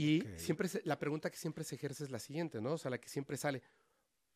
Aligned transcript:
Y 0.00 0.22
siempre 0.38 0.68
se- 0.68 0.82
la 0.84 0.98
pregunta 0.98 1.30
que 1.30 1.36
siempre 1.36 1.62
se 1.64 1.74
ejerce 1.74 2.04
es 2.04 2.10
la 2.10 2.18
siguiente, 2.18 2.60
¿no? 2.60 2.72
O 2.72 2.78
sea, 2.78 2.90
la 2.90 2.98
que 2.98 3.08
siempre 3.08 3.36
sale, 3.36 3.62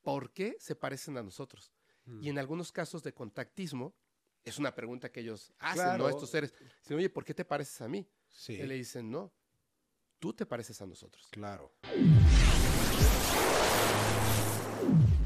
¿por 0.02 0.32
qué 0.32 0.56
se 0.60 0.74
parecen 0.76 1.16
a 1.16 1.22
nosotros? 1.22 1.72
Mm. 2.04 2.22
Y 2.22 2.28
en 2.28 2.38
algunos 2.38 2.70
casos 2.70 3.02
de 3.02 3.14
contactismo, 3.14 3.94
es 4.44 4.58
una 4.58 4.74
pregunta 4.74 5.10
que 5.10 5.20
ellos 5.20 5.52
hacen, 5.58 5.82
Claro. 5.84 6.04
¿no? 6.04 6.08
Estos 6.10 6.28
seres. 6.28 6.52
Dicen, 6.82 6.98
oye, 6.98 7.08
¿por 7.08 7.24
qué 7.24 7.32
te 7.32 7.44
pareces 7.46 7.80
a 7.80 7.88
mí? 7.88 8.06
Sí, 8.28 8.52
Y 8.54 8.66
le 8.66 8.74
dicen, 8.74 9.10
no, 9.10 9.32
tú 10.18 10.34
te 10.34 10.44
pareces 10.44 10.82
a 10.82 10.86
nosotros. 10.86 11.26
claro. 11.30 11.72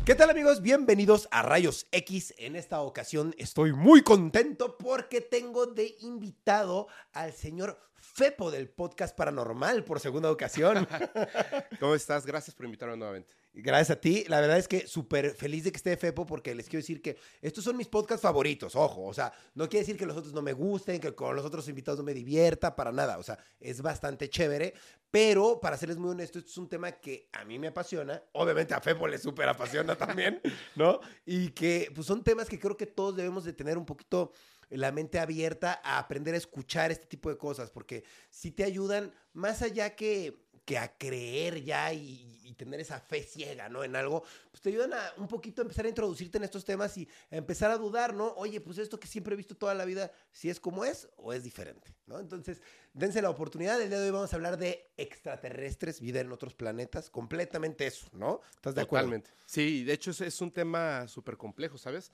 ¿Qué 0.09 0.15
tal 0.15 0.31
amigos? 0.31 0.63
Bienvenidos 0.63 1.29
a 1.31 1.43
Rayos 1.43 1.87
X. 1.93 2.33
En 2.39 2.57
esta 2.57 2.81
ocasión 2.81 3.35
estoy 3.37 3.75
muy 3.75 4.01
contento 4.01 4.79
porque 4.79 5.21
tengo 5.21 5.67
de 5.67 5.97
invitado 6.01 6.89
al 7.13 7.35
señor 7.35 7.79
Fepo 7.95 8.51
del 8.51 8.71
podcast 8.71 9.15
paranormal 9.15 9.85
por 9.85 10.01
segunda 10.01 10.33
ocasión. 10.33 10.89
¿Cómo 11.79 11.95
estás? 11.95 12.25
Gracias 12.25 12.57
por 12.57 12.65
invitarme 12.65 12.97
nuevamente. 12.97 13.35
Gracias 13.61 13.97
a 13.97 14.01
ti. 14.01 14.25
La 14.29 14.41
verdad 14.41 14.57
es 14.57 14.69
que 14.69 14.87
súper 14.87 15.35
feliz 15.35 15.65
de 15.65 15.73
que 15.73 15.77
esté 15.77 15.97
Fepo 15.97 16.25
porque 16.25 16.55
les 16.55 16.69
quiero 16.69 16.81
decir 16.81 17.03
que 17.03 17.19
estos 17.43 17.65
son 17.65 17.77
mis 17.77 17.89
podcasts 17.89 18.23
favoritos, 18.23 18.77
ojo. 18.77 19.05
O 19.05 19.13
sea, 19.13 19.33
no 19.55 19.69
quiere 19.69 19.85
decir 19.85 19.97
que 19.99 20.07
los 20.07 20.17
otros 20.17 20.33
no 20.33 20.43
me 20.43 20.53
gusten, 20.53 21.01
que 21.01 21.13
con 21.13 21.35
los 21.35 21.45
otros 21.45 21.69
invitados 21.69 21.99
no 21.99 22.05
me 22.05 22.15
divierta, 22.15 22.77
para 22.77 22.93
nada. 22.93 23.19
O 23.19 23.23
sea, 23.25 23.37
es 23.59 23.83
bastante 23.83 24.31
chévere. 24.31 24.75
Pero, 25.11 25.59
para 25.61 25.77
serles 25.77 25.99
muy 25.99 26.11
honesto, 26.11 26.39
esto 26.39 26.51
es 26.51 26.59
un 26.59 26.69
tema 26.69 26.93
que 26.93 27.29
a 27.33 27.45
mí 27.45 27.59
me 27.59 27.69
apasiona. 27.69 28.23
Obviamente 28.33 28.75
a 28.75 28.81
Fepo 28.81 29.09
le 29.09 29.19
súper 29.19 29.49
apasiona 29.49 29.97
también, 29.97 30.41
¿no? 30.77 31.01
Y 31.27 31.51
que 31.51 31.91
pues 31.95 32.07
son 32.07 32.23
temas 32.23 32.49
que 32.49 32.61
creo 32.61 32.77
que 32.77 32.87
todos 32.87 33.17
debemos 33.17 33.45
de 33.45 33.55
tener 33.55 33.77
un 33.77 33.87
poquito 33.87 34.33
la 34.71 34.93
mente 34.93 35.19
abierta 35.19 35.81
a 35.83 35.99
aprender 35.99 36.35
a 36.35 36.39
escuchar 36.39 36.91
este 36.91 37.07
tipo 37.07 37.31
de 37.31 37.39
cosas, 37.39 37.71
porque 37.71 38.05
si 38.31 38.51
te 38.51 38.65
ayudan 38.65 39.15
más 39.33 39.63
allá 39.63 39.95
que, 39.97 40.47
que 40.69 40.77
a 40.77 40.99
creer 40.99 41.65
ya 41.65 41.95
y, 41.95 42.43
y 42.45 42.53
tener 42.53 42.79
esa 42.79 43.01
fe 43.01 43.23
ciega, 43.23 43.71
¿no? 43.71 43.85
En 43.85 43.97
algo, 43.97 44.23
pues 44.51 44.61
te 44.61 44.69
ayudan 44.69 44.93
a 44.93 45.15
un 45.17 45.27
poquito 45.27 45.63
a 45.63 45.65
empezar 45.65 45.87
a 45.87 45.89
introducirte 45.89 46.37
en 46.37 46.45
estos 46.45 46.63
temas 46.63 46.95
y 46.99 47.09
a 47.31 47.37
empezar 47.37 47.71
a 47.71 47.79
dudar, 47.79 48.13
¿no? 48.13 48.35
Oye, 48.35 48.61
pues 48.61 48.77
esto 48.77 49.01
que 49.01 49.07
siempre 49.09 49.33
he 49.33 49.37
visto 49.39 49.57
toda 49.57 49.75
la 49.75 49.87
vida, 49.87 50.13
si 50.31 50.51
es 50.51 50.61
como 50.61 50.85
es 50.85 51.09
o 51.17 51.33
es 51.33 51.43
diferente, 51.43 51.95
¿no? 52.05 52.21
Entonces, 52.21 52.61
dense 52.93 53.23
la 53.23 53.31
oportunidad. 53.31 53.81
El 53.81 53.89
día 53.89 53.99
de 53.99 54.05
hoy 54.05 54.11
vamos 54.11 54.31
a 54.31 54.37
hablar 54.37 54.59
de 54.59 54.91
extraterrestres, 54.99 56.03
vida 56.03 56.21
en 56.21 56.31
otros 56.33 56.55
planetas, 56.55 57.09
completamente 57.09 57.87
eso, 57.87 58.07
¿no? 58.13 58.43
¿Estás 58.57 58.75
de 58.75 58.83
acuerdo? 58.83 59.23
Sí, 59.47 59.85
de 59.85 59.95
hecho 59.95 60.11
es, 60.11 60.21
es 60.21 60.39
un 60.43 60.51
tema 60.51 61.09
súper 61.09 61.39
complejo, 61.39 61.79
¿sabes? 61.79 62.13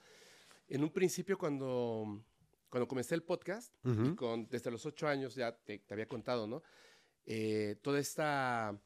En 0.69 0.81
un 0.81 0.91
principio 0.91 1.37
cuando, 1.37 2.23
cuando 2.69 2.87
comencé 2.87 3.15
el 3.15 3.23
podcast, 3.23 3.73
Ujú. 3.83 4.05
y 4.05 4.15
con, 4.15 4.47
desde 4.47 4.71
los 4.71 4.85
ocho 4.85 5.09
años 5.09 5.35
ya 5.35 5.51
te, 5.53 5.79
te 5.79 5.93
había 5.93 6.07
contado, 6.07 6.47
¿no? 6.47 6.63
Eh, 7.25 7.75
toda 7.81 7.99
esta, 7.99 8.77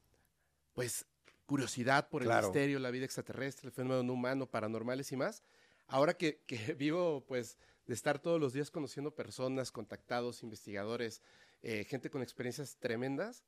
pues, 0.74 1.06
curiosidad 1.46 2.10
por 2.10 2.22
el 2.22 2.28
Claro. 2.28 2.48
misterio, 2.48 2.80
la 2.80 2.92
vida 2.92 3.06
extraterrestre, 3.06 3.68
el 3.68 3.74
fenómeno 3.74 4.04
no 4.04 4.14
humano, 4.14 4.46
paranormales 4.50 5.12
y 5.12 5.18
más. 5.18 5.44
Ahora 5.88 6.14
que, 6.16 6.42
que 6.46 6.56
vivo, 6.78 7.26
pues, 7.26 7.58
de 7.86 7.94
estar 7.94 8.20
todos 8.20 8.40
los 8.40 8.54
días 8.54 8.70
conociendo 8.70 9.16
personas, 9.16 9.72
contactados, 9.72 10.44
investigadores, 10.44 11.22
eh, 11.62 11.84
gente 11.86 12.10
con 12.10 12.22
experiencias 12.22 12.78
tremendas, 12.78 13.44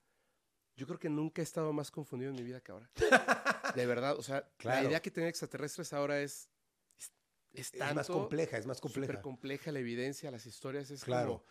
yo 0.75 0.87
creo 0.87 0.97
que 0.99 1.09
nunca 1.09 1.41
he 1.41 1.43
estado 1.43 1.71
más 1.73 1.91
confundido 1.91 2.31
en 2.31 2.37
mi 2.37 2.43
vida 2.43 2.59
que 2.61 2.71
ahora. 2.71 2.89
De 3.75 3.85
verdad, 3.85 4.17
o 4.17 4.23
sea, 4.23 4.49
Claro. 4.57 4.81
la 4.81 4.87
idea 4.87 5.01
que 5.01 5.11
tienen 5.11 5.29
extraterrestres 5.29 5.93
ahora 5.93 6.21
es, 6.21 6.49
es, 6.97 7.11
es 7.53 7.73
Es 7.73 7.79
más 7.79 8.07
tanto, 8.07 8.13
compleja, 8.13 8.57
es 8.57 8.65
más 8.65 8.77
súper 8.77 8.93
compleja. 9.01 9.21
compleja 9.21 9.71
la 9.71 9.79
evidencia, 9.79 10.31
las 10.31 10.45
historias, 10.47 10.89
es 10.89 11.03
Claro. 11.03 11.27
como, 11.27 11.45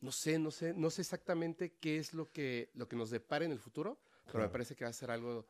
no 0.00 0.12
sé, 0.12 0.38
no 0.38 0.50
sé, 0.50 0.74
no 0.74 0.90
sé 0.90 1.02
exactamente 1.02 1.74
qué 1.80 1.98
es 1.98 2.14
lo 2.14 2.30
que, 2.30 2.70
lo 2.74 2.88
que 2.88 2.96
nos 2.96 3.10
depara 3.10 3.44
en 3.44 3.52
el 3.52 3.58
futuro, 3.58 4.00
pero 4.26 4.40
me 4.40 4.48
parece 4.48 4.74
que 4.74 4.84
va 4.84 4.90
a 4.90 4.94
ser 4.94 5.10
algo 5.10 5.46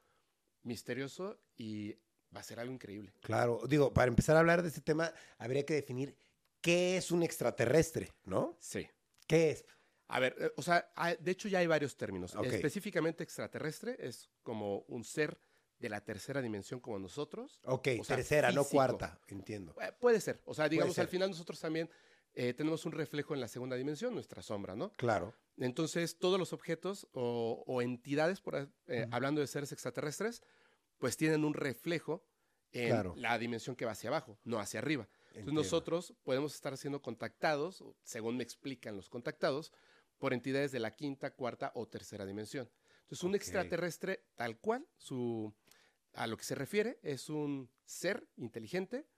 misterioso 0.62 1.40
y 1.56 1.92
va 2.34 2.40
a 2.40 2.42
ser 2.42 2.60
algo 2.60 2.72
increíble. 2.72 3.12
Claro, 3.20 3.60
digo, 3.68 3.92
para 3.92 4.08
empezar 4.08 4.36
a 4.36 4.40
hablar 4.40 4.62
de 4.62 4.68
este 4.68 4.80
tema, 4.80 5.12
habría 5.38 5.64
que 5.64 5.74
definir 5.74 6.16
qué 6.60 6.96
es 6.96 7.10
un 7.10 7.22
extraterrestre, 7.22 8.12
¿no? 8.24 8.56
Sí. 8.60 8.88
¿Qué 9.26 9.50
es? 9.50 9.64
A 10.08 10.18
ver, 10.18 10.34
eh, 10.40 10.52
o 10.56 10.62
sea, 10.62 10.90
de 11.20 11.30
hecho 11.30 11.48
ya 11.48 11.60
hay 11.60 11.66
varios 11.66 11.96
términos. 11.96 12.34
Específicamente 12.42 13.22
extraterrestre 13.22 13.96
es 13.98 14.28
como 14.42 14.80
un 14.88 15.04
ser 15.04 15.38
de 15.78 15.88
la 15.88 16.04
tercera 16.04 16.42
dimensión 16.42 16.80
como 16.80 16.98
nosotros. 16.98 17.60
Ok, 17.64 17.88
O 18.00 18.04
sea, 18.04 18.16
tercera, 18.16 18.52
no 18.52 18.64
cuarta, 18.64 19.18
entiendo. 19.28 19.74
Eh, 19.80 19.92
puede 19.98 20.20
ser. 20.20 20.40
O 20.44 20.52
sea, 20.52 20.68
digamos, 20.68 20.98
al 20.98 21.08
final 21.08 21.30
nosotros 21.30 21.58
también 21.60 21.88
eh, 22.34 22.54
tenemos 22.54 22.84
un 22.86 22.92
reflejo 22.92 23.34
en 23.34 23.40
la 23.40 23.48
segunda 23.48 23.76
dimensión, 23.76 24.14
nuestra 24.14 24.42
sombra, 24.42 24.76
¿no? 24.76 24.92
Claro. 24.94 25.34
Entonces, 25.56 26.18
todos 26.18 26.38
los 26.38 26.52
objetos 26.52 27.08
o, 27.12 27.64
o 27.66 27.82
entidades, 27.82 28.40
por, 28.40 28.70
eh, 28.86 29.06
hablando 29.10 29.40
de 29.40 29.46
seres 29.46 29.72
extraterrestres, 29.72 30.42
pues 30.98 31.16
tienen 31.16 31.44
un 31.44 31.54
reflejo 31.54 32.24
en 32.72 32.88
Claro. 32.90 33.14
la 33.16 33.36
dimensión 33.38 33.74
que 33.74 33.84
va 33.84 33.92
hacia 33.92 34.08
abajo, 34.10 34.38
no 34.44 34.58
hacia 34.60 34.78
arriba. 34.80 35.08
Entonces, 35.30 35.52
nosotros 35.54 36.14
podemos 36.22 36.54
estar 36.54 36.76
siendo 36.76 37.02
contactados, 37.02 37.84
según 38.02 38.36
me 38.36 38.42
explican 38.42 38.96
los 38.96 39.08
contactados, 39.08 39.72
por 40.18 40.32
entidades 40.34 40.70
de 40.72 40.80
la 40.80 40.94
quinta, 40.94 41.34
cuarta 41.34 41.72
o 41.74 41.88
tercera 41.88 42.26
dimensión. 42.26 42.70
Entonces, 43.02 43.24
un 43.24 43.34
extraterrestre, 43.34 44.24
tal 44.36 44.58
cual, 44.58 44.86
su, 44.96 45.52
a 46.12 46.26
lo 46.26 46.36
que 46.36 46.44
se 46.44 46.54
refiere, 46.54 46.98
es 47.02 47.28
un 47.28 47.70
ser 47.84 48.28
inteligente 48.36 49.08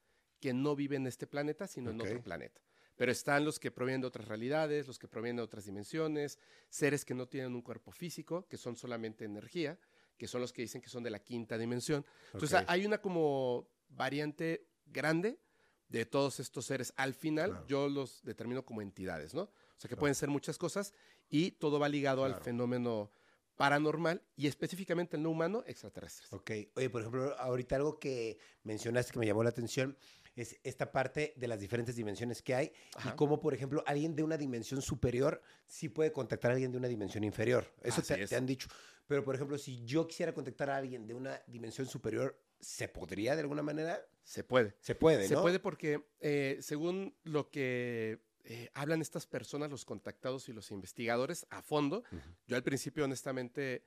que 0.41 0.55
no 0.55 0.75
vive 0.77 0.97
en 0.97 1.07
este 1.07 1.27
planeta, 1.27 1.67
sino 1.67 1.91
en 1.91 2.01
otro 2.01 2.23
planeta. 2.23 2.61
Pero 2.97 3.11
están 3.13 3.45
los 3.45 3.59
que 3.59 3.71
provienen 3.71 4.03
de 4.03 4.07
otras 4.07 4.29
realidades, 4.29 4.87
los 4.87 4.99
que 4.99 5.09
provienen 5.09 5.37
de 5.37 5.43
otras 5.43 5.65
dimensiones, 5.65 6.39
seres 6.69 7.05
que 7.05 7.15
no 7.15 7.27
tienen 7.27 7.55
un 7.55 7.63
cuerpo 7.63 7.91
físico, 7.91 8.47
que 8.49 8.57
son 8.57 8.77
solamente 8.77 9.25
energía, 9.25 9.79
que 10.19 10.27
son 10.29 10.41
los 10.41 10.53
que 10.53 10.63
dicen 10.63 10.81
que 10.81 10.89
son 10.91 11.03
de 11.03 11.11
la 11.11 11.19
quinta 11.19 11.57
dimensión. 11.59 12.05
Entonces 12.33 12.61
Ok. 12.61 12.65
hay 12.69 12.87
una 12.87 12.99
como 13.01 13.69
variante 13.89 14.69
grande 14.87 15.39
de 15.89 16.07
todos 16.07 16.39
estos 16.41 16.67
seres. 16.67 16.93
Al 16.97 17.15
final 17.15 17.51
Claro. 17.51 17.67
yo 17.67 17.89
los 17.89 18.23
determino 18.23 18.65
como 18.65 18.83
entidades, 18.83 19.35
¿no? 19.35 19.43
O 19.43 19.51
sea 19.77 19.89
que 19.89 19.89
Claro. 19.89 20.01
pueden 20.01 20.15
ser 20.15 20.29
muchas 20.29 20.57
cosas 20.59 20.95
y 21.29 21.53
todo 21.53 21.79
va 21.79 21.89
ligado 21.89 22.25
al 22.25 22.33
Claro. 22.33 22.45
fenómeno 22.45 23.11
paranormal 23.57 24.23
y 24.37 24.47
específicamente 24.47 25.17
el 25.17 25.23
no 25.23 25.31
humano 25.31 25.63
extraterrestres. 25.67 26.33
Ok. 26.33 26.51
Oye, 26.75 26.89
por 26.91 27.03
ejemplo, 27.03 27.39
ahorita 27.39 27.77
algo 27.77 27.99
que 27.99 28.39
mencionaste 28.65 29.13
que 29.13 29.19
me 29.19 29.27
llamó 29.27 29.43
la 29.43 29.51
atención 29.51 29.97
es 30.35 30.57
esta 30.63 30.93
parte 30.93 31.35
de 31.37 31.47
las 31.49 31.61
diferentes 31.61 31.97
dimensiones 31.97 32.43
que 32.43 32.55
hay 32.55 32.73
Ajá. 32.97 33.11
y 33.11 33.17
cómo, 33.17 33.41
por 33.41 33.55
ejemplo, 33.55 33.83
alguien 33.87 34.15
de 34.17 34.23
una 34.23 34.37
dimensión 34.37 34.81
superior 34.81 35.43
sí 35.67 35.89
puede 35.89 36.13
contactar 36.13 36.51
a 36.51 36.55
alguien 36.55 36.73
de 36.73 36.79
una 36.79 36.89
dimensión 36.89 37.25
inferior. 37.25 37.67
Eso 37.83 38.03
te, 38.03 38.23
es. 38.23 38.31
te 38.31 38.37
han 38.37 38.47
dicho. 38.47 38.69
Pero, 39.07 39.25
por 39.25 39.35
ejemplo, 39.35 39.59
si 39.59 39.85
yo 39.85 40.07
quisiera 40.07 40.33
contactar 40.33 40.71
a 40.71 40.77
alguien 40.77 41.07
de 41.07 41.15
una 41.15 41.43
dimensión 41.47 41.87
superior, 41.87 42.39
¿se 42.61 42.89
podría 42.89 43.35
de 43.35 43.43
alguna 43.43 43.63
manera? 43.63 44.01
Se 44.23 44.45
puede. 44.45 44.75
Se 44.81 44.95
puede, 44.95 45.29
Se 45.29 45.35
¿no? 45.35 45.43
puede 45.43 45.59
porque, 45.59 46.03
eh, 46.21 46.59
según 46.61 47.15
lo 47.25 47.51
que 47.51 48.21
eh, 48.45 48.71
hablan 48.75 49.03
estas 49.03 49.27
personas, 49.27 49.71
los 49.71 49.85
contactados 49.85 50.49
y 50.49 50.53
los 50.53 50.71
investigadores 50.71 51.47
a 51.51 51.63
fondo, 51.63 52.05
yo 52.47 52.57
al 52.57 52.63
principio 52.63 53.05
honestamente 53.05 53.85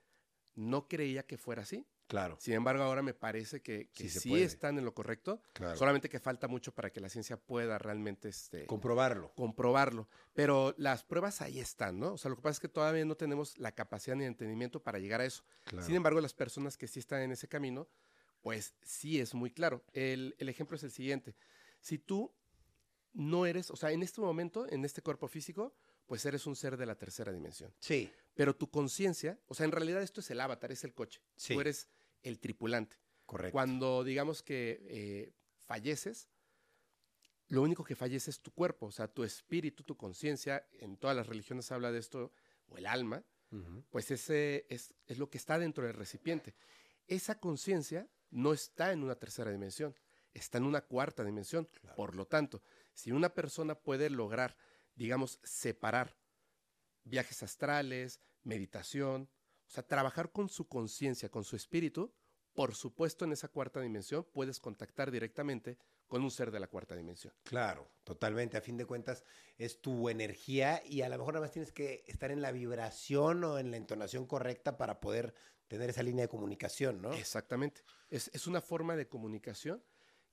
no 0.56 0.88
creía 0.88 1.24
que 1.26 1.38
fuera 1.38 1.64
así. 1.64 1.86
Claro, 2.08 2.38
Sin 2.40 2.54
embargo, 2.54 2.84
ahora 2.84 3.02
me 3.02 3.14
parece 3.16 3.62
que, 3.62 3.90
que 3.90 4.04
Sí 4.04 4.10
sí, 4.10 4.20
se 4.20 4.30
puede. 4.30 4.44
están 4.44 4.78
en 4.78 4.86
lo 4.86 4.94
correcto, 4.94 5.42
claro. 5.54 5.76
solamente 5.76 6.08
que 6.08 6.20
falta 6.20 6.48
mucho 6.48 6.72
para 6.74 6.92
que 6.92 7.00
la 7.00 7.10
ciencia 7.10 7.36
pueda 7.38 7.78
realmente 7.80 8.30
este, 8.30 8.68
Comprobarlo. 8.68 9.32
comprobarlo. 9.34 10.08
Pero 10.34 10.76
las 10.78 11.04
pruebas 11.04 11.42
ahí 11.42 11.60
están, 11.60 12.00
¿no? 12.00 12.14
O 12.14 12.18
sea, 12.20 12.30
lo 12.30 12.36
que 12.36 12.44
pasa 12.44 12.54
es 12.54 12.60
que 12.60 12.70
todavía 12.70 13.04
no 13.06 13.16
tenemos 13.16 13.58
la 13.58 13.72
capacidad 13.72 14.16
ni 14.16 14.24
el 14.24 14.30
entendimiento 14.30 14.84
para 14.84 15.00
llegar 15.00 15.22
a 15.22 15.26
eso. 15.26 15.44
Claro. 15.64 15.86
Sin 15.86 15.96
embargo, 15.96 16.22
las 16.22 16.34
personas 16.36 16.78
que 16.78 16.88
sí 16.88 17.00
están 17.00 17.22
en 17.22 17.32
ese 17.32 17.48
camino, 17.48 17.88
pues 18.42 18.76
sí 18.84 19.20
es 19.20 19.34
muy 19.34 19.50
claro. 19.50 19.84
El, 19.94 20.36
el 20.38 20.48
ejemplo 20.50 20.78
es 20.78 20.84
el 20.84 20.92
siguiente. 20.92 21.36
Si 21.82 21.98
tú 21.98 22.32
no 23.14 23.46
eres, 23.48 23.72
o 23.72 23.76
sea, 23.76 23.92
en 23.92 24.04
este 24.04 24.22
momento, 24.22 24.68
en 24.70 24.86
este 24.86 25.02
cuerpo 25.02 25.28
físico, 25.28 25.74
pues 26.06 26.24
eres 26.26 26.46
un 26.46 26.56
ser 26.56 26.78
de 26.78 26.86
la 26.86 26.96
tercera 26.96 27.32
dimensión. 27.32 27.74
sí, 27.80 28.12
Pero 28.36 28.56
tu 28.56 28.70
conciencia, 28.70 29.40
o 29.48 29.56
sea, 29.56 29.66
en 29.66 29.72
realidad 29.72 30.04
esto 30.04 30.20
es 30.20 30.30
el 30.30 30.40
avatar, 30.42 30.72
es 30.72 30.84
el 30.84 30.94
coche. 30.94 31.22
Sí. 31.38 31.54
Tú 31.56 31.62
eres 31.62 31.88
el 32.26 32.40
tripulante. 32.40 32.98
correcto. 33.26 33.54
Cuando 33.54 34.04
digamos 34.04 34.44
que 34.44 34.86
eh, 34.88 35.34
falleces, 35.58 36.30
lo 37.48 37.62
único 37.62 37.84
que 37.84 37.96
fallece 37.96 38.32
es 38.32 38.42
tu 38.42 38.52
cuerpo, 38.52 38.88
o 38.88 38.92
sea, 38.92 39.08
tu 39.08 39.24
espíritu, 39.24 39.84
tu 39.84 39.96
conciencia, 39.96 40.68
en 40.74 40.98
todas 40.98 41.16
las 41.16 41.28
religiones 41.28 41.72
habla 41.72 41.92
de 41.92 42.00
esto, 42.00 42.34
o 42.68 42.78
el 42.78 42.88
alma, 42.88 43.24
pues 43.90 44.12
ese 44.12 44.66
es, 44.68 44.94
es 45.06 45.18
lo 45.18 45.30
que 45.30 45.38
está 45.38 45.58
dentro 45.58 45.86
del 45.86 45.94
recipiente. 45.94 46.56
Esa 47.08 47.40
conciencia 47.40 48.10
no 48.30 48.52
está 48.52 48.92
en 48.92 49.02
una 49.02 49.16
tercera 49.16 49.50
dimensión, 49.50 49.96
está 50.34 50.58
en 50.58 50.66
una 50.66 50.82
cuarta 50.82 51.24
dimensión. 51.24 51.70
Claro. 51.80 51.96
Por 51.96 52.16
lo 52.16 52.28
tanto, 52.28 52.62
si 52.94 53.14
una 53.14 53.34
persona 53.34 53.76
puede 53.76 54.10
lograr, 54.10 54.58
digamos, 54.96 55.40
separar 55.44 56.18
viajes 57.06 57.44
astrales, 57.44 58.20
meditación, 58.44 59.30
o 59.68 59.72
sea, 59.72 59.86
trabajar 59.86 60.32
con 60.32 60.50
su 60.50 60.68
conciencia, 60.68 61.30
con 61.30 61.44
su 61.44 61.56
espíritu, 61.56 62.14
por 62.56 62.74
supuesto 62.74 63.26
en 63.26 63.34
esa 63.34 63.50
cuarta 63.50 63.82
dimensión 63.82 64.26
puedes 64.32 64.60
contactar 64.60 65.12
directamente 65.12 65.78
con 66.08 66.24
un 66.24 66.32
ser 66.32 66.52
de 66.52 66.60
la 66.60 66.68
cuarta 66.68 66.96
dimensión. 66.96 67.34
Claro, 67.44 67.92
totalmente. 68.04 68.58
A 68.58 68.62
fin 68.62 68.78
de 68.78 68.86
cuentas, 68.86 69.24
es 69.58 69.82
tu 69.82 70.10
energía 70.10 70.82
y 70.86 71.02
a 71.02 71.10
lo 71.10 71.18
mejor 71.18 71.34
nada 71.34 71.46
más 71.46 71.52
tienes 71.52 71.72
que 71.72 72.04
estar 72.08 72.32
en 72.32 72.42
la 72.42 72.52
vibración 72.52 73.44
o 73.44 73.60
en 73.60 73.72
la 73.72 73.78
entonación 73.78 74.26
correcta 74.26 74.78
para 74.78 75.02
poder 75.02 75.34
tener 75.68 75.90
esa 75.90 76.04
línea 76.04 76.24
de 76.24 76.30
comunicación, 76.30 77.02
¿no? 77.02 77.12
Exactamente. 77.14 77.84
Es, 78.10 78.30
es 78.34 78.48
una 78.48 78.62
forma 78.62 78.96
de 78.96 79.08
comunicación 79.08 79.84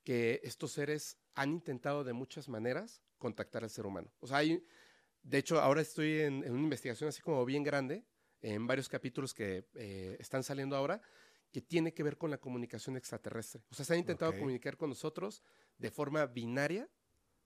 que 0.05 0.40
estos 0.44 0.73
seres 0.73 1.19
han 1.35 1.50
intentado 1.50 2.05
de 2.05 2.12
muchas 2.12 2.49
maneras 2.49 3.02
contactar 3.19 3.64
al 3.64 3.70
ser 3.70 3.87
humano. 3.87 4.12
O 4.20 4.26
sea, 4.26 4.38
hay, 4.38 4.64
de 5.23 5.38
hecho, 5.38 5.61
ahora 5.61 5.81
estoy 5.81 6.20
en, 6.20 6.44
en 6.44 6.52
una 6.52 6.64
investigación 6.64 7.08
así 7.08 7.23
como 7.23 7.44
bien 7.44 7.64
grande, 7.64 8.05
en 8.42 8.66
varios 8.66 8.88
capítulos 8.88 9.32
que 9.32 9.64
eh, 9.74 10.16
están 10.20 10.42
saliendo 10.42 10.76
ahora, 10.76 11.00
que 11.50 11.60
tiene 11.62 11.92
que 11.94 12.02
ver 12.02 12.16
con 12.18 12.30
la 12.30 12.38
comunicación 12.38 12.96
extraterrestre. 12.96 13.62
O 13.70 13.74
sea, 13.74 13.84
se 13.84 13.92
han 13.92 14.00
intentado 14.00 14.30
Ok. 14.32 14.38
comunicar 14.38 14.76
con 14.76 14.88
nosotros 14.90 15.42
de 15.78 15.90
forma 15.90 16.26
binaria, 16.26 16.88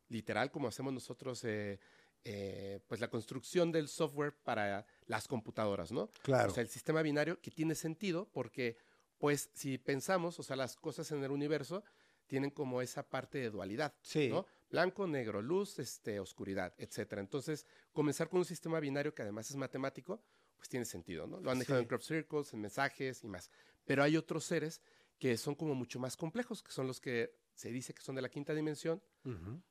literal, 0.08 0.50
como 0.50 0.68
hacemos 0.68 0.92
nosotros, 0.92 1.42
eh, 1.44 1.78
eh, 2.24 2.80
pues 2.86 3.00
la 3.00 3.08
construcción 3.08 3.70
del 3.72 3.88
software 3.88 4.32
para 4.42 4.86
las 5.06 5.28
computadoras, 5.28 5.92
¿no? 5.92 6.08
Claro. 6.22 6.50
O 6.50 6.54
sea, 6.54 6.62
el 6.62 6.68
sistema 6.68 7.02
binario 7.02 7.40
que 7.40 7.50
tiene 7.50 7.74
sentido 7.74 8.28
porque, 8.32 8.76
pues, 9.18 9.50
si 9.54 9.78
pensamos, 9.78 10.38
o 10.38 10.42
sea, 10.42 10.56
las 10.56 10.76
cosas 10.76 11.10
en 11.12 11.22
el 11.22 11.30
universo 11.30 11.84
tienen 12.26 12.50
como 12.50 12.82
esa 12.82 13.08
parte 13.08 13.38
de 13.38 13.50
dualidad, 13.50 13.94
Sí. 14.02 14.28
¿no? 14.28 14.46
Blanco, 14.70 15.06
negro, 15.06 15.40
luz, 15.42 15.78
este, 15.78 16.18
oscuridad, 16.18 16.74
etcétera. 16.78 17.20
Entonces, 17.20 17.64
comenzar 17.92 18.28
con 18.28 18.38
un 18.40 18.44
sistema 18.44 18.80
binario 18.80 19.14
que 19.14 19.22
además 19.22 19.48
es 19.50 19.56
matemático, 19.56 20.20
pues 20.56 20.68
tiene 20.68 20.84
sentido, 20.86 21.26
¿no? 21.26 21.40
Lo 21.40 21.50
han 21.50 21.58
dejado 21.58 21.78
Sí. 21.78 21.82
en 21.82 21.88
crop 21.88 22.02
circles, 22.02 22.52
en 22.52 22.60
mensajes 22.60 23.22
y 23.24 23.28
más. 23.28 23.50
Pero 23.84 24.02
hay 24.02 24.16
otros 24.16 24.44
seres 24.44 24.80
que 25.18 25.36
son 25.36 25.54
como 25.54 25.74
mucho 25.74 25.98
más 25.98 26.16
complejos, 26.16 26.62
que 26.62 26.72
son 26.72 26.86
los 26.86 27.00
que 27.00 27.34
se 27.54 27.70
dice 27.70 27.94
que 27.94 28.02
son 28.02 28.14
de 28.16 28.22
la 28.22 28.28
quinta 28.28 28.54
dimensión, 28.54 29.02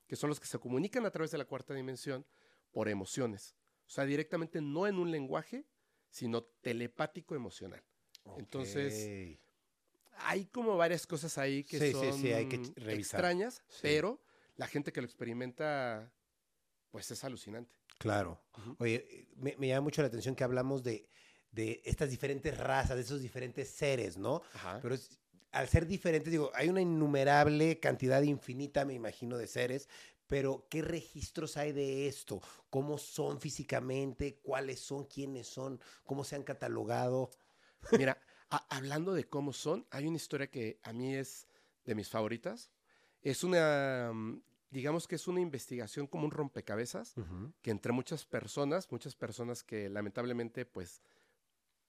que 0.07 0.15
son 0.15 0.29
los 0.29 0.39
que 0.39 0.47
se 0.47 0.57
comunican 0.59 1.05
a 1.05 1.11
través 1.11 1.31
de 1.31 1.37
la 1.37 1.45
cuarta 1.45 1.73
dimensión 1.73 2.25
por 2.71 2.89
emociones. 2.89 3.55
O 3.85 3.89
sea, 3.89 4.05
directamente 4.05 4.59
no 4.61 4.87
en 4.87 4.97
un 4.97 5.11
lenguaje, 5.11 5.65
sino 6.09 6.43
telepático 6.43 7.35
emocional. 7.35 7.83
Entonces. 8.37 9.37
Hay 10.19 10.45
como 10.45 10.77
varias 10.77 11.05
cosas 11.05 11.37
ahí 11.37 11.63
que 11.65 11.77
Sí, 11.77 11.91
son 11.91 12.13
sí, 12.17 12.31
hay 12.31 12.47
que 12.47 12.57
ch- 12.59 12.73
revisar. 12.75 13.19
extrañas, 13.19 13.61
pero 13.81 14.21
la 14.55 14.65
gente 14.65 14.93
que 14.93 15.01
lo 15.01 15.05
experimenta, 15.05 16.09
pues 16.89 17.11
es 17.11 17.23
alucinante. 17.25 17.75
Claro. 17.97 18.39
Oye, 18.79 19.05
eh, 19.09 19.27
me, 19.37 19.55
me 19.57 19.67
llama 19.67 19.81
mucho 19.81 20.01
la 20.01 20.07
atención 20.07 20.35
que 20.35 20.43
hablamos 20.43 20.83
de, 20.83 21.07
de 21.51 21.81
estas 21.85 22.09
diferentes 22.09 22.57
razas, 22.57 22.95
de 22.95 23.03
esos 23.03 23.21
diferentes 23.21 23.69
seres, 23.69 24.17
¿no? 24.17 24.41
Ajá. 24.53 24.79
Pero 24.81 24.95
es- 24.95 25.19
al 25.51 25.69
ser 25.69 25.87
diferentes, 25.87 26.29
digo, 26.31 26.51
hay 26.53 26.67
una 26.67 26.81
innumerable 26.81 27.79
cantidad 27.79 28.21
infinita, 28.21 28.83
me 28.83 28.93
imagino, 28.93 29.37
de 29.37 29.47
seres, 29.47 29.87
pero 30.27 30.67
¿qué 30.69 30.81
registros 30.81 31.55
hay 31.55 31.71
de 31.71 32.07
esto? 32.07 32.41
¿Cómo 32.69 32.97
son 32.97 33.39
físicamente? 33.39 34.39
¿Cuáles 34.43 34.81
son? 34.81 35.05
¿Quiénes 35.05 35.47
son? 35.47 35.79
¿Cómo 36.03 36.25
se 36.25 36.35
han 36.35 36.43
catalogado? 36.43 37.29
Mira, 37.91 38.19
hablando 38.69 39.13
de 39.13 39.23
cómo 39.29 39.53
son, 39.53 39.85
hay 39.91 40.07
una 40.07 40.17
historia 40.17 40.47
que 40.47 40.79
a 40.83 40.91
mí 40.93 41.15
es 41.15 41.47
de 41.85 41.95
mis 41.95 42.09
favoritas. 42.09 42.71
Es 43.21 43.43
una, 43.43 44.11
mm, 44.13 44.41
digamos 44.69 45.07
que 45.07 45.15
es 45.15 45.27
una 45.27 45.41
investigación 45.41 46.07
como 46.07 46.25
un 46.25 46.31
rompecabezas, 46.31 47.15
que 47.61 47.71
entre 47.71 47.91
muchas 47.91 48.25
personas, 48.25 48.91
muchas 48.91 49.15
personas 49.15 49.63
que 49.63 49.89
lamentablemente 49.89 50.65
pues 50.65 51.01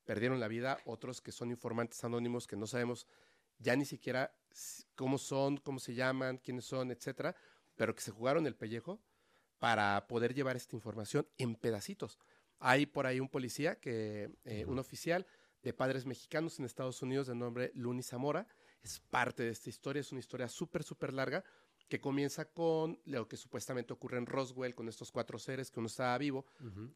perdieron 0.05 0.41
la 0.41 0.49
vida, 0.49 0.79
otros 0.85 1.21
que 1.21 1.33
son 1.33 1.51
informantes 1.51 2.05
anónimos 2.05 2.47
que 2.47 2.57
no 2.57 2.67
sabemos 2.67 3.07
ya 3.59 3.75
ni 3.77 3.85
siquiera 3.85 4.35
cómo 4.95 5.19
son, 5.19 5.57
cómo 5.59 5.79
se 5.79 5.95
llaman, 5.95 6.39
quiénes 6.39 6.65
son, 6.65 6.91
etcétera, 6.91 7.35
pero 7.75 7.95
que 7.95 8.03
se 8.03 8.11
jugaron 8.11 8.47
el 8.47 8.55
pellejo 8.55 9.01
para 9.59 10.07
poder 10.07 10.35
llevar 10.35 10.57
esta 10.57 10.77
información 10.77 11.27
en 11.39 11.57
pedacitos. 11.57 12.19
Hay 12.59 12.87
por 12.87 13.07
ahí 13.07 13.21
un 13.21 13.29
policía, 13.29 13.81
que, 13.81 14.31
eh, 14.45 14.65
un 14.67 14.79
oficial 14.79 15.27
de 15.63 15.73
padres 15.73 16.07
mexicanos 16.07 16.59
en 16.59 16.65
Estados 16.65 17.03
Unidos 17.03 17.27
de 17.27 17.35
nombre 17.35 17.73
Luni 17.75 18.03
Zamora, 18.03 18.47
es 18.83 19.01
parte 19.01 19.43
de 19.43 19.51
esta 19.51 19.69
historia, 19.69 20.01
es 20.01 20.13
una 20.13 20.21
historia 20.21 20.49
súper, 20.49 20.83
súper 20.85 21.13
larga, 21.13 21.45
que 21.89 22.01
comienza 22.01 22.47
con 22.47 23.01
lo 23.05 23.29
que 23.29 23.37
supuestamente 23.37 23.93
ocurre 23.93 24.19
en 24.19 24.27
Roswell 24.27 24.75
con 24.75 24.89
estos 24.89 25.13
cuatro 25.13 25.39
seres 25.39 25.71
que 25.71 25.79
uno 25.81 25.87
estaba 25.87 26.17
vivo, 26.19 26.47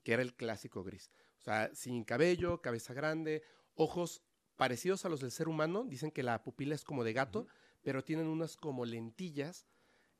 que 0.02 0.12
era 0.12 0.22
el 0.22 0.34
clásico 0.34 0.82
gris. 0.82 1.10
O 1.38 1.42
sea, 1.42 1.70
sin 1.74 2.04
cabello, 2.04 2.60
cabeza 2.60 2.92
grande, 2.92 3.42
ojos 3.74 4.22
parecidos 4.56 5.04
a 5.04 5.08
los 5.08 5.20
del 5.20 5.30
ser 5.30 5.48
humano. 5.48 5.84
Dicen 5.84 6.10
que 6.10 6.22
la 6.22 6.42
pupila 6.42 6.74
es 6.74 6.84
como 6.84 7.04
de 7.04 7.12
gato, 7.12 7.46
pero 7.82 8.04
tienen 8.04 8.26
unas 8.26 8.56
como 8.56 8.84
lentillas 8.84 9.66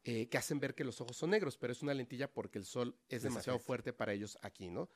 eh, 0.04 0.28
que 0.30 0.38
hacen 0.38 0.60
ver 0.60 0.74
que 0.74 0.84
los 0.84 1.00
ojos 1.02 1.16
son 1.16 1.30
negros, 1.30 1.58
pero 1.58 1.72
es 1.72 1.82
una 1.82 1.92
lentilla 1.92 2.32
porque 2.32 2.58
el 2.58 2.64
sol 2.64 2.96
es 3.08 3.22
demasiado 3.22 3.58
fuerte 3.58 3.92
para 3.92 4.14
ellos 4.14 4.38
aquí, 4.40 4.70
¿no? 4.70 4.88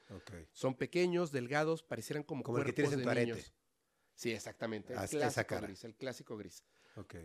Son 0.52 0.74
pequeños, 0.76 1.30
delgados, 1.30 1.82
parecieran 1.82 2.22
como, 2.22 2.42
Como 2.42 2.58
el 2.58 2.64
que 2.64 2.72
cuerpos 2.74 2.92
en 2.94 2.98
de 3.00 3.04
tu 3.04 3.10
arete. 3.10 3.32
niños. 3.32 3.52
Sí, 4.14 4.30
exactamente. 4.30 4.94
El 4.94 5.08
clásico 5.08 5.60
gris, 5.60 5.84
el 5.84 5.94
clásico 5.96 6.36
gris. 6.38 6.64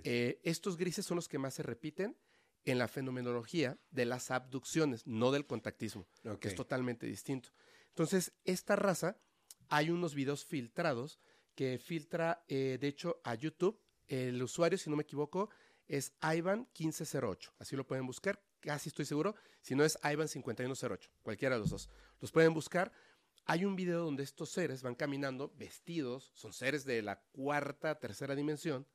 Eh, 0.04 0.42
estos 0.44 0.78
grises 0.78 1.06
son 1.06 1.16
los 1.16 1.30
que 1.30 1.38
más 1.38 1.54
se 1.54 1.64
repiten 1.64 2.18
en 2.66 2.78
la 2.78 2.88
fenomenología 2.88 3.78
de 3.90 4.06
las 4.06 4.32
abducciones, 4.32 5.06
no 5.08 5.32
del 5.32 5.46
contactismo, 5.46 6.08
que 6.40 6.50
es 6.50 6.56
totalmente 6.56 7.06
distinto. 7.06 7.50
Entonces, 7.90 8.34
esta 8.46 8.76
raza, 8.76 9.18
hay 9.70 9.90
unos 9.90 10.16
videos 10.16 10.46
filtrados 10.46 11.20
que 11.56 11.78
filtra, 11.78 12.44
eh, 12.48 12.78
de 12.80 12.88
hecho, 12.88 13.20
a 13.24 13.36
YouTube. 13.36 13.80
El 14.08 14.42
usuario, 14.42 14.78
si 14.78 14.90
no 14.90 14.96
me 14.96 15.04
equivoco, 15.04 15.50
es 15.88 16.18
Ivan1508. 16.22 17.52
Así 17.60 17.76
lo 17.76 17.86
pueden 17.86 18.06
buscar, 18.06 18.42
casi 18.62 18.90
estoy 18.90 19.06
seguro. 19.06 19.36
Si 19.62 19.76
no 19.76 19.84
es 19.84 20.00
Ivan5108, 20.02 21.10
cualquiera 21.22 21.56
de 21.56 21.62
los 21.62 21.70
dos. 21.70 21.90
Los 22.20 22.32
pueden 22.32 22.54
buscar. 22.54 22.92
Hay 23.46 23.66
un 23.66 23.76
video 23.76 24.04
donde 24.04 24.24
estos 24.24 24.52
seres 24.52 24.84
van 24.84 24.96
caminando 24.96 25.52
vestidos, 25.58 26.32
son 26.36 26.54
seres 26.54 26.86
de 26.86 27.02
la 27.02 27.20
cuarta, 27.32 28.00
tercera 28.00 28.36
dimensión, 28.36 28.88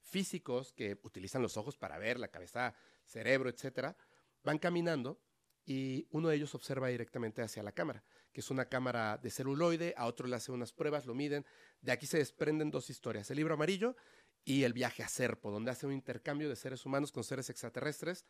físicos 0.00 0.72
que 0.72 0.98
utilizan 1.04 1.40
los 1.40 1.56
ojos 1.56 1.76
para 1.76 1.98
ver, 1.98 2.18
la 2.18 2.28
cabeza, 2.28 2.74
cerebro, 3.04 3.48
etcétera, 3.50 3.96
van 4.42 4.58
caminando 4.58 5.20
y 5.64 6.06
uno 6.10 6.28
de 6.28 6.36
ellos 6.36 6.54
observa 6.54 6.88
directamente 6.88 7.42
hacia 7.42 7.62
la 7.62 7.72
cámara, 7.72 8.04
que 8.32 8.40
es 8.40 8.50
una 8.50 8.64
cámara 8.68 9.18
de 9.18 9.30
celuloide, 9.30 9.94
a 9.96 10.06
otro 10.06 10.26
le 10.26 10.36
hace 10.36 10.50
unas 10.52 10.72
pruebas, 10.72 11.06
lo 11.06 11.14
miden. 11.14 11.46
De 11.80 11.92
aquí 11.92 12.06
se 12.06 12.18
desprenden 12.18 12.70
dos 12.70 12.90
historias, 12.90 13.30
el 13.30 13.36
libro 13.36 13.54
amarillo 13.54 13.96
y 14.44 14.64
el 14.64 14.72
viaje 14.72 15.02
a 15.04 15.08
Serpo, 15.08 15.50
donde 15.52 15.70
hace 15.70 15.86
un 15.86 15.92
intercambio 15.92 16.48
de 16.48 16.56
seres 16.56 16.84
humanos 16.84 17.12
con 17.12 17.22
seres 17.22 17.48
extraterrestres, 17.50 18.24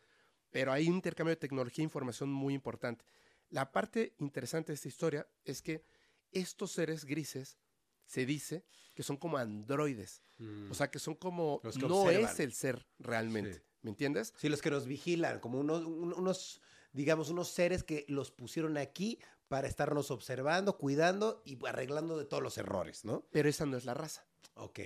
pero 0.51 0.71
hay 0.71 0.87
un 0.87 0.95
intercambio 0.95 1.31
de 1.31 1.37
tecnología 1.37 1.81
e 1.81 1.85
información 1.85 2.29
muy 2.31 2.53
importante. 2.53 3.03
La 3.49 3.71
parte 3.71 4.13
interesante 4.19 4.71
de 4.71 4.75
esta 4.75 4.87
historia 4.87 5.27
es 5.43 5.61
que 5.63 5.83
estos 6.31 6.71
seres 6.71 7.05
grises 7.05 7.57
se 8.05 8.25
dice 8.27 8.65
que 8.93 9.01
son 9.01 9.17
como 9.17 9.37
androides, 9.37 10.23
o 10.69 10.73
sea, 10.75 10.91
que 10.91 10.99
son 10.99 11.15
como 11.15 11.61
que 11.61 11.79
no 11.79 12.01
observan. 12.01 12.29
es 12.31 12.39
el 12.39 12.53
ser 12.53 12.85
realmente, 12.99 13.53
Sí. 13.55 13.61
¿Me 13.83 13.91
entiendes? 13.91 14.33
Sí, 14.37 14.49
los 14.49 14.61
que 14.61 14.71
nos 14.71 14.87
vigilan, 14.87 15.39
como 15.39 15.59
unos, 15.59 15.85
un- 15.85 16.13
unos, 16.13 16.61
digamos, 16.91 17.29
unos 17.29 17.49
seres 17.49 17.83
que 17.83 18.05
los 18.07 18.31
pusieron 18.31 18.77
aquí 18.77 19.19
para 19.47 19.67
estarnos 19.67 20.09
observando, 20.09 20.77
cuidando 20.77 21.43
y 21.45 21.63
arreglando 21.67 22.17
de 22.17 22.25
todos 22.25 22.41
los 22.41 22.57
errores, 22.57 23.05
¿no? 23.05 23.27
Pero 23.31 23.47
esa 23.49 23.65
no 23.67 23.77
es 23.77 23.85
la 23.85 23.93
raza. 23.93 24.25
Ok. 24.55 24.79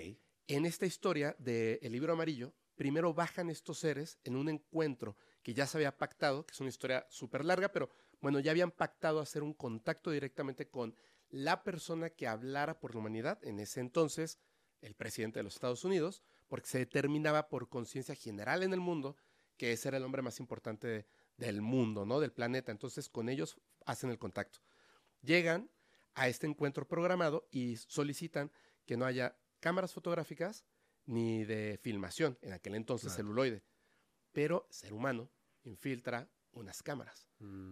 En 0.48 0.66
esta 0.66 0.86
historia 0.86 1.36
del 1.40 1.80
libro 1.92 2.14
amarillo, 2.14 2.54
primero 2.76 3.14
bajan 3.14 3.50
estos 3.50 3.80
seres 3.80 4.18
en 4.24 4.36
un 4.36 4.50
encuentro 4.50 5.16
que 5.44 5.54
ya 5.54 5.66
se 5.68 5.78
había 5.78 5.98
pactado, 5.98 6.46
que 6.46 6.54
es 6.54 6.60
una 6.60 6.70
historia 6.70 7.06
súper 7.10 7.46
larga, 7.46 7.70
pero 7.72 7.90
bueno, 8.20 8.40
ya 8.40 8.52
habían 8.52 8.72
pactado 8.72 9.20
hacer 9.20 9.44
un 9.44 9.54
contacto 9.54 10.12
directamente 10.12 10.70
con 10.70 10.96
la 11.30 11.64
persona 11.64 12.10
que 12.10 12.28
hablara 12.28 12.80
por 12.80 12.94
la 12.94 13.00
humanidad, 13.00 13.40
en 13.44 13.60
ese 13.60 13.80
entonces 13.80 14.40
el 14.82 14.96
presidente 14.96 15.40
de 15.40 15.44
los 15.44 15.56
Estados 15.56 15.84
Unidos, 15.84 16.24
porque 16.48 16.68
se 16.68 16.78
determinaba 16.80 17.50
por 17.50 17.70
conciencia 17.70 18.16
general 18.16 18.64
en 18.64 18.74
el 18.74 18.80
mundo 18.80 19.16
que 19.58 19.72
ese 19.74 19.88
era 19.88 19.98
el 19.98 20.04
hombre 20.04 20.22
más 20.22 20.40
importante 20.40 20.88
de- 20.88 21.08
del 21.38 21.62
mundo, 21.62 22.06
¿no? 22.06 22.20
Del 22.20 22.32
planeta. 22.32 22.72
Entonces 22.72 23.10
con 23.10 23.30
ellos 23.30 23.60
hacen 23.86 24.10
el 24.10 24.18
contacto. 24.18 24.60
Llegan 25.22 25.70
a 26.16 26.28
este 26.28 26.48
encuentro 26.48 26.88
programado 26.88 27.48
y 27.52 27.78
solicitan 27.78 28.52
que 28.86 28.98
no 28.98 29.06
haya 29.06 29.38
cámaras 29.60 29.94
fotográficas 29.94 30.66
ni 31.06 31.44
de 31.46 31.80
filmación, 31.82 32.38
en 32.42 32.54
aquel 32.54 32.76
entonces 32.76 33.08
Claro. 33.14 33.18
celuloide. 33.24 33.64
Pero 34.32 34.68
ser 34.70 34.94
humano 34.94 35.30
infiltra 35.64 36.30
unas 36.52 36.82
cámaras. 36.82 37.28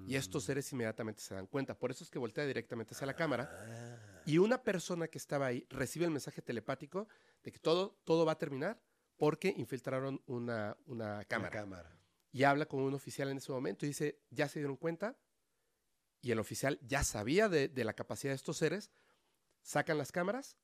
Y 0.08 0.16
estos 0.16 0.44
Mm. 0.44 0.46
seres 0.46 0.72
inmediatamente 0.74 1.22
se 1.22 1.34
dan 1.34 1.48
cuenta. 1.48 1.78
Por 1.78 1.90
eso 1.92 2.04
es 2.04 2.10
que 2.12 2.20
voltea 2.20 2.46
directamente 2.46 2.94
hacia 2.94 3.08
la 3.08 3.16
cámara. 3.16 3.50
Ah. 3.52 4.22
Y 4.26 4.38
una 4.38 4.62
persona 4.64 5.08
que 5.08 5.18
estaba 5.18 5.48
ahí 5.48 5.66
recibe 5.70 6.06
el 6.06 6.12
mensaje 6.12 6.42
telepático 6.42 7.08
de 7.46 7.52
que 7.54 7.60
todo, 7.60 7.98
todo 8.04 8.26
va 8.26 8.34
a 8.34 8.38
terminar 8.38 8.82
porque 9.16 9.54
infiltraron 9.56 10.22
una, 10.26 10.76
una 10.88 11.16
Una 11.16 11.26
cámara. 11.26 11.52
cámara. 11.52 11.98
Y 12.34 12.44
habla 12.44 12.66
con 12.66 12.82
un 12.82 12.94
oficial 12.94 13.30
en 13.30 13.38
ese 13.38 13.52
momento 13.54 13.86
y 13.86 13.90
dice, 13.90 14.20
ya 14.30 14.50
se 14.50 14.60
dieron 14.60 14.76
cuenta. 14.76 15.16
Y 16.22 16.32
el 16.32 16.40
oficial 16.40 16.80
ya 16.82 17.04
sabía 17.06 17.48
de, 17.48 17.70
de 17.70 17.84
la 17.86 17.94
capacidad 17.94 18.32
de 18.32 18.36
estos 18.36 18.58
seres. 18.58 18.92
Sacan 19.62 19.98
las 19.98 20.12
cámaras, 20.12 20.58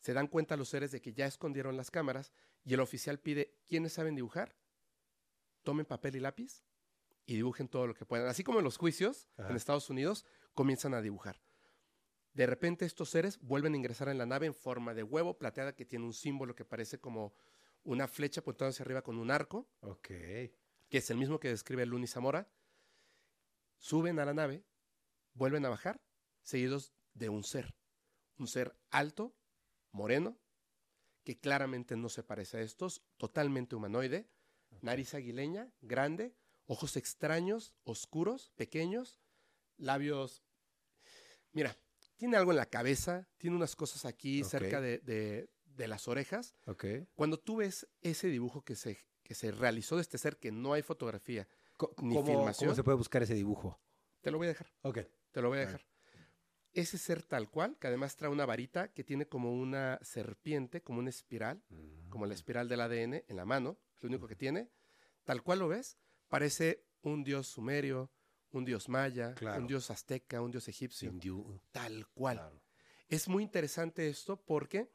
se 0.00 0.14
dan 0.14 0.28
cuenta 0.28 0.56
los 0.56 0.68
seres 0.70 0.90
de 0.90 1.00
que 1.02 1.12
ya 1.12 1.26
escondieron 1.26 1.76
las 1.76 1.90
cámaras 1.90 2.32
y 2.64 2.72
el 2.74 2.80
oficial 2.80 3.18
pide, 3.18 3.58
¿quiénes 3.66 3.92
saben 3.92 4.14
dibujar? 4.14 4.56
tomen 5.64 5.84
papel 5.84 6.16
y 6.16 6.20
lápiz 6.20 6.64
y 7.26 7.34
dibujen 7.34 7.68
todo 7.68 7.86
lo 7.86 7.92
que 7.94 8.06
puedan. 8.06 8.26
Así 8.28 8.42
como 8.42 8.58
en 8.58 8.64
los 8.64 8.78
juicios 8.78 9.28
Ajá. 9.36 9.50
en 9.50 9.56
Estados 9.56 9.90
Unidos 9.90 10.24
comienzan 10.54 10.94
a 10.94 11.02
dibujar. 11.02 11.42
De 12.38 12.46
repente 12.46 12.84
estos 12.84 13.10
seres 13.10 13.40
vuelven 13.40 13.74
a 13.74 13.76
ingresar 13.76 14.08
en 14.08 14.16
la 14.16 14.24
nave 14.24 14.46
en 14.46 14.54
forma 14.54 14.94
de 14.94 15.02
huevo 15.02 15.36
plateada 15.38 15.74
que 15.74 15.84
tiene 15.84 16.04
un 16.04 16.14
símbolo 16.14 16.54
que 16.54 16.64
parece 16.64 17.00
como 17.00 17.34
una 17.82 18.06
flecha 18.06 18.42
apuntada 18.42 18.70
hacia 18.70 18.84
arriba 18.84 19.02
con 19.02 19.18
un 19.18 19.32
arco, 19.32 19.68
Ok. 19.80 20.06
que 20.06 20.52
es 20.88 21.10
el 21.10 21.16
mismo 21.16 21.40
que 21.40 21.48
describe 21.48 21.84
Luni 21.84 22.06
Zamora. 22.06 22.48
Suben 23.78 24.20
a 24.20 24.24
la 24.24 24.34
nave, 24.34 24.62
vuelven 25.34 25.66
a 25.66 25.68
bajar, 25.68 26.00
seguidos 26.44 26.92
de 27.12 27.28
un 27.28 27.42
ser. 27.42 27.74
Un 28.36 28.46
ser 28.46 28.78
alto, 28.90 29.34
moreno, 29.90 30.38
que 31.24 31.40
claramente 31.40 31.96
no 31.96 32.08
se 32.08 32.22
parece 32.22 32.58
a 32.58 32.60
estos, 32.60 33.02
totalmente 33.16 33.74
humanoide, 33.74 34.30
nariz 34.80 35.12
aguileña, 35.12 35.72
grande, 35.80 36.36
ojos 36.66 36.96
extraños, 36.96 37.74
oscuros, 37.82 38.52
pequeños, 38.54 39.18
labios... 39.76 40.44
Mira, 41.50 41.76
tiene 42.18 42.36
algo 42.36 42.50
en 42.50 42.58
la 42.58 42.66
cabeza, 42.66 43.26
tiene 43.38 43.56
unas 43.56 43.74
cosas 43.74 44.04
aquí 44.04 44.44
cerca 44.44 44.80
de, 44.82 44.98
de- 44.98 45.48
de 45.64 45.88
las 45.88 46.08
orejas. 46.08 46.54
Ok. 46.66 46.84
Cuando 47.14 47.38
tú 47.38 47.56
ves 47.56 47.88
ese 48.02 48.26
dibujo 48.28 48.62
que 48.62 48.74
se, 48.74 48.98
que 49.22 49.34
se 49.34 49.52
realizó 49.52 49.94
de 49.96 50.02
este 50.02 50.18
ser, 50.18 50.36
que 50.36 50.50
no 50.52 50.72
hay 50.74 50.82
fotografía, 50.82 51.48
Co- 51.76 51.94
Ni 52.02 52.16
¿Cómo, 52.16 52.26
filmación. 52.26 52.66
¿Cómo 52.68 52.74
se 52.76 52.82
puede 52.82 52.96
buscar 52.98 53.22
ese 53.22 53.34
dibujo? 53.34 53.80
te 54.20 54.32
lo 54.32 54.38
voy 54.38 54.46
a 54.46 54.50
dejar. 54.50 54.66
Ok. 54.82 54.98
Te 55.30 55.40
lo 55.40 55.48
voy 55.48 55.58
a 55.58 55.60
dejar. 55.62 55.86
Ese 56.72 56.98
ser 56.98 57.22
tal 57.22 57.48
cual, 57.48 57.78
que 57.78 57.86
además 57.86 58.16
trae 58.16 58.30
una 58.30 58.44
varita 58.44 58.92
que 58.92 59.04
tiene 59.04 59.26
como 59.26 59.54
una 59.54 59.98
serpiente, 60.02 60.82
como 60.82 60.98
una 60.98 61.10
espiral, 61.10 61.62
como 62.10 62.26
la 62.26 62.34
espiral 62.34 62.68
del 62.68 62.80
ADN 62.80 63.24
en 63.26 63.36
la 63.36 63.44
mano, 63.44 63.78
es 63.96 64.02
lo 64.02 64.08
único 64.08 64.26
que 64.28 64.34
tiene. 64.36 64.68
Tal 65.24 65.42
cual 65.42 65.60
lo 65.60 65.68
ves, 65.68 65.96
parece 66.28 66.84
un 67.02 67.22
dios 67.24 67.46
sumerio, 67.46 68.10
un 68.52 68.64
dios 68.64 68.88
maya, 68.88 69.34
Claro. 69.34 69.60
un 69.60 69.66
dios 69.66 69.90
azteca, 69.90 70.40
un 70.40 70.50
dios 70.50 70.68
egipcio, 70.68 71.12
tal 71.72 72.06
cual. 72.08 72.36
Claro. 72.38 72.62
Es 73.08 73.28
muy 73.28 73.42
interesante 73.42 74.08
esto 74.08 74.36
porque 74.44 74.90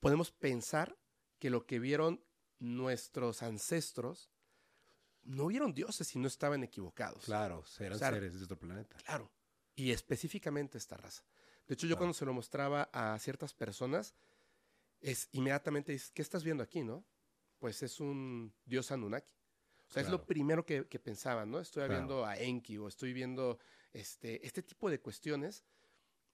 podemos 0.00 0.30
pensar 0.30 0.96
que 1.38 1.50
lo 1.50 1.66
que 1.66 1.78
vieron 1.78 2.24
nuestros 2.58 3.42
ancestros 3.42 4.30
no 5.22 5.46
vieron 5.46 5.74
dioses 5.74 6.14
y 6.16 6.18
no 6.18 6.26
estaban 6.28 6.62
equivocados. 6.64 7.24
Claro, 7.24 7.64
eran 7.78 7.92
O 7.94 7.98
sea, 7.98 8.10
seres 8.12 8.38
de 8.38 8.44
otro 8.44 8.58
planeta. 8.58 8.96
Claro. 9.04 9.30
Y 9.74 9.92
específicamente 9.92 10.78
esta 10.78 10.96
raza. 10.96 11.22
De 11.66 11.74
hecho, 11.74 11.86
yo 11.86 11.90
Claro. 11.90 11.98
cuando 11.98 12.14
se 12.14 12.24
lo 12.24 12.32
mostraba 12.32 12.88
a 12.92 13.18
ciertas 13.18 13.52
personas, 13.54 14.14
es 15.00 15.28
inmediatamente 15.32 15.92
dices, 15.92 16.10
¿qué 16.10 16.22
estás 16.22 16.42
viendo 16.42 16.62
aquí, 16.64 16.82
no? 16.82 17.04
Pues 17.58 17.82
es 17.82 18.00
un 18.00 18.52
dios 18.64 18.90
Anunnaki. 18.90 19.30
O 19.88 19.90
sea, 19.90 20.02
es 20.02 20.08
Claro. 20.08 20.18
lo 20.22 20.26
primero 20.26 20.66
que, 20.66 20.86
que 20.86 20.98
pensaban, 20.98 21.50
¿no? 21.50 21.60
Estoy 21.60 21.84
Claro. 21.86 21.94
viendo 21.94 22.24
a 22.26 22.36
Enki 22.38 22.76
o 22.78 22.88
estoy 22.88 23.12
viendo 23.12 23.58
este, 23.92 24.44
este 24.46 24.62
tipo 24.62 24.90
de 24.90 25.00
cuestiones. 25.00 25.64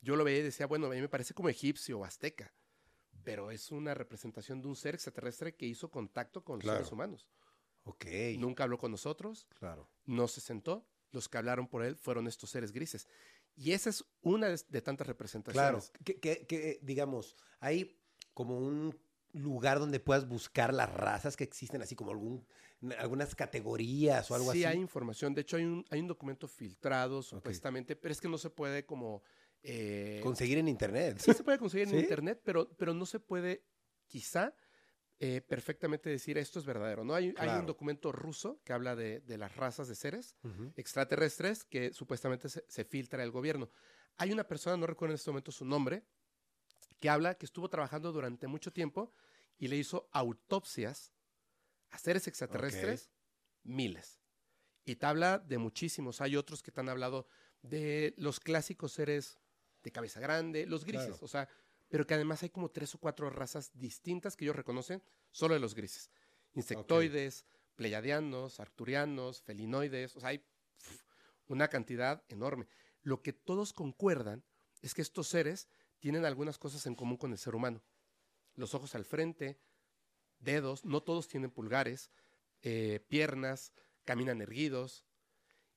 Yo 0.00 0.16
lo 0.16 0.25
veía 0.25 0.40
y 0.40 0.42
decía, 0.42 0.66
bueno, 0.66 0.87
a 0.87 0.90
mí 0.90 1.00
me 1.00 1.08
parece 1.08 1.34
como 1.34 1.49
egipcio 1.49 1.99
o 2.00 2.04
azteca, 2.04 2.52
pero 3.23 3.50
es 3.50 3.70
una 3.70 3.94
representación 3.94 4.61
de 4.61 4.68
un 4.68 4.76
ser 4.76 4.94
extraterrestre 4.94 5.54
que 5.54 5.66
hizo 5.66 5.90
contacto 5.90 6.42
con 6.44 6.56
los 6.56 6.64
Claro. 6.64 6.78
seres 6.78 6.92
humanos. 6.92 7.28
Ok. 7.84 8.06
Nunca 8.38 8.64
habló 8.64 8.76
con 8.78 8.90
nosotros, 8.90 9.46
Claro. 9.58 9.88
no 10.04 10.26
se 10.28 10.40
sentó, 10.40 10.87
los 11.12 11.28
que 11.28 11.38
hablaron 11.38 11.68
por 11.68 11.84
él 11.84 11.96
fueron 11.96 12.26
estos 12.26 12.50
seres 12.50 12.73
grises. 12.73 13.06
Y 13.54 13.70
esa 13.73 13.88
es 13.90 14.04
una 14.20 14.49
de, 14.49 14.61
de 14.68 14.82
tantas 14.82 15.04
Claro. 15.04 15.12
representaciones. 15.12 15.92
Que, 16.04 16.18
que- 16.18 16.44
que, 16.46 16.80
digamos, 16.82 17.37
hay 17.61 18.00
como 18.34 18.58
un 18.58 18.99
lugar 19.35 19.79
donde 19.79 20.00
puedas 20.00 20.26
buscar 20.26 20.73
las 20.73 20.91
razas 20.93 21.37
que 21.37 21.45
existen, 21.45 21.83
así 21.83 21.95
como 21.95 22.11
algún, 22.12 22.47
algunas 22.99 23.35
categorías 23.35 24.31
o 24.31 24.35
algo 24.35 24.53
sí 24.53 24.64
así. 24.64 24.76
hay 24.76 24.81
información, 24.81 25.35
de 25.35 25.43
hecho 25.43 25.57
hay 25.59 25.64
un, 25.64 25.85
hay 25.91 26.00
un 26.00 26.07
documento 26.09 26.49
filtrado 26.49 27.21
supuestamente, 27.23 27.95
pero 27.97 28.12
es 28.12 28.21
que 28.21 28.29
no 28.29 28.38
se 28.38 28.50
puede 28.50 28.87
como... 28.87 29.23
eh, 29.62 30.21
Conseguir 30.23 30.59
en 30.59 30.69
internet. 30.69 31.19
sí 31.19 31.33
se 31.35 31.43
puede 31.45 31.59
conseguir 31.59 31.88
en 31.88 31.95
¿Sí? 31.99 32.00
internet, 32.00 32.41
pero, 32.45 32.69
pero 32.76 32.95
no 32.95 33.05
se 33.07 33.21
puede 33.21 33.64
quizá 34.07 34.55
eh, 35.19 35.41
perfectamente 35.41 36.11
decir 36.11 36.38
esto 36.38 36.59
es 36.59 36.64
verdadero. 36.67 37.05
¿no? 37.05 37.14
Hay, 37.14 37.35
hay 37.38 37.59
un 37.59 37.67
documento 37.67 38.12
ruso 38.12 38.61
que 38.64 38.73
habla 38.73 38.95
de, 38.97 39.21
de 39.21 39.38
las 39.38 39.57
razas 39.57 39.88
de 39.88 39.95
seres 39.95 40.37
extraterrestres 40.76 41.64
que 41.64 41.93
supuestamente 41.93 42.49
se, 42.49 42.64
se 42.69 42.85
filtra 42.85 43.23
el 43.23 43.31
gobierno. 43.31 43.71
Hay 44.17 44.33
una 44.33 44.45
persona, 44.47 44.76
no 44.76 44.87
recuerdo 44.87 45.12
en 45.12 45.17
este 45.17 45.31
momento 45.31 45.50
su 45.50 45.64
nombre, 45.64 46.05
que 47.04 47.11
habla 47.11 47.34
que 47.34 47.44
estuvo 47.44 47.68
trabajando 47.68 48.12
durante 48.12 48.46
mucho 48.46 48.73
tiempo 48.73 49.12
y 49.58 49.68
le 49.68 49.76
hizo 49.76 50.08
autopsias 50.11 51.12
a 51.90 51.99
seres 51.99 52.26
extraterrestres, 52.28 53.11
miles. 53.62 54.23
Y 54.87 54.96
te 54.96 55.04
habla 55.04 55.38
de 55.38 55.58
muchísimos. 55.58 56.23
Hay 56.23 56.34
otros 56.34 56.62
que 56.62 56.73
te 56.73 56.80
han 56.80 56.88
hablado 56.88 57.28
de 57.61 58.14
los 58.16 58.40
clásicos 58.40 58.92
seres 58.92 59.38
de 59.82 59.92
cabeza 59.92 60.18
grande, 60.18 60.64
los 60.64 60.87
grises, 60.87 61.08
Claro. 61.08 61.25
o 61.26 61.28
sea, 61.28 61.46
pero 61.90 62.06
que 62.06 62.14
además 62.14 62.42
hay 62.42 62.49
como 62.49 62.70
tres 62.70 62.94
o 62.94 62.99
cuatro 62.99 63.28
razas 63.28 63.70
distintas 63.75 64.34
que 64.34 64.46
ellos 64.46 64.56
reconocen 64.56 65.02
solo 65.30 65.52
de 65.52 65.61
los 65.61 65.75
grises. 65.75 66.11
Insectoides, 66.54 67.44
pleiadianos, 67.76 68.61
arturianos, 68.61 69.42
felinoides, 69.42 70.16
o 70.16 70.20
sea, 70.20 70.30
hay 70.30 70.42
una 71.49 71.68
cantidad 71.68 72.25
enorme. 72.28 72.66
Lo 73.02 73.20
que 73.20 73.34
todos 73.34 73.75
concuerdan 73.75 74.42
es 74.80 74.94
que 74.94 75.02
estos 75.02 75.28
seres 75.28 75.68
tienen 76.04 76.26
algunas 76.26 76.58
cosas 76.58 76.84
en 76.84 76.94
común 76.94 77.16
con 77.16 77.32
el 77.32 77.38
ser 77.38 77.54
humano. 77.54 77.82
Los 78.56 78.75
ojos 78.75 78.94
al 78.94 79.06
frente, 79.06 79.58
dedos, 80.38 80.84
no 80.84 81.02
todos 81.02 81.28
tienen 81.28 81.50
pulgares, 81.50 82.11
eh, 82.61 83.00
piernas, 83.08 83.73
caminan 84.04 84.42
erguidos. 84.42 85.06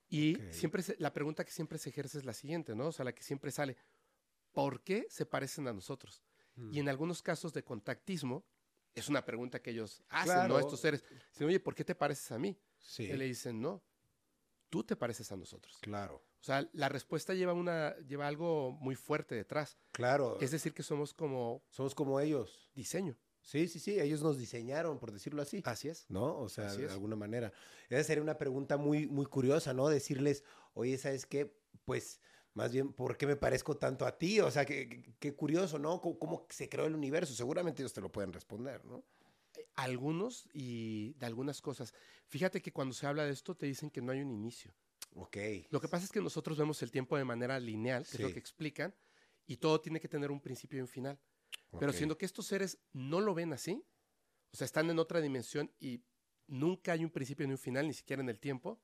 Y 0.10 0.36
siempre 0.52 0.84
se- 0.84 0.98
la 1.00 1.14
pregunta 1.14 1.46
que 1.46 1.52
siempre 1.52 1.78
se 1.78 1.92
ejerce 1.92 2.18
es 2.18 2.26
la 2.26 2.34
siguiente, 2.34 2.76
¿no? 2.76 2.88
O 2.88 2.92
sea, 2.92 3.06
la 3.06 3.16
que 3.16 3.24
siempre 3.24 3.52
sale, 3.52 3.78
¿por 4.52 4.84
qué 4.84 5.08
se 5.10 5.26
parecen 5.26 5.66
a 5.70 5.72
nosotros? 5.74 6.22
Y 6.72 6.80
en 6.82 6.90
algunos 6.90 7.22
casos 7.22 7.54
de 7.54 7.64
contactismo, 7.64 8.44
es 8.96 9.08
una 9.08 9.24
pregunta 9.24 9.62
que 9.62 9.70
ellos 9.70 10.04
hacen, 10.10 10.34
Claro. 10.34 10.56
¿no? 10.56 10.60
Estos 10.60 10.82
seres. 10.82 11.06
Dicen, 11.32 11.48
oye, 11.48 11.62
¿por 11.62 11.74
qué 11.74 11.86
te 11.86 11.96
pareces 11.96 12.30
a 12.34 12.38
mí? 12.38 12.60
Sí, 12.80 13.04
Y 13.04 13.14
le 13.14 13.24
dicen, 13.26 13.62
no, 13.62 13.82
tú 14.70 14.84
te 14.84 14.98
pareces 14.98 15.32
a 15.32 15.38
nosotros. 15.38 15.78
claro. 15.80 16.22
O 16.48 16.50
sea, 16.50 16.70
la 16.72 16.88
respuesta 16.88 17.34
lleva, 17.34 17.52
una, 17.52 17.94
lleva 18.08 18.26
algo 18.26 18.72
muy 18.80 18.96
fuerte 18.96 19.36
detrás. 19.36 19.78
Claro. 19.92 20.38
Es 20.40 20.52
decir, 20.52 20.74
que 20.74 20.82
somos 20.82 21.14
como 21.14 21.62
Somos 21.70 21.94
como 21.94 22.22
ellos. 22.22 22.72
diseño. 22.74 23.18
Sí, 23.42 23.68
sí, 23.68 23.80
sí. 23.80 24.00
Ellos 24.00 24.22
nos 24.22 24.38
diseñaron, 24.38 24.98
por 24.98 25.12
decirlo 25.12 25.42
así. 25.42 25.62
Así 25.66 25.90
es. 25.90 26.06
¿no? 26.10 26.38
O 26.40 26.48
sea, 26.48 26.74
de 26.74 26.90
alguna 26.90 27.18
manera. 27.18 27.52
Esa 27.90 28.04
sería 28.06 28.24
una 28.24 28.38
pregunta 28.38 28.78
muy, 28.78 29.08
muy 29.08 29.26
curiosa, 29.26 29.74
¿no? 29.74 29.90
Decirles, 29.90 30.46
oye, 30.74 30.98
¿sabes 30.98 31.26
qué? 31.26 31.54
Pues, 31.84 32.22
más 32.54 32.72
bien, 32.72 32.94
¿por 32.94 33.18
qué 33.18 33.28
me 33.28 33.36
parezco 33.36 33.76
tanto 33.76 34.06
a 34.06 34.18
ti? 34.18 34.40
O 34.40 34.50
sea, 34.50 34.64
qué, 34.66 34.88
qué- 34.88 35.16
qué 35.20 35.36
curioso, 35.36 35.78
¿no? 35.80 36.00
¿Cómo, 36.00 36.18
cómo 36.18 36.48
se 36.50 36.70
creó 36.70 36.86
el 36.86 36.96
universo? 36.96 37.34
Seguramente 37.34 37.82
ellos 37.82 37.92
te 37.94 38.00
lo 38.00 38.10
pueden 38.10 38.32
responder, 38.32 38.86
¿no? 38.86 39.04
Algunos 39.76 40.48
y 40.54 41.14
de 41.14 41.26
algunas 41.26 41.62
cosas. 41.62 41.94
Fíjate 42.28 42.62
que 42.62 42.72
cuando 42.72 42.94
se 42.94 43.06
habla 43.06 43.26
de 43.26 43.32
esto 43.34 43.56
te 43.56 43.66
dicen 43.66 43.90
que 43.90 44.02
no 44.02 44.12
hay 44.12 44.22
un 44.22 44.32
inicio. 44.32 44.74
Ok. 45.20 45.38
Lo 45.70 45.82
que 45.82 45.88
pasa 45.88 46.06
es 46.06 46.12
que 46.12 46.22
nosotros 46.22 46.58
vemos 46.58 46.82
el 46.84 46.92
tiempo 46.92 47.18
de 47.18 47.24
manera 47.26 47.60
lineal, 47.60 48.06
que 48.06 48.18
es 48.18 48.20
lo 48.20 48.32
que 48.32 48.40
explican, 48.40 48.94
y 49.46 49.58
todo 49.58 49.82
tiene 49.82 50.00
que 50.00 50.08
tener 50.08 50.32
un 50.32 50.40
principio 50.42 50.78
y 50.78 50.82
un 50.82 50.88
final. 50.88 51.20
Pero 51.80 51.92
siendo 51.94 52.18
que 52.18 52.26
estos 52.26 52.46
seres 52.48 52.78
no 52.94 53.20
lo 53.20 53.34
ven 53.34 53.54
así, 53.54 53.84
o 54.54 54.58
sea, 54.58 54.66
están 54.66 54.90
en 54.90 55.00
otra 55.00 55.20
dimensión 55.22 55.72
y 55.80 56.04
nunca 56.48 56.94
hay 56.94 57.04
un 57.04 57.12
principio 57.12 57.46
ni 57.48 57.54
un 57.54 57.58
final, 57.60 57.88
ni 57.88 57.94
siquiera 57.94 58.22
en 58.22 58.30
el 58.30 58.40
tiempo, 58.40 58.82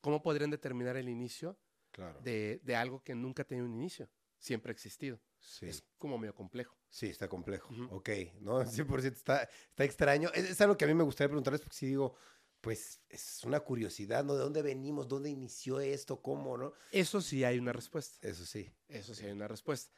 ¿cómo 0.00 0.22
podrían 0.22 0.50
determinar 0.50 0.96
el 0.96 1.08
inicio 1.08 1.58
Claro. 1.90 2.20
de, 2.22 2.60
de 2.64 2.74
algo 2.76 3.02
que 3.04 3.14
nunca 3.14 3.42
ha 3.42 3.46
tenido 3.46 3.66
un 3.66 3.74
inicio? 3.74 4.08
Siempre 4.38 4.70
ha 4.70 4.74
existido. 4.74 5.20
Sí. 5.38 5.66
Es 5.66 5.84
como 5.98 6.18
medio 6.18 6.34
complejo. 6.34 6.76
Sí, 6.88 7.06
está 7.06 7.28
complejo. 7.28 7.72
Ujú. 7.72 7.94
Ok, 7.96 8.08
¿no? 8.40 8.60
100% 8.64 9.12
está, 9.12 9.42
está 9.44 9.84
extraño. 9.84 10.30
Es, 10.34 10.50
es 10.50 10.60
algo 10.60 10.76
que 10.76 10.84
a 10.84 10.88
mí 10.88 10.94
me 10.94 11.04
gustaría 11.04 11.28
preguntarles 11.28 11.60
porque 11.60 11.76
si 11.76 11.86
digo, 11.86 12.16
pues 12.64 13.00
es 13.08 13.42
una 13.44 13.60
curiosidad, 13.60 14.24
¿no? 14.24 14.34
¿De 14.34 14.40
dónde 14.42 14.62
venimos? 14.62 15.06
¿Dónde 15.06 15.30
inició 15.30 15.80
esto? 15.80 16.20
¿Cómo, 16.22 16.56
no? 16.56 16.72
Eso 16.90 17.20
sí 17.20 17.44
hay 17.44 17.58
una 17.58 17.72
respuesta. 17.72 18.26
Eso 18.26 18.44
sí. 18.44 18.72
Eso 18.88 19.14
sí 19.14 19.26
hay 19.26 19.32
una 19.32 19.46
respuesta. 19.46 19.92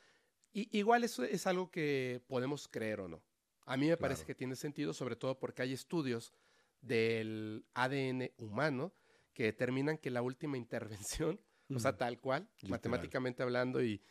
Y, 0.53 0.77
igual 0.77 1.05
eso 1.05 1.23
es 1.25 1.47
algo 1.47 1.71
que 1.71 2.23
podemos 2.27 2.67
creer 2.69 3.01
o 3.01 3.09
no. 3.09 3.23
A 3.67 3.77
mí 3.77 3.89
me 3.89 3.97
parece 3.97 4.21
Claro. 4.21 4.27
que 4.27 4.35
tiene 4.35 4.57
sentido, 4.57 4.93
sobre 4.93 5.17
todo 5.17 5.39
porque 5.39 5.63
hay 5.63 5.73
estudios 5.73 6.33
del 6.81 7.67
ADN 7.75 8.33
humano 8.39 8.95
que 9.33 9.45
determinan 9.45 9.99
que 9.99 10.11
la 10.11 10.23
última 10.23 10.57
intervención, 10.57 11.41
o 11.75 11.79
sea, 11.79 11.97
tal 11.97 12.21
cual, 12.21 12.43
Literal. 12.57 12.71
matemáticamente 12.71 13.43
hablando 13.43 13.83
y, 13.83 14.03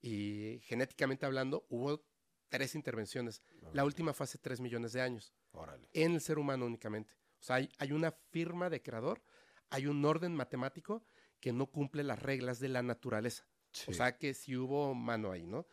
y 0.00 0.60
genéticamente 0.64 1.26
hablando, 1.26 1.64
hubo 1.68 2.04
tres 2.48 2.74
intervenciones. 2.74 3.42
La 3.72 3.84
última 3.84 4.12
fue 4.12 4.24
hace 4.24 4.38
tres 4.38 4.60
millones 4.60 4.92
de 4.92 5.00
años, 5.00 5.32
Órale. 5.52 5.88
en 5.92 6.12
el 6.14 6.20
ser 6.20 6.38
humano 6.38 6.66
únicamente. 6.66 7.14
O 7.44 7.46
sea, 7.46 7.56
hay, 7.56 7.68
hay 7.76 7.92
una 7.92 8.10
firma 8.10 8.70
de 8.70 8.80
creador, 8.80 9.22
hay 9.68 9.86
un 9.86 10.02
orden 10.02 10.34
matemático 10.34 11.04
que 11.40 11.52
no 11.52 11.66
cumple 11.66 12.02
las 12.02 12.18
reglas 12.22 12.58
de 12.58 12.70
la 12.70 12.82
naturaleza. 12.82 13.46
Sí. 13.70 13.90
O 13.90 13.92
sea 13.92 14.16
que 14.16 14.32
sí 14.32 14.56
hubo 14.56 14.94
mano 14.94 15.30
ahí, 15.30 15.46
¿no? 15.46 15.66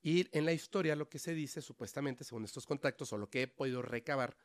Y 0.00 0.28
en 0.30 0.44
la 0.44 0.52
historia 0.52 0.94
lo 0.94 1.08
que 1.08 1.18
se 1.18 1.34
dice, 1.34 1.62
supuestamente, 1.62 2.22
según 2.22 2.44
estos 2.44 2.64
contactos, 2.64 3.12
o 3.12 3.18
lo 3.18 3.28
que 3.28 3.42
he 3.42 3.48
podido 3.48 3.82
recabar, 3.82 4.36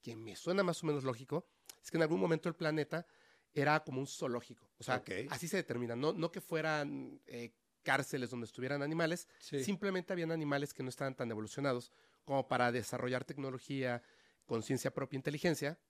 que 0.00 0.14
me 0.14 0.36
suena 0.36 0.62
más 0.62 0.80
o 0.84 0.86
menos 0.86 1.02
lógico, 1.02 1.48
es 1.82 1.90
que 1.90 1.96
en 1.96 2.02
algún 2.04 2.20
momento 2.20 2.48
el 2.48 2.54
planeta 2.54 3.04
era 3.52 3.80
como 3.82 3.98
un 3.98 4.06
zoológico. 4.06 4.70
O 4.78 4.84
sea, 4.84 4.98
Ok. 4.98 5.10
así 5.30 5.48
se 5.48 5.56
determina. 5.56 5.96
No, 5.96 6.12
no 6.12 6.30
que 6.30 6.40
fueran 6.40 7.20
eh, 7.26 7.52
cárceles 7.82 8.30
donde 8.30 8.44
estuvieran 8.46 8.80
animales, 8.80 9.26
Sí. 9.40 9.64
simplemente 9.64 10.12
habían 10.12 10.30
animales 10.30 10.72
que 10.72 10.84
no 10.84 10.88
estaban 10.88 11.16
tan 11.16 11.28
evolucionados 11.32 11.90
como 12.24 12.46
para 12.46 12.70
desarrollar 12.70 13.24
tecnología, 13.24 14.04
conciencia 14.46 14.94
propia, 14.94 15.16
inteligencia, 15.16 15.80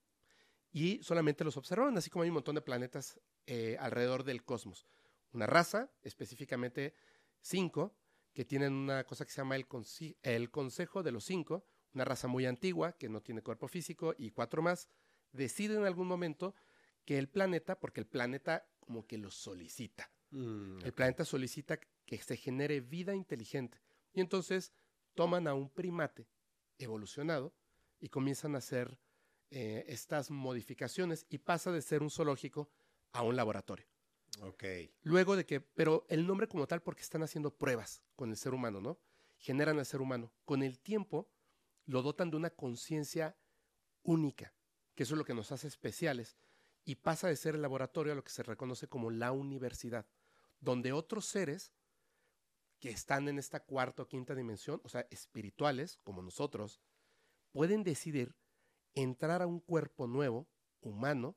y 0.79 1.03
solamente 1.03 1.45
los 1.45 1.57
observaban, 1.57 1.97
así 1.99 2.09
como 2.11 2.23
hay 2.23 2.29
un 2.31 2.35
montón 2.35 2.55
de 2.55 2.61
planetas 2.63 3.19
eh, 3.47 3.77
alrededor 3.81 4.23
del 4.23 4.45
cosmos. 4.45 4.87
Una 5.33 5.47
raza, 5.47 5.91
específicamente 6.03 6.95
cinco, 7.41 7.97
que 8.33 8.45
tienen 8.45 8.73
una 8.73 9.05
cosa 9.05 9.25
que 9.25 9.33
se 9.33 9.39
llama 9.39 9.57
el, 9.57 9.67
consi- 9.67 10.17
el 10.23 10.51
Consejo 10.51 11.03
de 11.03 11.11
los 11.13 11.25
Cinco, 11.25 11.65
una 11.95 12.05
raza 12.05 12.29
muy 12.29 12.47
antigua 12.47 12.93
que 12.93 13.09
no 13.09 13.21
tiene 13.23 13.43
cuerpo 13.43 13.67
físico, 13.67 14.15
y 14.17 14.31
cuatro 14.31 14.63
más, 14.63 14.89
deciden 15.33 15.79
en 15.79 15.87
algún 15.87 16.07
momento 16.07 16.55
que 17.05 17.19
el 17.19 17.29
planeta, 17.29 17.81
porque 17.81 18.01
el 18.01 18.07
planeta 18.07 18.69
como 18.81 19.07
que 19.07 19.19
lo 19.19 19.31
solicita, 19.31 20.11
Mm, 20.31 20.85
el 20.85 20.93
planeta 20.93 21.25
solicita 21.25 21.81
que 22.05 22.19
se 22.19 22.37
genere 22.37 22.83
vida 22.83 23.15
inteligente. 23.15 23.81
Y 24.13 24.21
entonces 24.21 24.75
toman 25.15 25.49
a 25.49 25.55
un 25.55 25.71
primate 25.71 26.29
evolucionado 26.79 27.55
y 27.99 28.11
comienzan 28.11 28.55
a 28.55 28.59
hacer 28.59 28.99
eh, 29.51 29.85
estas 29.89 30.31
modificaciones 30.31 31.27
y 31.29 31.39
pasa 31.39 31.73
de 31.73 31.83
ser 31.83 32.03
un 32.03 32.11
zoológico 32.11 32.71
a 33.13 33.23
un 33.23 33.37
laboratorio. 33.37 33.87
ok. 34.43 34.65
Luego 35.03 35.37
de 35.37 35.47
que, 35.47 35.61
pero 35.61 36.05
el 36.09 36.27
nombre 36.27 36.49
como 36.49 36.67
tal 36.67 36.83
porque 36.83 37.03
están 37.03 37.23
haciendo 37.23 37.57
pruebas 37.57 38.03
con 38.15 38.31
el 38.31 38.37
ser 38.37 38.53
humano, 38.55 38.81
¿no? 38.81 38.99
Generan 39.39 39.79
al 39.79 39.87
ser 39.87 40.01
humano. 40.01 40.33
Con 40.45 40.63
el 40.63 40.79
tiempo 40.79 41.31
lo 41.87 42.03
dotan 42.03 42.31
de 42.31 42.37
una 42.37 42.51
conciencia 42.51 43.39
única, 44.03 44.55
que 44.95 45.05
eso 45.05 45.15
es 45.15 45.19
lo 45.19 45.25
que 45.25 45.35
nos 45.35 45.53
hace 45.53 45.69
especiales, 45.69 46.37
y 46.85 46.97
pasa 46.97 47.29
de 47.29 47.37
ser 47.37 47.55
el 47.55 47.63
laboratorio 47.63 48.13
a 48.13 48.17
lo 48.17 48.25
que 48.25 48.31
se 48.31 48.43
reconoce 48.43 48.89
como 48.89 49.11
la 49.11 49.33
universidad, 49.33 50.07
donde 50.61 50.93
otros 50.93 51.27
seres 51.27 51.73
que 52.81 52.91
están 52.91 53.29
en 53.29 53.39
esta 53.39 53.61
cuarta 53.61 54.03
o 54.03 54.09
quinta 54.09 54.35
dimensión, 54.35 54.81
o 54.85 54.89
sea, 54.89 55.07
espirituales, 55.11 55.99
como 56.05 56.23
nosotros, 56.23 56.81
pueden 57.53 57.83
decidir 57.83 58.37
entrar 59.03 59.43
a 59.43 59.47
un 59.47 59.61
cuerpo 59.61 60.07
nuevo, 60.07 60.49
humano, 60.81 61.37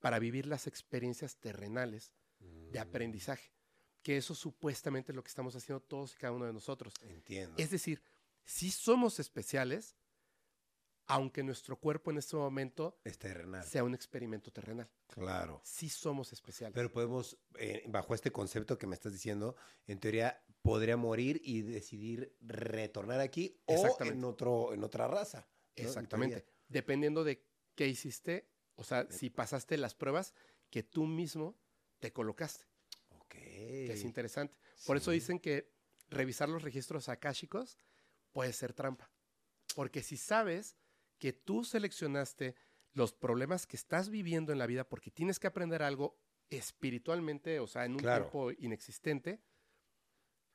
para 0.00 0.18
vivir 0.18 0.46
las 0.46 0.66
experiencias 0.66 1.36
terrenales 1.36 2.14
de 2.38 2.78
aprendizaje, 2.78 3.52
que 4.02 4.16
eso 4.16 4.34
supuestamente 4.34 5.12
es 5.12 5.16
lo 5.16 5.22
que 5.22 5.28
estamos 5.28 5.54
haciendo 5.56 5.80
todos 5.80 6.14
y 6.14 6.16
cada 6.16 6.32
uno 6.32 6.46
de 6.46 6.52
nosotros. 6.52 6.94
Entiendo. 7.02 7.54
Es 7.58 7.70
decir, 7.70 8.02
sí 8.44 8.70
somos 8.70 9.18
especiales, 9.18 9.96
aunque 11.06 11.42
nuestro 11.42 11.76
cuerpo 11.78 12.10
en 12.10 12.18
este 12.18 12.36
momento 12.36 12.98
Es 13.04 13.18
terrenal. 13.18 13.64
sea 13.64 13.84
un 13.84 13.94
experimento 13.94 14.50
terrenal. 14.52 14.88
Claro. 15.08 15.60
Sí 15.64 15.88
somos 15.88 16.32
especiales. 16.32 16.74
Pero 16.74 16.90
podemos, 16.90 17.36
eh, 17.58 17.84
bajo 17.88 18.14
este 18.14 18.30
concepto 18.30 18.78
que 18.78 18.86
me 18.86 18.94
estás 18.94 19.12
diciendo, 19.12 19.56
en 19.86 19.98
teoría 19.98 20.42
podría 20.62 20.96
morir 20.96 21.40
y 21.44 21.62
decidir 21.62 22.36
retornar 22.40 23.20
aquí 23.20 23.60
o 23.66 23.96
en, 24.00 24.24
otro, 24.24 24.72
en 24.72 24.84
otra 24.84 25.08
raza. 25.08 25.48
Exactamente. 25.74 26.46
Dependiendo 26.70 27.24
de 27.24 27.44
qué 27.74 27.86
hiciste, 27.88 28.48
o 28.76 28.84
sea, 28.84 29.06
si 29.10 29.28
pasaste 29.28 29.76
las 29.76 29.94
pruebas 29.94 30.32
que 30.70 30.82
tú 30.82 31.04
mismo 31.04 31.58
te 31.98 32.12
colocaste, 32.12 32.64
Ok. 33.10 33.34
que 33.34 33.92
es 33.92 34.04
interesante. 34.04 34.56
Por 34.86 34.96
eso 34.96 35.10
dicen 35.10 35.38
que 35.38 35.70
revisar 36.08 36.48
los 36.48 36.62
registros 36.62 37.08
akáshicos 37.08 37.76
puede 38.32 38.52
ser 38.52 38.72
trampa. 38.72 39.10
Porque 39.74 40.02
si 40.02 40.16
sabes 40.16 40.76
que 41.18 41.32
tú 41.32 41.64
seleccionaste 41.64 42.54
los 42.92 43.12
problemas 43.12 43.66
que 43.66 43.76
estás 43.76 44.08
viviendo 44.08 44.52
en 44.52 44.58
la 44.58 44.66
vida 44.66 44.88
porque 44.88 45.10
tienes 45.10 45.38
que 45.38 45.46
aprender 45.46 45.82
algo 45.82 46.18
espiritualmente, 46.48 47.60
o 47.60 47.66
sea, 47.66 47.84
en 47.84 47.92
un 47.92 47.98
Claro. 47.98 48.24
tiempo 48.24 48.50
inexistente, 48.52 49.40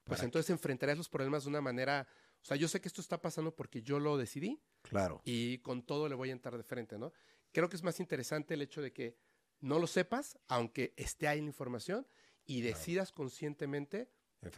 pues 0.06 0.24
entonces 0.24 0.50
enfrentarías 0.50 0.98
los 0.98 1.10
problemas 1.10 1.44
de 1.44 1.50
una 1.50 1.62
manera, 1.62 2.08
o 2.42 2.46
sea, 2.46 2.58
yo 2.58 2.68
sé 2.68 2.80
que 2.82 2.88
esto 2.88 3.02
está 3.02 3.22
pasando 3.22 3.56
porque 3.56 3.82
yo 3.82 4.00
lo 4.00 4.18
decidí 4.18 4.62
Claro. 4.90 5.22
y 5.26 5.60
con 5.60 5.86
todo 5.86 6.08
le 6.10 6.16
voy 6.16 6.30
a 6.30 6.34
entrar 6.34 6.56
de 6.58 6.64
frente, 6.64 6.98
¿no? 6.98 7.12
Creo 7.52 7.70
que 7.70 7.76
es 7.76 7.84
más 7.84 8.00
interesante 8.00 8.54
el 8.54 8.62
hecho 8.62 8.82
de 8.82 8.92
que 8.92 9.18
no 9.62 9.80
lo 9.80 9.88
sepas, 9.88 10.38
aunque 10.48 10.94
esté 10.98 11.28
ahí 11.28 11.40
la 11.42 11.48
información, 11.48 12.08
y 12.46 12.62
Claro. 12.62 12.78
decidas 12.78 13.12
conscientemente 13.12 14.12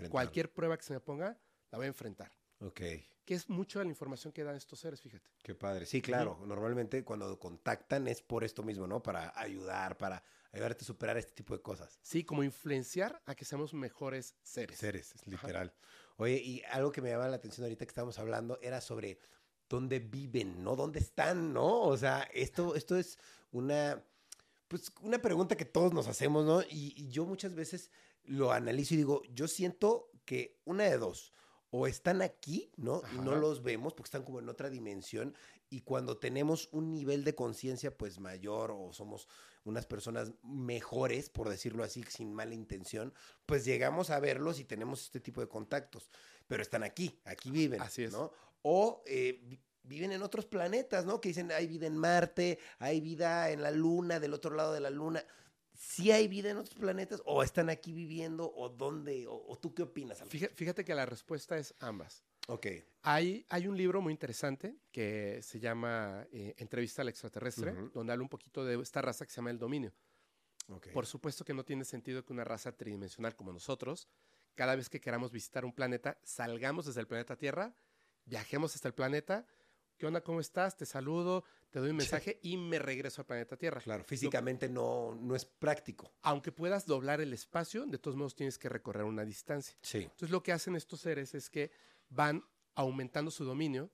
cualquier 0.10 0.52
prueba 0.54 0.78
que 0.78 0.84
se 0.84 0.94
me 0.94 1.00
ponga, 1.00 1.40
la 1.72 1.78
voy 1.78 1.86
a 1.86 1.88
enfrentar. 1.90 2.32
Ok. 2.60 2.82
Que 3.24 3.34
es 3.34 3.50
mucho 3.50 3.80
de 3.80 3.86
la 3.86 3.92
información 3.92 4.32
que 4.34 4.44
dan 4.44 4.56
estos 4.56 4.80
seres, 4.80 5.02
fíjate. 5.02 5.30
Qué 5.44 5.54
padre. 5.54 5.86
Sí, 5.86 6.02
claro. 6.02 6.40
Normalmente 6.46 7.04
cuando 7.04 7.38
contactan 7.40 8.08
es 8.08 8.22
por 8.22 8.44
esto 8.44 8.64
mismo, 8.64 8.88
¿no? 8.88 9.04
Para 9.04 9.38
ayudar, 9.40 9.98
para 9.98 10.24
ayudarte 10.52 10.84
a 10.84 10.88
superar 10.88 11.18
este 11.18 11.34
tipo 11.34 11.54
de 11.56 11.62
cosas. 11.62 12.00
Sí, 12.02 12.24
como 12.24 12.44
influenciar 12.44 13.22
a 13.26 13.36
que 13.36 13.46
seamos 13.46 13.74
mejores 13.74 14.36
seres. 14.44 14.78
Seres, 14.80 15.14
es 15.16 15.28
literal. 15.28 15.74
Oye, 16.18 16.42
y 16.42 16.64
algo 16.72 16.92
que 16.92 17.02
me 17.02 17.10
llamaba 17.10 17.30
la 17.30 17.36
atención 17.36 17.66
ahorita 17.66 17.86
que 17.86 17.90
estábamos 17.92 18.18
hablando 18.18 18.60
era 18.62 18.82
sobre 18.82 19.20
dónde 19.70 20.00
viven, 20.00 20.64
¿no? 20.64 20.76
¿Dónde 20.76 21.00
están, 21.00 21.54
no? 21.54 21.82
O 21.82 21.98
sea, 21.98 22.22
esto, 22.34 22.76
esto 22.76 22.96
es 22.96 23.18
una, 23.52 24.04
pues, 24.68 24.92
una 25.02 25.22
pregunta 25.22 25.58
que 25.58 25.66
todos 25.66 25.94
nos 25.94 26.08
hacemos, 26.08 26.46
¿no? 26.46 26.62
Y, 26.62 26.94
y 26.96 27.10
yo 27.10 27.26
muchas 27.26 27.56
veces 27.56 27.92
lo 28.24 28.52
analizo 28.52 28.94
y 28.94 28.98
digo, 28.98 29.22
yo 29.34 29.48
siento 29.48 30.12
que 30.26 30.60
una 30.66 30.84
de 30.84 30.98
dos, 30.98 31.34
o 31.70 31.88
están 31.88 32.22
aquí, 32.22 32.72
¿no? 32.78 33.02
Y 33.14 33.18
no 33.20 33.36
los 33.36 33.62
vemos 33.62 33.94
porque 33.94 34.08
están 34.08 34.24
como 34.24 34.40
en 34.40 34.50
otra 34.50 34.70
dimensión. 34.70 35.36
Y 35.70 35.82
cuando 35.82 36.18
tenemos 36.18 36.70
un 36.72 36.92
nivel 36.92 37.26
de 37.26 37.36
conciencia, 37.36 37.98
pues 37.98 38.20
mayor, 38.20 38.72
o 38.72 38.94
somos 38.94 39.28
unas 39.66 39.86
personas 39.86 40.32
mejores, 40.44 41.30
por 41.30 41.50
decirlo 41.50 41.84
así, 41.84 42.04
sin 42.04 42.34
mala 42.34 42.54
intención, 42.54 43.14
pues 43.46 43.66
llegamos 43.66 44.10
a 44.12 44.20
verlos 44.22 44.60
y 44.60 44.64
tenemos 44.64 45.04
este 45.04 45.20
tipo 45.20 45.42
de 45.42 45.50
contactos. 45.50 46.10
Pero 46.48 46.62
están 46.62 46.84
aquí, 46.84 47.20
aquí 47.26 47.52
viven. 47.52 47.82
Así 47.82 48.06
es. 48.06 48.14
¿no? 48.14 48.32
O 48.62 49.04
eh, 49.06 49.40
vi- 49.44 49.60
viven 49.84 50.12
en 50.12 50.22
otros 50.24 50.46
planetas, 50.46 51.06
¿no? 51.06 51.22
Que 51.22 51.30
dicen, 51.30 51.52
hay 51.52 51.68
vida 51.68 51.88
en 51.88 51.98
Marte, 51.98 52.60
hay 52.80 53.00
vida 53.02 53.50
en 53.52 53.62
la 53.62 53.72
Luna, 53.72 54.20
del 54.20 54.34
otro 54.34 54.56
lado 54.56 54.74
de 54.74 54.80
la 54.82 54.90
Luna. 54.90 55.24
¿Sí 55.74 56.12
hay 56.12 56.28
vida 56.28 56.50
en 56.50 56.58
otros 56.58 56.78
planetas? 56.78 57.22
¿O 57.26 57.44
están 57.44 57.70
aquí 57.70 57.94
viviendo? 57.94 58.52
¿O 58.56 58.68
dónde? 58.70 59.28
¿O, 59.28 59.36
o 59.48 59.58
tú 59.60 59.74
qué 59.76 59.84
opinas? 59.84 60.24
Fíjate, 60.28 60.56
fíjate 60.56 60.84
que 60.84 60.96
la 60.96 61.06
respuesta 61.06 61.58
es 61.58 61.74
ambas. 61.80 62.24
Ok. 62.48 62.66
Hay, 63.04 63.46
hay 63.50 63.68
un 63.68 63.78
libro 63.78 64.02
muy 64.02 64.12
interesante 64.12 64.78
que 64.92 65.40
se 65.44 65.60
llama 65.60 66.26
eh, 66.32 66.56
Entrevista 66.58 67.02
al 67.04 67.10
extraterrestre, 67.10 67.72
Ujú. 67.74 67.92
donde 67.94 68.14
habla 68.14 68.24
un 68.24 68.30
poquito 68.30 68.66
de 68.66 68.82
esta 68.82 69.02
raza 69.02 69.26
que 69.26 69.32
se 69.32 69.36
llama 69.38 69.52
el 69.52 69.60
dominio. 69.60 69.94
ok. 70.70 70.88
Por 70.94 71.06
supuesto 71.06 71.46
que 71.46 71.54
no 71.54 71.64
tiene 71.64 71.86
sentido 71.86 72.26
que 72.26 72.34
una 72.34 72.44
raza 72.44 72.72
tridimensional 72.72 73.36
como 73.36 73.54
nosotros, 73.54 74.08
cada 74.56 74.76
vez 74.76 74.90
que 74.90 75.00
queramos 75.00 75.32
visitar 75.32 75.64
un 75.64 75.74
planeta, 75.74 76.20
salgamos 76.24 76.86
desde 76.88 77.02
el 77.02 77.08
planeta 77.08 77.36
Tierra, 77.38 77.76
viajemos 78.28 78.76
hasta 78.76 78.88
el 78.88 78.94
planeta. 78.94 79.46
¿Qué 79.98 80.06
onda? 80.06 80.22
¿Cómo 80.22 80.40
estás? 80.40 80.78
Te 80.78 80.86
saludo, 80.86 81.44
te 81.72 81.80
doy 81.80 81.90
un 81.90 81.96
mensaje 81.96 82.40
y 82.44 82.56
me 82.56 82.78
regreso 82.78 83.22
al 83.22 83.26
planeta 83.26 83.58
Tierra. 83.58 83.82
Claro, 83.82 84.04
físicamente 84.04 84.70
no, 84.70 85.16
no 85.16 85.36
es 85.36 85.44
práctico. 85.46 86.14
Aunque 86.22 86.52
puedas 86.52 86.86
doblar 86.86 87.20
el 87.20 87.34
espacio, 87.34 87.86
de 87.88 87.98
todos 87.98 88.16
modos 88.16 88.36
tienes 88.36 88.60
que 88.60 88.70
recorrer 88.70 89.06
una 89.06 89.26
distancia. 89.26 89.76
Sí. 89.82 90.04
Entonces 90.04 90.30
lo 90.30 90.44
que 90.44 90.52
hacen 90.52 90.76
estos 90.76 91.02
seres 91.02 91.34
es 91.34 91.50
que 91.50 91.72
van 92.10 92.44
aumentando 92.76 93.32
su 93.32 93.44
dominio, 93.44 93.90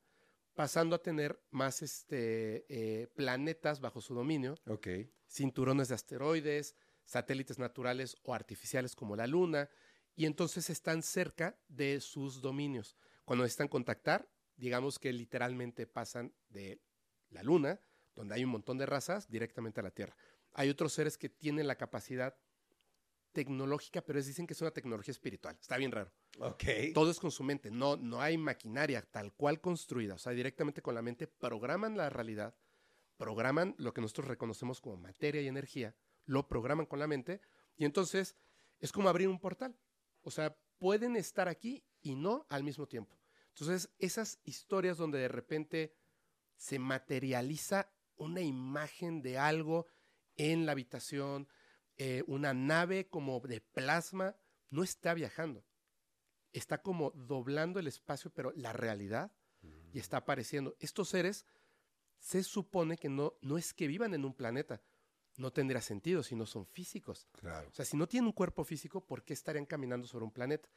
pasando 0.53 0.95
a 0.97 1.01
tener 1.01 1.41
más 1.51 1.81
este, 1.81 2.65
eh, 2.67 3.07
planetas 3.15 3.79
bajo 3.79 4.01
su 4.01 4.13
dominio, 4.13 4.55
Ok. 4.67 4.87
cinturones 5.25 5.87
de 5.87 5.95
asteroides, 5.95 6.75
satélites 7.05 7.59
naturales 7.59 8.17
o 8.23 8.33
artificiales 8.33 8.93
como 8.93 9.15
la 9.15 9.25
Luna, 9.25 9.69
y 10.15 10.25
entonces 10.25 10.69
están 10.69 11.01
cerca 11.01 11.57
de 11.69 12.01
sus 12.01 12.41
dominios. 12.41 12.97
Cuando 13.25 13.43
necesitan 13.43 13.67
contactar, 13.67 14.29
digamos 14.55 14.99
que 14.99 15.11
literalmente 15.13 15.87
pasan 15.87 16.33
de 16.49 16.81
la 17.29 17.43
Luna, 17.43 17.79
donde 18.15 18.35
hay 18.35 18.43
un 18.43 18.51
montón 18.51 18.77
de 18.77 18.85
razas, 18.85 19.29
directamente 19.29 19.79
a 19.79 19.83
la 19.83 19.91
Tierra. 19.91 20.15
Hay 20.53 20.69
otros 20.69 20.93
seres 20.93 21.17
que 21.17 21.29
tienen 21.29 21.67
la 21.67 21.75
capacidad 21.75 22.37
tecnológica, 23.31 24.01
pero 24.01 24.19
ellos 24.19 24.27
dicen 24.27 24.45
que 24.45 24.53
es 24.53 24.61
una 24.61 24.71
tecnología 24.71 25.11
espiritual. 25.11 25.57
Está 25.59 25.77
bien 25.77 25.91
raro. 25.91 26.11
Ok. 26.39 26.63
Todo 26.93 27.11
es 27.11 27.19
con 27.19 27.31
su 27.31 27.43
mente, 27.43 27.71
no, 27.71 27.97
no 27.97 28.21
hay 28.21 28.37
maquinaria 28.37 29.01
tal 29.01 29.33
cual 29.33 29.59
construida, 29.59 30.15
o 30.15 30.17
sea, 30.17 30.31
directamente 30.31 30.81
con 30.81 30.95
la 30.95 31.01
mente 31.01 31.27
programan 31.27 31.97
la 31.97 32.09
realidad, 32.09 32.55
programan 33.17 33.75
lo 33.77 33.93
que 33.93 34.01
nosotros 34.01 34.27
reconocemos 34.27 34.81
como 34.81 34.97
materia 34.97 35.41
y 35.41 35.47
energía, 35.47 35.95
lo 36.25 36.47
programan 36.47 36.85
con 36.85 36.99
la 36.99 37.07
mente 37.07 37.41
y 37.75 37.85
entonces 37.85 38.35
es 38.79 38.91
como 38.91 39.09
abrir 39.09 39.27
un 39.27 39.39
portal, 39.39 39.77
o 40.21 40.31
sea, 40.31 40.57
pueden 40.79 41.15
estar 41.15 41.47
aquí 41.47 41.83
y 42.03 42.15
no 42.15 42.45
al 42.49 42.63
mismo 42.63 42.87
tiempo. 42.87 43.17
Entonces, 43.49 43.89
esas 43.97 44.39
historias 44.43 44.97
donde 44.97 45.19
de 45.19 45.27
repente 45.27 45.95
se 46.55 46.77
materializa 46.77 47.89
una 48.15 48.41
imagen 48.41 49.21
de 49.21 49.37
algo 49.37 49.87
en 50.35 50.65
la 50.65 50.73
habitación, 50.73 51.47
eh, 51.97 52.23
una 52.27 52.53
nave 52.53 53.07
como 53.07 53.39
de 53.39 53.61
plasma, 53.61 54.35
no 54.69 54.83
está 54.83 55.13
viajando 55.13 55.65
está 56.53 56.81
como 56.81 57.11
doblando 57.11 57.79
el 57.79 57.87
espacio, 57.87 58.31
pero 58.31 58.53
la 58.55 58.71
realidad 58.71 59.31
y 59.91 59.99
está 59.99 60.17
apareciendo. 60.17 60.75
Estos 60.79 61.09
seres 61.09 61.45
se 62.19 62.43
supone 62.43 62.97
que 62.97 63.09
no, 63.09 63.33
no 63.41 63.57
es 63.57 63.73
que 63.73 63.87
vivan 63.87 64.13
en 64.13 64.25
un 64.25 64.33
planeta. 64.33 64.81
No 65.37 65.51
tendría 65.51 65.81
sentido 65.81 66.21
si 66.21 66.35
no 66.35 66.45
son 66.45 66.65
físicos. 66.65 67.27
Claro. 67.33 67.67
O 67.69 67.73
sea, 67.73 67.85
si 67.85 67.97
no 67.97 68.07
tienen 68.07 68.27
un 68.27 68.33
cuerpo 68.33 68.63
físico, 68.63 69.05
¿por 69.05 69.23
qué 69.23 69.33
estarían 69.33 69.65
caminando 69.65 70.07
sobre 70.07 70.25
un 70.25 70.31
planeta? 70.31 70.69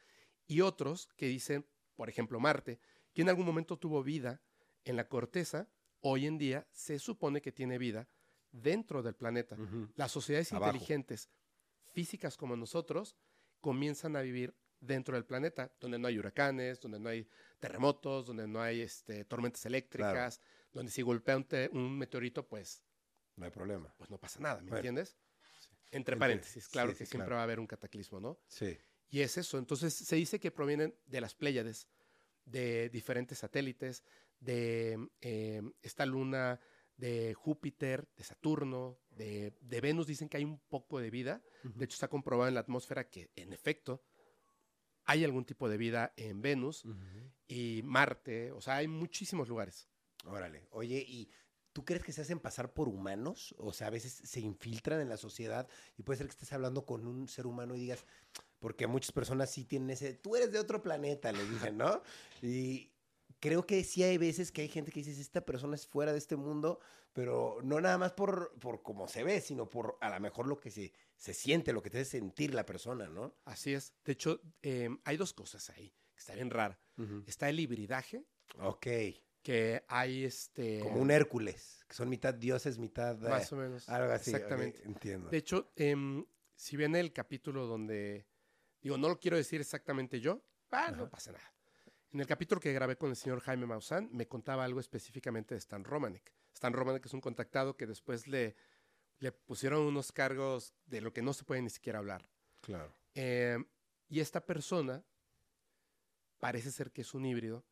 Y 0.47 0.61
otros 0.61 1.07
que 1.15 1.27
dicen, 1.27 1.65
por 1.95 2.09
ejemplo, 2.09 2.39
Marte, 2.39 2.79
que 3.13 3.21
en 3.21 3.29
algún 3.29 3.45
momento 3.45 3.77
tuvo 3.77 4.01
vida 4.03 4.41
en 4.85 4.95
la 4.95 5.07
corteza, 5.07 5.69
hoy 6.01 6.25
en 6.25 6.37
día 6.37 6.67
se 6.71 6.99
supone 6.99 7.41
que 7.41 7.51
tiene 7.51 7.77
vida 7.77 8.07
dentro 8.51 9.03
del 9.03 9.15
planeta. 9.15 9.57
Las 9.95 10.11
sociedades 10.11 10.51
Abajo. 10.53 10.71
inteligentes, 10.73 11.29
físicas 11.93 12.37
como 12.37 12.55
nosotros, 12.55 13.15
comienzan 13.59 14.15
a 14.15 14.21
vivir 14.21 14.55
dentro 14.79 15.15
del 15.15 15.25
planeta, 15.25 15.73
donde 15.79 15.97
no 15.97 16.07
hay 16.07 16.19
huracanes, 16.19 16.79
donde 16.79 16.99
no 16.99 17.09
hay 17.09 17.27
terremotos, 17.59 18.25
donde 18.27 18.47
no 18.47 18.61
hay 18.61 18.81
este, 18.81 19.25
tormentas 19.25 19.65
eléctricas, 19.65 20.39
donde 20.71 20.91
si 20.91 21.01
golpea 21.01 21.35
un, 21.37 21.43
te- 21.43 21.69
un 21.73 21.97
meteorito, 21.97 22.47
pues, 22.47 22.83
No 23.35 23.45
hay 23.45 23.51
problema. 23.51 23.91
pues 23.97 24.09
no 24.11 24.19
pasa 24.19 24.39
nada, 24.39 24.61
¿me 24.61 24.75
entiendes? 24.75 25.17
Entre 25.89 26.15
paréntesis, 26.15 26.67
claro 26.69 26.91
Sí, 26.91 26.97
que 26.99 27.05
sí, 27.05 27.11
siempre 27.11 27.25
claro. 27.27 27.35
va 27.37 27.41
a 27.41 27.43
haber 27.43 27.59
un 27.59 27.65
cataclismo, 27.67 28.19
¿no? 28.19 28.39
Sí. 28.47 28.77
Y 29.09 29.21
es 29.21 29.37
eso. 29.37 29.57
Entonces 29.57 29.93
se 29.93 30.15
dice 30.15 30.39
que 30.39 30.51
provienen 30.51 30.95
de 31.05 31.21
las 31.21 31.35
Pléyades, 31.35 31.87
de 32.45 32.89
diferentes 32.89 33.39
satélites, 33.39 34.03
de 34.39 35.09
eh, 35.21 35.61
esta 35.81 36.05
luna 36.05 36.59
de 36.97 37.33
Júpiter, 37.33 38.07
de 38.15 38.23
Saturno, 38.23 38.99
de, 39.09 39.53
de 39.61 39.81
Venus. 39.81 40.07
Dicen 40.07 40.29
que 40.29 40.37
hay 40.37 40.45
un 40.45 40.59
poco 40.59 40.99
de 40.99 41.09
vida. 41.09 41.41
De 41.63 41.85
hecho, 41.85 41.95
está 41.95 42.07
comprobado 42.07 42.47
en 42.47 42.55
la 42.55 42.61
atmósfera 42.61 43.09
que, 43.09 43.31
en 43.35 43.53
efecto, 43.53 44.03
hay 45.05 45.23
algún 45.23 45.45
tipo 45.45 45.69
de 45.69 45.77
vida 45.77 46.13
en 46.17 46.41
Venus 46.41 46.83
y 47.47 47.81
Marte. 47.83 48.51
O 48.51 48.61
sea, 48.61 48.77
hay 48.77 48.87
muchísimos 48.87 49.47
lugares. 49.47 49.87
Órale. 50.25 50.67
Oye, 50.71 51.03
¿y 51.07 51.29
tú 51.71 51.85
crees 51.85 52.03
que 52.03 52.11
se 52.11 52.21
hacen 52.21 52.39
pasar 52.39 52.73
por 52.73 52.89
humanos? 52.89 53.55
O 53.57 53.71
sea, 53.71 53.87
a 53.87 53.91
veces 53.91 54.11
se 54.11 54.41
infiltran 54.41 54.99
en 54.99 55.07
la 55.07 55.15
sociedad 55.15 55.69
y 55.95 56.03
puede 56.03 56.17
ser 56.17 56.27
que 56.27 56.31
estés 56.33 56.51
hablando 56.51 56.85
con 56.85 57.07
un 57.07 57.29
ser 57.29 57.47
humano 57.47 57.75
y 57.75 57.79
digas, 57.79 58.05
porque 58.59 58.87
muchas 58.87 59.11
personas 59.11 59.51
sí 59.51 59.65
tienen 59.65 59.89
ese, 59.91 60.13
tú 60.13 60.35
eres 60.35 60.51
de 60.51 60.59
otro 60.59 60.81
planeta, 60.81 61.31
le 61.31 61.43
dicen, 61.49 61.77
¿no? 61.77 62.01
Y 62.41 62.91
creo 63.39 63.65
que 63.65 63.83
sí 63.83 64.03
hay 64.03 64.17
veces 64.17 64.51
que 64.51 64.61
hay 64.61 64.67
gente 64.67 64.91
que 64.91 65.01
dice, 65.03 65.19
esta 65.21 65.45
persona 65.45 65.75
es 65.75 65.85
fuera 65.87 66.11
de 66.11 66.17
este 66.17 66.35
mundo, 66.35 66.79
pero 67.13 67.59
no 67.63 67.79
nada 67.81 67.97
más 67.97 68.13
por, 68.13 68.53
por 68.59 68.81
cómo 68.81 69.07
se 69.07 69.23
ve, 69.23 69.41
sino 69.41 69.69
por 69.69 69.97
a 70.01 70.09
lo 70.09 70.19
mejor 70.19 70.47
lo 70.47 70.59
que 70.59 70.71
se, 70.71 70.91
se 71.15 71.33
siente, 71.33 71.73
lo 71.73 71.81
que 71.83 71.89
te 71.89 71.99
hace 71.99 72.11
sentir 72.19 72.53
la 72.53 72.65
persona, 72.65 73.07
¿no? 73.09 73.35
Así 73.45 73.73
es. 73.73 73.93
De 74.05 74.13
hecho, 74.13 74.41
eh, 74.61 74.89
hay 75.03 75.17
dos 75.17 75.33
cosas 75.33 75.69
ahí 75.71 75.89
que 76.13 76.19
está 76.19 76.33
bien 76.33 76.49
rara. 76.49 76.79
Está 77.27 77.47
el 77.49 77.59
hibridaje, 77.59 78.23
Ok. 78.59 78.87
que 79.43 79.83
hay 79.87 80.25
este... 80.25 80.79
Como 80.79 80.99
un 80.99 81.11
Hércules, 81.11 81.85
que 81.87 81.93
son 81.95 82.09
mitad 82.09 82.33
dioses, 82.33 82.79
mitad... 82.79 83.23
eh, 83.23 83.29
Más 83.29 83.51
o 83.53 83.55
menos. 83.55 83.87
Algo 83.87 84.11
así. 84.13 84.31
Exactamente. 84.31 84.81
entiendo. 84.83 85.29
De 85.29 85.37
hecho, 85.37 85.71
em, 85.75 86.25
si 86.55 86.75
viene 86.75 86.99
el 86.99 87.13
capítulo 87.13 87.67
donde, 87.67 88.25
digo, 88.87 88.97
no 88.97 89.09
lo 89.09 89.19
quiero 89.19 89.35
decir 89.35 89.59
exactamente 89.59 90.21
yo, 90.21 90.41
ah, 90.71 90.91
no 90.91 91.09
pasa 91.09 91.33
nada. 91.33 91.53
En 92.13 92.21
el 92.21 92.27
capítulo 92.27 92.61
que 92.61 92.71
grabé 92.71 92.95
con 92.95 93.09
el 93.09 93.17
señor 93.17 93.41
Jaime 93.41 93.65
Maussan, 93.65 94.09
me 94.13 94.29
contaba 94.29 94.63
algo 94.63 94.79
específicamente 94.79 95.55
de 95.55 95.59
Stan 95.59 95.83
Romanek. 95.83 96.33
Stan 96.53 96.71
Romanek 96.71 97.05
es 97.05 97.13
un 97.13 97.19
contactado 97.19 97.75
que 97.75 97.85
después 97.85 98.27
le, 98.27 98.55
le 99.19 99.33
pusieron 99.33 99.81
unos 99.81 100.13
cargos 100.13 100.73
de 100.85 101.01
lo 101.01 101.11
que 101.11 101.21
no 101.21 101.33
se 101.33 101.43
puede 101.43 101.61
ni 101.61 101.69
siquiera 101.69 101.99
hablar. 101.99 102.29
Claro. 102.61 102.93
Em, 103.13 103.65
y 104.07 104.21
esta 104.21 104.45
persona 104.45 105.03
parece 106.39 106.71
ser 106.71 106.91
que 106.91 107.01
es 107.01 107.13
un 107.13 107.25
híbrido, 107.25 107.65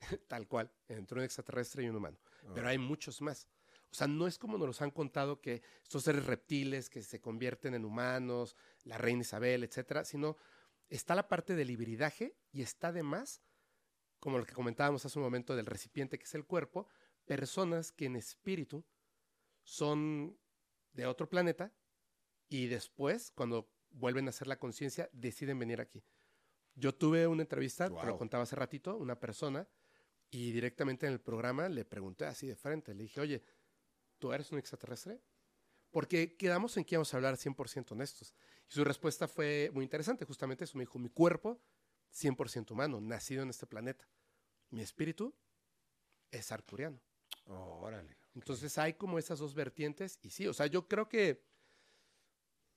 tal 0.28 0.48
cual, 0.48 0.72
entre 0.88 1.18
un 1.18 1.24
extraterrestre 1.24 1.84
y 1.84 1.90
un 1.90 1.96
humano. 1.96 2.18
Pero 2.54 2.68
hay 2.68 2.78
muchos 2.78 3.20
más. 3.20 3.48
O 3.90 3.94
sea, 3.94 4.06
no 4.06 4.26
es 4.26 4.38
como 4.38 4.56
nos 4.56 4.66
los 4.66 4.82
han 4.82 4.90
contado 4.90 5.40
que 5.40 5.62
estos 5.82 6.02
seres 6.02 6.24
reptiles 6.24 6.88
que 6.88 7.02
se 7.02 7.20
convierten 7.20 7.74
en 7.74 7.84
humanos, 7.84 8.56
la 8.84 8.98
reina 8.98 9.22
Isabel, 9.22 9.62
etcétera, 9.62 10.04
sino 10.04 10.36
está 10.88 11.14
la 11.14 11.28
parte 11.28 11.54
del 11.54 11.70
hibridaje 11.70 12.36
y 12.52 12.62
está 12.62 12.88
además, 12.88 13.42
como 14.18 14.38
lo 14.38 14.46
que 14.46 14.54
comentábamos 14.54 15.04
hace 15.04 15.18
un 15.18 15.24
momento 15.24 15.56
del 15.56 15.66
recipiente 15.66 16.18
que 16.18 16.24
es 16.24 16.34
el 16.34 16.44
cuerpo, 16.44 16.88
personas 17.24 17.92
que 17.92 18.06
en 18.06 18.16
espíritu 18.16 18.84
son 19.62 20.38
de 20.92 21.06
otro 21.06 21.28
planeta 21.28 21.72
y 22.48 22.66
después, 22.66 23.32
cuando 23.32 23.70
vuelven 23.90 24.26
a 24.26 24.30
hacer 24.30 24.46
la 24.46 24.58
conciencia, 24.58 25.08
deciden 25.12 25.58
venir 25.58 25.80
aquí. 25.80 26.04
Yo 26.74 26.94
tuve 26.94 27.26
una 27.26 27.42
entrevista, 27.42 27.88
te 27.88 28.06
lo 28.06 28.18
contaba 28.18 28.42
hace 28.42 28.56
ratito, 28.56 28.96
una 28.96 29.18
persona, 29.18 29.68
y 30.30 30.50
directamente 30.52 31.06
en 31.06 31.12
el 31.12 31.20
programa 31.20 31.68
le 31.68 31.84
pregunté 31.84 32.26
así 32.26 32.46
de 32.46 32.56
frente, 32.56 32.92
le 32.94 33.04
dije, 33.04 33.20
oye, 33.20 33.42
¿tú 34.18 34.32
eres 34.32 34.50
un 34.50 34.58
extraterrestre? 34.58 35.20
Porque 35.94 36.36
quedamos 36.36 36.76
en 36.76 36.84
que 36.84 36.96
íbamos 36.96 37.14
a 37.14 37.18
hablar 37.18 37.36
100% 37.36 37.92
honestos. 37.92 38.34
Y 38.68 38.72
su 38.72 38.82
respuesta 38.82 39.28
fue 39.28 39.70
muy 39.72 39.84
interesante, 39.84 40.24
justamente 40.24 40.64
eso. 40.64 40.76
Me 40.76 40.82
dijo, 40.82 40.98
mi 40.98 41.08
cuerpo, 41.08 41.62
100% 42.12 42.72
humano, 42.72 43.00
nacido 43.00 43.44
en 43.44 43.50
este 43.50 43.64
planeta. 43.64 44.04
Mi 44.70 44.82
espíritu 44.82 45.32
es 46.32 46.50
arturiano. 46.50 47.00
Oh, 47.46 47.78
órale. 47.80 48.16
Entonces 48.34 48.76
hay 48.76 48.94
como 48.94 49.20
esas 49.20 49.38
dos 49.38 49.54
vertientes 49.54 50.18
y 50.20 50.30
sí, 50.30 50.48
o 50.48 50.52
sea, 50.52 50.66
yo 50.66 50.88
creo 50.88 51.08
que 51.08 51.46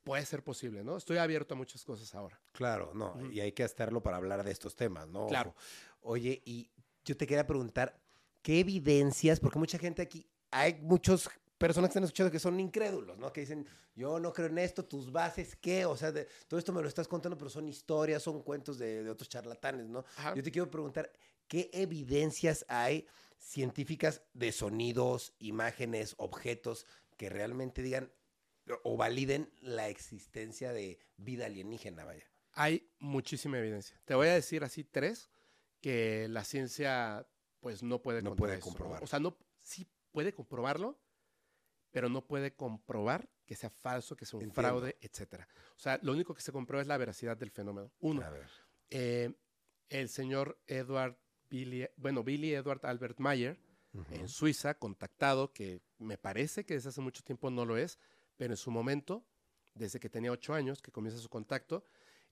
puede 0.03 0.23
ser 0.23 0.43
posible, 0.43 0.83
¿no? 0.83 0.95
Estoy 0.95 1.17
abierto 1.17 1.55
a 1.55 1.57
muchas 1.57 1.83
cosas 1.83 2.13
ahora. 2.13 2.39
Claro, 2.51 2.91
no, 2.93 3.19
y 3.31 3.39
hay 3.39 3.51
que 3.51 3.63
estarlo 3.63 4.03
para 4.03 4.17
hablar 4.17 4.43
de 4.43 4.51
estos 4.51 4.75
temas, 4.75 5.07
¿no? 5.07 5.25
Claro. 5.25 5.55
Oye, 6.01 6.43
y 6.45 6.69
yo 7.03 7.17
te 7.17 7.25
quería 7.25 7.47
preguntar, 7.47 7.99
¿qué 8.43 8.59
evidencias? 8.59 9.39
Porque 9.39 9.57
mucha 9.57 9.79
gente 9.79 10.03
aquí, 10.03 10.29
hay 10.51 10.75
muchas 10.81 11.27
personas 11.57 11.89
que 11.89 11.91
están 11.93 12.03
escuchando 12.03 12.31
que 12.31 12.39
son 12.39 12.59
incrédulos, 12.59 13.17
¿no? 13.17 13.31
Que 13.33 13.41
dicen, 13.41 13.65
yo 13.95 14.19
no 14.19 14.31
creo 14.33 14.47
en 14.47 14.59
esto, 14.59 14.85
tus 14.85 15.11
bases, 15.11 15.55
¿qué? 15.55 15.85
O 15.85 15.97
sea, 15.97 16.11
de- 16.11 16.27
todo 16.47 16.59
esto 16.59 16.71
me 16.73 16.81
lo 16.81 16.87
estás 16.87 17.07
contando, 17.07 17.37
pero 17.37 17.49
son 17.49 17.67
historias, 17.67 18.21
son 18.23 18.41
cuentos 18.43 18.77
de, 18.77 19.03
de 19.03 19.09
otros 19.09 19.27
charlatanes, 19.29 19.87
¿no? 19.87 20.05
Ajá. 20.17 20.35
Yo 20.35 20.43
te 20.43 20.51
quiero 20.51 20.69
preguntar, 20.69 21.11
¿qué 21.47 21.69
evidencias 21.73 22.65
hay 22.67 23.07
científicas 23.39 24.21
de 24.33 24.51
sonidos, 24.51 25.33
imágenes, 25.39 26.15
objetos 26.17 26.85
que 27.17 27.29
realmente 27.29 27.81
digan 27.81 28.11
o 28.83 28.97
validen 28.97 29.49
la 29.61 29.87
existencia 29.89 30.73
de 30.73 30.99
vida 31.17 31.45
alienígena, 31.45 32.03
vaya? 32.03 32.25
Hay 32.53 32.89
muchísima 32.99 33.57
evidencia. 33.59 33.99
Te 34.05 34.13
voy 34.15 34.27
a 34.27 34.33
decir 34.33 34.63
así 34.63 34.83
tres 34.83 35.29
que 35.81 36.27
la 36.27 36.43
ciencia 36.43 37.25
pues 37.61 37.81
no 37.83 38.01
puede 38.01 38.21
No 38.21 38.35
puede 38.35 38.59
comprobar. 38.59 39.03
O 39.03 39.07
sea, 39.07 39.19
no 39.19 39.37
sí 39.61 39.87
puede 40.11 40.33
comprobarlo, 40.33 40.99
pero 41.91 42.09
no 42.09 42.25
puede 42.25 42.53
comprobar 42.55 43.29
que 43.45 43.55
sea 43.55 43.69
falso, 43.69 44.15
que 44.15 44.25
sea 44.25 44.37
un 44.37 44.43
Entiendo. 44.43 44.61
fraude, 44.61 44.97
etcétera. 45.01 45.47
O 45.75 45.79
sea, 45.79 45.99
lo 46.03 46.11
único 46.11 46.33
que 46.33 46.41
se 46.41 46.51
comprueba 46.51 46.81
es 46.81 46.87
la 46.87 46.97
veracidad 46.97 47.37
del 47.37 47.49
fenómeno. 47.49 47.91
Uno, 47.99 48.23
eh, 48.89 49.33
el 49.89 50.09
señor 50.09 50.59
Edward 50.67 51.17
Billy, 51.49 51.87
bueno, 51.95 52.23
Billy 52.23 52.53
Edward 52.53 52.85
Albert 52.85 53.19
Mayer, 53.19 53.57
en 54.11 54.27
Suiza, 54.27 54.75
contactado, 54.75 55.53
que 55.53 55.81
me 55.97 56.19
parece 56.19 56.65
que 56.65 56.75
desde 56.75 56.89
hace 56.89 57.01
mucho 57.01 57.23
tiempo 57.23 57.49
no 57.49 57.65
lo 57.65 57.77
es, 57.77 57.97
pero 58.35 58.53
en 58.53 58.57
su 58.57 58.69
momento, 58.69 59.25
desde 59.73 59.99
que 59.99 60.09
tenía 60.09 60.31
ocho 60.31 60.53
años, 60.53 60.83
que 60.83 60.91
comienza 60.91 61.19
su 61.19 61.29
contacto, 61.29 61.83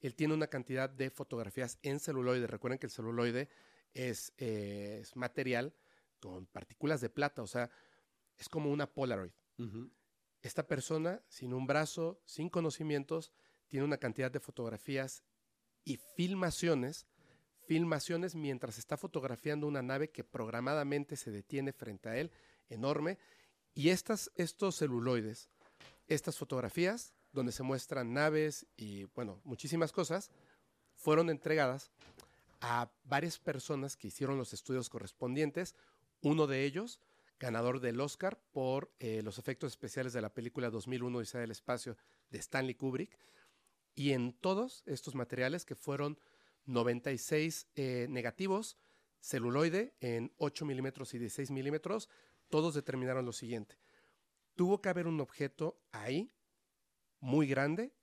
él 0.02 0.13
tiene 0.13 0.36
una 0.36 0.48
cantidad 0.48 0.89
de 0.89 1.10
fotografías 1.10 1.80
en 1.82 2.00
celuloide. 2.00 2.46
Recuerden 2.46 2.78
que 2.78 2.86
el 2.86 2.91
celuloide 2.91 3.50
es, 3.94 4.32
eh, 4.38 5.00
es 5.02 5.15
material 5.15 5.74
con 6.20 6.46
partículas 6.46 7.02
de 7.02 7.10
plata, 7.10 7.41
o 7.41 7.48
sea, 7.48 7.72
es 8.38 8.48
como 8.50 8.72
una 8.72 8.86
Polaroid. 8.94 9.32
Esta 10.41 10.68
persona, 10.68 11.22
sin 11.28 11.54
un 11.54 11.65
brazo, 11.65 12.22
sin 12.26 12.50
conocimientos, 12.50 13.32
tiene 13.68 13.86
una 13.86 13.98
cantidad 13.98 14.30
de 14.30 14.39
fotografías 14.39 15.24
y 15.84 15.98
filmaciones, 15.98 17.08
filmaciones 17.65 18.36
mientras 18.36 18.78
está 18.78 18.98
fotografiando 18.98 19.68
una 19.68 19.82
nave 19.82 20.10
que 20.10 20.24
programadamente 20.24 21.15
se 21.15 21.32
detiene 21.32 21.74
frente 21.74 22.10
a 22.10 22.18
él, 22.18 22.32
enorme, 22.70 23.18
y 23.74 23.89
estas, 23.89 24.32
estos 24.36 24.78
celuloides, 24.78 25.50
estas 26.08 26.38
fotografías, 26.38 27.13
donde 27.32 27.52
se 27.52 27.63
muestran 27.63 28.13
naves 28.13 28.65
y, 28.78 29.04
bueno, 29.15 29.41
muchísimas 29.44 29.91
cosas, 29.91 30.32
fueron 30.96 31.30
entregadas 31.30 31.91
a 32.62 32.89
varias 33.04 33.38
personas 33.38 33.98
que 33.98 34.08
hicieron 34.08 34.38
los 34.38 34.54
estudios 34.54 34.89
correspondientes, 34.89 35.76
uno 36.22 36.48
de 36.48 36.63
ellos, 36.63 37.00
ganador 37.39 37.80
del 37.80 38.00
Oscar 38.00 38.39
por 38.52 38.93
eh, 39.00 39.21
los 39.24 39.38
efectos 39.38 39.74
especiales 39.74 40.13
de 40.13 40.21
la 40.21 40.34
película 40.34 40.69
2001 40.69 41.17
Odisea 41.17 41.41
del 41.41 41.52
Espacio 41.52 41.98
de 42.30 42.39
Stanley 42.39 42.76
Kubrick. 42.76 43.17
Y 43.93 44.12
en 44.12 44.34
todos 44.34 44.84
estos 44.86 45.15
materiales, 45.15 45.65
que 45.65 45.76
fueron 45.76 46.19
96 46.65 47.67
eh, 47.76 48.08
negativos, 48.10 48.78
celuloide 49.19 49.95
en 50.00 50.34
8 50.38 50.65
milímetros 50.65 51.13
y 51.13 51.19
16 51.19 51.52
milímetros, 51.52 52.10
todos 52.50 52.74
determinaron 52.74 53.26
lo 53.26 53.32
siguiente. 53.32 53.78
Tuvo 54.56 54.82
que 54.82 54.89
haber 54.89 55.08
un 55.08 55.19
objeto 55.19 55.82
ahí, 55.91 56.32
muy 57.19 57.48
grande, 57.48 57.93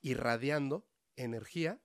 irradiando 0.00 0.88
energía, 1.16 1.80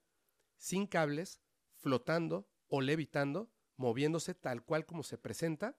sin 0.58 0.88
cables, 0.88 1.42
flotando 1.76 2.50
o 2.68 2.82
levitando, 2.82 3.52
moviéndose 3.76 4.34
tal 4.34 4.64
cual 4.64 4.86
como 4.86 5.04
se 5.04 5.18
presenta, 5.18 5.78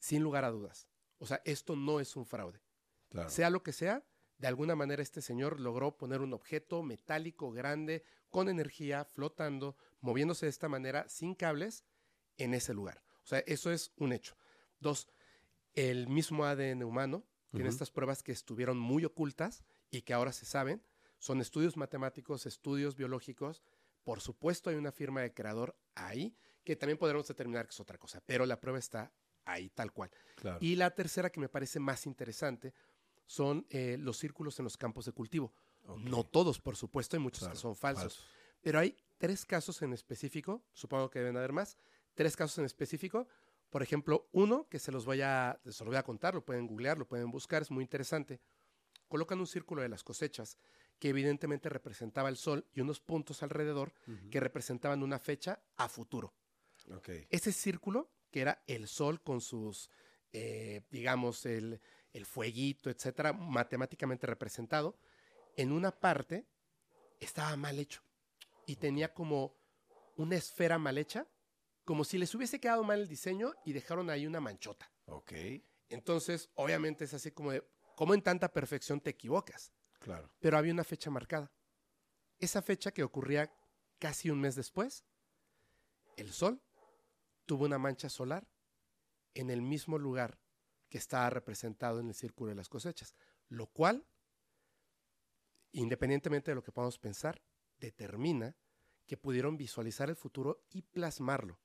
sin 0.00 0.22
lugar 0.22 0.44
a 0.44 0.50
dudas. 0.50 0.88
O 1.18 1.26
sea, 1.26 1.40
esto 1.44 1.76
no 1.76 2.00
es 2.00 2.16
un 2.16 2.26
fraude. 2.26 2.60
Claro. 3.10 3.30
Sea 3.30 3.50
lo 3.50 3.62
que 3.62 3.72
sea, 3.72 4.04
de 4.38 4.48
alguna 4.48 4.74
manera 4.74 5.02
este 5.02 5.20
señor 5.20 5.60
logró 5.60 5.96
poner 5.96 6.22
un 6.22 6.32
objeto 6.32 6.82
metálico 6.82 7.52
grande, 7.52 8.02
con 8.30 8.48
energía, 8.48 9.04
flotando, 9.04 9.76
moviéndose 10.00 10.46
de 10.46 10.50
esta 10.50 10.68
manera, 10.68 11.08
sin 11.08 11.34
cables, 11.34 11.84
en 12.38 12.54
ese 12.54 12.72
lugar. 12.72 13.02
O 13.22 13.26
sea, 13.26 13.40
eso 13.40 13.70
es 13.70 13.92
un 13.96 14.12
hecho. 14.12 14.36
Dos, 14.78 15.08
el 15.74 16.08
mismo 16.08 16.44
ADN 16.44 16.82
humano 16.82 17.26
tiene 17.52 17.68
estas 17.68 17.90
pruebas 17.90 18.22
que 18.22 18.32
estuvieron 18.32 18.78
muy 18.78 19.04
ocultas 19.04 19.64
y 19.90 20.02
que 20.02 20.14
ahora 20.14 20.32
se 20.32 20.46
saben. 20.46 20.82
Son 21.18 21.40
estudios 21.40 21.76
matemáticos, 21.76 22.46
estudios 22.46 22.96
biológicos. 22.96 23.62
Por 24.04 24.20
supuesto 24.20 24.70
hay 24.70 24.76
una 24.76 24.92
firma 24.92 25.20
de 25.20 25.34
creador 25.34 25.76
ahí, 25.94 26.36
que 26.64 26.76
también 26.76 26.96
podremos 26.96 27.26
determinar 27.28 27.66
que 27.66 27.72
es 27.72 27.80
otra 27.80 27.98
cosa, 27.98 28.22
pero 28.24 28.46
la 28.46 28.60
prueba 28.60 28.78
está 28.78 29.12
ahí 29.52 29.70
tal 29.70 29.92
cual. 29.92 30.10
Claro. 30.36 30.58
Y 30.60 30.76
la 30.76 30.90
tercera 30.94 31.30
que 31.30 31.40
me 31.40 31.48
parece 31.48 31.80
más 31.80 32.06
interesante 32.06 32.72
son 33.26 33.66
eh, 33.70 33.96
los 33.98 34.16
círculos 34.18 34.58
en 34.58 34.64
los 34.64 34.76
campos 34.76 35.04
de 35.06 35.12
cultivo. 35.12 35.52
No 35.98 36.24
todos, 36.24 36.60
por 36.60 36.76
supuesto, 36.76 37.16
hay 37.16 37.22
muchos 37.22 37.40
Claro, 37.40 37.52
que 37.54 37.58
son 37.60 37.74
falsos. 37.76 38.02
falsos. 38.16 38.28
Pero 38.62 38.78
hay 38.78 38.96
tres 39.18 39.44
casos 39.44 39.80
en 39.82 39.92
específico, 39.92 40.62
supongo 40.72 41.10
que 41.10 41.18
deben 41.20 41.36
haber 41.36 41.52
más, 41.52 41.76
tres 42.14 42.36
casos 42.36 42.58
en 42.58 42.64
específico. 42.64 43.26
Por 43.70 43.82
ejemplo, 43.82 44.28
uno 44.32 44.66
que 44.68 44.78
se 44.78 44.90
los 44.92 45.04
voy 45.04 45.22
a, 45.22 45.60
se 45.64 45.84
los 45.84 45.86
voy 45.88 45.96
a 45.96 46.02
contar, 46.02 46.34
lo 46.34 46.44
pueden 46.44 46.66
googlear, 46.66 46.98
lo 46.98 47.06
pueden 47.06 47.30
buscar, 47.30 47.62
es 47.62 47.70
muy 47.70 47.82
interesante. 47.82 48.40
Colocan 49.08 49.40
un 49.40 49.46
círculo 49.46 49.82
de 49.82 49.88
las 49.88 50.02
cosechas 50.04 50.58
que 50.98 51.08
evidentemente 51.08 51.68
representaba 51.68 52.28
el 52.28 52.36
sol 52.36 52.66
y 52.72 52.80
unos 52.80 53.00
puntos 53.00 53.42
alrededor 53.42 53.92
que 54.30 54.38
representaban 54.40 55.02
una 55.02 55.18
fecha 55.18 55.62
a 55.76 55.88
futuro. 55.88 56.34
Ese 57.30 57.52
círculo, 57.52 58.10
que 58.30 58.40
era 58.40 58.62
el 58.66 58.88
sol 58.88 59.22
con 59.22 59.40
sus, 59.40 59.90
eh, 60.32 60.82
digamos, 60.90 61.46
el, 61.46 61.80
el 62.12 62.26
fueguito, 62.26 62.90
etcétera, 62.90 63.32
matemáticamente 63.32 64.26
representado, 64.26 64.98
en 65.56 65.72
una 65.72 65.90
parte 65.90 66.46
estaba 67.18 67.56
mal 67.56 67.78
hecho 67.78 68.02
y 68.66 68.76
tenía 68.76 69.12
como 69.12 69.56
una 70.16 70.36
esfera 70.36 70.78
mal 70.78 70.98
hecha, 70.98 71.26
como 71.84 72.04
si 72.04 72.18
les 72.18 72.34
hubiese 72.34 72.60
quedado 72.60 72.84
mal 72.84 73.00
el 73.00 73.08
diseño 73.08 73.52
y 73.64 73.72
dejaron 73.72 74.10
ahí 74.10 74.26
una 74.26 74.40
manchota. 74.40 74.90
Ok. 75.06 75.32
Entonces, 75.88 76.50
obviamente 76.54 77.04
es 77.04 77.14
así 77.14 77.32
como 77.32 77.50
de, 77.50 77.66
¿cómo 77.96 78.14
en 78.14 78.22
tanta 78.22 78.52
perfección 78.52 79.00
te 79.00 79.10
equivocas? 79.10 79.72
Claro. 79.98 80.30
Pero 80.38 80.56
había 80.56 80.72
una 80.72 80.84
fecha 80.84 81.10
marcada. 81.10 81.52
Esa 82.38 82.62
fecha 82.62 82.92
que 82.92 83.02
ocurría 83.02 83.52
casi 83.98 84.30
un 84.30 84.40
mes 84.40 84.54
después, 84.54 85.04
el 86.16 86.32
Sol 86.32 86.62
tuvo 87.50 87.64
una 87.64 87.78
mancha 87.78 88.08
solar 88.08 88.46
en 89.34 89.50
el 89.50 89.60
mismo 89.60 89.98
lugar 89.98 90.38
que 90.88 90.98
estaba 90.98 91.28
representado 91.30 91.98
en 91.98 92.06
el 92.06 92.14
círculo 92.14 92.50
de 92.50 92.54
las 92.54 92.68
cosechas, 92.68 93.16
lo 93.48 93.66
cual, 93.66 94.06
independientemente 95.72 96.52
de 96.52 96.54
lo 96.54 96.62
que 96.62 96.70
podamos 96.70 97.00
pensar, 97.00 97.42
determina 97.80 98.54
que 99.04 99.16
pudieron 99.16 99.56
visualizar 99.56 100.08
el 100.10 100.14
futuro 100.14 100.62
y 100.70 100.82
plasmarlo. 100.82 101.58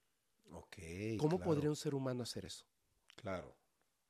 Ok. 0.50 0.76
¿Cómo 1.20 1.38
claro, 1.38 1.44
podría 1.52 1.70
un 1.70 1.76
ser 1.76 1.94
humano 1.94 2.24
hacer 2.24 2.46
eso? 2.46 2.66
Claro. 3.16 3.56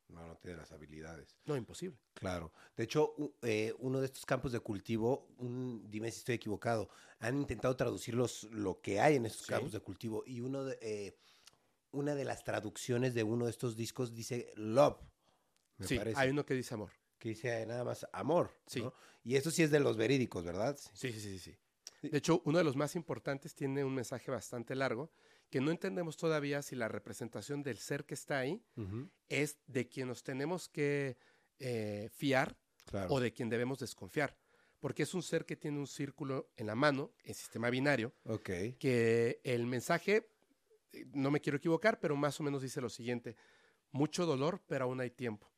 No, 0.08 0.26
no 0.28 0.38
tiene 0.38 0.56
las 0.56 0.72
habilidades. 0.72 1.36
No, 1.44 1.58
imposible. 1.58 2.00
Claro. 2.14 2.54
De 2.78 2.86
hecho, 2.86 3.16
u- 3.18 3.36
eh, 3.42 3.74
uno 3.80 4.00
de 4.00 4.06
estos 4.06 4.26
campos 4.26 4.54
de 4.54 4.62
cultivo, 4.62 5.28
un, 5.40 5.84
dime 5.90 6.10
si 6.10 6.20
estoy 6.20 6.36
equivocado, 6.36 6.88
han 7.20 7.38
intentado 7.38 7.76
traducir 7.76 8.14
los, 8.14 8.44
lo 8.46 8.80
que 8.80 9.02
hay 9.02 9.18
en 9.18 9.26
estos 9.26 9.48
Sí. 9.48 9.52
campos 9.52 9.74
de 9.74 9.82
cultivo 9.82 10.24
y 10.26 10.40
uno 10.40 10.64
de, 10.64 10.78
eh, 10.82 11.18
una 11.96 12.16
de 12.16 12.26
las 12.26 12.44
traducciones 12.44 13.14
de 13.14 13.24
uno 13.24 13.46
de 13.46 13.52
estos 13.52 13.76
discos 13.76 14.14
dice 14.14 14.52
love, 14.56 14.98
me 15.78 15.88
sí, 15.88 15.98
parece, 15.98 16.20
hay 16.20 16.30
uno 16.30 16.46
que 16.46 16.54
dice 16.54 16.74
amor. 16.74 16.92
que 17.20 17.30
dice 17.30 17.66
nada 17.66 17.84
más 17.84 18.06
amor. 18.14 18.52
Sí. 18.68 18.82
¿no? 18.82 18.94
Y 19.24 19.36
esto 19.36 19.50
sí 19.52 19.64
es 19.64 19.72
de 19.72 19.80
los 19.80 19.98
verídicos, 19.98 20.44
¿verdad? 20.46 20.78
Sí, 20.94 21.12
sí, 21.12 21.20
sí, 21.20 21.40
sí. 21.40 21.56
De 22.04 22.18
hecho, 22.20 22.42
uno 22.46 22.60
de 22.60 22.64
los 22.64 22.76
más 22.76 22.96
importantes 22.96 23.56
tiene 23.56 23.84
un 23.84 23.96
mensaje 23.96 24.30
bastante 24.30 24.76
largo 24.76 25.12
que 25.50 25.60
no 25.62 25.72
entendemos 25.72 26.18
todavía 26.18 26.62
si 26.62 26.76
la 26.76 26.88
representación 26.88 27.64
del 27.64 27.78
ser 27.80 28.06
que 28.06 28.14
está 28.14 28.38
ahí 28.40 28.62
es 29.30 29.58
de 29.66 29.88
quien 29.88 30.08
nos 30.10 30.22
tenemos 30.24 30.70
que 30.70 31.18
eh, 31.60 32.10
fiar 32.14 32.58
Claro. 32.86 33.12
o 33.16 33.20
de 33.20 33.34
quien 33.34 33.50
debemos 33.50 33.80
desconfiar. 33.80 34.38
Porque 34.80 35.02
es 35.04 35.16
un 35.16 35.24
ser 35.24 35.46
que 35.48 35.56
tiene 35.56 35.80
un 35.80 35.88
círculo 35.88 36.52
en 36.58 36.68
la 36.68 36.76
mano, 36.76 37.12
en 37.24 37.34
sistema 37.34 37.72
binario, 37.72 38.14
Ok. 38.26 38.50
que 38.78 39.40
el 39.44 39.66
mensaje, 39.66 40.30
no 41.14 41.32
me 41.32 41.42
quiero 41.42 41.58
equivocar, 41.58 42.00
pero 42.00 42.16
más 42.16 42.40
o 42.40 42.44
menos 42.44 42.62
dice 42.62 42.82
lo 42.82 42.90
siguiente, 42.90 43.36
mucho 43.92 44.26
dolor, 44.26 44.64
pero 44.68 44.86
aún 44.86 45.00
hay 45.02 45.12
tiempo. 45.12 45.52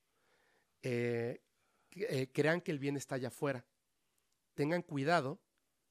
Eh, 0.81 1.41
eh, 1.91 2.31
crean 2.31 2.61
que 2.61 2.71
el 2.71 2.79
bien 2.79 2.97
está 2.97 3.15
allá 3.15 3.29
afuera. 3.29 3.65
Tengan 4.53 4.81
cuidado 4.81 5.41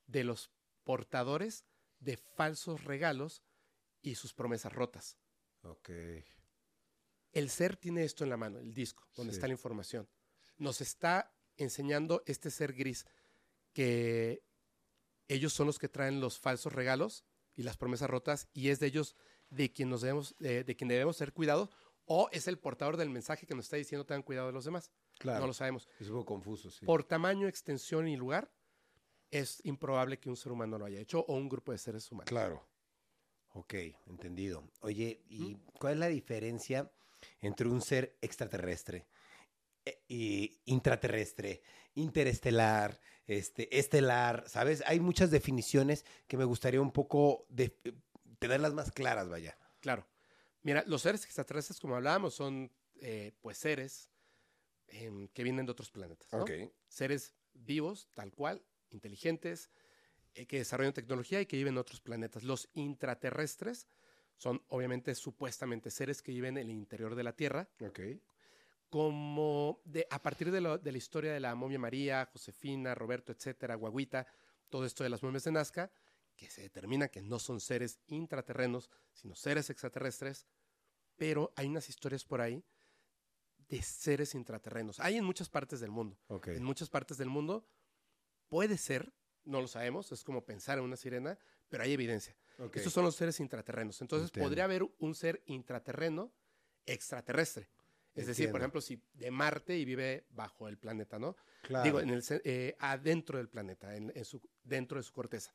de 0.07 0.25
los 0.25 0.51
portadores 0.85 1.65
de 1.99 2.17
falsos 2.17 2.85
regalos 2.85 3.43
y 4.03 4.15
sus 4.15 4.35
promesas 4.35 4.73
rotas. 4.73 5.19
Ok. 5.63 5.91
El 7.33 7.51
ser 7.51 7.77
tiene 7.77 8.05
esto 8.05 8.25
en 8.25 8.31
la 8.31 8.37
mano, 8.37 8.59
el 8.59 8.73
disco, 8.73 9.09
donde 9.15 9.33
Sí. 9.33 9.39
está 9.39 9.47
la 9.49 9.53
información. 9.55 10.09
Nos 10.59 10.81
está 10.81 11.35
enseñando 11.57 12.23
este 12.27 12.51
ser 12.51 12.73
gris 12.73 13.07
que 13.73 14.43
ellos 15.29 15.53
son 15.53 15.67
los 15.67 15.79
que 15.79 15.89
traen 15.89 16.21
los 16.21 16.39
falsos 16.39 16.73
regalos 16.73 17.25
y 17.55 17.63
las 17.63 17.77
promesas 17.77 18.09
rotas 18.09 18.49
y 18.53 18.69
es 18.69 18.79
de 18.81 18.87
ellos 18.87 19.17
de 19.57 19.73
quien 19.73 19.89
nos 19.89 20.03
debemos 20.03 20.35
eh, 20.41 20.65
de 20.65 20.77
quien 20.77 20.89
debemos 20.89 21.17
ser 21.17 21.33
cuidados 21.33 21.71
o 22.05 22.29
es 22.33 22.47
el 22.47 22.59
portador 22.59 22.97
del 22.97 23.11
mensaje 23.11 23.47
que 23.47 23.55
nos 23.55 23.67
está 23.67 23.77
diciendo 23.77 24.07
tengan 24.07 24.23
cuidado 24.23 24.47
de 24.47 24.53
los 24.53 24.65
demás. 24.65 24.93
Claro. 25.19 25.41
No 25.41 25.47
lo 25.49 25.53
sabemos. 25.53 25.89
Es 25.99 26.09
un 26.09 26.19
poco 26.19 26.27
confuso, 26.27 26.71
sí. 26.71 26.87
Por 26.87 27.05
tamaño, 27.05 27.49
extensión 27.49 28.07
y 28.07 28.17
lugar 28.17 28.53
es 29.31 29.61
improbable 29.65 30.19
que 30.19 30.29
un 30.29 30.37
ser 30.37 30.53
humano 30.53 30.79
lo 30.79 30.85
haya 30.85 31.01
hecho 31.01 31.25
o 31.27 31.35
un 31.35 31.49
grupo 31.49 31.73
de 31.73 31.79
seres 31.79 32.11
humanos. 32.13 32.29
Claro. 32.29 32.67
Ok, 33.55 33.75
entendido. 34.07 34.65
Oye, 34.81 35.23
¿y 35.29 35.57
cuál 35.79 35.95
es 35.95 35.99
la 35.99 36.09
diferencia 36.09 36.93
entre 37.41 37.69
un 37.69 37.81
ser 37.81 38.17
extraterrestre 38.21 39.07
y 40.07 40.61
intraterrestre, 40.67 41.63
interestelar, 41.95 43.01
este, 43.27 43.79
estelar? 43.79 44.45
¿Sabes? 44.47 44.85
Hay 44.87 45.01
muchas 45.01 45.31
definiciones 45.31 46.05
que 46.29 46.37
me 46.37 46.45
gustaría 46.45 46.81
un 46.81 46.93
poco 46.93 47.47
de, 47.49 47.79
tenerlas 48.39 48.75
más 48.75 48.91
claras, 48.93 49.29
vaya. 49.29 49.59
Claro. 49.81 50.07
Mira, 50.63 50.83
los 50.87 51.03
seres 51.03 51.25
extraterrestres, 51.25 51.79
como 51.81 51.95
hablábamos, 51.97 52.35
son 52.35 52.71
eh, 53.01 53.33
pues 53.41 53.59
seres 53.59 54.11
em, 54.89 55.29
que 55.29 55.43
vienen 55.45 55.67
de 55.67 55.73
otros 55.73 55.91
planetas. 55.91 56.33
¿no? 56.33 56.45
Seres 56.89 57.35
vivos, 57.55 58.09
tal 58.15 58.33
cual, 58.33 58.63
inteligentes, 58.91 59.71
eh, 60.35 60.47
que 60.47 60.59
desarrollan 60.59 60.93
tecnología 60.93 61.41
y 61.41 61.47
que 61.47 61.57
viven 61.57 61.75
en 61.75 61.79
otros 61.79 62.01
planetas. 62.01 62.43
Los 62.43 62.69
intraterrestres 62.75 63.87
son 64.37 64.63
obviamente 64.69 65.15
supuestamente 65.15 65.91
seres 65.91 66.21
que 66.23 66.33
viven 66.33 66.57
en 66.59 66.65
el 66.65 66.71
interior 66.71 67.15
de 67.15 67.23
la 67.25 67.33
Tierra, 67.35 67.69
ok. 67.81 68.01
como 68.91 69.81
de, 69.85 70.07
a 70.11 70.23
partir 70.23 70.51
de, 70.51 70.61
lo- 70.61 70.79
de 70.79 70.93
la 70.93 70.99
historia 70.99 71.33
de 71.33 71.41
la 71.41 71.55
momia 71.55 71.79
María, 71.79 72.27
Josefina, 72.33 72.95
Roberto, 72.95 73.33
etcétera, 73.33 73.75
Guaguita, 73.77 74.27
todo 74.69 74.85
esto 74.85 75.05
de 75.05 75.11
las 75.11 75.23
momias 75.23 75.45
de 75.45 75.53
Nazca, 75.53 75.91
que 76.37 76.51
se 76.51 76.63
determina 76.63 77.09
que 77.09 77.23
no 77.23 77.39
son 77.39 77.61
seres 77.61 77.99
intraterrenos, 78.07 78.91
sino 79.13 79.35
seres 79.35 79.71
extraterrestres, 79.71 80.47
pero 81.17 81.53
hay 81.57 81.67
unas 81.67 81.89
historias 81.89 82.25
por 82.25 82.41
ahí 82.41 82.63
de 83.69 83.83
seres 83.83 84.35
intraterrenos. 84.35 85.01
Hay 85.01 85.17
en 85.17 85.25
muchas 85.25 85.49
partes 85.49 85.81
del 85.81 85.91
mundo. 85.91 86.19
Ok. 86.29 86.49
En 86.49 86.63
muchas 86.63 86.89
partes 86.91 87.17
del 87.19 87.29
mundo 87.29 87.67
puede 88.49 88.77
ser, 88.77 89.13
no 89.45 89.61
lo 89.61 89.67
sabemos, 89.67 90.13
es 90.13 90.23
como 90.23 90.45
pensar 90.45 90.79
en 90.79 90.85
una 90.85 90.97
sirena, 90.97 91.39
pero 91.69 91.83
hay 91.83 91.93
evidencia. 91.93 92.37
ok. 92.59 92.77
Estos 92.77 92.93
son 92.93 93.05
los 93.05 93.17
seres 93.17 93.41
intraterrenos. 93.41 94.01
Entonces 94.03 94.29
Entiendo. 94.29 94.49
podría 94.49 94.65
haber 94.65 94.83
un 94.99 95.15
ser 95.15 95.43
intraterreno 95.47 96.33
extraterrestre. 96.85 97.69
Es 98.15 98.27
decir, 98.27 98.51
por 98.51 98.61
Entiendo. 98.63 98.79
ejemplo, 98.79 98.81
si 98.81 99.03
de 99.13 99.31
Marte 99.31 99.77
y 99.77 99.85
vive 99.85 100.27
bajo 100.31 100.69
el 100.69 100.79
planeta, 100.79 101.19
¿no? 101.19 101.37
Claro. 101.63 101.85
Digo, 101.85 102.01
en 102.01 102.11
el, 102.11 102.25
eh, 102.45 102.75
adentro 102.79 103.37
del 103.37 103.49
planeta, 103.49 103.95
en, 103.95 104.11
en 104.15 104.25
su, 104.25 104.41
dentro 104.63 104.99
de 104.99 105.03
su 105.03 105.13
corteza. 105.13 105.53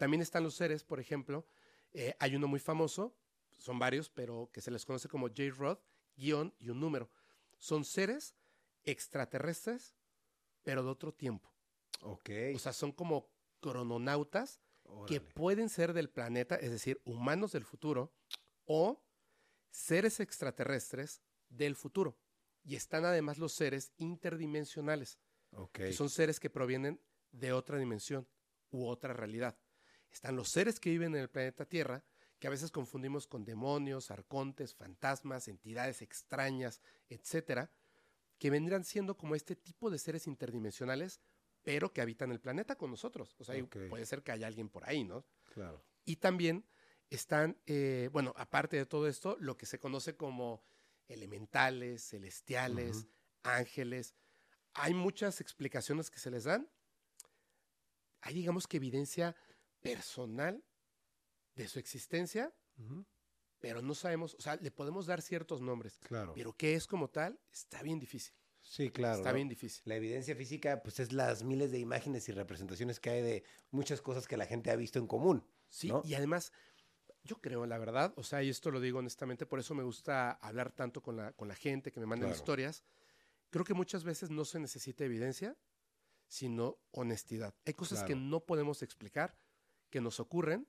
También 0.00 0.22
están 0.22 0.42
los 0.44 0.54
seres, 0.54 0.82
por 0.82 0.98
ejemplo, 0.98 1.44
eh, 1.92 2.16
hay 2.18 2.34
uno 2.34 2.48
muy 2.48 2.58
famoso, 2.58 3.14
son 3.58 3.78
varios, 3.78 4.08
pero 4.08 4.48
que 4.50 4.62
se 4.62 4.70
les 4.70 4.86
conoce 4.86 5.10
como 5.10 5.28
J-Rod, 5.28 5.76
guion 6.16 6.54
y 6.58 6.70
un 6.70 6.80
número. 6.80 7.10
Son 7.58 7.84
seres 7.84 8.34
extraterrestres, 8.82 9.94
pero 10.62 10.82
de 10.82 10.88
otro 10.88 11.12
tiempo. 11.12 11.52
ok. 12.00 12.30
O 12.54 12.58
sea, 12.58 12.72
son 12.72 12.92
como 12.92 13.28
crononautas 13.60 14.62
que 15.06 15.20
pueden 15.20 15.68
ser 15.68 15.92
del 15.92 16.08
planeta, 16.08 16.56
es 16.56 16.70
decir, 16.70 16.98
humanos 17.04 17.52
del 17.52 17.66
futuro, 17.66 18.10
o 18.64 19.04
seres 19.68 20.18
extraterrestres 20.18 21.20
del 21.50 21.76
futuro. 21.76 22.16
Y 22.64 22.74
están 22.76 23.04
además 23.04 23.36
los 23.36 23.52
seres 23.52 23.92
interdimensionales, 23.98 25.18
Ok. 25.52 25.72
que 25.72 25.92
son 25.92 26.08
seres 26.08 26.40
que 26.40 26.48
provienen 26.48 26.98
de 27.32 27.52
otra 27.52 27.76
dimensión 27.76 28.26
u 28.70 28.86
otra 28.86 29.12
realidad. 29.12 29.58
Están 30.12 30.36
los 30.36 30.48
seres 30.48 30.80
que 30.80 30.90
viven 30.90 31.14
en 31.14 31.22
el 31.22 31.30
planeta 31.30 31.64
Tierra, 31.64 32.04
que 32.38 32.46
a 32.46 32.50
veces 32.50 32.70
confundimos 32.70 33.26
con 33.26 33.44
demonios, 33.44 34.10
arcontes, 34.10 34.74
fantasmas, 34.74 35.48
entidades 35.48 36.02
extrañas, 36.02 36.80
etcétera, 37.08 37.70
que 38.38 38.50
vendrán 38.50 38.84
siendo 38.84 39.16
como 39.16 39.34
este 39.34 39.54
tipo 39.54 39.90
de 39.90 39.98
seres 39.98 40.26
interdimensionales, 40.26 41.20
pero 41.62 41.92
que 41.92 42.00
habitan 42.00 42.32
el 42.32 42.40
planeta 42.40 42.76
con 42.76 42.90
nosotros. 42.90 43.36
O 43.38 43.44
sea, 43.44 43.62
puede 43.90 44.06
ser 44.06 44.22
que 44.22 44.32
haya 44.32 44.46
alguien 44.46 44.70
por 44.70 44.88
ahí, 44.88 45.04
¿no? 45.04 45.26
Claro. 45.52 45.84
Y 46.06 46.16
también 46.16 46.64
están, 47.10 47.60
eh, 47.66 48.08
bueno, 48.12 48.32
aparte 48.36 48.76
de 48.76 48.86
todo 48.86 49.06
esto, 49.06 49.36
lo 49.38 49.56
que 49.58 49.66
se 49.66 49.78
conoce 49.78 50.16
como 50.16 50.62
elementales, 51.08 52.08
celestiales, 52.08 53.06
ángeles. 53.42 54.14
Hay 54.74 54.94
muchas 54.94 55.40
explicaciones 55.40 56.10
que 56.10 56.20
se 56.20 56.30
les 56.30 56.44
dan. 56.44 56.70
Hay, 58.22 58.34
digamos 58.34 58.66
que 58.66 58.76
evidencia 58.76 59.34
personal 59.80 60.64
de 61.54 61.68
su 61.68 61.78
existencia, 61.78 62.54
pero 63.58 63.82
no 63.82 63.94
sabemos, 63.94 64.34
o 64.34 64.40
sea, 64.40 64.56
le 64.56 64.70
podemos 64.70 65.06
dar 65.06 65.20
ciertos 65.20 65.60
nombres, 65.60 65.98
Claro. 65.98 66.32
pero 66.34 66.54
qué 66.54 66.74
es 66.74 66.86
como 66.86 67.08
tal, 67.08 67.38
está 67.52 67.82
bien 67.82 67.98
difícil. 67.98 68.34
Sí, 68.62 68.90
claro. 68.90 69.16
está 69.18 69.30
¿no? 69.30 69.36
bien 69.36 69.48
difícil. 69.48 69.82
La 69.86 69.96
evidencia 69.96 70.36
física, 70.36 70.82
pues 70.82 71.00
es 71.00 71.12
las 71.12 71.42
miles 71.42 71.70
de 71.72 71.78
imágenes 71.78 72.28
y 72.28 72.32
representaciones 72.32 73.00
que 73.00 73.10
hay 73.10 73.22
de 73.22 73.44
muchas 73.70 74.02
cosas 74.02 74.26
que 74.28 74.36
la 74.36 74.46
gente 74.46 74.70
ha 74.70 74.76
visto 74.76 74.98
en 74.98 75.06
común. 75.06 75.46
Sí, 75.68 75.88
¿no? 75.88 76.02
y 76.04 76.14
además, 76.14 76.52
yo 77.24 77.40
creo, 77.40 77.64
la 77.66 77.78
verdad, 77.78 78.12
o 78.16 78.22
sea, 78.22 78.42
y 78.42 78.48
esto 78.50 78.70
lo 78.70 78.80
digo 78.80 78.98
honestamente, 78.98 79.46
por 79.46 79.60
eso 79.60 79.74
me 79.74 79.82
gusta 79.82 80.32
hablar 80.32 80.72
tanto 80.72 81.02
con 81.02 81.16
la, 81.16 81.32
con 81.32 81.48
la 81.48 81.54
gente 81.54 81.90
que 81.90 82.00
me 82.00 82.16
Claro. 82.16 82.30
historias. 82.34 82.84
Creo 83.50 83.64
que 83.64 83.74
muchas 83.74 84.04
veces 84.04 84.30
no 84.30 84.44
se 84.44 84.60
necesita 84.60 85.04
evidencia, 85.04 85.56
sino 86.28 86.78
honestidad. 86.92 87.54
Hay 87.66 87.74
cosas 87.74 88.04
que 88.04 88.14
no 88.14 88.40
podemos 88.44 88.82
explicar, 88.82 89.36
que 89.90 90.00
nos 90.00 90.20
ocurren 90.20 90.66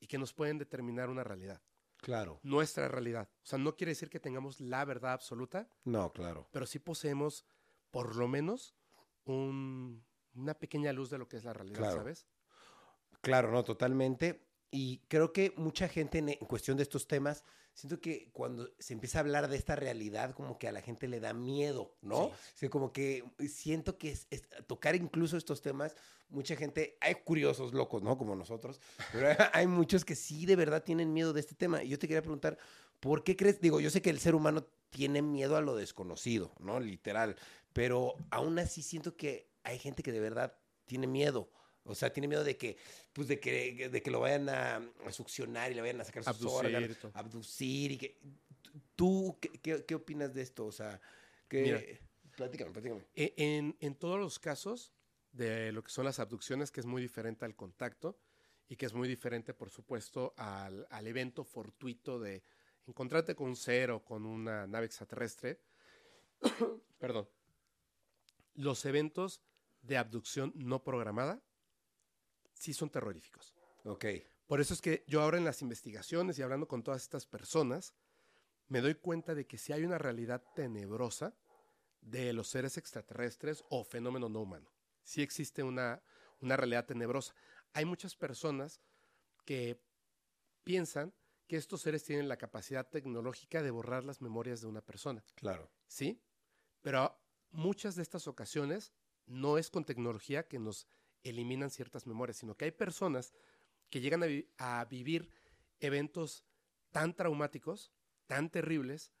y 0.00 0.06
que 0.06 0.18
nos 0.18 0.32
pueden 0.32 0.58
determinar 0.58 1.08
una 1.10 1.22
realidad, 1.24 1.62
Claro. 1.98 2.40
nuestra 2.42 2.88
realidad. 2.88 3.28
O 3.42 3.46
sea, 3.46 3.58
no 3.58 3.76
quiere 3.76 3.92
decir 3.92 4.10
que 4.10 4.20
tengamos 4.20 4.60
la 4.60 4.84
verdad 4.84 5.12
absoluta, 5.12 5.68
No, 5.84 6.12
claro. 6.12 6.48
pero 6.52 6.66
sí 6.66 6.78
poseemos 6.78 7.44
por 7.90 8.16
lo 8.16 8.26
menos 8.28 8.74
un- 9.24 10.04
una 10.34 10.54
pequeña 10.54 10.92
luz 10.92 11.10
de 11.10 11.18
lo 11.18 11.28
que 11.28 11.36
es 11.36 11.44
la 11.44 11.52
realidad, 11.52 11.78
Claro. 11.78 11.96
¿sabes? 11.98 12.26
Claro, 13.20 13.50
no, 13.52 13.62
totalmente. 13.64 14.48
Y 14.70 14.98
creo 15.08 15.32
que 15.32 15.54
mucha 15.56 15.88
gente 15.88 16.18
en, 16.18 16.30
en 16.30 16.38
cuestión 16.46 16.76
de 16.76 16.82
estos 16.82 17.06
temas, 17.06 17.44
siento 17.74 18.00
que 18.00 18.30
cuando 18.32 18.70
se 18.78 18.92
empieza 18.94 19.18
a 19.18 19.20
hablar 19.20 19.48
de 19.48 19.56
esta 19.56 19.76
realidad, 19.76 20.32
como 20.34 20.58
que 20.58 20.68
a 20.68 20.72
la 20.72 20.80
gente 20.80 21.08
le 21.08 21.20
da 21.20 21.32
miedo, 21.34 21.94
¿no? 22.02 22.26
Sí. 22.26 22.30
O 22.32 22.58
sea, 22.58 22.70
como 22.70 22.92
que 22.92 23.24
siento 23.48 23.98
que 23.98 24.10
es- 24.12 24.26
es- 24.30 24.48
tocar 24.66 24.94
incluso 24.94 25.36
estos 25.36 25.60
temas, 25.60 25.94
mucha 26.28 26.56
gente, 26.56 26.96
hay 27.00 27.16
curiosos 27.16 27.74
locos, 27.74 28.02
¿no? 28.02 28.16
Como 28.16 28.34
nosotros, 28.36 28.80
pero 29.12 29.28
hay 29.52 29.66
muchos 29.66 30.04
que 30.04 30.14
sí 30.14 30.46
de 30.46 30.56
verdad 30.56 30.82
tienen 30.82 31.12
miedo 31.12 31.32
de 31.32 31.40
este 31.40 31.54
tema. 31.54 31.82
Y 31.82 31.88
yo 31.88 31.98
te 31.98 32.06
quería 32.08 32.22
preguntar, 32.22 32.56
¿por 33.00 33.22
qué 33.24 33.36
crees? 33.36 33.60
Digo, 33.60 33.80
yo 33.80 33.90
sé 33.90 34.00
que 34.00 34.10
el 34.10 34.20
ser 34.20 34.34
humano 34.34 34.64
tiene 34.90 35.20
miedo 35.22 35.56
a 35.56 35.60
lo 35.60 35.74
desconocido, 35.76 36.52
¿no? 36.60 36.78
Literal, 36.80 37.36
pero 37.72 38.14
aún 38.30 38.58
así 38.60 38.82
siento 38.82 39.16
que 39.16 39.48
hay 39.64 39.78
gente 39.78 40.02
que 40.04 40.12
de 40.12 40.20
verdad 40.20 40.56
tiene 40.86 41.06
miedo. 41.08 41.48
O 41.84 41.94
sea, 41.94 42.12
tiene 42.12 42.28
miedo 42.28 42.44
de 42.44 42.56
que, 42.56 42.76
pues, 43.12 43.28
de 43.28 43.38
que, 43.38 43.88
de 43.90 44.02
que 44.02 44.10
lo 44.10 44.20
vayan 44.20 44.48
a, 44.48 44.76
a 44.76 45.12
succionar 45.12 45.70
y 45.70 45.74
le 45.74 45.80
vayan 45.82 46.00
a 46.00 46.04
sacar 46.04 46.24
sus 46.24 46.34
Abducir 46.36 46.66
órganos, 46.76 46.98
abducir 47.14 47.92
y 47.92 47.98
que... 47.98 48.18
¿Tú 48.96 49.38
qué, 49.40 49.50
qué- 49.60 49.84
qué 49.84 49.94
opinas 49.94 50.32
de 50.34 50.42
esto? 50.42 50.66
O 50.66 50.72
sea, 50.72 51.00
que... 51.48 51.62
Mira. 51.62 51.82
Platícame, 52.36 52.70
platícame. 52.72 53.04
E- 53.14 53.34
En, 53.36 53.76
en 53.80 53.94
todos 53.94 54.18
los 54.18 54.38
casos 54.38 54.92
de 55.32 55.70
lo 55.72 55.84
que 55.84 55.90
son 55.90 56.04
las 56.04 56.18
abducciones, 56.18 56.70
que 56.72 56.80
es 56.80 56.86
muy 56.86 57.00
diferente 57.02 57.44
al 57.44 57.54
contacto 57.54 58.18
y 58.68 58.76
que 58.76 58.86
es 58.86 58.94
muy 58.94 59.06
diferente, 59.06 59.52
por 59.54 59.70
supuesto, 59.70 60.32
al, 60.36 60.86
al 60.90 61.06
evento 61.06 61.44
fortuito 61.44 62.18
de 62.18 62.42
encontrarte 62.86 63.34
con 63.34 63.48
un 63.48 63.56
ser 63.56 63.90
o 63.90 64.02
con 64.04 64.26
una 64.26 64.66
nave 64.66 64.86
extraterrestre, 64.86 65.60
perdón, 66.98 67.28
los 68.54 68.84
eventos 68.84 69.40
de 69.82 69.96
abducción 69.96 70.52
no 70.56 70.82
programada 70.82 71.42
sí 72.64 72.72
son 72.74 72.90
terroríficos. 72.90 73.54
Ok, 73.84 74.06
Por 74.46 74.60
eso 74.60 74.72
es 74.72 74.80
que 74.80 75.04
yo 75.06 75.20
ahora 75.20 75.36
en 75.36 75.44
las 75.44 75.60
investigaciones 75.60 76.38
y 76.38 76.42
hablando 76.42 76.66
con 76.66 76.82
todas 76.82 77.02
estas 77.02 77.26
personas, 77.26 77.94
me 78.68 78.80
doy 78.80 78.94
cuenta 78.94 79.34
de 79.34 79.46
que 79.46 79.58
si 79.58 79.72
hay 79.72 79.84
una 79.84 79.98
realidad 79.98 80.42
tenebrosa 80.54 81.34
de 82.00 82.32
los 82.32 82.48
seres 82.48 82.78
extraterrestres 82.78 83.64
o 83.68 83.84
fenómeno 83.84 84.28
no 84.28 84.40
humano. 84.40 84.70
Sí 85.02 85.22
existe 85.22 85.62
una, 85.62 86.02
una 86.40 86.56
realidad 86.56 86.86
tenebrosa. 86.86 87.34
Hay 87.72 87.84
muchas 87.84 88.16
personas 88.16 88.80
que 89.44 89.82
piensan 90.62 91.14
que 91.46 91.56
estos 91.56 91.82
seres 91.82 92.04
tienen 92.04 92.28
la 92.28 92.38
capacidad 92.38 92.88
tecnológica 92.88 93.62
de 93.62 93.70
borrar 93.70 94.04
las 94.04 94.22
memorias 94.22 94.60
de 94.62 94.66
una 94.66 94.80
persona. 94.80 95.22
claro. 95.34 95.70
¿sí? 95.86 96.22
Pero 96.80 97.18
muchas 97.50 97.96
de 97.96 98.02
estas 98.02 98.26
ocasiones 98.26 98.92
no 99.26 99.58
es 99.58 99.70
con 99.70 99.84
tecnología 99.84 100.46
que 100.48 100.58
nos 100.58 100.86
eliminan 101.24 101.70
ciertas 101.70 102.06
memorias, 102.06 102.36
sino 102.36 102.56
que 102.56 102.66
hay 102.66 102.70
personas 102.70 103.34
que 103.90 104.00
llegan 104.00 104.22
a, 104.22 104.26
vi- 104.26 104.48
a 104.58 104.84
vivir 104.84 105.28
eventos 105.80 106.44
tan 106.90 107.14
traumáticos, 107.14 107.92
tan 108.26 108.50
terribles, 108.50 109.12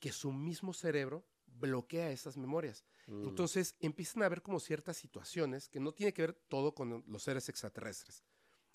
que 0.00 0.12
su 0.12 0.32
mismo 0.32 0.72
cerebro 0.74 1.26
bloquea 1.46 2.10
esas 2.10 2.36
memorias. 2.36 2.84
Mm, 3.06 3.28
Entonces 3.28 3.76
empiezan 3.80 4.22
a 4.22 4.28
ver 4.28 4.42
como 4.42 4.60
ciertas 4.60 4.96
situaciones 4.96 5.68
que 5.68 5.80
no 5.80 5.92
tiene 5.92 6.12
que 6.12 6.22
ver 6.22 6.34
todo 6.48 6.74
con 6.74 7.04
los 7.06 7.22
seres 7.22 7.48
extraterrestres. 7.48 8.24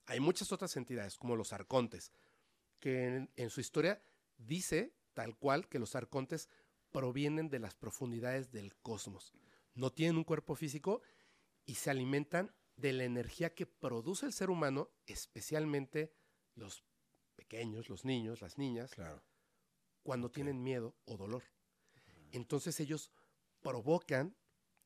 Hay 0.05 0.19
muchas 0.19 0.51
otras 0.51 0.75
entidades, 0.77 1.15
como 1.17 1.35
los 1.35 1.53
arcontes, 1.53 2.11
que 2.79 3.05
en, 3.05 3.31
en 3.35 3.49
su 3.49 3.61
historia 3.61 4.01
dice 4.37 4.95
tal 5.13 5.35
cual 5.37 5.67
que 5.67 5.77
los 5.77 5.95
arcontes 5.95 6.49
provienen 6.91 7.49
de 7.49 7.59
las 7.59 7.75
profundidades 7.75 8.51
del 8.51 8.75
cosmos. 8.77 9.33
No 9.75 9.91
tienen 9.91 10.17
un 10.17 10.23
cuerpo 10.23 10.55
físico 10.55 11.01
y 11.71 11.75
se 11.75 11.89
alimentan 11.89 12.53
de 12.75 12.91
la 12.91 13.05
energía 13.05 13.55
que 13.55 13.65
produce 13.65 14.25
el 14.25 14.33
ser 14.33 14.49
humano, 14.49 14.89
especialmente 15.05 16.13
los 16.53 16.83
pequeños, 17.37 17.87
los 17.87 18.03
niños, 18.03 18.41
las 18.41 18.57
niñas, 18.57 18.91
claro. 18.91 19.23
cuando 20.03 20.29
tienen 20.29 20.61
miedo 20.61 20.97
o 21.05 21.15
dolor. 21.15 21.43
Entonces 22.33 22.77
ellos 22.81 23.09
provocan 23.61 24.35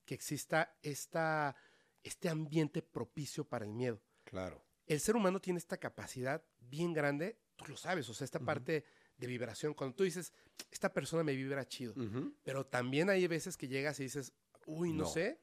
que 0.05 0.13
exista 0.13 0.77
esta, 0.83 1.55
este 2.03 2.29
ambiente 2.29 2.83
propicio 2.83 3.49
para 3.49 3.65
el 3.65 3.71
miedo. 3.73 3.99
Claro. 4.23 4.63
El 4.85 4.99
ser 4.99 5.15
humano 5.15 5.41
tiene 5.41 5.57
esta 5.57 5.77
capacidad 5.77 6.45
bien 6.59 6.93
grande, 6.93 7.39
tú 7.55 7.65
lo 7.67 7.77
sabes, 7.77 8.07
o 8.09 8.13
sea, 8.13 8.25
esta 8.25 8.39
parte 8.41 8.85
de 9.17 9.25
vibración. 9.25 9.73
Cuando 9.73 9.95
tú 9.95 10.03
dices, 10.03 10.33
esta 10.69 10.93
persona 10.93 11.23
me 11.23 11.35
vibra 11.35 11.67
chido, 11.67 11.95
pero 12.43 12.63
también 12.67 13.09
hay 13.09 13.25
veces 13.25 13.57
que 13.57 13.67
llegas 13.67 13.99
y 13.99 14.03
dices, 14.03 14.33
uy, 14.67 14.93
no, 14.93 15.05
No. 15.05 15.09
sé, 15.09 15.41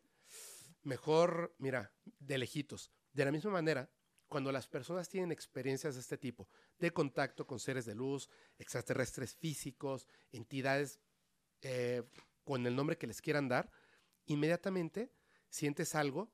mejor, 0.82 1.54
mira, 1.58 1.92
de 2.18 2.38
lejitos. 2.38 2.90
De 3.12 3.24
la 3.24 3.32
misma 3.32 3.50
manera, 3.50 3.90
cuando 4.28 4.50
las 4.52 4.66
personas 4.66 5.08
tienen 5.08 5.30
experiencias 5.32 5.94
de 5.94 6.00
este 6.00 6.16
tipo, 6.18 6.48
de 6.78 6.90
contacto 6.92 7.46
con 7.46 7.58
seres 7.60 7.84
de 7.84 7.94
luz, 7.94 8.30
extraterrestres 8.58 9.34
físicos, 9.34 10.08
entidades 10.30 11.00
eh, 11.60 12.02
con 12.44 12.66
el 12.66 12.74
nombre 12.74 12.96
que 12.96 13.06
les 13.06 13.20
quieran 13.20 13.48
dar, 13.48 13.70
inmediatamente 14.26 15.12
sientes 15.48 15.94
algo 15.94 16.32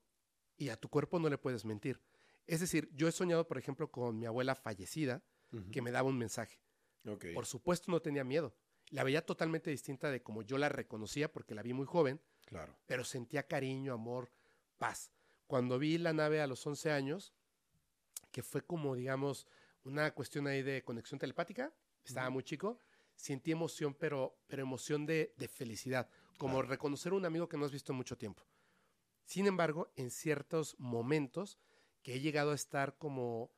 y 0.55 0.69
a 0.69 0.77
tu 0.77 0.89
cuerpo 0.89 1.19
no 1.19 1.29
le 1.29 1.37
puedes 1.37 1.65
mentir. 1.65 2.01
Es 2.47 2.61
decir, 2.61 2.89
yo 2.93 3.07
he 3.07 3.11
soñado, 3.11 3.47
por 3.47 3.57
ejemplo, 3.57 3.91
con 3.91 4.17
mi 4.17 4.25
abuela 4.25 4.55
fallecida 4.55 5.23
que 5.71 5.81
me 5.81 5.91
daba 5.91 6.07
un 6.09 6.17
mensaje. 6.17 6.61
Ok. 7.05 7.25
Por 7.33 7.45
supuesto 7.45 7.91
no 7.91 8.01
tenía 8.01 8.23
miedo. 8.23 8.55
La 8.91 9.03
veía 9.03 9.25
totalmente 9.25 9.69
distinta 9.71 10.09
de 10.11 10.21
como 10.23 10.41
yo 10.41 10.57
la 10.57 10.69
reconocía 10.69 11.31
porque 11.31 11.53
la 11.55 11.61
vi 11.63 11.73
muy 11.73 11.85
joven, 11.85 12.21
Claro. 12.45 12.75
pero 12.87 13.03
sentía 13.03 13.47
cariño, 13.47 13.93
amor, 13.93 14.31
paz. 14.79 15.11
Cuando 15.45 15.77
vi 15.77 15.99
la 15.99 16.13
nave 16.13 16.41
a 16.41 16.47
los 16.47 16.65
11 16.65 16.91
años, 16.91 17.33
que 18.31 18.41
fue 18.41 18.65
como, 18.65 18.95
digamos, 18.95 19.45
una 19.83 20.11
cuestión 20.15 20.47
ahí 20.47 20.63
de 20.63 20.83
conexión 20.83 21.19
telepática, 21.19 21.71
estaba 22.03 22.31
muy 22.31 22.43
chico, 22.43 22.79
sentí 23.15 23.51
emoción, 23.51 23.93
pero, 23.93 24.39
pero 24.47 24.63
emoción 24.63 25.05
de, 25.05 25.33
de 25.37 25.47
felicidad, 25.47 26.09
como 26.37 26.61
reconocer 26.63 27.11
a 27.11 27.15
un 27.15 27.25
amigo 27.25 27.47
que 27.47 27.57
no 27.57 27.65
has 27.65 27.71
visto 27.71 27.91
en 27.91 27.97
mucho 27.97 28.17
tiempo. 28.17 28.43
Sin 29.25 29.45
embargo, 29.45 29.91
en 29.95 30.09
ciertos 30.09 30.75
momentos 30.79 31.59
que 32.01 32.15
he 32.15 32.19
llegado 32.19 32.51
a 32.51 32.55
estar 32.55 32.97
como 32.97 33.51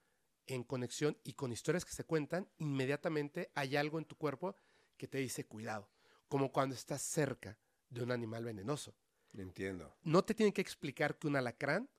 en 0.47 0.63
conexión 0.63 1.17
y 1.23 1.33
con 1.33 1.51
historias 1.51 1.85
que 1.85 1.93
se 1.93 2.03
cuentan, 2.03 2.49
inmediatamente 2.57 3.51
hay 3.55 3.75
algo 3.75 3.99
en 3.99 4.05
tu 4.05 4.17
cuerpo 4.17 4.55
que 4.97 5.07
te 5.07 5.19
dice 5.19 5.45
cuidado, 5.45 5.89
como 6.27 6.51
cuando 6.51 6.75
estás 6.75 7.01
cerca 7.01 7.57
de 7.89 8.03
un 8.03 8.11
animal 8.11 8.43
venenoso. 8.43 8.95
Entiendo. 9.37 9.95
No 10.03 10.23
te 10.23 10.33
tienen 10.33 10.53
que 10.53 10.61
explicar 10.61 11.17
que 11.17 11.27
un 11.27 11.35
alacrán 11.35 11.89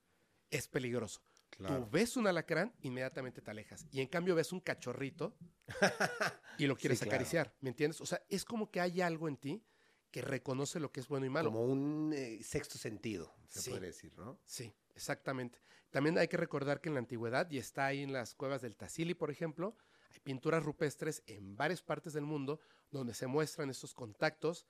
es 0.51 0.69
peligroso. 0.69 1.23
Claro. 1.51 1.85
Tú 1.85 1.91
ves 1.91 2.17
un 2.17 2.27
alacrán, 2.27 2.73
inmediatamente 2.81 3.43
te 3.43 3.51
alejas. 3.51 3.87
Y 3.91 4.01
en 4.01 4.09
cambio 4.09 4.35
ves 4.35 4.53
un 4.53 4.61
cachorrito 4.61 5.37
y 6.59 6.67
lo 6.67 6.77
quieres 6.77 6.99
Sí, 6.99 7.05
claro. 7.05 7.17
acariciar, 7.17 7.55
¿me 7.61 7.71
entiendes? 7.71 8.01
O 8.01 8.07
sea, 8.07 8.23
es 8.29 8.45
como 8.45 8.71
que 8.71 8.81
hay 8.81 9.01
algo 9.01 9.29
en 9.29 9.37
ti 9.37 9.63
que 10.11 10.23
reconoce 10.23 10.79
lo 10.81 10.93
que 10.93 11.01
es 11.01 11.09
bueno 11.09 11.27
y 11.27 11.31
malo. 11.31 11.51
Como 11.51 11.65
un 11.65 12.13
eh, 12.15 12.43
sexto 12.43 12.79
sentido, 12.79 13.35
se 13.49 13.61
Sí. 13.61 13.71
puede 13.71 13.87
decir, 13.87 14.17
¿no? 14.19 14.39
Sí, 14.45 14.75
exactamente. 14.95 15.59
También 15.91 16.17
hay 16.19 16.29
que 16.29 16.37
recordar 16.39 16.81
que 16.81 16.89
en 16.89 16.95
la 16.95 17.01
antigüedad, 17.01 17.51
y 17.51 17.59
está 17.59 17.87
ahí 17.87 18.03
en 18.03 18.13
las 18.13 18.35
cuevas 18.35 18.63
del 18.63 18.77
Tassili, 18.77 19.15
por 19.15 19.31
ejemplo, 19.31 19.77
Hay 20.15 20.21
pinturas 20.21 20.63
rupestres 20.63 21.23
en 21.27 21.57
varias 21.57 21.81
partes 21.83 22.13
del 22.13 22.25
mundo 22.25 22.61
donde 22.91 23.15
se 23.15 23.27
muestran 23.27 23.71
estos 23.71 23.95
contactos 23.95 24.67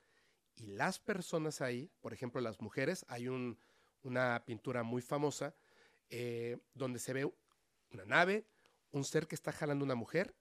y 0.55 0.67
las 0.67 0.99
personas 0.99 1.61
ahí, 1.61 1.91
por 2.01 2.13
ejemplo 2.13 2.41
las 2.41 2.61
mujeres, 2.61 3.05
hay 3.07 3.27
un, 3.27 3.57
una 4.03 4.43
pintura 4.45 4.83
muy 4.83 5.01
famosa 5.01 5.55
eh, 6.09 6.57
donde 6.73 6.99
se 6.99 7.13
ve 7.13 7.33
una 7.91 8.05
nave, 8.05 8.45
un 8.91 9.03
ser 9.03 9.27
que 9.27 9.35
está 9.35 9.51
jalando 9.51 9.83
una 9.83 9.95
mujer 9.95 10.35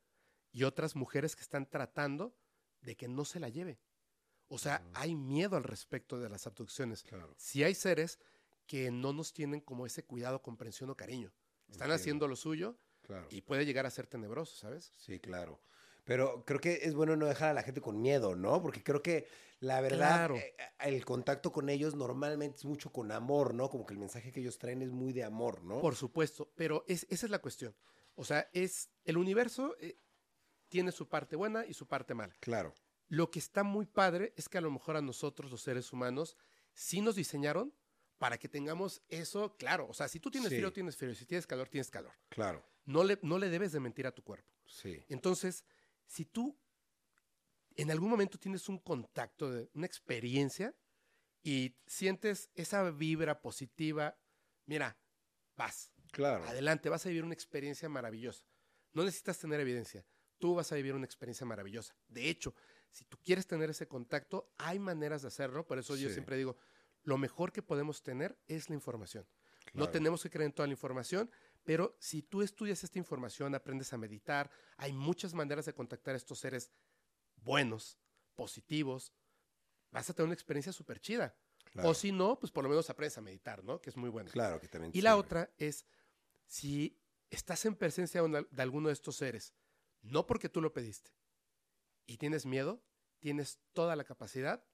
y 0.52 0.64
otras 0.64 0.96
mujeres 0.96 1.34
que 1.34 1.42
están 1.42 1.68
tratando 1.68 2.36
de 2.80 2.96
que 2.96 3.08
no 3.08 3.24
se 3.24 3.40
la 3.40 3.48
lleve. 3.48 3.80
O 4.48 4.58
sea, 4.58 4.84
hay 4.92 5.14
miedo 5.14 5.56
al 5.56 5.64
respecto 5.64 6.20
de 6.20 6.28
las 6.28 6.46
abducciones. 6.46 7.04
Si 7.38 7.64
hay 7.64 7.74
seres 7.74 8.18
que 8.66 8.90
no 8.90 9.14
nos 9.14 9.32
tienen 9.32 9.60
como 9.60 9.86
ese 9.86 10.04
cuidado, 10.04 10.42
comprensión 10.42 10.90
o 10.90 10.96
cariño. 10.96 11.32
Están 11.68 11.90
haciendo 11.90 12.28
lo 12.28 12.36
suyo 12.36 12.76
y 13.30 13.40
puede 13.40 13.64
llegar 13.64 13.86
a 13.86 13.90
ser 13.90 14.06
tenebroso, 14.06 14.54
¿sabes? 14.56 14.92
Sí, 14.98 15.18
claro. 15.20 15.58
Pero 16.04 16.44
creo 16.44 16.60
que 16.60 16.80
es 16.82 16.94
bueno 16.94 17.16
no 17.16 17.26
dejar 17.26 17.50
a 17.50 17.54
la 17.54 17.62
gente 17.62 17.80
con 17.80 18.00
miedo, 18.00 18.34
¿no? 18.34 18.60
Porque 18.60 18.82
creo 18.82 19.02
que 19.02 19.26
la 19.60 19.80
verdad, 19.80 20.32
eh, 20.32 20.56
eh, 20.58 20.64
el 20.80 21.04
contacto 21.04 21.52
con 21.52 21.68
ellos 21.68 21.94
normalmente 21.94 22.58
es 22.58 22.64
mucho 22.64 22.90
con 22.90 23.12
amor, 23.12 23.54
¿no? 23.54 23.70
Como 23.70 23.86
que 23.86 23.94
el 23.94 24.00
mensaje 24.00 24.32
que 24.32 24.40
ellos 24.40 24.58
traen 24.58 24.82
es 24.82 24.90
muy 24.90 25.12
de 25.12 25.22
amor, 25.22 25.62
¿no? 25.62 25.80
Por 25.80 25.94
supuesto, 25.94 26.52
pero 26.56 26.84
esa 26.88 27.06
es 27.08 27.30
la 27.30 27.38
cuestión. 27.38 27.74
O 28.16 28.24
sea, 28.24 28.48
es 28.52 28.90
el 29.04 29.16
universo 29.16 29.76
eh, 29.80 29.96
tiene 30.68 30.90
su 30.90 31.08
parte 31.08 31.36
buena 31.36 31.64
y 31.64 31.74
su 31.74 31.86
parte 31.86 32.14
mala. 32.14 32.34
Claro. 32.40 32.74
Lo 33.08 33.30
que 33.30 33.38
está 33.38 33.62
muy 33.62 33.86
padre 33.86 34.32
es 34.36 34.48
que 34.48 34.58
a 34.58 34.62
lo 34.62 34.70
mejor 34.70 34.96
a 34.96 35.02
nosotros, 35.02 35.50
los 35.50 35.62
seres 35.62 35.92
humanos, 35.92 36.36
sí 36.72 37.00
nos 37.00 37.14
diseñaron 37.14 37.72
para 38.18 38.38
que 38.38 38.48
tengamos 38.48 39.02
eso 39.08 39.56
claro. 39.56 39.86
O 39.88 39.94
sea, 39.94 40.08
si 40.08 40.18
tú 40.18 40.30
tienes 40.30 40.48
frío, 40.48 40.72
tienes 40.72 40.96
frío. 40.96 41.14
Si 41.14 41.26
tienes 41.26 41.46
calor, 41.46 41.68
tienes 41.68 41.90
calor. 41.90 42.12
Claro. 42.30 42.64
No 42.84 43.04
le, 43.04 43.18
no 43.22 43.38
le 43.38 43.48
debes 43.48 43.70
de 43.72 43.80
mentir 43.80 44.06
a 44.06 44.12
tu 44.12 44.22
cuerpo. 44.22 44.50
Sí. 44.66 45.04
Entonces, 45.08 45.64
si 46.12 46.26
tú 46.26 46.58
en 47.74 47.90
algún 47.90 48.10
momento 48.10 48.38
tienes 48.38 48.68
un 48.68 48.78
contacto, 48.78 49.50
de, 49.50 49.70
una 49.72 49.86
experiencia 49.86 50.74
y 51.42 51.74
sientes 51.86 52.50
esa 52.54 52.90
vibra 52.90 53.40
positiva, 53.40 54.18
mira, 54.66 54.98
vas. 55.56 55.90
Claro. 56.12 56.44
Adelante, 56.44 56.90
vas 56.90 57.06
a 57.06 57.08
vivir 57.08 57.24
una 57.24 57.32
experiencia 57.32 57.88
maravillosa. 57.88 58.44
No 58.92 59.04
necesitas 59.04 59.38
tener 59.38 59.58
evidencia. 59.60 60.04
Tú 60.36 60.54
vas 60.54 60.70
a 60.70 60.74
vivir 60.74 60.94
una 60.94 61.06
experiencia 61.06 61.46
maravillosa. 61.46 61.96
De 62.08 62.28
hecho, 62.28 62.54
si 62.90 63.06
tú 63.06 63.16
quieres 63.24 63.46
tener 63.46 63.70
ese 63.70 63.88
contacto, 63.88 64.52
hay 64.58 64.78
maneras 64.78 65.22
de 65.22 65.28
hacerlo. 65.28 65.66
Por 65.66 65.78
eso 65.78 65.96
yo 65.96 66.10
siempre 66.10 66.36
digo, 66.36 66.58
lo 67.04 67.16
mejor 67.16 67.52
que 67.52 67.62
podemos 67.62 68.02
tener 68.02 68.38
es 68.48 68.68
la 68.68 68.74
información. 68.74 69.26
No 69.72 69.88
tenemos 69.88 70.22
que 70.22 70.28
creer 70.28 70.46
en 70.46 70.52
toda 70.52 70.66
la 70.66 70.74
información, 70.74 71.30
pero 71.64 71.96
si 72.00 72.22
tú 72.22 72.42
estudias 72.42 72.82
esta 72.82 72.98
información, 72.98 73.54
aprendes 73.54 73.92
a 73.92 73.98
meditar, 73.98 74.50
hay 74.76 74.92
muchas 74.92 75.34
maneras 75.34 75.66
de 75.66 75.74
contactar 75.74 76.14
a 76.14 76.16
estos 76.16 76.38
seres 76.38 76.72
buenos, 77.36 77.98
positivos, 78.34 79.12
vas 79.90 80.08
a 80.10 80.14
tener 80.14 80.26
una 80.26 80.34
experiencia 80.34 80.72
súper 80.72 81.00
chida. 81.00 81.36
O 81.82 81.94
si 81.94 82.12
no, 82.12 82.38
pues 82.38 82.52
por 82.52 82.64
lo 82.64 82.70
menos 82.70 82.90
aprendes 82.90 83.16
a 83.18 83.22
meditar, 83.22 83.64
¿no? 83.64 83.80
Que 83.80 83.90
es 83.90 83.96
muy 83.96 84.10
bueno. 84.10 84.30
Claro, 84.30 84.60
que 84.60 84.68
también. 84.68 84.92
Y 84.94 85.00
la 85.00 85.16
otra 85.16 85.54
es, 85.56 85.86
si 86.46 87.00
estás 87.30 87.64
en 87.64 87.76
presencia 87.76 88.22
de 88.22 88.62
alguno 88.62 88.88
de 88.88 88.94
estos 88.94 89.16
seres, 89.16 89.54
no 90.02 90.26
porque 90.26 90.48
tú 90.48 90.60
lo 90.60 90.72
pediste, 90.72 91.12
y 92.06 92.18
tienes 92.18 92.44
miedo, 92.44 92.84
tienes 93.20 93.60
toda 93.72 93.96
la 93.96 94.04
capacidad, 94.04 94.66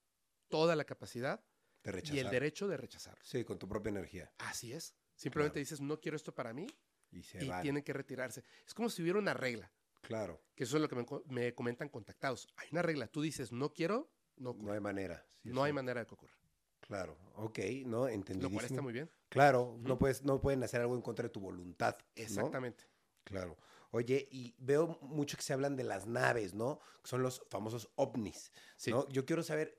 toda 0.49 0.75
la 0.75 0.85
capacidad 0.85 1.45
de 1.85 1.93
rechazar. 1.93 2.17
y 2.17 2.21
el 2.21 2.31
derecho 2.31 2.67
de 2.67 2.77
rechazar. 2.77 3.19
Sí, 3.23 3.45
con 3.45 3.59
tu 3.59 3.69
propia 3.69 3.91
energía. 3.91 4.33
Así 4.39 4.73
es. 4.73 4.97
Simplemente 5.19 5.59
dices, 5.59 5.81
no 5.81 6.01
quiero 6.01 6.17
esto 6.17 6.33
para 6.33 6.53
mí 6.53 6.67
y, 7.11 7.23
tienen 7.63 7.83
que 7.83 7.93
retirarse. 7.93 8.45
Es 8.65 8.73
como 8.73 8.89
si 8.89 9.03
hubiera 9.03 9.19
una 9.19 9.35
regla. 9.35 9.71
Claro. 10.01 10.41
Que 10.55 10.63
eso 10.63 10.77
es 10.77 10.83
lo 10.83 10.89
que 10.89 11.23
me, 11.29 11.55
comentan 11.55 11.89
contactados. 11.89 12.47
Hay 12.57 12.69
una 12.71 12.83
regla. 12.83 13.09
Tú 13.09 13.21
dices, 13.21 13.51
no 13.51 13.73
quiero, 13.73 14.13
no 14.37 14.55
No 14.55 14.73
hay 14.73 14.81
manera. 14.81 15.27
no 15.43 15.65
hay 15.65 15.73
manera 15.73 16.01
de 16.01 16.07
que 16.07 16.15
ocurra. 16.15 16.39
Claro, 16.81 17.19
ok, 17.35 17.59
¿no? 17.85 18.09
Entendidísimo. 18.09 18.49
Lo 18.49 18.51
cual 18.51 18.65
está 18.65 18.81
muy 18.81 18.93
bien. 18.93 19.11
Claro, 19.29 19.77
no, 19.81 19.99
puedes, 19.99 20.23
no 20.23 20.41
pueden 20.41 20.63
hacer 20.63 20.81
algo 20.81 20.95
en 20.95 21.03
contra 21.03 21.25
de 21.25 21.31
tu 21.31 21.41
voluntad. 21.41 21.97
Exactamente. 22.15 22.85
Claro. 23.25 23.59
Oye, 23.91 24.29
y 24.31 24.55
veo 24.59 24.99
mucho 25.03 25.37
que 25.37 25.43
se 25.43 25.53
hablan 25.53 25.75
de 25.75 25.83
las 25.83 26.07
naves, 26.07 26.55
¿no? 26.55 26.79
Son 27.03 27.23
los 27.23 27.43
famosos 27.49 27.91
ovnis, 27.97 28.53
¿no? 28.87 29.09
Yo 29.09 29.27
quiero 29.27 29.43
saber, 29.43 29.79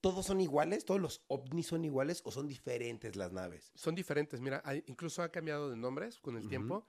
¿todos 0.00 0.26
son 0.26 0.40
iguales? 0.40 0.84
¿Todos 0.84 1.00
los 1.00 1.22
ovnis 1.28 1.68
son 1.68 1.84
iguales 1.84 2.20
o 2.24 2.30
son 2.30 2.46
diferentes 2.46 3.16
las 3.16 3.32
naves? 3.32 3.72
Son 3.74 3.94
diferentes, 3.94 4.40
mira, 4.40 4.62
incluso 4.86 5.22
ha 5.22 5.30
cambiado 5.30 5.70
de 5.70 5.76
nombres 5.76 6.18
con 6.20 6.36
el 6.36 6.48
tiempo. 6.48 6.86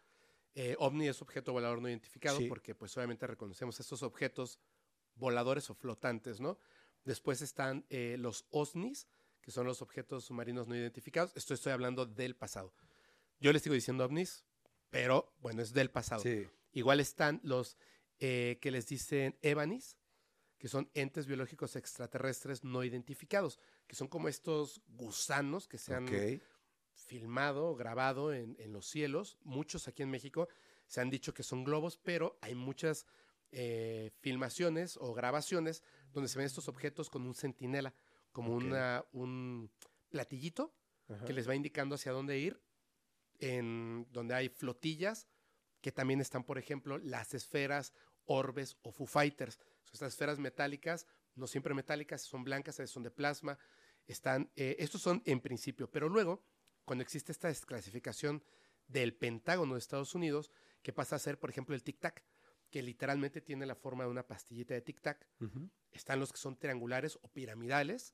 Eh, 0.54 0.76
ovni 0.80 1.08
es 1.08 1.22
objeto 1.22 1.52
volador 1.52 1.82
no 1.82 1.90
identificado 1.90 2.40
porque 2.48 2.76
pues 2.76 2.96
obviamente 2.96 3.28
reconocemos 3.28 3.80
estos 3.80 4.04
objetos 4.04 4.60
voladores 5.16 5.70
o 5.70 5.76
flotantes, 5.76 6.40
¿no? 6.40 6.58
Después 7.04 7.42
están 7.42 7.86
eh, 7.90 8.16
los 8.20 8.46
OSNIs, 8.52 9.08
que 9.42 9.52
son 9.52 9.68
los 9.68 9.82
objetos 9.82 10.26
submarinos 10.26 10.68
no 10.68 10.76
identificados. 10.76 11.32
Esto 11.36 11.54
estoy 11.54 11.72
hablando 11.72 12.06
del 12.06 12.36
pasado. 12.36 12.74
Yo 13.40 13.54
les 13.54 13.62
sigo 13.62 13.76
diciendo 13.76 14.06
ovnis, 14.06 14.46
pero 14.90 15.34
bueno, 15.40 15.62
es 15.62 15.74
del 15.74 15.92
pasado. 15.92 16.24
Igual 16.72 17.00
están 17.00 17.42
los 17.44 17.78
eh, 18.20 18.58
que 18.62 18.72
les 18.72 18.88
dicen 18.88 19.38
evanis, 19.42 19.98
que 20.58 20.68
son 20.68 20.90
entes 20.94 21.26
biológicos 21.26 21.76
extraterrestres 21.76 22.64
no 22.64 22.84
identificados, 22.84 23.60
que 23.88 23.96
son 23.96 24.08
como 24.08 24.28
estos 24.28 24.82
gusanos 24.88 25.68
que 25.68 25.78
se 25.78 25.94
han 25.94 26.08
filmado, 26.94 27.76
grabado 27.76 28.34
en, 28.34 28.56
los 28.72 28.88
cielos. 28.88 29.38
Muchos 29.44 29.88
aquí 29.88 30.04
en 30.04 30.10
México 30.10 30.48
se 30.88 31.02
han 31.02 31.10
dicho 31.10 31.34
que 31.34 31.44
son 31.44 31.64
globos, 31.64 31.98
pero 31.98 32.38
hay 32.42 32.56
muchas 32.56 33.06
eh, 33.52 34.12
filmaciones 34.20 34.98
o 34.98 35.14
grabaciones 35.14 35.84
donde 36.14 36.30
se 36.30 36.38
ven 36.38 36.46
estos 36.46 36.68
objetos 36.68 37.10
con 37.10 37.24
un 37.24 37.36
centinela, 37.36 37.94
como 38.32 38.54
una, 38.54 39.06
un 39.12 39.72
platillito 40.10 40.74
que 41.26 41.34
les 41.34 41.48
va 41.48 41.56
indicando 41.56 41.96
hacia 41.96 42.12
dónde 42.12 42.40
ir, 42.40 42.60
en 43.40 44.08
donde 44.12 44.34
hay 44.34 44.50
flotillas, 44.50 45.28
que 45.82 45.92
también 45.92 46.20
están, 46.20 46.44
por 46.44 46.58
ejemplo, 46.58 46.98
las 46.98 47.34
esferas, 47.34 47.94
orbes 48.26 48.78
o 48.82 48.92
Foo 48.92 49.08
Fighters. 49.08 49.60
estas 49.92 50.14
esferas 50.14 50.40
metálicas, 50.40 51.08
no 51.36 51.48
siempre 51.48 51.74
metálicas, 51.74 52.22
son 52.22 52.44
blancas, 52.44 52.82
son 52.90 53.04
de 53.04 53.12
plasma. 53.12 53.58
Están, 54.08 54.52
eh, 54.56 54.76
estos 54.80 55.02
son 55.02 55.22
en 55.26 55.42
principio, 55.42 55.90
pero 55.90 56.10
luego, 56.10 56.44
cuando 56.84 57.02
existe 57.02 57.32
esta 57.32 57.48
desclasificación 57.48 58.44
del 58.88 59.16
Pentágono 59.16 59.74
de 59.74 59.80
Estados 59.80 60.16
Unidos, 60.16 60.52
que 60.82 60.94
pasa 60.94 61.16
a 61.16 61.20
ser, 61.20 61.40
por 61.40 61.50
ejemplo, 61.50 61.76
el 61.76 61.84
tic-tac, 61.84 62.24
que 62.70 62.84
literalmente 62.84 63.42
tiene 63.42 63.66
la 63.66 63.76
forma 63.76 64.04
de 64.04 64.10
una 64.10 64.28
pastillita 64.28 64.74
de 64.74 64.84
tic-tac. 64.84 65.26
Están 65.92 66.20
los 66.20 66.32
que 66.32 66.38
son 66.38 66.58
triangulares 66.58 67.18
o 67.22 67.30
piramidales. 67.30 68.14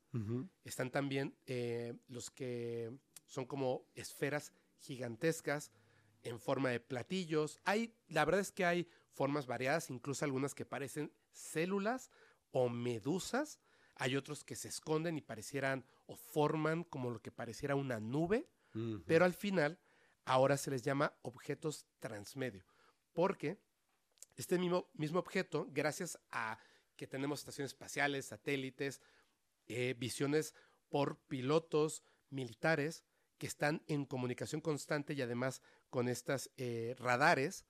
Están 0.64 0.91
también 0.91 1.36
eh, 1.47 1.95
los 2.07 2.30
que 2.30 2.95
son 3.26 3.45
como 3.45 3.89
esferas 3.95 4.53
gigantescas 4.78 5.72
en 6.24 6.39
forma 6.39 6.70
de 6.70 6.80
platillos. 6.80 7.59
Hay, 7.64 7.95
la 8.07 8.24
verdad 8.26 8.41
es 8.41 8.51
que 8.51 8.66
hay 8.66 8.88
formas 9.14 9.45
variadas, 9.47 9.89
incluso 9.89 10.26
algunas 10.26 10.55
que 10.55 10.66
parecen 10.66 11.12
células 11.32 12.09
o 12.51 12.70
medusas. 12.70 13.59
Hay 13.95 14.16
otros 14.16 14.43
que 14.43 14.55
se 14.55 14.68
esconden 14.68 15.18
y 15.18 15.22
parecieran 15.22 15.86
o 16.07 16.16
forman 16.16 16.84
como 16.84 17.09
lo 17.09 17.22
que 17.22 17.32
pareciera 17.32 17.76
una 17.76 17.99
nube, 17.99 18.47
pero 19.05 19.26
al 19.26 19.34
final 19.34 19.80
ahora 20.26 20.57
se 20.57 20.72
les 20.72 20.82
llama 20.82 21.14
objetos 21.24 21.86
transmedio, 21.99 22.66
porque 23.14 23.59
este 24.38 24.57
mismo, 24.57 24.89
mismo 24.93 25.20
objeto, 25.20 25.68
gracias 25.72 26.18
a 26.32 26.57
que 26.95 27.05
tenemos 27.05 27.39
estaciones 27.39 27.72
espaciales, 27.72 28.28
satélites, 28.28 29.01
eh, 29.68 29.95
visiones 29.97 30.53
por 30.89 31.18
pilotos 31.18 32.03
militares 32.30 33.03
que 33.38 33.47
están 33.47 33.84
en 33.88 34.05
comunicación 34.05 34.62
constante 34.62 35.14
y 35.14 35.22
además 35.22 35.62
con 35.89 36.07
estas 36.07 36.51
eh, 36.57 36.95
radares, 36.97 37.66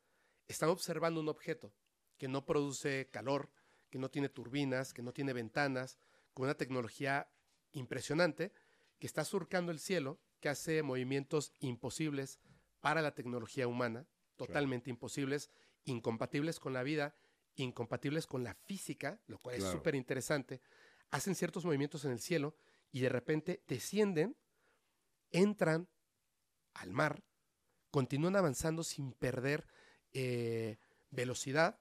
están 0.51 0.69
observando 0.69 1.19
un 1.19 1.29
objeto 1.29 1.73
que 2.17 2.27
no 2.27 2.45
produce 2.45 3.09
calor, 3.09 3.49
que 3.89 3.99
no 3.99 4.09
tiene 4.09 4.29
turbinas, 4.29 4.93
que 4.93 5.01
no 5.01 5.13
tiene 5.13 5.33
ventanas, 5.33 5.97
con 6.33 6.45
una 6.45 6.55
tecnología 6.55 7.29
impresionante, 7.71 8.53
que 8.99 9.07
está 9.07 9.25
surcando 9.25 9.71
el 9.71 9.79
cielo, 9.79 10.19
que 10.39 10.49
hace 10.49 10.83
movimientos 10.83 11.53
imposibles 11.59 12.39
para 12.79 13.01
la 13.01 13.13
tecnología 13.13 13.67
humana, 13.67 14.07
totalmente 14.35 14.89
imposibles, 14.89 15.49
incompatibles 15.85 16.59
con 16.59 16.73
la 16.73 16.83
vida, 16.83 17.15
incompatibles 17.55 18.27
con 18.27 18.43
la 18.43 18.53
física, 18.53 19.21
lo 19.27 19.37
cual 19.37 19.55
es 19.55 19.63
súper 19.63 19.95
interesante, 19.95 20.61
hacen 21.09 21.35
ciertos 21.35 21.65
movimientos 21.65 22.05
en 22.05 22.11
el 22.11 22.19
cielo 22.19 22.55
y 22.91 23.01
de 23.01 23.09
repente 23.09 23.63
descienden, 23.67 24.35
entran 25.31 25.87
al 26.73 26.91
mar, 26.91 27.23
continúan 27.91 28.35
avanzando 28.35 28.83
sin 28.83 29.13
perder 29.13 29.67
eh, 30.13 30.77
velocidad, 31.09 31.79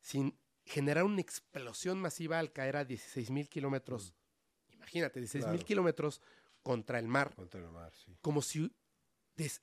sin 0.00 0.38
generar 0.64 1.04
una 1.04 1.20
explosión 1.20 2.00
masiva 2.00 2.38
al 2.38 2.52
caer 2.52 2.76
a 2.76 2.84
16 2.84 3.30
mil 3.30 3.48
kilómetros. 3.48 4.12
Mm. 4.12 4.72
Imagínate, 4.74 5.20
16 5.20 5.46
mil 5.48 5.64
kilómetros 5.64 6.20
contra 6.62 6.98
el 6.98 7.08
mar. 7.08 7.34
Contra 7.34 7.60
el 7.60 7.70
mar, 7.70 7.92
sí. 7.94 8.16
Como 8.20 8.42
si 8.42 8.74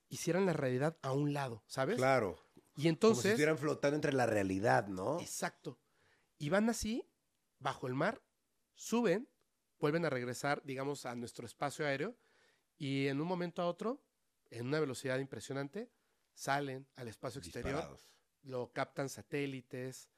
hicieran 0.10 0.46
la 0.46 0.54
realidad 0.54 0.98
a 1.02 1.12
un 1.12 1.34
lado, 1.34 1.64
¿sabes? 1.68 1.98
Claro. 1.98 2.36
Como 2.36 2.84
si 2.84 2.88
entonces, 2.88 3.26
estuvieran 3.26 3.58
flotando 3.58 3.96
entre 3.96 4.14
la 4.14 4.26
realidad, 4.26 4.88
¿no? 4.88 5.20
exacto. 5.20 5.80
Y 6.38 6.50
van 6.50 6.70
así, 6.70 7.08
bajo 7.60 7.88
el 7.88 7.94
mar, 7.94 8.22
suben, 8.74 9.30
vuelven 9.80 10.06
a 10.06 10.10
regresar, 10.10 10.64
digamos, 10.64 11.06
a 11.06 11.16
nuestro 11.16 11.46
espacio 11.46 11.86
aéreo 11.86 12.18
y 12.78 13.08
en 13.08 13.22
un 13.22 13.28
momento 13.28 13.62
a 13.62 13.68
otro, 13.68 14.04
en 14.50 14.68
una 14.68 14.80
velocidad 14.80 15.20
impresionante, 15.20 15.92
salen 16.42 16.88
al 16.96 17.08
espacio 17.08 17.40
exterior, 17.40 17.76
Disparados. 17.76 18.10
lo 18.42 18.72
captan 18.74 19.10
satélites, 19.10 20.10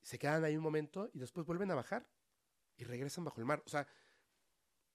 se 0.00 0.16
quedan 0.18 0.44
ahí 0.44 0.56
un 0.56 0.62
momento 0.62 1.10
y 1.12 1.18
después 1.18 1.44
vuelven 1.44 1.72
a 1.72 1.74
bajar 1.74 2.08
y 2.76 2.84
regresan 2.84 3.24
bajo 3.24 3.40
el 3.40 3.46
mar. 3.46 3.60
O 3.66 3.68
sea, 3.68 3.86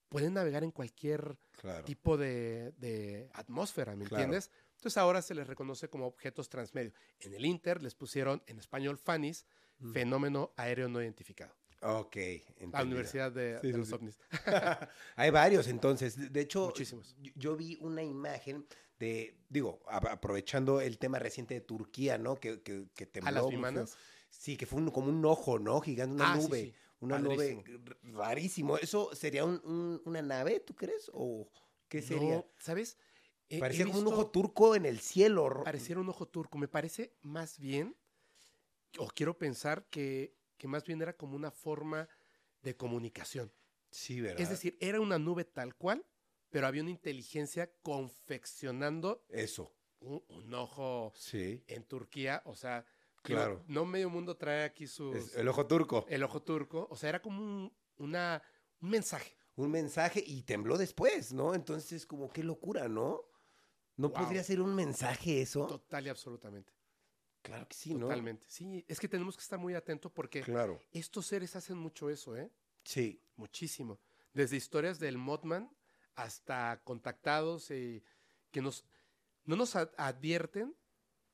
pueden 0.07 0.33
navegar 0.33 0.63
en 0.63 0.71
cualquier 0.71 1.37
Claro. 1.57 1.83
tipo 1.83 2.15
de, 2.15 2.71
de 2.77 3.29
atmósfera, 3.33 3.95
¿me 3.97 4.05
Claro. 4.05 4.23
entiendes? 4.23 4.49
Entonces 4.75 4.97
ahora 4.97 5.21
se 5.21 5.35
les 5.35 5.45
reconoce 5.45 5.89
como 5.89 6.05
objetos 6.07 6.47
transmedio. 6.47 6.93
En 7.19 7.33
el 7.33 7.45
Inter 7.45 7.83
les 7.83 7.93
pusieron 7.95 8.41
en 8.47 8.59
español 8.59 8.97
FANIS, 8.97 9.45
Mm. 9.79 9.91
fenómeno 9.91 10.53
aéreo 10.55 10.87
no 10.87 11.01
identificado. 11.01 11.53
Ok, 11.81 12.15
La 12.15 12.21
entendido. 12.63 12.83
Universidad 12.83 13.29
de, 13.33 13.59
Sí, 13.59 13.67
de 13.67 13.73
sí, 13.73 13.79
los 13.79 13.87
sí. 13.89 13.93
ovnis. 13.93 14.17
Hay 15.17 15.29
varios 15.31 15.67
entonces. 15.67 16.15
De- 16.15 16.29
De 16.29 16.39
hecho, 16.39 16.67
Muchísimos. 16.67 17.13
yo- 17.19 17.33
yo 17.35 17.55
vi 17.57 17.77
una 17.81 18.01
imagen 18.01 18.65
de, 18.99 19.37
digo, 19.49 19.79
aprovechando 19.87 20.81
el 20.81 20.97
tema 20.97 21.19
reciente 21.19 21.53
de 21.53 21.61
Turquía, 21.61 22.17
¿no? 22.17 22.35
Que, 22.35 22.61
que, 22.61 22.87
que 22.95 23.05
tembló. 23.05 23.27
A 23.29 23.31
las 23.31 23.47
bimanas. 23.49 23.97
Sí, 24.29 24.57
que 24.57 24.65
fue 24.65 24.79
un- 24.81 24.91
como 24.91 25.07
un 25.09 25.23
ojo, 25.25 25.59
¿no? 25.59 25.79
Gigante, 25.81 26.15
una 26.15 26.33
Ah, 26.33 26.35
nube. 26.37 26.61
sí. 26.61 26.73
Una 27.01 27.19
Padrísimo. 27.21 27.63
nube 27.67 27.95
rarísimo. 28.13 28.77
¿Eso 28.77 29.13
sería 29.13 29.43
un- 29.43 29.61
un- 29.65 30.01
una 30.05 30.21
nave, 30.21 30.59
tú 30.61 30.73
crees? 30.75 31.11
¿O 31.13 31.49
qué 31.87 32.01
sería? 32.01 32.37
No, 32.37 32.45
¿Sabes? 32.57 32.97
Eh, 33.49 33.59
Parecía 33.59 33.85
como 33.85 33.99
un 33.99 34.07
ojo 34.07 34.31
turco 34.31 34.75
en 34.75 34.85
el 34.85 34.99
cielo. 34.99 35.61
Pareciera 35.63 36.01
un 36.01 36.09
ojo 36.09 36.27
turco. 36.27 36.57
Me 36.57 36.67
parece 36.67 37.13
más 37.21 37.59
bien, 37.59 37.95
o 38.97 39.07
quiero 39.07 39.37
pensar 39.37 39.85
que, 39.89 40.35
que 40.57 40.67
más 40.67 40.83
bien 40.85 41.01
era 41.01 41.13
como 41.13 41.35
una 41.35 41.51
forma 41.51 42.07
de 42.63 42.75
comunicación. 42.75 43.51
Sí, 43.91 44.19
¿verdad? 44.21 44.41
Es 44.41 44.49
decir, 44.49 44.77
era 44.79 44.99
una 44.99 45.19
nube 45.19 45.45
tal 45.45 45.75
cual, 45.75 46.03
pero 46.55 46.67
había 46.67 46.83
una 46.83 46.91
inteligencia 46.91 47.69
confeccionando 47.81 49.25
Eso, 49.27 49.73
un, 49.99 50.23
un 50.29 50.53
ojo 50.53 51.11
sí. 51.13 51.61
en 51.67 51.83
Turquía. 51.83 52.41
O 52.45 52.55
sea, 52.55 52.85
Claro. 53.23 53.61
no 53.67 53.83
medio 53.85 54.09
mundo 54.09 54.37
trae 54.37 54.63
aquí 54.63 54.85
Es 54.85 54.99
el 55.35 55.49
ojo 55.49 55.67
turco. 55.67 56.05
el 56.07 56.23
ojo 56.23 56.41
turco. 56.43 56.87
O 56.89 56.95
sea, 56.95 57.09
era 57.09 57.21
como 57.21 57.41
un, 57.41 57.73
una, 57.97 58.41
un 58.79 58.89
mensaje. 58.89 59.35
un 59.57 59.69
mensaje 59.69 60.23
y 60.25 60.43
tembló 60.43 60.77
después, 60.77 61.33
¿no? 61.33 61.53
Entonces, 61.55 62.05
como 62.05 62.29
qué 62.29 62.41
locura, 62.41 62.87
¿no? 62.87 63.21
¿No 63.97 64.07
Wow. 64.09 64.21
podría 64.23 64.41
ser 64.41 64.61
un 64.61 64.73
mensaje 64.75 65.41
eso? 65.41 65.67
Total 65.67 66.05
y 66.05 66.09
absolutamente. 66.09 66.71
Claro 67.41 67.67
que 67.67 67.75
sí, 67.75 67.93
¿no? 67.95 68.07
Totalmente. 68.07 68.45
Sí, 68.47 68.85
es 68.87 68.97
que 68.97 69.09
tenemos 69.09 69.35
que 69.35 69.41
estar 69.43 69.59
muy 69.59 69.73
atentos 69.73 70.09
porque 70.09 70.39
Claro. 70.41 70.79
estos 70.93 71.25
seres 71.25 71.53
hacen 71.57 71.77
mucho 71.77 72.09
eso, 72.09 72.37
¿eh? 72.37 72.49
Sí, 72.85 73.21
Muchísimo. 73.35 73.99
Desde 74.33 74.55
historias 74.55 74.99
del 74.99 75.17
Mothman 75.17 75.69
hasta 76.15 76.81
contactados 76.83 77.71
y 77.71 78.03
que 78.51 78.61
nos, 78.61 78.85
no 79.43 79.55
nos 79.55 79.75
ad- 79.75 79.91
advierten 79.97 80.75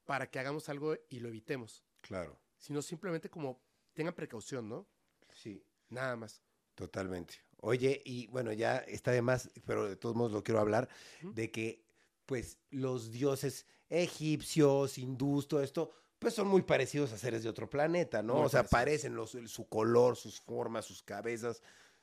para 0.06 0.30
que 0.30 0.40
hagamos 0.40 0.70
algo 0.70 0.96
y 1.10 1.20
lo 1.20 1.30
evitemos, 1.30 1.84
claro. 2.02 2.40
sino 2.58 2.82
simplemente 2.82 3.30
como 3.30 3.62
tengan 3.94 4.14
precaución, 4.16 4.68
¿no? 4.70 4.88
Sí, 5.34 5.64
Nada 5.90 6.16
más. 6.16 6.42
totalmente. 6.76 7.36
Oye, 7.58 8.02
y 8.06 8.28
bueno, 8.28 8.52
ya 8.54 8.78
está 8.78 9.12
de 9.12 9.22
más, 9.22 9.50
pero 9.66 9.88
de 9.88 9.96
todos 9.96 10.16
modos 10.16 10.32
lo 10.32 10.44
quiero 10.44 10.60
hablar, 10.60 10.90
de 11.22 11.52
que, 11.52 11.86
pues, 12.26 12.58
los 12.72 13.12
dioses 13.12 13.68
egipcios, 13.90 14.98
hindús, 14.98 15.48
todo 15.48 15.62
esto, 15.62 15.92
pues 16.18 16.34
son 16.34 16.48
muy 16.48 16.62
parecidos 16.64 17.12
a 17.12 17.18
seres 17.18 17.44
de 17.44 17.50
otro 17.50 17.70
planeta, 17.70 18.22
¿no? 18.24 18.36
Muy 18.36 18.46
o 18.46 18.50
sea, 18.50 18.64
parecidos. 18.64 18.72
parecen 18.72 19.16
los, 19.16 19.52
su 19.52 19.68
color, 19.68 20.16
sus 20.16 20.40
formas, 20.40 20.86
sus 20.86 21.02
cabezas. 21.04 21.62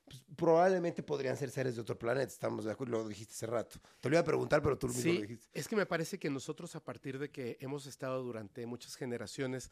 Pues, 0.09 0.23
probablemente 0.37 1.03
podrían 1.03 1.37
ser 1.37 1.51
seres 1.51 1.75
de 1.77 1.83
otro 1.83 1.99
planeta, 1.99 2.33
estamos 2.33 2.65
de 2.65 2.73
acuerdo, 2.73 2.99
lo 2.99 3.09
dijiste 3.09 3.33
hace 3.35 3.47
rato. 3.47 3.79
Te 4.01 4.09
lo 4.09 4.15
iba 4.17 4.21
a 4.21 4.25
preguntar, 4.25 4.63
pero 4.63 4.79
tú 4.79 4.89
mismo 4.89 5.13
lo 5.13 5.21
Sí, 5.21 5.23
dijiste. 5.23 5.49
es 5.53 5.69
que 5.69 5.77
me 5.77 5.87
parece 5.87 6.19
que 6.19 6.31
nosotros 6.31 6.75
a 6.77 6.85
partir 6.85 7.19
de 7.19 7.31
que 7.31 7.57
hemos 7.61 7.87
estado 7.87 8.23
durante 8.23 8.65
muchas 8.67 8.97
generaciones 8.97 9.71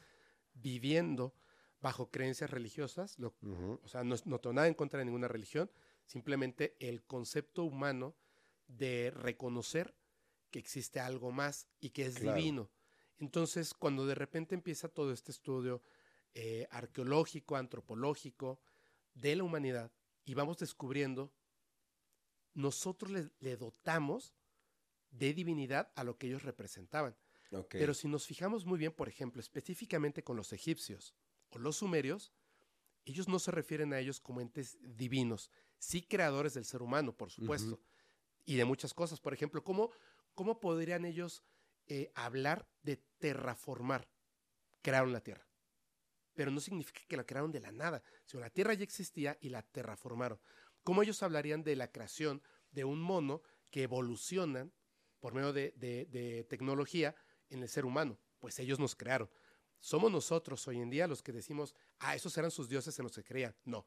viviendo 0.55 1.35
bajo 1.81 2.11
creencias 2.11 2.51
religiosas, 2.51 3.19
lo- 3.19 3.37
o 3.83 3.89
sea, 3.89 4.03
no, 4.05 4.17
no 4.25 4.41
tengo 4.41 4.55
nada 4.55 4.67
en 4.69 4.75
contra 4.75 4.99
de 4.99 5.05
ninguna 5.05 5.29
religión, 5.29 5.71
simplemente 6.07 6.77
el 6.81 7.05
concepto 7.05 7.65
humano 7.65 8.17
de 8.67 9.11
reconocer 9.15 9.95
que 10.51 10.59
existe 10.59 11.01
algo 11.01 11.31
más 11.33 11.69
y 11.81 11.91
que 11.91 12.07
es 12.07 12.15
Claro. 12.15 12.37
divino. 12.37 12.71
Entonces, 13.19 13.75
cuando 13.75 14.07
de 14.07 14.15
repente 14.15 14.55
empieza 14.55 14.89
todo 14.89 15.13
este 15.13 15.33
estudio 15.33 15.83
eh, 16.35 16.67
arqueológico, 16.71 17.57
antropológico 17.57 18.61
de 19.15 19.37
la 19.37 19.45
humanidad 19.45 19.91
y 20.27 20.35
vamos 20.35 20.59
descubriendo, 20.59 21.33
nosotros 22.53 23.11
le, 23.11 23.31
le 23.39 23.57
dotamos 23.57 24.35
de 25.11 25.33
divinidad 25.33 25.91
a 25.95 26.05
lo 26.05 26.19
que 26.19 26.27
ellos 26.27 26.43
representaban. 26.43 27.17
Pero 27.71 27.95
si 27.95 28.09
nos 28.09 28.27
fijamos 28.27 28.67
muy 28.67 28.79
bien, 28.79 28.93
por 28.93 29.09
ejemplo, 29.09 29.41
específicamente 29.41 30.23
con 30.23 30.37
los 30.37 30.53
egipcios 30.53 31.15
o 31.49 31.59
los 31.59 31.77
sumerios, 31.77 32.33
ellos 33.05 33.29
no 33.29 33.39
se 33.39 33.53
refieren 33.53 33.93
a 33.93 34.01
ellos 34.01 34.21
como 34.21 34.41
entes 34.41 34.77
divinos, 34.81 35.51
sí 35.79 36.03
creadores 36.03 36.55
del 36.55 36.65
ser 36.65 36.83
humano, 36.83 37.17
por 37.17 37.31
supuesto, 37.31 37.81
y 38.45 38.57
de 38.57 38.65
muchas 38.65 38.93
cosas. 38.93 39.21
Por 39.21 39.33
ejemplo, 39.33 39.63
¿cómo, 39.63 39.91
cómo 40.35 40.59
podrían 40.59 41.05
ellos 41.05 41.45
eh, 41.87 42.11
hablar 42.15 42.69
de 42.83 42.97
terraformar? 43.19 44.09
Crearon 44.83 45.13
la 45.13 45.21
Tierra. 45.21 45.46
Pero 46.37 46.53
no 46.53 46.61
significa 46.61 47.01
que 47.09 47.17
la 47.17 47.25
crearon 47.25 47.51
de 47.51 47.61
la 47.61 47.73
nada, 47.73 48.03
sino 48.27 48.41
la 48.43 48.51
Tierra 48.51 48.75
ya 48.75 48.85
existía 48.85 49.37
y 49.41 49.49
la 49.49 49.63
terraformaron. 49.63 50.39
¿Cómo 50.85 51.03
ellos 51.03 51.23
hablarían 51.25 51.65
de 51.65 51.75
la 51.75 51.91
creación 51.91 52.41
de 52.71 52.85
un 52.85 53.01
mono 53.01 53.43
que 53.73 53.83
evolucionan 53.83 54.73
por 55.19 55.35
medio 55.35 55.53
de, 55.53 55.73
de- 55.77 56.45
tecnología 56.45 57.17
en 57.49 57.63
el 57.63 57.69
ser 57.69 57.85
humano? 57.85 58.21
Pues 58.39 58.59
ellos 58.61 58.79
nos 58.79 58.95
crearon. 58.95 59.29
Somos 59.81 60.13
nosotros 60.13 60.69
hoy 60.69 60.79
en 60.79 60.91
día 60.91 61.09
los 61.09 61.23
que 61.23 61.33
decimos, 61.33 61.75
ah, 61.99 62.15
esos 62.15 62.37
eran 62.39 62.51
sus 62.51 62.69
dioses 62.69 62.97
en 62.99 63.05
los 63.05 63.15
que 63.17 63.25
creían. 63.25 63.57
No, 63.65 63.87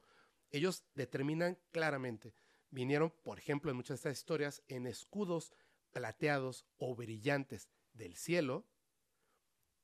ellos 0.50 0.84
determinan 0.96 1.58
claramente. 1.72 2.34
Vinieron, 2.72 3.12
por 3.24 3.38
ejemplo, 3.38 3.70
en 3.72 3.78
muchas 3.78 3.90
de 4.02 4.10
estas 4.10 4.18
historias, 4.18 4.64
en 4.68 4.88
escudos 4.88 5.54
plateados 5.92 6.66
o 6.78 6.96
brillantes 6.96 7.70
del 7.94 8.16
cielo, 8.16 8.68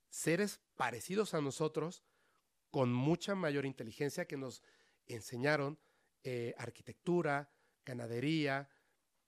seres 0.10 0.62
parecidos 0.76 1.34
a 1.34 1.42
nosotros, 1.42 2.04
con 2.76 2.92
mucha 2.92 3.36
mayor 3.36 3.66
inteligencia 3.66 4.28
que 4.28 4.36
nos 4.36 4.62
enseñaron 5.08 5.80
eh, 6.26 6.54
arquitectura, 6.58 7.50
ganadería, 7.86 8.70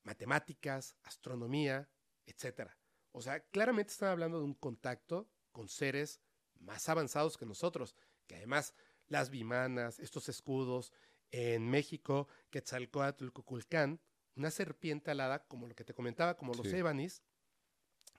matemáticas, 0.04 0.98
astronomía, 1.04 1.90
etcétera. 2.26 2.78
O 3.14 3.22
sea, 3.22 3.40
claramente 3.40 3.94
están 3.94 4.10
hablando 4.10 4.40
de 4.40 4.44
un 4.44 4.54
contacto 4.54 5.32
con 5.54 5.70
seres 5.70 6.20
más 6.60 6.90
avanzados 6.90 7.38
que 7.38 7.46
nosotros, 7.46 7.96
que 8.28 8.36
además 8.36 8.74
las 9.08 9.30
bimanas, 9.30 9.98
estos 10.00 10.28
escudos, 10.28 10.92
en 11.32 11.70
México, 11.70 12.28
Quetzalcoatl, 12.50 13.30
Cuculcán, 13.30 14.02
una 14.36 14.52
serpiente 14.52 15.10
alada, 15.12 15.48
como 15.48 15.68
lo 15.68 15.74
que 15.74 15.86
te 15.86 15.94
comentaba, 15.94 16.36
como 16.36 16.54
los 16.54 16.68
Sí. 16.68 16.76
ébanis, 16.76 17.24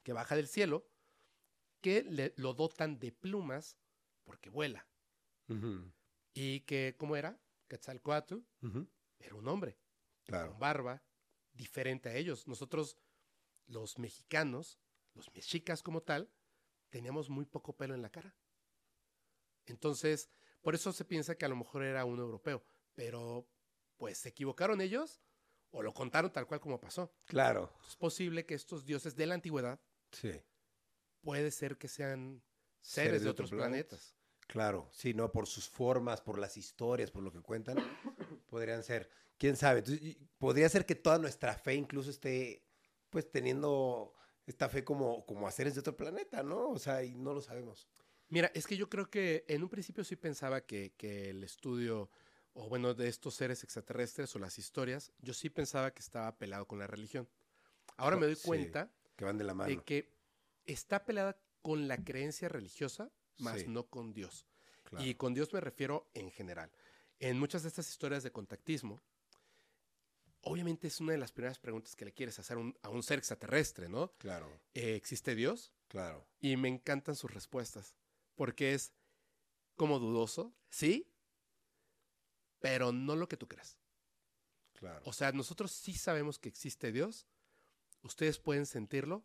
que 0.03 0.15
baja 0.15 0.37
del 0.37 0.49
cielo, 0.49 0.89
que 1.83 2.03
le, 2.05 2.33
lo 2.39 2.55
dotan 2.55 2.99
de 2.99 3.13
plumas 3.13 3.77
porque 4.25 4.49
vuela. 4.49 4.89
Y 6.35 6.61
que, 6.61 6.95
¿cómo 6.99 7.17
era? 7.17 7.41
Quetzalcoatl 7.69 8.37
era 9.19 9.35
un 9.35 9.49
hombre, 9.49 9.79
Claro. 10.25 10.51
con 10.51 10.59
barba, 10.61 11.03
diferente 11.53 12.09
a 12.09 12.15
ellos. 12.15 12.47
Nosotros, 12.47 12.97
los 13.67 13.99
mexicanos, 13.99 14.79
los 15.15 15.33
mexicas 15.35 15.83
como 15.83 16.03
tal, 16.03 16.31
teníamos 16.91 17.29
muy 17.29 17.45
poco 17.45 17.77
pelo 17.77 17.95
en 17.95 18.03
la 18.03 18.11
cara. 18.11 18.35
Entonces, 19.67 20.31
por 20.63 20.75
eso 20.75 20.93
se 20.93 21.05
piensa 21.05 21.37
que 21.37 21.45
a 21.45 21.49
lo 21.49 21.57
mejor 21.57 21.83
era 21.83 22.05
un 22.05 22.19
europeo, 22.19 22.65
pero 22.95 23.49
pues 23.97 24.19
se 24.19 24.31
equivocaron 24.31 24.81
ellos 24.81 25.21
o 25.71 25.83
lo 25.83 25.93
contaron 25.93 26.33
tal 26.33 26.47
cual 26.47 26.61
como 26.61 26.81
pasó. 26.81 27.13
Claro. 27.27 27.75
Es 27.87 27.97
posible 27.97 28.47
que 28.47 28.55
estos 28.55 28.85
dioses 28.87 29.15
de 29.17 29.27
la 29.27 29.35
antigüedad 29.35 29.81
Sí. 30.13 30.33
puede 31.21 31.51
ser 31.51 31.77
que 31.77 31.89
sean 31.89 32.43
seres, 32.81 33.09
Seres 33.11 33.23
de, 33.25 33.29
otros 33.31 33.49
otro 33.49 33.59
planeta. 33.59 33.89
planetas. 33.97 34.17
Claro, 34.49 34.89
sí, 34.93 35.15
no, 35.15 35.31
por 35.31 35.47
sus 35.47 35.69
formas, 35.69 36.21
por 36.21 36.39
las 36.39 36.57
historias, 36.57 37.11
por 37.11 37.23
lo 37.23 37.31
que 37.31 37.41
cuentan, 37.41 37.77
podrían 38.49 38.83
ser. 38.83 39.09
¿Quién 39.37 39.57
sabe? 39.57 39.81
Entonces, 39.81 40.17
podría 40.39 40.69
ser 40.69 40.85
que 40.87 40.95
toda 40.97 41.19
nuestra 41.19 41.55
fe 41.55 41.75
incluso 41.75 42.11
esté, 42.11 42.65
pues, 43.11 43.31
teniendo 43.31 44.15
esta 44.47 44.69
fe 44.69 44.83
como, 44.85 45.25
como 45.27 45.47
a 45.47 45.51
seres 45.53 45.75
de 45.75 45.81
otro 45.81 45.97
planeta, 45.97 46.43
¿no? 46.43 46.71
O 46.71 46.79
sea, 46.79 47.05
y 47.05 47.15
no 47.15 47.35
lo 47.35 47.41
sabemos. 47.43 47.87
Mira, 48.31 48.51
es 48.55 48.67
que 48.67 48.77
yo 48.77 48.89
creo 48.89 49.11
que 49.11 49.45
en 49.49 49.63
un 49.63 49.69
principio 49.69 50.03
sí 50.03 50.17
pensaba 50.17 50.63
que, 50.63 50.93
que 50.97 51.31
el 51.31 51.45
estudio, 51.45 52.11
o 52.55 52.69
bueno, 52.69 52.95
de 52.95 53.09
estos 53.09 53.35
seres 53.35 53.63
extraterrestres 53.63 54.35
o 54.35 54.39
las 54.39 54.59
historias, 54.59 55.13
yo 55.21 55.35
sí 55.35 55.51
pensaba 55.51 55.93
que 55.93 56.01
estaba 56.01 56.37
pelado 56.39 56.67
con 56.67 56.79
la 56.79 56.87
religión. 56.87 57.29
Ahora 57.99 58.17
me 58.17 58.27
doy 58.27 58.37
Sí, 58.37 58.47
cuenta 58.47 58.91
Que 59.17 59.25
van 59.27 59.37
de 59.39 59.45
la 59.45 59.55
mano. 59.55 59.69
de 59.69 59.83
que 59.85 60.11
está 60.67 61.05
pelada 61.05 61.39
con 61.63 61.87
la 61.87 62.03
creencia 62.03 62.49
religiosa, 62.49 63.11
más 63.39 63.61
Sí. 63.61 63.67
no 63.69 63.87
con 63.89 64.13
Dios. 64.13 64.47
Claro. 64.85 65.05
Y 65.05 65.15
con 65.15 65.35
Dios 65.35 65.53
me 65.53 65.61
refiero 65.61 66.09
en 66.15 66.31
general. 66.31 66.71
En 67.21 67.39
muchas 67.39 67.63
de 67.63 67.69
estas 67.69 67.89
historias 67.91 68.23
de 68.23 68.31
contactismo, 68.33 69.01
obviamente 70.43 70.87
es 70.89 71.01
una 71.01 71.13
de 71.13 71.19
las 71.19 71.33
primeras 71.33 71.59
preguntas 71.59 71.95
que 71.97 72.05
le 72.05 72.13
quieres 72.15 72.39
hacer 72.39 72.57
a 72.57 72.61
un, 72.61 72.79
a 72.83 72.89
un 72.89 73.03
ser 73.03 73.19
extraterrestre, 73.19 73.89
¿no? 73.89 74.13
Claro, 74.19 74.49
Eh, 74.75 74.95
¿Existe 74.95 75.35
Dios? 75.35 75.73
claro. 75.89 76.27
Y 76.41 76.57
me 76.57 76.69
encantan 76.69 77.17
sus 77.17 77.33
respuestas, 77.33 77.97
porque 78.35 78.73
es 78.75 78.93
como 79.77 79.99
dudoso, 79.99 80.55
sí, 80.71 81.11
pero 82.61 82.93
no 82.93 83.17
lo 83.17 83.29
que 83.29 83.37
tú 83.37 83.47
crees. 83.49 83.79
Claro. 84.75 85.03
O 85.05 85.13
sea, 85.13 85.33
nosotros 85.33 85.73
sí 85.73 85.95
sabemos 85.95 86.39
que 86.39 86.49
existe 86.49 86.93
Dios, 86.93 87.27
ustedes 88.03 88.39
pueden 88.39 88.65
sentirlo, 88.67 89.25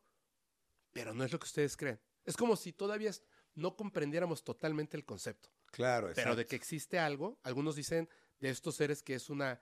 pero 0.92 1.14
no 1.14 1.24
es 1.24 1.32
lo 1.32 1.40
que 1.40 1.46
ustedes 1.46 1.78
creen. 1.78 2.00
Es 2.26 2.36
como 2.38 2.56
si 2.56 2.74
todavía 2.74 3.10
es- 3.12 3.24
no 3.56 3.76
comprendiéramos 3.76 4.44
totalmente 4.44 4.98
el 4.98 5.06
concepto, 5.06 5.50
claro, 5.68 6.08
pero 6.16 6.36
de 6.36 6.42
exacto. 6.42 6.50
que 6.50 6.56
existe 6.56 7.00
algo, 7.00 7.40
algunos 7.44 7.76
dicen 7.76 8.10
de 8.40 8.50
estos 8.50 8.76
seres 8.76 9.04
que 9.04 9.16
es 9.16 9.30
una 9.30 9.62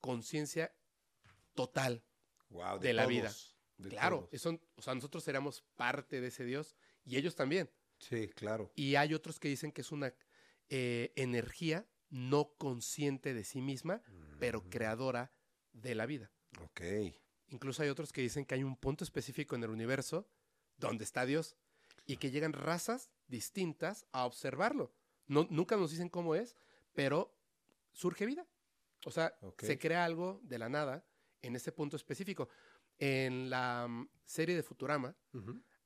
conciencia 0.00 0.74
total. 1.54 2.02
De 2.80 2.92
la 2.94 3.06
vida. 3.06 3.30
de 3.76 3.90
claro, 3.90 4.20
todos. 4.20 4.32
eso- 4.32 4.60
o 4.76 4.82
sea, 4.82 4.94
nosotros 4.94 5.26
éramos 5.28 5.62
parte 5.76 6.20
de 6.20 6.28
ese 6.28 6.44
Dios 6.44 6.74
y 7.04 7.16
ellos 7.16 7.34
también. 7.36 7.70
Sí, 7.98 8.28
claro. 8.28 8.72
Y 8.74 8.94
hay 8.96 9.12
otros 9.14 9.38
que 9.38 9.48
dicen 9.48 9.70
que 9.72 9.82
es 9.82 9.92
una 9.92 10.12
eh, 10.70 11.12
energía 11.16 11.86
no 12.10 12.54
consciente 12.58 13.34
de 13.34 13.44
sí 13.44 13.60
misma, 13.60 14.02
pero 14.40 14.60
Mm, 14.62 14.68
creadora 14.70 15.32
de 15.72 15.94
la 15.94 16.06
vida. 16.06 16.30
Ok. 16.60 16.80
Incluso 17.48 17.82
hay 17.82 17.88
otros 17.90 18.12
que 18.12 18.20
dicen 18.20 18.44
que 18.44 18.54
hay 18.54 18.62
un 18.64 18.76
punto 18.76 19.04
específico 19.04 19.54
en 19.56 19.62
el 19.64 19.70
universo 19.70 20.28
donde 20.76 21.04
está 21.04 21.24
Dios 21.26 21.56
y 22.08 22.16
que 22.16 22.30
llegan 22.30 22.54
razas 22.54 23.10
distintas 23.28 24.06
a 24.12 24.24
observarlo. 24.24 24.90
No, 25.26 25.46
nunca 25.50 25.76
nos 25.76 25.90
dicen 25.90 26.08
cómo 26.08 26.34
es, 26.34 26.56
pero 26.94 27.38
surge 27.92 28.24
vida. 28.24 28.48
O 29.04 29.10
sea, 29.10 29.38
se 29.58 29.78
crea 29.78 30.06
algo 30.06 30.40
de 30.42 30.58
la 30.58 30.70
nada 30.70 31.04
en 31.42 31.54
ese 31.54 31.70
punto 31.70 31.96
específico. 31.96 32.48
En 32.98 33.50
la 33.50 33.86
mm, 33.86 34.08
serie 34.24 34.56
de 34.56 34.62
Futurama 34.62 35.14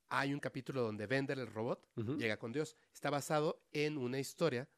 hay 0.09 0.33
un 0.33 0.39
capítulo 0.39 0.83
donde 0.83 1.09
Bender, 1.09 1.41
el 1.41 1.49
robot, 1.49 1.89
llega 2.17 2.39
con 2.39 2.53
Dios. 2.53 2.77
Está 2.95 3.11
basado 3.11 3.67
en 3.73 3.99
una 3.99 4.21
historia, 4.21 4.69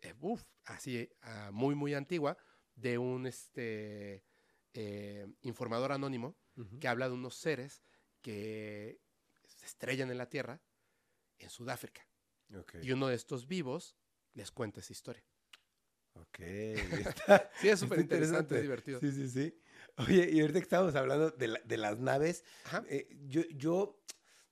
eh, 0.00 0.14
uf, 0.20 0.42
así, 0.64 1.08
ah, 1.22 1.50
muy, 1.52 1.76
muy 1.76 1.94
antigua, 1.94 2.36
de 2.74 2.98
un 2.98 3.26
este, 3.28 4.24
eh, 4.74 5.26
informador 5.42 5.92
anónimo 5.92 6.36
que 6.80 6.88
habla 6.88 7.08
de 7.08 7.14
unos 7.14 7.36
seres 7.36 7.84
que 8.20 9.00
se 9.46 9.66
estrellan 9.66 10.10
en 10.10 10.18
la 10.18 10.28
Tierra 10.28 10.60
en 11.44 11.50
Sudáfrica. 11.50 12.06
Ok. 12.58 12.74
Y 12.82 12.92
uno 12.92 13.08
de 13.08 13.14
estos 13.14 13.46
vivos 13.46 13.96
les 14.34 14.50
cuenta 14.50 14.80
esa 14.80 14.92
historia. 14.92 15.24
Ok. 16.14 16.38
Está, 17.26 17.50
Sí, 17.60 17.68
es 17.68 17.80
súper 17.80 18.00
interesante, 18.00 18.56
es 18.56 18.62
divertido. 18.62 19.00
Sí, 19.00 19.12
sí, 19.12 19.28
sí. 19.28 19.58
Oye, 19.96 20.30
y 20.30 20.40
ahorita 20.40 20.58
que 20.58 20.64
estábamos 20.64 20.94
hablando 20.94 21.30
de, 21.30 21.48
la- 21.48 21.60
de 21.64 21.76
las 21.76 21.98
naves, 21.98 22.44
eh, 22.88 23.08
yo, 23.26 23.42
yo, 23.54 24.02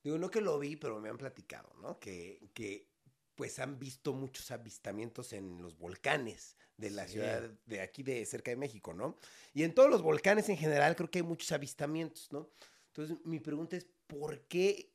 digo, 0.03 0.18
no 0.18 0.30
que 0.30 0.41
lo 0.41 0.59
vi, 0.59 0.76
pero 0.76 1.01
me 1.01 1.09
han 1.09 1.18
platicado, 1.18 1.72
¿no? 1.80 1.99
Que, 1.99 2.51
que 2.55 2.88
pues 3.34 3.59
han 3.59 3.78
visto 3.78 4.12
muchos 4.12 4.51
avistamientos 4.51 5.32
en 5.32 5.62
los 5.62 5.78
volcanes 5.78 6.57
de 6.76 6.91
la 6.91 7.07
Sí. 7.07 7.12
ciudad 7.12 7.51
de 7.66 7.80
aquí, 7.80 8.03
de 8.03 8.24
cerca 8.26 8.51
de 8.51 8.57
México, 8.57 8.93
¿no? 8.95 9.16
Y 9.55 9.62
en 9.62 9.74
todos 9.74 9.91
los 9.91 10.03
volcanes 10.03 10.49
en 10.49 10.57
general 10.57 10.97
creo 10.97 11.11
que 11.11 11.18
hay 11.20 11.24
muchos 11.24 11.51
avistamientos, 11.53 12.30
¿no? 12.32 12.51
Entonces, 12.88 13.16
mi 13.24 13.38
pregunta 13.41 13.76
es, 13.76 13.86
¿por 14.07 14.43
qué 14.47 14.89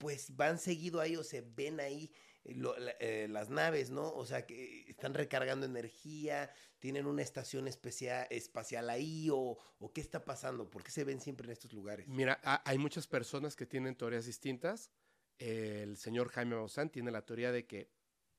pues 0.00 0.34
van 0.34 0.58
seguido 0.58 0.98
ahí 0.98 1.14
o 1.16 1.22
se 1.22 1.42
ven 1.42 1.78
ahí 1.78 2.10
eh, 2.44 2.54
lo- 2.54 2.76
la- 2.78 2.96
eh, 3.00 3.28
las 3.28 3.50
naves, 3.50 3.90
¿no? 3.90 4.10
O 4.14 4.24
sea, 4.24 4.46
que 4.46 4.86
están 4.88 5.12
recargando 5.12 5.66
energía, 5.66 6.50
tienen 6.78 7.04
una 7.04 7.20
estación 7.20 7.68
especia- 7.68 8.22
espacial 8.24 8.88
ahí 8.88 9.28
o, 9.30 9.58
o 9.78 9.92
qué 9.92 10.00
está 10.00 10.24
pasando, 10.24 10.70
¿por 10.70 10.82
qué 10.82 10.90
se 10.90 11.04
ven 11.04 11.20
siempre 11.20 11.44
en 11.44 11.52
estos 11.52 11.74
lugares? 11.74 12.08
Mira, 12.08 12.40
ha- 12.42 12.62
hay 12.64 12.78
muchas 12.78 13.06
personas 13.06 13.54
que 13.56 13.66
tienen 13.66 13.94
teorías 13.94 14.24
distintas. 14.24 14.90
El 15.38 15.98
señor 15.98 16.30
Jaime 16.30 16.56
Maussan 16.56 16.88
tiene 16.90 17.10
la 17.10 17.26
teoría 17.26 17.52
de 17.52 17.66
que, 17.66 17.90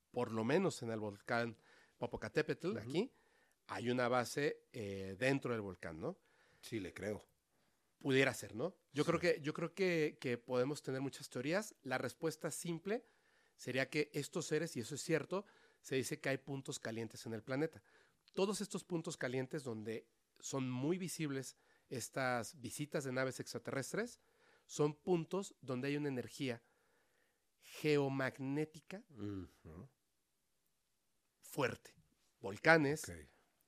por 0.10 0.32
lo 0.32 0.44
menos 0.44 0.82
en 0.82 0.90
el 0.90 1.00
volcán 1.00 1.56
Popocatépetl, 2.00 2.76
aquí, 2.80 3.14
hay 3.68 3.92
una 3.92 4.08
base 4.08 4.66
eh, 4.74 5.16
dentro 5.20 5.52
del 5.52 5.62
volcán, 5.62 6.00
¿no? 6.00 6.18
Sí, 6.60 6.80
le 6.80 6.92
creo. 6.92 7.24
Pudiera 8.02 8.34
ser, 8.34 8.56
¿no? 8.56 8.76
Yo 8.94 9.06
creo 9.06 9.20
que, 9.20 9.40
yo 9.42 9.54
creo 9.54 9.74
que, 9.74 10.18
que 10.20 10.38
podemos 10.38 10.82
tener 10.82 11.02
muchas 11.02 11.30
teorías. 11.30 11.76
La 11.84 11.98
respuesta 11.98 12.50
simple 12.50 13.06
sería 13.56 13.90
que 13.90 14.10
estos 14.14 14.48
seres, 14.48 14.76
y 14.76 14.80
eso 14.80 14.96
es 14.96 15.02
cierto, 15.02 15.46
se 15.82 15.96
dice 15.96 16.20
que 16.20 16.30
hay 16.30 16.38
puntos 16.38 16.80
calientes 16.80 17.26
en 17.26 17.34
el 17.34 17.44
planeta. 17.44 17.82
Todos 18.34 18.62
estos 18.62 18.84
puntos 18.84 19.18
calientes 19.18 19.64
donde 19.64 20.08
son 20.40 20.70
muy 20.70 20.98
visibles 20.98 21.58
estas 21.90 22.60
visitas 22.60 23.04
de 23.04 23.12
naves 23.12 23.40
extraterrestres, 23.40 24.20
son 24.66 24.96
puntos 24.96 25.56
donde 25.62 25.90
hay 25.90 25.98
una 25.98 26.08
energía 26.08 26.64
geomagnética 27.62 29.04
fuerte. 31.42 31.94
Volcanes, 32.40 33.12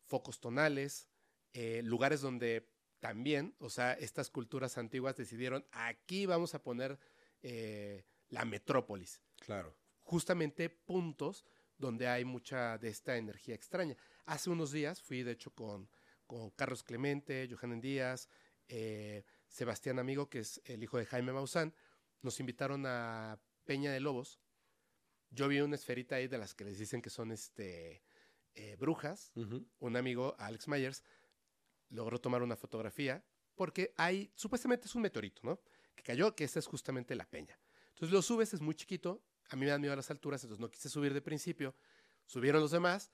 focos 0.05 0.39
tonales, 0.39 1.07
eh, 1.51 1.81
lugares 1.83 2.21
donde 2.21 2.72
también, 3.03 3.53
o 3.59 3.69
sea, 3.69 3.91
estas 3.91 4.29
culturas 4.29 4.77
antiguas 4.77 5.17
decidieron, 5.17 5.65
aquí 5.73 6.25
vamos 6.25 6.55
a 6.55 6.63
poner 6.63 6.97
eh, 7.41 8.05
la 8.29 8.45
metrópolis. 8.45 9.21
Claro. 9.41 9.75
Justamente 10.03 10.69
puntos 10.69 11.43
donde 11.77 12.07
hay 12.07 12.23
mucha 12.23 12.77
de 12.77 12.87
esta 12.87 13.17
energía 13.17 13.55
extraña. 13.55 13.97
Hace 14.23 14.51
unos 14.51 14.71
días 14.71 15.01
fui, 15.01 15.21
de 15.21 15.33
hecho, 15.33 15.53
con, 15.53 15.89
con 16.25 16.51
Carlos 16.51 16.81
Clemente, 16.81 17.49
Johanan 17.51 17.81
Díaz, 17.81 18.29
eh, 18.69 19.25
Sebastián 19.49 19.99
Amigo, 19.99 20.29
que 20.29 20.39
es 20.39 20.61
el 20.63 20.81
hijo 20.81 20.97
de 20.97 21.05
Jaime 21.05 21.33
Maussan. 21.33 21.75
Nos 22.21 22.39
invitaron 22.39 22.85
a 22.85 23.37
Peña 23.65 23.91
de 23.91 23.99
Lobos. 23.99 24.39
Yo 25.29 25.49
vi 25.49 25.59
una 25.59 25.75
esferita 25.75 26.15
ahí 26.15 26.29
de 26.29 26.37
las 26.37 26.53
que 26.53 26.63
les 26.63 26.79
dicen 26.79 27.01
que 27.01 27.09
son 27.09 27.33
este, 27.33 28.01
eh, 28.53 28.77
brujas 28.79 29.33
un 29.79 29.97
amigo, 29.97 30.37
Alex 30.39 30.69
Myers, 30.69 31.03
logró 31.93 32.19
tomar 32.19 32.41
una 32.41 32.55
fotografía 32.55 33.23
porque 33.55 33.93
hay, 33.97 34.31
supuestamente 34.35 34.87
es 34.87 34.95
un 34.95 35.03
meteorito, 35.03 35.41
¿no? 35.43 35.61
Que 35.95 36.03
cayó, 36.03 36.35
que 36.35 36.43
esta 36.43 36.59
es 36.59 36.65
justamente 36.65 37.15
la 37.15 37.29
peña. 37.29 37.57
Entonces 37.89 38.11
lo 38.11 38.21
subes, 38.21 38.53
es 38.53 38.61
muy 38.61 38.75
chiquito, 38.75 39.23
a 39.49 39.55
mí 39.55 39.61
me 39.65 39.71
dan 39.71 39.79
miedo 39.79 39.93
a 39.93 39.95
las 39.95 40.09
alturas, 40.09 40.43
entonces 40.43 40.59
no 40.59 40.69
quise 40.71 40.89
subir 40.89 41.13
de 41.13 41.21
principio, 41.21 41.75
subieron 42.25 42.61
los 42.61 42.71
demás 42.71 43.11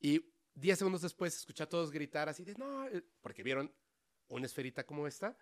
y 0.00 0.32
10 0.54 0.78
segundos 0.78 1.02
después 1.02 1.36
escuché 1.36 1.62
a 1.62 1.68
todos 1.68 1.90
gritar 1.90 2.28
así 2.28 2.44
de, 2.44 2.54
no, 2.54 2.86
eh", 2.88 3.04
porque 3.20 3.42
vieron 3.42 3.72
una 4.28 4.46
esferita 4.46 4.84
como 4.84 5.06
esta 5.06 5.36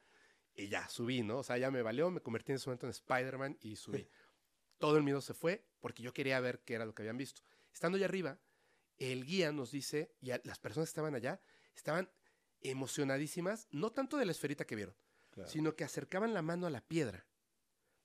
y 0.54 0.68
ya 0.68 0.88
subí, 0.88 1.22
¿no? 1.22 1.38
O 1.38 1.42
sea, 1.42 1.56
ya 1.56 1.70
me 1.70 1.82
valió, 1.82 2.10
me 2.10 2.20
convertí 2.20 2.52
en 2.52 2.56
ese 2.56 2.68
momento 2.68 2.86
en 2.86 2.90
Spider-Man 2.90 3.58
y 3.60 3.76
subí. 3.76 4.06
Todo 4.78 4.96
el 4.98 5.02
miedo 5.04 5.20
se 5.20 5.32
fue 5.32 5.66
porque 5.80 6.02
yo 6.02 6.12
quería 6.12 6.38
ver 6.40 6.60
qué 6.64 6.74
era 6.74 6.84
lo 6.84 6.94
que 6.94 7.02
habían 7.02 7.16
visto. 7.16 7.42
Estando 7.72 7.96
allá 7.96 8.06
arriba, 8.06 8.38
el 8.98 9.24
guía 9.24 9.52
nos 9.52 9.70
dice, 9.70 10.14
y 10.20 10.28
las 10.28 10.58
personas 10.58 10.88
que 10.88 10.90
estaban 10.90 11.14
allá 11.14 11.40
estaban 11.74 12.10
emocionadísimas, 12.64 13.68
no 13.70 13.92
tanto 13.92 14.16
de 14.16 14.24
la 14.26 14.32
esferita 14.32 14.64
que 14.64 14.74
vieron, 14.76 14.96
claro. 15.30 15.48
sino 15.48 15.76
que 15.76 15.84
acercaban 15.84 16.34
la 16.34 16.42
mano 16.42 16.66
a 16.66 16.70
la 16.70 16.80
piedra, 16.80 17.26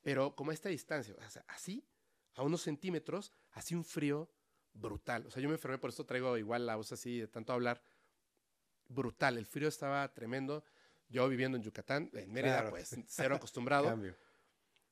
pero 0.01 0.35
como 0.35 0.51
a 0.51 0.53
esta 0.53 0.69
distancia, 0.69 1.15
o 1.17 1.29
sea, 1.29 1.43
así, 1.47 1.85
a 2.35 2.43
unos 2.43 2.61
centímetros, 2.61 3.31
así 3.51 3.73
un 3.75 3.83
frío 3.83 4.29
brutal. 4.73 5.25
O 5.25 5.31
sea, 5.31 5.41
yo 5.41 5.49
me 5.49 5.55
enfermé, 5.55 5.77
por 5.77 5.89
eso 5.89 6.05
traigo 6.05 6.37
igual 6.37 6.65
la 6.65 6.75
voz 6.75 6.91
así 6.91 7.19
de 7.19 7.27
tanto 7.27 7.51
hablar, 7.53 7.81
brutal. 8.87 9.37
El 9.37 9.45
frío 9.45 9.67
estaba 9.67 10.13
tremendo. 10.13 10.63
Yo 11.09 11.27
viviendo 11.27 11.57
en 11.57 11.63
Yucatán, 11.63 12.09
en 12.13 12.31
Mérida, 12.31 12.57
Claro. 12.57 12.69
pues 12.69 12.95
cero 13.07 13.35
acostumbrado. 13.35 13.85
Cambio. 13.89 14.15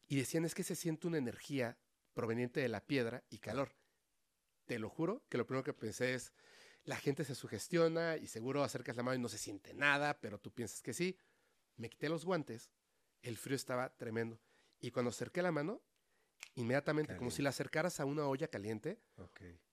Y 0.08 0.18
decían, 0.18 0.46
es 0.46 0.56
que 0.56 0.64
se 0.64 0.76
siente 0.76 1.08
una 1.08 1.18
energía 1.20 1.78
proveniente 2.14 2.60
de 2.60 2.70
la 2.70 2.82
piedra 2.86 3.24
y 3.30 3.38
calor. 3.40 3.76
Te 4.66 4.80
lo 4.80 4.90
juro 4.90 5.24
que 5.30 5.38
lo 5.38 5.46
primero 5.46 5.64
que 5.64 5.74
pensé 5.74 6.16
es, 6.16 6.34
la 6.88 6.96
gente 6.96 7.26
se 7.26 7.36
sugestiona 7.36 8.16
y 8.16 8.28
seguro 8.28 8.64
acercas 8.64 8.96
la 8.96 9.04
mano 9.04 9.16
y 9.16 9.22
no 9.22 9.28
se 9.28 9.38
siente 9.38 9.74
nada, 9.74 10.22
pero 10.22 10.40
tú 10.40 10.54
piensas 10.54 10.82
que 10.82 10.94
sí. 10.94 11.18
Me 11.76 11.90
quité 11.90 12.08
los 12.08 12.24
guantes, 12.24 12.72
el 13.22 13.38
frío 13.38 13.58
estaba 13.58 13.94
tremendo. 13.98 14.40
Y 14.80 14.92
cuando 14.92 15.10
acerqué 15.10 15.42
la 15.42 15.52
mano, 15.52 15.82
inmediatamente, 16.56 17.18
como 17.18 17.30
si 17.30 17.42
la 17.42 17.50
acercaras 17.50 18.00
a 18.00 18.06
una 18.06 18.26
olla 18.26 18.48
caliente, 18.48 19.02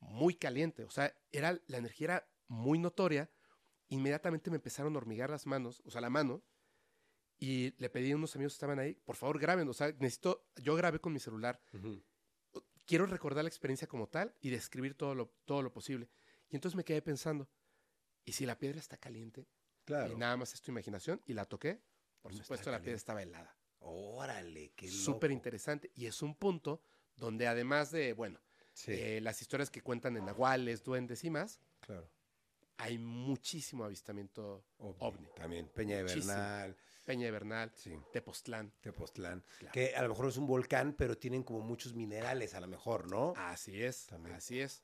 muy 0.01 0.35
caliente. 0.35 0.83
O 0.83 0.91
sea, 0.91 1.17
era, 1.31 1.57
la 1.69 1.79
energía 1.79 2.05
era 2.07 2.29
muy 2.49 2.81
notoria. 2.81 3.31
Inmediatamente 3.91 4.51
me 4.51 4.57
empezaron 4.57 4.97
a 4.97 4.99
hormigar 4.99 5.31
las 5.31 5.47
manos, 5.47 5.83
o 5.85 5.93
sea, 5.93 6.01
la 6.01 6.11
mano. 6.11 6.43
Y 7.39 7.75
le 7.81 7.91
pedí 7.91 8.11
a 8.11 8.17
unos 8.17 8.35
amigos 8.35 8.55
que 8.55 8.57
estaban 8.57 8.81
ahí, 8.81 8.95
por 9.05 9.15
favor 9.15 9.39
graben. 9.39 9.69
O 9.69 9.73
sea, 9.73 9.93
necesito, 10.01 10.49
yo 10.57 10.75
grabé 10.75 10.99
con 10.99 11.13
mi 11.13 11.21
celular. 11.21 11.63
Quiero 12.87 13.07
recordar 13.07 13.45
la 13.45 13.49
experiencia 13.49 13.87
como 13.87 14.09
tal 14.09 14.35
y 14.41 14.51
describir 14.51 14.97
todo 14.97 15.15
lo, 15.15 15.29
todo 15.45 15.63
lo 15.63 15.73
posible. 15.73 16.09
Y 16.55 16.57
entonces 16.57 16.77
me 16.77 16.85
quedé 16.85 17.03
pensando, 17.03 17.49
¿y 18.25 18.31
si 18.31 18.47
la 18.47 18.57
piedra 18.57 18.79
está 18.79 18.97
caliente? 18.97 19.49
Claro. 19.85 20.13
Y 20.13 20.15
nada 20.17 20.37
más 20.37 20.55
es 20.55 20.63
tu 20.63 20.71
imaginación. 20.71 21.21
Y 21.27 21.33
la 21.33 21.45
toqué. 21.47 21.83
Por 22.23 22.31
No 22.33 22.39
supuesto, 22.39 22.71
la 22.71 22.79
piedra 22.81 22.97
estaba 22.97 23.21
helada. 23.25 23.59
Órale, 23.81 24.71
qué 24.77 24.87
Súper 24.87 25.31
loco. 25.31 25.37
interesante. 25.39 25.91
Y 25.97 26.07
es 26.07 26.23
un 26.23 26.37
punto 26.37 26.81
donde 27.17 27.49
además 27.49 27.91
de, 27.91 28.13
bueno, 28.13 28.39
Sí, 28.73 28.93
eh, 28.93 29.21
las 29.21 29.43
historias 29.43 29.69
que 29.69 29.83
cuentan 29.83 30.17
en 30.17 30.27
nahuales, 30.27 30.85
duendes 30.85 31.25
y 31.25 31.31
más, 31.31 31.59
claro. 31.81 32.09
hay 32.77 32.99
muchísimo 32.99 33.83
avistamiento 33.85 34.65
Ovni, 34.79 34.97
ovni. 35.01 35.29
También, 35.35 35.69
Peña 35.75 35.97
de 35.97 36.03
Muchísimo. 36.05 36.35
Bernal, 36.35 36.77
Peña 37.05 37.25
de 37.27 37.31
Bernal, 37.33 37.73
sí, 37.75 37.99
Tepoztlán. 38.13 38.73
Tepoztlán. 38.81 39.45
Claro. 39.59 39.73
Que 39.73 39.97
a 39.97 40.03
lo 40.03 40.09
mejor 40.11 40.29
es 40.29 40.37
un 40.37 40.47
volcán, 40.47 40.95
pero 40.97 41.19
tienen 41.19 41.43
como 41.43 41.61
muchos 41.63 41.95
minerales, 41.95 42.55
a 42.55 42.61
lo 42.61 42.69
mejor, 42.69 43.11
¿no? 43.11 43.33
Así 43.37 43.83
es, 43.83 44.07
También. 44.07 44.37
así 44.37 44.61
es. 44.61 44.84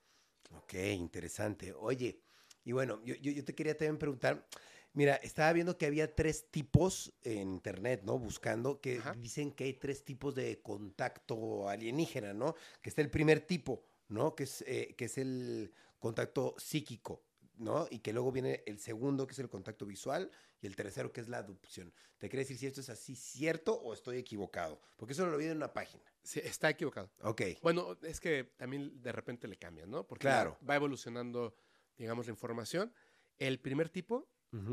Ok, 0.52 0.74
interesante. 0.74 1.72
Oye, 1.72 2.22
y 2.64 2.72
bueno, 2.72 3.00
yo, 3.04 3.14
yo, 3.16 3.32
yo 3.32 3.44
te 3.44 3.54
quería 3.54 3.76
también 3.76 3.98
preguntar, 3.98 4.46
mira, 4.92 5.16
estaba 5.16 5.52
viendo 5.52 5.78
que 5.78 5.86
había 5.86 6.14
tres 6.14 6.50
tipos 6.50 7.12
en 7.22 7.50
internet, 7.50 8.02
¿no? 8.04 8.18
Buscando, 8.18 8.80
que 8.80 8.98
Ajá. 8.98 9.14
dicen 9.14 9.52
que 9.52 9.64
hay 9.64 9.74
tres 9.74 10.04
tipos 10.04 10.34
de 10.34 10.60
contacto 10.60 11.68
alienígena, 11.68 12.32
¿no? 12.34 12.54
Que 12.82 12.90
está 12.90 13.02
el 13.02 13.10
primer 13.10 13.40
tipo, 13.40 13.84
¿no? 14.08 14.34
Que 14.34 14.44
es, 14.44 14.62
eh, 14.66 14.94
que 14.96 15.06
es 15.06 15.18
el 15.18 15.72
contacto 15.98 16.54
psíquico, 16.58 17.22
¿no? 17.60 17.86
Y 17.90 18.00
que 18.00 18.12
luego 18.12 18.32
viene 18.32 18.62
el 18.66 18.78
segundo, 18.78 19.26
que 19.26 19.32
es 19.32 19.38
el 19.38 19.48
contacto 19.48 19.86
visual, 19.86 20.30
y 20.60 20.66
el 20.66 20.74
tercero, 20.76 21.12
que 21.12 21.20
es 21.20 21.28
la 21.28 21.38
adopción. 21.38 21.92
¿Te 22.18 22.28
quería 22.28 22.42
decir 22.42 22.58
si 22.58 22.66
esto 22.66 22.80
es 22.80 22.88
así 22.90 23.14
cierto 23.14 23.74
o 23.74 23.92
estoy 23.94 24.18
equivocado? 24.18 24.80
Porque 24.96 25.12
eso 25.12 25.26
lo 25.26 25.36
vi 25.38 25.46
en 25.46 25.56
una 25.56 25.72
página. 25.72 26.02
Sí, 26.22 26.40
está 26.42 26.68
equivocado. 26.70 27.10
Ok, 27.22 27.42
Bueno, 27.62 27.96
es 28.02 28.20
que 28.20 28.44
también 28.56 29.00
de 29.00 29.12
repente 29.12 29.46
le 29.48 29.56
cambian, 29.56 29.90
¿no? 29.90 30.06
Porque 30.06 30.22
Claro. 30.22 30.58
va 30.68 30.76
evolucionando, 30.76 31.54
digamos, 31.96 32.26
la 32.26 32.32
información. 32.32 32.92
El 33.38 33.58
primer 33.60 33.88
tipo 33.88 34.28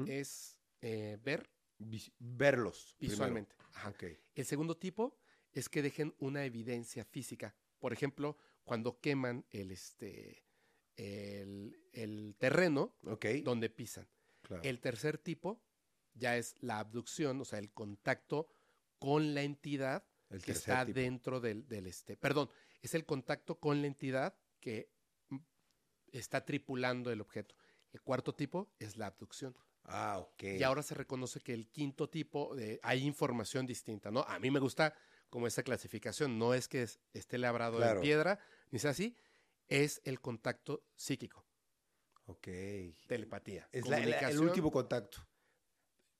es 0.08 0.58
eh, 0.82 1.18
ver 1.24 1.50
Vis- 1.80 2.12
verlos. 2.20 2.96
visualmente. 3.00 3.56
Ajá. 3.74 3.94
El 4.36 4.46
segundo 4.46 4.76
tipo 4.78 5.16
es 5.54 5.70
que 5.70 5.82
dejen 5.82 6.16
una 6.20 6.44
evidencia 6.46 7.06
física. 7.06 7.56
Por 7.80 7.94
ejemplo, 7.94 8.38
cuando 8.64 9.00
queman 9.00 9.46
el, 9.52 9.72
este, 9.72 10.44
el, 10.98 11.80
el 11.93 12.36
terreno 12.38 12.93
donde 13.43 13.70
pisan. 13.70 14.08
Claro. 14.41 14.64
El 14.64 14.80
tercer 14.80 15.18
tipo 15.18 15.62
ya 16.14 16.36
es 16.38 16.56
la 16.62 16.80
abducción, 16.80 17.39
o 17.41 17.45
sea, 17.45 17.60
el 17.60 17.72
contacto 17.72 18.48
con 19.00 19.34
la 19.34 19.43
entidad 19.43 20.04
El 20.30 20.41
que 20.41 20.52
está 20.54 20.86
tipo. 20.86 21.00
dentro 21.00 21.39
del, 21.39 21.68
del 21.68 21.88
este. 21.88 22.18
Perdón, 22.18 22.50
es 22.82 22.93
el 22.95 23.06
contacto 23.06 23.60
con 23.60 23.82
la 23.82 23.88
entidad 23.88 24.36
que 24.60 24.89
está 26.12 26.43
tripulando 26.45 27.12
el 27.12 27.22
objeto. 27.22 27.56
El 27.91 28.02
cuarto 28.02 28.34
tipo 28.34 28.74
es 28.80 28.98
la 28.98 29.08
abducción. 29.08 29.56
Ah, 29.84 30.18
ok. 30.20 30.43
Y 30.60 30.64
ahora 30.64 30.84
se 30.84 30.95
reconoce 30.95 31.39
que 31.39 31.54
el 31.54 31.70
quinto 31.70 32.10
tipo, 32.10 32.56
de, 32.56 32.80
hay 32.84 33.06
información 33.06 33.66
distinta, 33.66 34.12
¿no? 34.12 34.22
A 34.22 34.39
mí 34.39 34.52
me 34.52 34.60
gusta 34.60 34.93
como 35.30 35.48
esa 35.48 35.64
clasificación, 35.64 36.38
no 36.38 36.54
es 36.54 36.68
que 36.68 36.84
es- 36.84 37.00
esté 37.14 37.38
labrado 37.38 37.78
Claro. 37.78 38.00
en 38.00 38.02
piedra, 38.02 38.39
ni 38.72 38.80
sea 38.80 38.91
así, 38.91 39.16
es 39.68 40.01
el 40.05 40.20
contacto 40.22 40.84
psíquico, 40.95 41.45
Ok. 42.26 42.47
telepatía. 43.07 43.68
Es 43.72 43.88
la- 43.88 43.99
la- 43.99 44.30
el 44.30 44.39
último 44.39 44.72
contacto. 44.72 45.26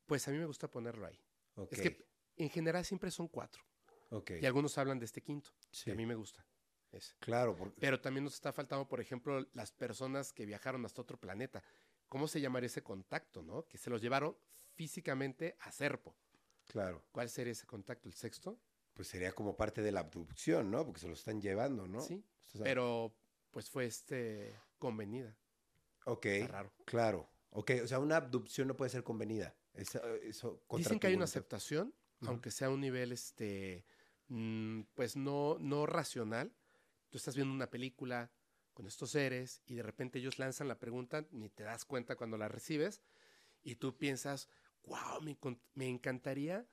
Pues 0.06 0.28
a 0.28 0.32
mí 0.32 0.38
me 0.38 0.46
gusta 0.46 0.70
ponerlo 0.70 1.06
ahí. 1.06 1.20
Ok. 1.56 1.74
Es 1.74 1.82
que 1.82 2.08
en 2.38 2.50
general 2.50 2.86
siempre 2.86 3.12
son 3.12 3.28
cuatro, 3.28 3.64
ok. 4.12 4.32
y 4.42 4.46
algunos 4.46 4.78
hablan 4.78 5.00
de 5.00 5.06
este 5.06 5.22
quinto, 5.22 5.52
Sí. 5.72 5.90
y 5.90 5.94
a 5.94 5.96
mí 5.96 6.06
me 6.06 6.16
gusta. 6.16 6.46
ese. 6.90 7.14
Claro, 7.20 7.54
porque 7.58 7.76
Pero 7.82 8.00
también 8.00 8.24
nos 8.24 8.36
está 8.36 8.54
faltando, 8.54 8.88
por 8.88 9.02
ejemplo, 9.02 9.46
las 9.54 9.74
personas 9.74 10.32
que 10.32 10.46
viajaron 10.46 10.86
hasta 10.86 11.02
otro 11.02 11.20
planeta. 11.20 11.62
¿Cómo 12.08 12.30
se 12.30 12.40
llamaría 12.40 12.68
ese 12.68 12.82
contacto, 12.82 13.44
no? 13.44 13.68
Que 13.68 13.78
se 13.78 13.90
los 13.90 14.02
llevaron 14.02 14.38
físicamente 14.74 15.58
a 15.60 15.72
Serpo. 15.74 16.16
claro, 16.66 17.06
¿Cuál 17.12 17.30
sería 17.30 17.52
ese 17.52 17.66
contacto? 17.68 18.08
¿El 18.08 18.14
sexto? 18.16 18.62
pues 18.94 19.10
sería 19.10 19.34
como 19.34 19.56
parte 19.58 19.82
de 19.82 19.92
la 19.92 20.00
abducción, 20.00 20.72
¿no? 20.72 20.86
Porque 20.86 21.02
se 21.02 21.08
lo 21.10 21.14
están 21.14 21.42
llevando, 21.42 21.88
¿no? 21.88 22.00
Sí, 22.02 22.24
pero 22.64 23.14
pues 23.58 23.72
fue 23.72 23.88
este 23.88 24.56
convenida. 24.78 25.36
Ok, 26.06 26.28
Está 26.28 26.48
raro. 26.48 26.74
claro. 26.86 27.28
Ok, 27.50 27.72
o 27.84 27.88
sea, 27.88 27.98
una 27.98 28.18
abducción 28.18 28.68
no 28.68 28.78
puede 28.78 28.92
ser 28.92 29.04
convenida. 29.04 29.56
Eso, 29.74 30.00
eso 30.18 30.62
contra 30.68 30.90
Dicen 30.90 31.00
que 31.00 31.08
hay 31.08 31.16
una 31.16 31.24
aceptación, 31.24 31.92
aunque 32.28 32.52
sea 32.52 32.68
a 32.68 32.70
un 32.70 32.82
nivel, 32.82 33.12
este, 33.12 33.84
mm, 34.28 34.82
pues 34.94 35.16
no, 35.16 35.58
no 35.60 35.88
racional. 35.88 36.54
Tú 37.10 37.18
estás 37.18 37.36
viendo 37.36 37.52
una 37.52 37.72
película 37.72 38.32
con 38.76 38.86
estos 38.86 39.10
seres 39.10 39.64
y 39.66 39.74
de 39.74 39.82
repente 39.82 40.20
ellos 40.20 40.38
lanzan 40.38 40.68
la 40.68 40.78
pregunta, 40.78 41.26
ni 41.32 41.50
te 41.50 41.64
das 41.64 41.84
cuenta 41.84 42.16
cuando 42.16 42.38
la 42.38 42.50
recibes, 42.50 43.02
y 43.64 43.78
tú 43.78 43.98
piensas, 43.98 44.50
wow, 44.84 45.20
me, 45.24 45.36
me 45.74 45.90
encantaría 45.90 46.70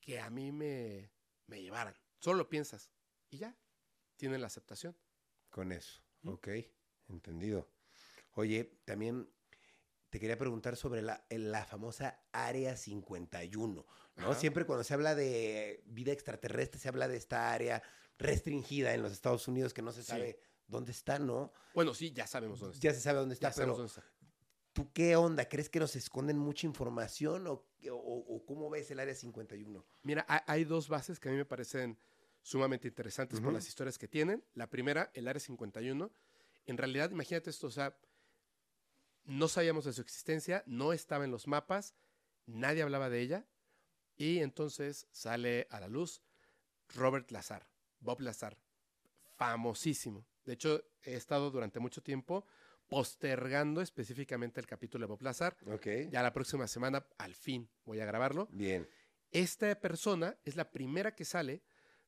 que 0.00 0.18
a 0.18 0.28
mí 0.28 0.50
me, 0.50 1.12
me 1.46 1.62
llevaran. 1.62 1.94
Solo 2.18 2.38
lo 2.38 2.48
piensas 2.48 2.90
y 3.30 3.38
ya, 3.38 3.56
tienen 4.16 4.40
la 4.40 4.48
aceptación. 4.48 4.96
Con 5.50 5.70
eso. 5.70 6.05
Ok, 6.26 6.48
entendido. 7.08 7.68
Oye, 8.32 8.78
también 8.84 9.28
te 10.10 10.20
quería 10.20 10.38
preguntar 10.38 10.76
sobre 10.76 11.02
la, 11.02 11.24
la 11.30 11.64
famosa 11.64 12.20
Área 12.32 12.76
51, 12.76 13.74
¿no? 13.74 13.86
Ajá. 14.22 14.34
Siempre 14.34 14.64
cuando 14.66 14.84
se 14.84 14.94
habla 14.94 15.14
de 15.14 15.82
vida 15.86 16.12
extraterrestre 16.12 16.80
se 16.80 16.88
habla 16.88 17.08
de 17.08 17.16
esta 17.16 17.52
área 17.52 17.82
restringida 18.18 18.94
en 18.94 19.02
los 19.02 19.12
Estados 19.12 19.46
Unidos 19.48 19.74
que 19.74 19.82
no 19.82 19.92
se 19.92 20.02
Sí. 20.02 20.08
sabe 20.08 20.38
dónde 20.68 20.92
está, 20.92 21.18
¿no? 21.18 21.52
Bueno, 21.74 21.92
sí, 21.94 22.12
ya 22.12 22.26
sabemos 22.26 22.60
dónde 22.60 22.74
está. 22.76 22.88
Ya 22.88 22.94
se 22.94 23.00
sabe 23.00 23.18
dónde 23.18 23.34
está, 23.34 23.50
Ya 23.50 23.54
pero 23.56 23.76
dónde 23.76 23.88
está. 23.88 24.02
¿tú 24.72 24.90
qué 24.92 25.16
onda? 25.16 25.48
¿Crees 25.48 25.68
que 25.70 25.80
nos 25.80 25.96
esconden 25.96 26.38
mucha 26.38 26.66
información 26.66 27.46
o, 27.46 27.52
o- 27.90 28.24
o 28.36 28.44
cómo 28.46 28.68
ves 28.70 28.90
el 28.90 29.00
Área 29.00 29.14
51? 29.14 29.84
Mira, 30.02 30.24
ha- 30.28 30.44
hay 30.50 30.64
dos 30.64 30.88
bases 30.88 31.18
que 31.20 31.28
a 31.28 31.32
mí 31.32 31.38
me 31.38 31.44
parecen 31.46 31.98
sumamente 32.46 32.86
interesantes 32.86 33.40
por 33.40 33.52
las 33.52 33.66
historias 33.66 33.98
que 33.98 34.06
tienen. 34.06 34.44
La 34.54 34.70
primera, 34.70 35.10
el 35.14 35.26
Área 35.26 35.40
51. 35.40 36.12
En 36.66 36.76
realidad, 36.76 37.10
imagínate 37.10 37.50
esto, 37.50 37.66
o 37.66 37.72
sea, 37.72 37.98
no 39.24 39.48
sabíamos 39.48 39.84
de 39.84 39.92
su 39.92 40.00
existencia, 40.00 40.62
no 40.64 40.92
estaba 40.92 41.24
en 41.24 41.32
los 41.32 41.48
mapas, 41.48 41.96
nadie 42.46 42.82
hablaba 42.82 43.10
de 43.10 43.20
ella, 43.20 43.46
y 44.16 44.38
entonces 44.38 45.08
sale 45.10 45.66
a 45.70 45.80
la 45.80 45.88
luz 45.88 46.22
Robert 46.94 47.32
Lazar, 47.32 47.66
Bob 47.98 48.20
Lazar, 48.20 48.56
famosísimo. 49.34 50.24
De 50.44 50.52
hecho, 50.52 50.84
he 51.02 51.14
estado 51.14 51.50
durante 51.50 51.80
mucho 51.80 52.00
tiempo 52.00 52.46
postergando 52.86 53.80
específicamente 53.80 54.60
el 54.60 54.68
capítulo 54.68 55.04
de 55.04 55.08
Bob 55.08 55.22
Lazar. 55.22 55.56
Ok. 55.66 55.88
Ya 56.10 56.22
la 56.22 56.32
próxima 56.32 56.68
semana, 56.68 57.04
al 57.18 57.34
fin, 57.34 57.68
voy 57.84 57.98
a 57.98 58.06
grabarlo. 58.06 58.46
Bien. 58.52 58.88
Esta 59.32 59.80
persona 59.80 60.38
es 60.44 60.54
la 60.54 60.70
primera 60.70 61.12
que 61.12 61.24
sale, 61.24 61.64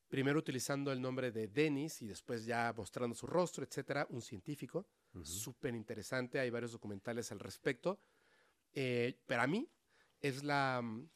primero 0.09 0.39
utilizando 0.39 0.91
el 0.93 1.01
nombre 1.01 1.31
de 1.31 1.49
Dennis 1.49 2.03
y 2.03 2.07
después 2.07 2.45
ya 2.45 2.73
mostrando 2.77 3.15
su 3.15 3.27
rostro, 3.27 3.65
etcétera, 3.65 4.07
un 4.11 4.23
científico, 4.23 4.87
Ujú. 5.15 5.25
súper 5.25 5.75
interesante, 5.75 6.39
hay 6.41 6.51
varios 6.51 6.73
documentales 6.73 7.31
al 7.33 7.41
respecto. 7.41 8.01
Eh, 8.73 9.21
pero 9.27 9.43
a 9.43 9.47
mí 9.47 9.71
es 10.21 10.43
la, 10.45 10.81
mm, 10.83 11.09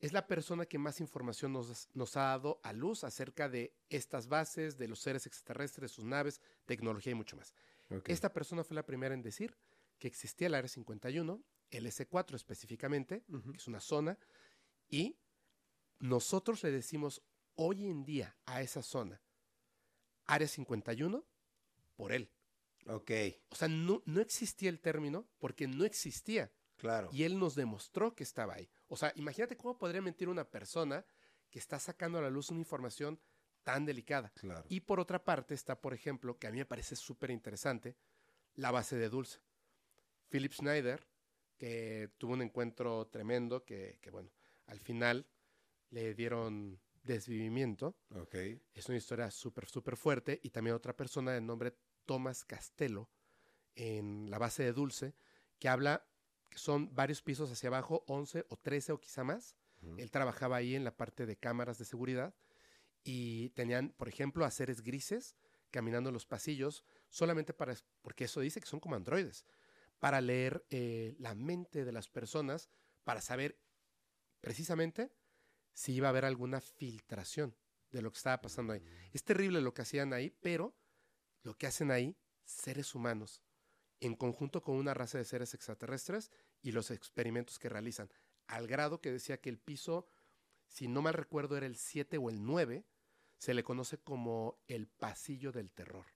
es 0.00 0.12
la 0.12 0.26
persona 0.26 0.66
que 0.66 0.78
más 0.78 1.00
información 1.00 1.52
nos, 1.52 1.88
nos 1.94 2.16
ha 2.16 2.22
dado 2.22 2.60
a 2.64 2.72
luz 2.72 3.04
acerca 3.04 3.48
de 3.48 3.74
estas 3.88 4.26
bases, 4.26 4.76
de 4.76 4.88
los 4.88 4.98
seres 5.00 5.26
extraterrestres, 5.26 5.92
sus 5.92 6.04
naves, 6.04 6.40
tecnología 6.64 7.12
y 7.12 7.14
mucho 7.14 7.36
más. 7.36 7.54
ok. 7.90 8.08
Esta 8.08 8.32
persona 8.32 8.64
fue 8.64 8.74
la 8.74 8.84
primera 8.84 9.14
en 9.14 9.22
decir 9.22 9.56
que 9.98 10.08
existía 10.08 10.48
el 10.48 10.54
Área 10.54 10.68
51, 10.68 11.40
el 11.70 11.86
S4 11.86 12.34
específicamente, 12.34 13.22
Ujú. 13.28 13.52
que 13.52 13.58
es 13.58 13.68
una 13.68 13.80
zona, 13.80 14.18
y 14.88 15.16
nosotros 16.00 16.62
le 16.64 16.72
decimos 16.72 17.22
hoy 17.56 17.86
en 17.86 18.04
día 18.04 18.36
a 18.46 18.62
esa 18.62 18.82
zona, 18.82 19.20
Área 20.24 20.48
51, 20.48 21.24
por 21.96 22.12
él. 22.12 22.30
Ok, 22.86 23.10
O 23.50 23.54
sea, 23.54 23.68
no, 23.68 24.02
no 24.06 24.20
existía 24.20 24.68
el 24.68 24.80
término 24.80 25.28
porque 25.38 25.68
no 25.68 25.84
existía. 25.84 26.50
claro. 26.76 27.10
Y 27.12 27.22
él 27.22 27.38
nos 27.38 27.54
demostró 27.54 28.14
que 28.14 28.24
estaba 28.24 28.54
ahí. 28.54 28.68
O 28.88 28.96
sea, 28.96 29.12
imagínate 29.14 29.56
cómo 29.56 29.78
podría 29.78 30.02
mentir 30.02 30.28
una 30.28 30.44
persona 30.50 31.04
que 31.48 31.60
está 31.60 31.78
sacando 31.78 32.18
a 32.18 32.22
la 32.22 32.30
luz 32.30 32.50
una 32.50 32.58
información 32.60 33.20
tan 33.62 33.84
delicada. 33.86 34.32
Claro. 34.34 34.64
Y 34.68 34.80
por 34.80 34.98
otra 34.98 35.22
parte 35.22 35.54
está, 35.54 35.80
por 35.80 35.94
ejemplo, 35.94 36.38
que 36.38 36.48
a 36.48 36.50
mí 36.50 36.58
me 36.58 36.66
parece 36.66 36.96
súper 36.96 37.30
interesante, 37.30 37.96
la 38.54 38.72
base 38.72 38.96
de 38.96 39.08
Dulce. 39.08 39.38
Philip 40.28 40.52
Schneider, 40.52 41.06
que 41.58 42.10
tuvo 42.18 42.32
un 42.32 42.42
encuentro 42.42 43.06
tremendo, 43.06 43.64
que, 43.64 43.98
que, 44.00 44.10
bueno, 44.10 44.32
al 44.66 44.80
final 44.80 45.26
le 45.90 46.14
dieron 46.14 46.80
desvivimiento. 47.02 47.96
Ok. 48.10 48.34
Es 48.74 48.88
una 48.88 48.98
historia 48.98 49.30
súper, 49.30 49.68
súper 49.68 49.96
fuerte. 49.96 50.40
Y 50.42 50.50
también 50.50 50.76
otra 50.76 50.96
persona 50.96 51.32
de 51.32 51.40
nombre 51.40 51.76
Thomas 52.04 52.44
Castello, 52.44 53.08
en 53.74 54.30
la 54.30 54.38
base 54.38 54.62
de 54.62 54.72
Dulce, 54.72 55.14
que 55.58 55.68
habla 55.68 56.06
que 56.48 56.58
son 56.58 56.94
varios 56.94 57.22
pisos 57.22 57.50
hacia 57.50 57.68
abajo, 57.68 58.04
11 58.06 58.46
o 58.48 58.56
13 58.56 58.92
o 58.92 59.00
quizá 59.00 59.24
más. 59.24 59.56
Él 59.96 60.12
trabajaba 60.12 60.56
ahí 60.56 60.76
en 60.76 60.84
la 60.84 60.96
parte 60.96 61.26
de 61.26 61.36
cámaras 61.36 61.76
de 61.76 61.84
seguridad 61.84 62.36
y 63.02 63.48
tenían, 63.50 63.90
por 63.90 64.08
ejemplo, 64.08 64.44
a 64.44 64.50
seres 64.52 64.80
grises 64.80 65.34
caminando 65.72 66.10
en 66.10 66.14
los 66.14 66.26
pasillos 66.26 66.84
solamente 67.08 67.52
para, 67.52 67.74
porque 68.00 68.24
eso 68.24 68.40
dice 68.40 68.60
que 68.60 68.68
son 68.68 68.78
como 68.78 68.94
androides, 68.94 69.44
para 69.98 70.20
leer 70.20 70.64
eh, 70.70 71.16
la 71.18 71.34
mente 71.34 71.84
de 71.84 71.90
las 71.90 72.08
personas, 72.08 72.68
para 73.02 73.20
saber 73.20 73.58
precisamente 74.40 75.10
si 75.72 75.92
iba 75.94 76.08
a 76.08 76.10
haber 76.10 76.24
alguna 76.24 76.60
filtración 76.60 77.56
de 77.90 78.02
lo 78.02 78.10
que 78.10 78.16
estaba 78.16 78.40
pasando 78.40 78.72
ahí. 78.72 78.82
Es 79.12 79.24
terrible 79.24 79.60
lo 79.60 79.74
que 79.74 79.82
hacían 79.82 80.12
ahí, 80.12 80.30
pero 80.30 80.74
lo 81.42 81.56
que 81.56 81.66
hacen 81.66 81.90
ahí 81.90 82.16
seres 82.44 82.94
humanos, 82.94 83.42
en 84.00 84.16
conjunto 84.16 84.62
con 84.62 84.76
una 84.76 84.94
raza 84.94 85.18
de 85.18 85.24
seres 85.24 85.54
extraterrestres 85.54 86.30
y 86.60 86.72
los 86.72 86.90
experimentos 86.90 87.58
que 87.58 87.68
realizan, 87.68 88.10
al 88.46 88.66
grado 88.66 89.00
que 89.00 89.12
decía 89.12 89.40
que 89.40 89.50
el 89.50 89.58
piso, 89.58 90.06
si 90.66 90.88
no 90.88 91.02
mal 91.02 91.14
recuerdo, 91.14 91.56
era 91.56 91.66
el 91.66 91.76
7 91.76 92.18
o 92.18 92.30
el 92.30 92.44
9, 92.44 92.84
se 93.38 93.54
le 93.54 93.62
conoce 93.62 93.98
como 93.98 94.62
el 94.66 94.88
pasillo 94.88 95.52
del 95.52 95.70
terror. 95.70 96.06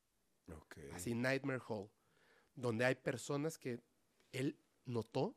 Así, 0.92 1.14
Nightmare 1.14 1.62
Hall, 1.68 1.90
donde 2.54 2.84
hay 2.84 2.94
personas 2.94 3.58
que 3.58 3.82
él 4.32 4.60
notó 4.84 5.36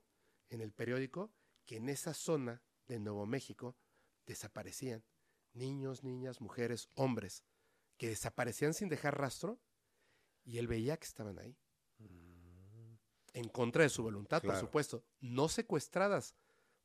en 0.50 0.62
el 0.62 0.72
periódico 0.72 1.32
que 1.66 1.78
en 1.78 1.90
esa 1.90 2.14
zona 2.14 2.62
de 2.88 3.00
Nuevo 3.00 3.26
México 3.26 3.76
desaparecían 4.30 5.04
niños, 5.54 6.04
niñas, 6.04 6.40
mujeres, 6.40 6.88
hombres, 6.94 7.44
que 7.98 8.08
desaparecían 8.08 8.74
sin 8.74 8.88
dejar 8.88 9.20
rastro 9.20 9.60
y 10.46 10.60
él 10.60 10.68
veía 10.68 10.96
que 10.98 11.06
estaban 11.06 11.38
ahí. 11.40 11.58
En 13.34 13.50
contra 13.50 13.84
de 13.84 13.90
su 13.90 14.04
voluntad, 14.04 14.42
por 14.42 14.56
supuesto. 14.58 15.04
No 15.20 15.50
secuestradas 15.50 16.36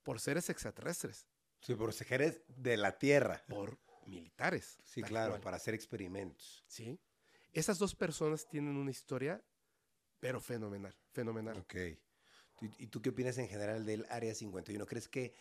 por 0.02 0.20
seres 0.20 0.50
extraterrestres. 0.50 1.26
Sí, 1.60 1.74
por 1.74 1.92
seres 1.92 2.42
de 2.48 2.76
la 2.76 2.98
Tierra. 2.98 3.44
Por 3.48 3.78
militares. 4.06 4.78
Sí, 4.84 5.02
claro, 5.02 5.40
para 5.40 5.56
hacer 5.56 5.74
experimentos. 5.74 6.64
Sí. 6.66 7.00
Esas 7.52 7.78
dos 7.78 7.94
personas 7.94 8.46
tienen 8.48 8.76
una 8.76 8.90
historia, 8.90 9.42
pero 10.20 10.40
fenomenal, 10.40 10.94
fenomenal. 11.12 11.56
Ok. 11.58 11.74
¿Y 12.78 12.86
tú 12.88 13.00
qué 13.00 13.10
opinas 13.10 13.38
en 13.38 13.48
general 13.48 13.84
del 13.84 14.06
Área 14.10 14.34
51? 14.34 14.86
¿Crees 14.86 15.08
que 15.08 15.34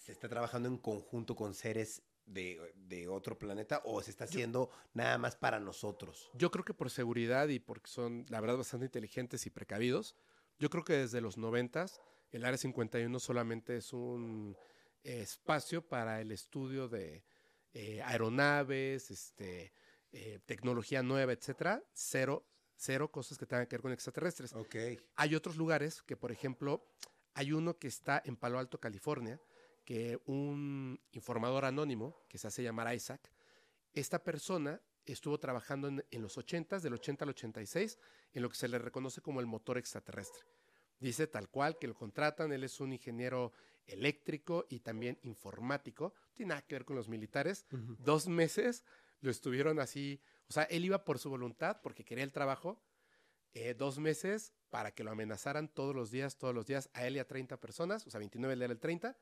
se 0.00 0.12
está 0.12 0.28
trabajando 0.28 0.68
en 0.68 0.78
conjunto 0.78 1.36
con 1.36 1.54
seres 1.54 2.02
de, 2.26 3.08
otro 3.08 3.38
planeta 3.38 3.82
o 3.84 4.02
se 4.02 4.10
está 4.10 4.24
haciendo 4.24 4.70
nada 4.94 5.18
más 5.18 5.36
para 5.36 5.60
nosotros? 5.60 6.30
Yo 6.34 6.50
creo 6.50 6.64
que 6.64 6.74
por 6.74 6.90
seguridad 6.90 7.48
y 7.48 7.58
porque 7.58 7.88
son, 7.88 8.24
la 8.28 8.40
verdad, 8.40 8.56
bastante 8.56 8.86
inteligentes 8.86 9.46
y 9.46 9.50
precavidos, 9.50 10.16
yo 10.58 10.70
creo 10.70 10.84
que 10.84 10.94
desde 10.94 11.20
los 11.20 11.36
noventas 11.36 12.00
el 12.30 12.44
Área 12.44 12.58
51 12.58 13.18
solamente 13.18 13.76
es 13.76 13.92
un 13.92 14.56
espacio 15.02 15.86
para 15.86 16.20
el 16.20 16.30
estudio 16.32 16.88
de 16.88 17.24
eh, 17.72 18.02
aeronaves, 18.02 19.10
este, 19.10 19.72
eh, 20.12 20.40
tecnología 20.46 21.02
nueva, 21.02 21.32
etcétera, 21.32 21.82
cero, 21.92 22.46
cero 22.76 23.10
cosas 23.10 23.38
que 23.38 23.46
tengan 23.46 23.66
que 23.66 23.76
ver 23.76 23.82
con 23.82 23.92
extraterrestres. 23.92 24.52
Okay. 24.54 24.98
Hay 25.16 25.34
otros 25.34 25.56
lugares 25.56 26.02
que, 26.02 26.16
por 26.16 26.32
ejemplo, 26.32 26.86
hay 27.34 27.52
uno 27.52 27.78
que 27.78 27.88
está 27.88 28.22
en 28.24 28.36
Palo 28.36 28.58
Alto, 28.58 28.80
California, 28.80 29.40
que 29.90 30.20
un 30.26 31.00
informador 31.10 31.64
anónimo, 31.64 32.22
que 32.28 32.38
se 32.38 32.46
hace 32.46 32.62
llamar 32.62 32.94
Isaac, 32.94 33.28
esta 33.92 34.22
persona 34.22 34.80
estuvo 35.04 35.40
trabajando 35.40 35.88
en, 35.88 36.22
los 36.22 36.38
80, 36.38 36.78
del 36.78 36.92
80 36.92 37.24
al 37.24 37.30
86, 37.30 37.98
en 38.32 38.42
lo 38.42 38.48
que 38.48 38.54
se 38.54 38.68
le 38.68 38.78
reconoce 38.78 39.20
como 39.20 39.40
el 39.40 39.46
motor 39.46 39.78
extraterrestre. 39.78 40.44
Dice 41.00 41.26
tal 41.26 41.48
cual 41.48 41.76
que 41.76 41.88
lo 41.88 41.96
contratan, 41.96 42.52
él 42.52 42.62
es 42.62 42.78
un 42.78 42.92
ingeniero 42.92 43.52
eléctrico 43.84 44.64
y 44.68 44.78
también 44.78 45.18
informático, 45.22 46.14
no 46.14 46.34
tiene 46.34 46.50
nada 46.50 46.62
que 46.62 46.76
ver 46.76 46.84
con 46.84 46.94
los 46.94 47.08
militares. 47.08 47.66
Dos 47.98 48.28
meses 48.28 48.84
lo 49.18 49.28
estuvieron 49.32 49.80
así, 49.80 50.22
o 50.48 50.52
sea, 50.52 50.62
él 50.70 50.84
iba 50.84 51.04
por 51.04 51.18
su 51.18 51.30
voluntad 51.30 51.80
porque 51.82 52.04
quería 52.04 52.22
el 52.22 52.30
trabajo. 52.30 52.80
Eh, 53.54 53.74
dos 53.74 53.98
meses 53.98 54.52
para 54.68 54.92
que 54.92 55.02
lo 55.02 55.10
amenazaran 55.10 55.66
todos 55.66 55.96
los 55.96 56.12
días, 56.12 56.38
todos 56.38 56.54
los 56.54 56.66
días, 56.66 56.88
a 56.92 57.08
él 57.08 57.16
y 57.16 57.18
a 57.18 57.26
30 57.26 57.56
personas, 57.56 58.06
o 58.06 58.10
sea, 58.10 58.20
29 58.20 58.54
él 58.54 58.62
era 58.62 58.72
el 58.72 58.78
30, 58.78 59.18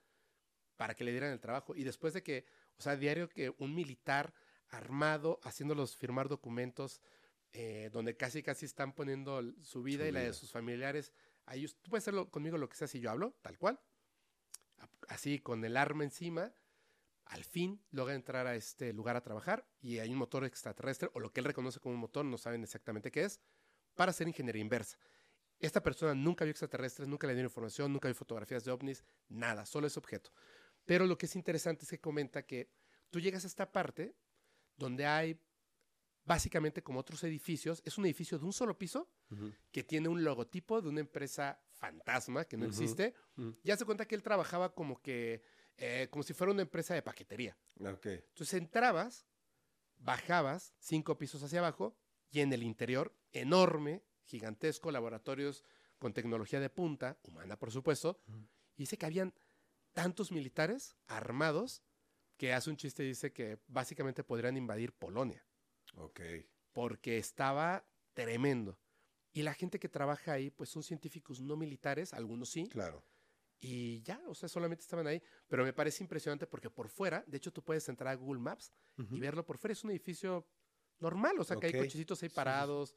para 0.78 0.94
que 0.94 1.04
le 1.04 1.10
dieran 1.10 1.32
el 1.32 1.40
trabajo. 1.40 1.74
Y 1.76 1.84
después 1.84 2.14
de 2.14 2.22
que, 2.22 2.46
o 2.78 2.82
sea, 2.82 2.96
diario 2.96 3.28
que 3.28 3.52
un 3.58 3.74
militar 3.74 4.32
armado, 4.70 5.40
haciéndolos 5.42 5.96
firmar 5.96 6.28
documentos 6.28 7.02
eh, 7.52 7.90
donde 7.92 8.16
casi, 8.16 8.42
casi 8.42 8.66
están 8.66 8.92
poniendo 8.92 9.42
su 9.62 9.82
vida 9.82 10.06
y 10.06 10.12
la 10.12 10.20
de 10.20 10.32
sus 10.32 10.52
familiares. 10.52 11.12
Ahí, 11.46 11.66
tú 11.66 11.90
puedes 11.90 12.04
hacerlo 12.04 12.30
conmigo 12.30 12.56
lo 12.58 12.68
que 12.68 12.76
sea 12.76 12.86
si 12.86 13.00
yo 13.00 13.10
hablo, 13.10 13.36
tal 13.42 13.58
cual. 13.58 13.80
Así, 15.08 15.40
con 15.40 15.64
el 15.64 15.76
arma 15.76 16.04
encima. 16.04 16.52
Al 17.24 17.44
fin 17.44 17.82
logra 17.90 18.14
entrar 18.14 18.46
a 18.46 18.54
este 18.54 18.92
lugar 18.92 19.16
a 19.16 19.20
trabajar 19.20 19.66
y 19.80 19.98
hay 19.98 20.10
un 20.10 20.18
motor 20.18 20.44
extraterrestre, 20.44 21.10
o 21.12 21.20
lo 21.20 21.30
que 21.30 21.40
él 21.40 21.44
reconoce 21.44 21.80
como 21.80 21.94
un 21.94 22.00
motor, 22.00 22.24
no 22.24 22.38
saben 22.38 22.62
exactamente 22.62 23.10
qué 23.10 23.24
es, 23.24 23.40
para 23.96 24.10
hacer 24.10 24.28
ingeniería 24.28 24.62
inversa. 24.62 24.96
Esta 25.58 25.82
persona 25.82 26.14
nunca 26.14 26.44
vio 26.44 26.52
extraterrestres, 26.52 27.08
nunca 27.08 27.26
le 27.26 27.34
dieron 27.34 27.50
información, 27.50 27.92
nunca 27.92 28.08
vio 28.08 28.14
fotografías 28.14 28.64
de 28.64 28.70
ovnis, 28.70 29.04
nada, 29.28 29.66
solo 29.66 29.88
ese 29.88 29.98
objeto. 29.98 30.30
Pero 30.88 31.04
lo 31.04 31.18
que 31.18 31.26
es 31.26 31.36
interesante 31.36 31.84
es 31.84 31.90
que 31.90 32.00
comenta 32.00 32.46
que 32.46 32.70
tú 33.10 33.20
llegas 33.20 33.44
a 33.44 33.46
esta 33.46 33.70
parte 33.70 34.16
donde 34.74 35.04
hay 35.04 35.38
básicamente 36.24 36.82
como 36.82 37.00
otros 37.00 37.22
edificios, 37.24 37.82
es 37.84 37.98
un 37.98 38.06
edificio 38.06 38.38
de 38.38 38.46
un 38.46 38.54
solo 38.54 38.78
piso 38.78 39.06
que 39.70 39.84
tiene 39.84 40.08
un 40.08 40.24
logotipo 40.24 40.80
de 40.80 40.88
una 40.88 41.00
empresa 41.00 41.60
fantasma 41.74 42.46
que 42.46 42.56
no 42.56 42.64
existe. 42.64 43.14
Ya 43.64 43.76
se 43.76 43.84
cuenta 43.84 44.06
que 44.06 44.14
él 44.14 44.22
trabajaba 44.22 44.74
como 44.74 45.02
que, 45.02 45.42
eh, 45.76 46.08
como 46.10 46.22
si 46.22 46.32
fuera 46.32 46.54
una 46.54 46.62
empresa 46.62 46.94
de 46.94 47.02
paquetería. 47.02 47.54
Entonces 48.28 48.54
entrabas, 48.54 49.26
bajabas 49.98 50.74
cinco 50.78 51.18
pisos 51.18 51.42
hacia 51.42 51.58
abajo 51.58 51.98
y 52.30 52.40
en 52.40 52.50
el 52.54 52.62
interior, 52.62 53.14
enorme, 53.32 54.04
gigantesco, 54.24 54.90
laboratorios 54.90 55.64
con 55.98 56.14
tecnología 56.14 56.60
de 56.60 56.70
punta, 56.70 57.18
humana 57.24 57.58
por 57.58 57.70
supuesto, 57.72 58.22
y 58.74 58.84
dice 58.84 58.96
que 58.96 59.04
habían 59.04 59.34
tantos 59.98 60.30
militares 60.30 60.94
armados 61.08 61.82
que 62.36 62.52
hace 62.52 62.70
un 62.70 62.76
chiste 62.76 63.02
y 63.02 63.08
dice 63.08 63.32
que 63.32 63.58
básicamente 63.66 64.22
podrían 64.22 64.56
invadir 64.56 64.92
Polonia. 64.92 65.44
Ok. 65.96 66.20
Porque 66.70 67.18
estaba 67.18 67.84
tremendo. 68.14 68.78
Y 69.32 69.42
la 69.42 69.54
gente 69.54 69.80
que 69.80 69.88
trabaja 69.88 70.34
ahí, 70.34 70.50
pues 70.50 70.70
son 70.70 70.84
científicos 70.84 71.40
no 71.40 71.56
militares, 71.56 72.14
algunos 72.14 72.48
sí. 72.48 72.68
Claro. 72.68 73.04
Y 73.58 74.00
ya, 74.02 74.22
o 74.28 74.36
sea, 74.36 74.48
solamente 74.48 74.82
estaban 74.82 75.08
ahí. 75.08 75.20
Pero 75.48 75.64
me 75.64 75.72
parece 75.72 76.04
impresionante 76.04 76.46
porque 76.46 76.70
por 76.70 76.88
fuera, 76.88 77.24
de 77.26 77.36
hecho, 77.36 77.52
tú 77.52 77.64
puedes 77.64 77.88
entrar 77.88 78.12
a 78.12 78.14
Google 78.14 78.40
Maps 78.40 78.72
y 79.10 79.18
verlo 79.18 79.44
por 79.44 79.58
fuera. 79.58 79.72
Es 79.72 79.82
un 79.82 79.90
edificio 79.90 80.46
normal, 81.00 81.40
o 81.40 81.44
sea, 81.44 81.56
que 81.56 81.66
hay 81.66 81.72
cochecitos 81.72 82.22
ahí 82.22 82.28
parados. 82.28 82.94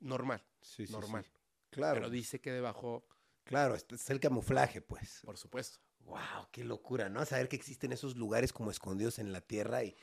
Normal. 0.00 0.44
Sí, 0.60 0.86
sí, 0.86 0.92
normal. 0.92 1.24
Claro. 1.70 1.94
Pero 1.94 2.10
dice 2.10 2.42
que 2.42 2.52
debajo. 2.52 3.06
Claro, 3.44 3.74
es 3.74 4.10
el 4.10 4.20
camuflaje, 4.20 4.82
pues. 4.82 5.22
Por 5.24 5.38
supuesto. 5.38 5.80
Wow, 6.06 6.48
qué 6.50 6.64
locura, 6.64 7.08
¿no? 7.08 7.24
Saber 7.24 7.48
que 7.48 7.56
existen 7.56 7.92
esos 7.92 8.16
lugares 8.16 8.52
como 8.52 8.70
escondidos 8.70 9.18
en 9.18 9.32
la 9.32 9.40
tierra 9.40 9.84
y 9.84 9.96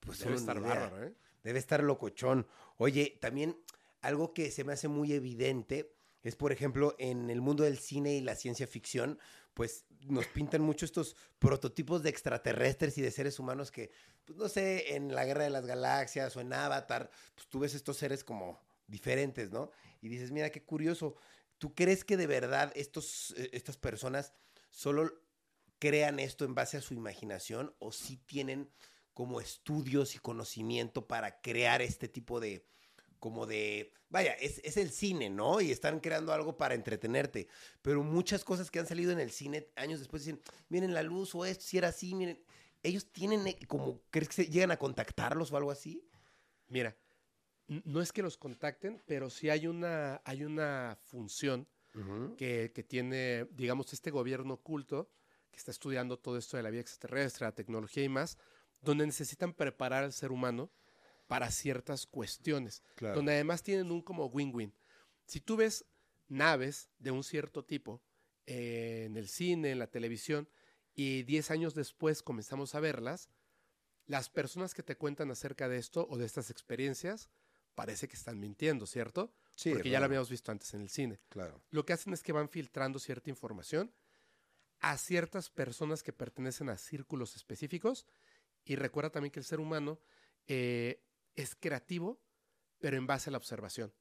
pues 0.00 0.20
debe 0.20 0.36
estar 0.36 0.60
bárbaro, 0.60 1.02
¿eh? 1.04 1.14
Debe 1.42 1.58
estar 1.58 1.82
locochón. 1.82 2.46
Oye, 2.76 3.18
también 3.20 3.56
algo 4.00 4.34
que 4.34 4.50
se 4.50 4.64
me 4.64 4.72
hace 4.72 4.88
muy 4.88 5.12
evidente 5.12 5.92
es, 6.22 6.36
por 6.36 6.52
ejemplo, 6.52 6.94
en 6.98 7.30
el 7.30 7.40
mundo 7.40 7.64
del 7.64 7.78
cine 7.78 8.14
y 8.14 8.20
la 8.20 8.34
ciencia 8.34 8.66
ficción, 8.66 9.18
pues 9.54 9.86
nos 10.00 10.26
pintan 10.26 10.60
mucho 10.60 10.84
estos 10.84 11.16
prototipos 11.38 12.02
de 12.02 12.10
extraterrestres 12.10 12.98
y 12.98 13.02
de 13.02 13.10
seres 13.10 13.38
humanos 13.38 13.70
que, 13.70 13.90
pues 14.24 14.38
no 14.38 14.48
sé, 14.48 14.96
en 14.96 15.14
la 15.14 15.24
Guerra 15.24 15.44
de 15.44 15.50
las 15.50 15.66
Galaxias 15.66 16.36
o 16.36 16.40
en 16.40 16.52
Avatar, 16.52 17.10
pues 17.34 17.48
tú 17.48 17.60
ves 17.60 17.74
estos 17.74 17.96
seres 17.96 18.24
como 18.24 18.60
diferentes, 18.86 19.50
¿no? 19.50 19.70
Y 20.00 20.08
dices, 20.08 20.30
mira, 20.32 20.50
qué 20.50 20.62
curioso. 20.62 21.16
¿Tú 21.58 21.74
crees 21.74 22.04
que 22.04 22.16
de 22.16 22.26
verdad 22.26 22.72
estos, 22.74 23.34
eh, 23.36 23.50
estas 23.52 23.76
personas 23.76 24.34
solo 24.70 25.10
crean 25.78 26.18
esto 26.18 26.44
en 26.44 26.54
base 26.54 26.76
a 26.76 26.80
su 26.80 26.94
imaginación 26.94 27.74
o 27.78 27.92
si 27.92 28.16
tienen 28.16 28.70
como 29.14 29.40
estudios 29.40 30.14
y 30.14 30.18
conocimiento 30.18 31.06
para 31.06 31.40
crear 31.40 31.80
este 31.80 32.06
tipo 32.06 32.38
de, 32.38 32.66
como 33.18 33.46
de, 33.46 33.94
vaya, 34.10 34.32
es, 34.34 34.60
es, 34.62 34.76
el 34.76 34.90
cine, 34.90 35.30
¿no? 35.30 35.60
Y 35.60 35.70
están 35.70 36.00
creando 36.00 36.32
algo 36.32 36.56
para 36.58 36.74
entretenerte. 36.74 37.48
Pero 37.80 38.02
muchas 38.02 38.44
cosas 38.44 38.70
que 38.70 38.78
han 38.78 38.86
salido 38.86 39.12
en 39.12 39.20
el 39.20 39.30
cine 39.30 39.68
años 39.76 40.00
después 40.00 40.24
dicen, 40.24 40.40
miren 40.68 40.92
la 40.92 41.02
luz 41.02 41.34
o 41.34 41.44
esto, 41.44 41.64
si 41.64 41.78
era 41.78 41.88
así, 41.88 42.14
miren, 42.14 42.38
ellos 42.82 43.10
tienen 43.10 43.46
eh, 43.46 43.58
como, 43.66 44.02
¿crees 44.10 44.28
que 44.28 44.44
llegan 44.44 44.70
a 44.70 44.76
contactarlos 44.76 45.50
o 45.50 45.56
algo 45.56 45.70
así? 45.70 46.06
Mira, 46.68 46.96
no 47.68 48.00
es 48.00 48.12
que 48.12 48.22
los 48.22 48.36
contacten, 48.36 49.02
pero 49.06 49.30
sí 49.30 49.48
hay 49.50 49.66
una, 49.66 50.20
hay 50.24 50.44
una 50.44 50.98
función 51.02 51.66
que, 52.36 52.72
que, 52.74 52.82
tiene, 52.82 53.46
digamos, 53.52 53.94
este 53.94 54.10
gobierno 54.10 54.54
oculto 54.54 55.10
que 55.56 55.60
está 55.60 55.70
estudiando 55.70 56.18
todo 56.18 56.36
esto 56.36 56.56
de 56.56 56.62
la 56.62 56.70
vida 56.70 56.82
extraterrestre, 56.82 57.46
la 57.46 57.54
tecnología 57.54 58.04
y 58.04 58.08
más, 58.08 58.36
donde 58.82 59.06
necesitan 59.06 59.54
preparar 59.54 60.04
al 60.04 60.12
ser 60.12 60.30
humano 60.30 60.70
para 61.26 61.50
ciertas 61.50 62.06
cuestiones, 62.06 62.82
donde 63.00 63.32
además 63.32 63.62
tienen 63.62 63.90
un 63.90 64.02
como 64.02 64.26
win-win. 64.26 64.72
Si 65.26 65.40
tú 65.40 65.56
ves 65.56 65.86
naves 66.28 66.90
de 66.98 67.10
un 67.10 67.24
cierto 67.24 67.64
tipo 67.64 68.02
eh, 68.46 69.04
en 69.06 69.16
el 69.16 69.28
cine, 69.28 69.72
en 69.72 69.78
la 69.78 69.88
televisión, 69.88 70.48
y 70.94 71.22
10 71.24 71.50
años 71.50 71.74
después 71.74 72.22
comenzamos 72.22 72.74
a 72.74 72.80
verlas, 72.80 73.30
las 74.06 74.28
personas 74.28 74.74
que 74.74 74.82
te 74.82 74.96
cuentan 74.96 75.30
acerca 75.30 75.68
de 75.68 75.78
esto 75.78 76.06
o 76.08 76.18
de 76.18 76.26
estas 76.26 76.50
experiencias 76.50 77.28
parece 77.74 78.08
que 78.08 78.16
están 78.16 78.38
mintiendo, 78.38 78.86
¿cierto? 78.86 79.34
Sí, 79.56 79.70
Porque 79.70 79.90
ya 79.90 80.00
lo 80.00 80.06
habíamos 80.06 80.30
visto 80.30 80.52
antes 80.52 80.72
en 80.74 80.82
el 80.82 80.90
cine. 80.90 81.18
Claro. 81.28 81.62
Lo 81.70 81.84
que 81.84 81.92
hacen 81.92 82.12
es 82.12 82.22
que 82.22 82.32
van 82.32 82.48
filtrando 82.48 82.98
cierta 82.98 83.30
información 83.30 83.92
a 84.80 84.96
ciertas 84.98 85.50
personas 85.50 86.02
que 86.02 86.12
pertenecen 86.12 86.68
a 86.68 86.76
círculos 86.78 87.36
específicos. 87.36 88.06
Y 88.64 88.76
recuerda 88.76 89.10
también 89.10 89.30
que 89.32 89.40
el 89.40 89.44
ser 89.44 89.60
humano 89.60 90.00
eh, 90.46 91.02
es 91.34 91.54
creativo, 91.54 92.20
pero 92.78 92.96
en 92.96 93.06
base 93.06 93.30
a 93.30 93.32
la 93.32 93.38
observación. 93.38 93.92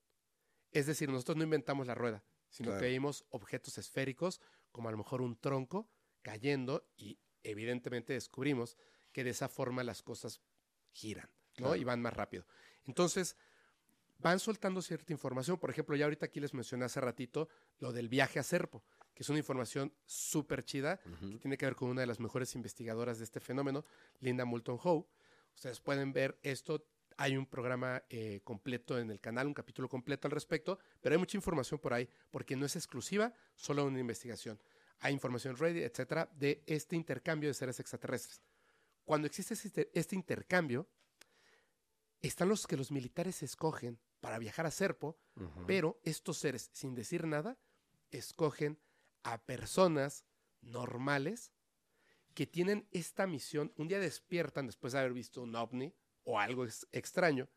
Es 0.72 0.86
decir, 0.86 1.10
nosotros 1.10 1.38
no 1.38 1.44
inventamos 1.44 1.88
la 1.88 1.96
rueda, 1.96 2.24
sino 2.50 2.70
Claro. 2.72 2.82
que 2.82 2.90
vimos 2.90 3.26
objetos 3.30 3.78
esféricos, 3.78 4.42
como 4.72 4.90
a 4.90 4.92
lo 4.92 4.98
mejor 4.98 5.22
un 5.22 5.38
tronco, 5.40 5.90
cayendo 6.22 6.90
y 6.98 7.20
evidentemente 7.44 8.14
descubrimos 8.14 8.76
que 9.12 9.24
de 9.24 9.30
esa 9.30 9.48
forma 9.48 9.84
las 9.84 10.02
cosas 10.02 10.42
giran, 10.92 11.30
¿no? 11.58 11.68
Claro. 11.68 11.76
Y 11.76 11.84
van 11.84 12.02
más 12.02 12.14
rápido. 12.14 12.46
Entonces, 12.86 13.38
van 14.18 14.40
soltando 14.40 14.82
cierta 14.82 15.14
información. 15.14 15.58
Por 15.60 15.70
ejemplo, 15.70 15.96
ya 15.96 16.06
ahorita 16.06 16.26
aquí 16.26 16.40
les 16.40 16.54
mencioné 16.54 16.86
hace 16.86 17.00
ratito 17.00 17.48
lo 17.78 17.94
del 17.94 18.10
viaje 18.10 18.40
a 18.40 18.44
Serpo, 18.44 18.84
que 19.16 19.24
es 19.24 19.30
una 19.30 19.40
información 19.40 19.94
súper 20.06 20.64
chida, 20.64 21.00
que 21.32 21.40
tiene 21.40 21.58
que 21.58 21.66
ver 21.66 21.76
con 21.76 21.90
una 21.90 22.02
de 22.02 22.08
las 22.08 22.20
mejores 22.20 22.54
investigadoras 22.54 23.18
de 23.18 23.24
este 23.24 23.40
fenómeno, 23.40 23.86
Linda 24.20 24.44
Moulton 24.44 24.78
Howe. 24.84 25.08
Ustedes 25.56 25.80
pueden 25.80 26.12
ver 26.12 26.38
esto. 26.44 26.86
Hay 27.18 27.38
un 27.38 27.46
programa 27.46 28.04
eh, 28.10 28.42
completo 28.44 29.00
en 29.00 29.10
el 29.10 29.22
canal, 29.22 29.48
un 29.48 29.54
capítulo 29.54 29.88
completo 29.88 30.28
al 30.28 30.34
respecto, 30.34 30.80
pero 31.02 31.16
hay 31.16 31.20
mucha 31.20 31.38
información 31.38 31.80
por 31.80 31.94
ahí, 31.94 32.10
porque 32.30 32.58
no 32.58 32.66
es 32.66 32.76
exclusiva, 32.76 33.34
solo 33.56 33.86
una 33.86 34.02
investigación. 34.02 34.60
Hay 35.00 35.14
información 35.14 35.56
ready, 35.56 35.82
etcétera, 35.82 36.30
de 36.36 36.62
este 36.66 36.98
intercambio 36.98 37.48
de 37.48 37.54
seres 37.54 37.80
extraterrestres. 37.80 38.42
Cuando 39.06 39.28
existe 39.28 39.54
este, 39.54 39.90
este 39.94 40.16
intercambio, 40.16 40.90
están 42.22 42.50
los 42.50 42.68
que 42.68 42.76
los 42.76 42.92
militares 42.92 43.44
escogen 43.44 43.98
para 44.20 44.40
viajar 44.40 44.66
a 44.66 44.72
Serpo, 44.72 45.18
pero 45.68 46.02
estos 46.04 46.38
seres, 46.38 46.70
sin 46.74 46.96
decir 46.96 47.28
nada, 47.28 47.58
escogen 48.12 48.80
a 49.26 49.44
personas 49.44 50.24
normales 50.62 51.52
que 52.34 52.46
tienen 52.46 52.88
esta 52.92 53.28
misión. 53.28 53.74
Un 53.76 53.88
día 53.88 54.00
despiertan 54.00 54.68
después 54.68 54.94
de 54.94 55.00
haber 55.00 55.14
visto 55.14 55.42
un 55.42 55.56
ovni 55.56 55.94
o 56.24 56.40
algo 56.40 56.66
ex- 56.66 56.88
extraño 56.92 57.48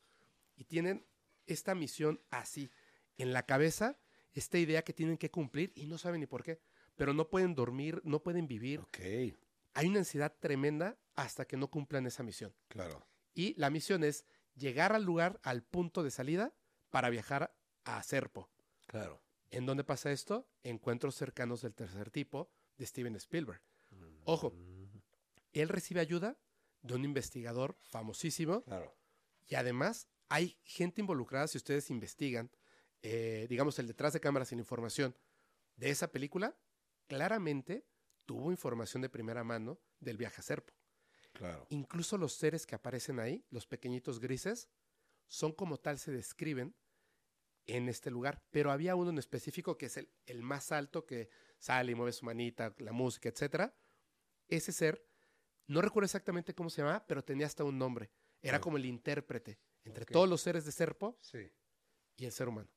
y 0.57 0.65
tienen 0.65 1.07
esta 1.47 1.75
misión 1.75 2.21
así 2.31 2.71
en 3.17 3.33
la 3.33 3.45
cabeza, 3.45 3.99
esta 4.33 4.59
idea 4.59 4.83
que 4.83 4.93
tienen 4.93 5.19
que 5.19 5.31
cumplir 5.31 5.73
y 5.75 5.87
no 5.87 5.99
saben 5.99 6.21
ni 6.21 6.27
por 6.27 6.43
qué, 6.43 6.61
pero 6.97 7.13
no 7.13 7.29
pueden 7.29 7.55
dormir, 7.55 8.01
no 8.05 8.23
pueden 8.23 8.47
vivir. 8.49 8.81
Ok, 8.81 8.99
Hay 9.75 9.87
una 9.89 9.99
ansiedad 10.01 10.35
tremenda 10.41 10.97
hasta 11.17 11.45
que 11.47 11.57
no 11.57 11.69
cumplan 11.69 12.07
esa 12.07 12.23
misión. 12.23 12.55
claro. 12.69 13.05
Y 13.35 13.55
la 13.55 13.71
misión 13.71 14.03
es 14.03 14.25
llegar 14.57 14.93
al 14.93 15.05
lugar, 15.05 15.39
al 15.45 15.63
punto 15.63 16.03
de 16.03 16.11
salida, 16.11 16.53
para 16.91 17.09
viajar 17.11 17.55
a 17.85 18.03
Serpo. 18.03 18.49
Claro. 18.87 19.23
¿En 19.51 19.67
dónde 19.67 19.85
pasa 19.85 20.11
esto? 20.13 20.49
Encuentros 20.63 21.15
cercanos 21.15 21.63
del 21.63 21.75
tercer 21.75 22.11
tipo 22.11 22.51
de 22.77 22.87
Steven 22.87 23.17
Spielberg. 23.17 23.63
Ojo, 24.25 24.51
Mm, 24.51 25.01
él 25.53 25.69
recibe 25.69 26.01
ayuda 26.01 26.39
de 26.83 26.95
un 26.95 27.05
investigador 27.05 27.77
famosísimo 27.81 28.63
Claro. 28.65 28.95
y 29.47 29.55
además 29.55 30.09
hay 30.29 30.59
gente 30.63 31.01
involucrada, 31.01 31.49
si 31.49 31.57
ustedes 31.57 31.91
investigan, 31.91 32.51
eh, 33.03 33.47
digamos, 33.49 33.79
el 33.79 33.87
detrás 33.87 34.13
de 34.13 34.21
cámaras 34.21 34.53
y 34.53 34.57
la 34.57 34.61
información 34.61 35.17
de 35.77 35.89
esa 35.91 36.13
película, 36.13 36.57
claramente 37.07 37.87
tuvo 38.27 38.51
información 38.51 39.01
de 39.03 39.09
primera 39.09 39.43
mano 39.45 39.81
del 40.01 40.19
viaje 40.19 40.41
a 40.41 40.43
Serpo. 40.43 40.75
Claro. 41.33 41.67
Incluso 41.71 42.19
los 42.19 42.35
seres 42.35 42.67
que 42.67 42.75
aparecen 42.75 43.19
ahí, 43.21 43.45
los 43.51 43.67
pequeñitos 43.67 44.21
grises, 44.21 44.69
son 45.29 45.53
como 45.53 45.79
tal 45.79 45.99
se 45.99 46.11
describen 46.13 46.75
en 47.69 47.89
este 47.89 48.11
lugar. 48.11 48.43
Pero 48.51 48.73
había 48.73 48.97
uno 48.97 49.11
en 49.11 49.19
específico 49.19 49.79
que 49.79 49.87
es 49.87 49.97
el, 49.97 50.11
el 50.27 50.43
más 50.43 50.73
alto 50.73 51.07
que 51.07 51.29
sale 51.59 51.93
y 51.93 51.95
mueve 51.95 52.13
su 52.13 52.25
manita, 52.25 52.75
la 52.79 52.91
música, 52.93 53.29
etcétera. 53.29 53.73
Ese 54.49 54.73
ser, 54.73 55.07
no 55.69 55.81
recuerdo 55.81 56.07
exactamente 56.07 56.55
cómo 56.55 56.71
se 56.71 56.83
llamaba, 56.83 57.07
pero 57.07 57.23
tenía 57.23 57.47
hasta 57.47 57.63
un 57.63 57.79
nombre. 57.79 58.11
Era 58.43 58.61
como 58.61 58.77
el 58.77 58.87
intérprete 58.87 59.59
entre 59.85 60.05
todos 60.07 60.29
los 60.29 60.41
seres 60.41 60.65
de 60.65 60.73
Serpo 60.73 61.19
Sí. 61.21 61.51
y 62.17 62.25
el 62.25 62.33
ser 62.33 62.49
humano. 62.49 62.69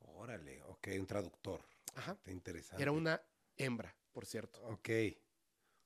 Órale, 0.00 0.62
ok, 0.64 0.88
un 0.98 1.06
traductor. 1.06 1.64
Ajá. 1.94 2.12
Está 2.12 2.30
interesante. 2.30 2.82
Era 2.82 2.92
una 2.92 3.22
hembra, 3.56 3.94
por 4.12 4.26
cierto. 4.26 4.60
Ok. 4.64 4.88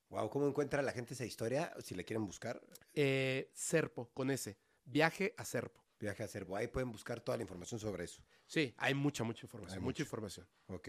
Wow, 0.09 0.31
¿cómo 0.31 0.47
encuentra 0.47 0.83
la 0.83 0.93
gente 0.93 1.15
esa 1.15 1.25
historia? 1.25 1.75
Si 1.83 1.95
la 1.95 2.03
quieren 2.05 2.25
buscar, 2.27 2.61
Eh, 2.95 3.51
Serpo, 3.55 4.11
con 4.13 4.31
ese. 4.31 4.59
Viaje 4.85 5.35
a 5.37 5.45
Serpo. 5.45 5.85
Viaje 6.07 6.23
a 6.23 6.29
Cervo. 6.29 6.57
Ahí 6.57 6.69
pueden 6.69 6.91
buscar 6.91 7.21
toda 7.21 7.37
la 7.37 7.43
información 7.43 7.79
sobre 7.81 8.05
eso. 8.05 8.23
Sí, 8.47 8.75
hay 8.79 8.95
mucha, 8.95 9.25
mucha 9.25 9.45
información. 9.45 9.79
Hay 9.79 9.85
mucha 9.85 10.03
mucho. 10.03 10.03
información. 10.05 10.47
Ok. 10.69 10.89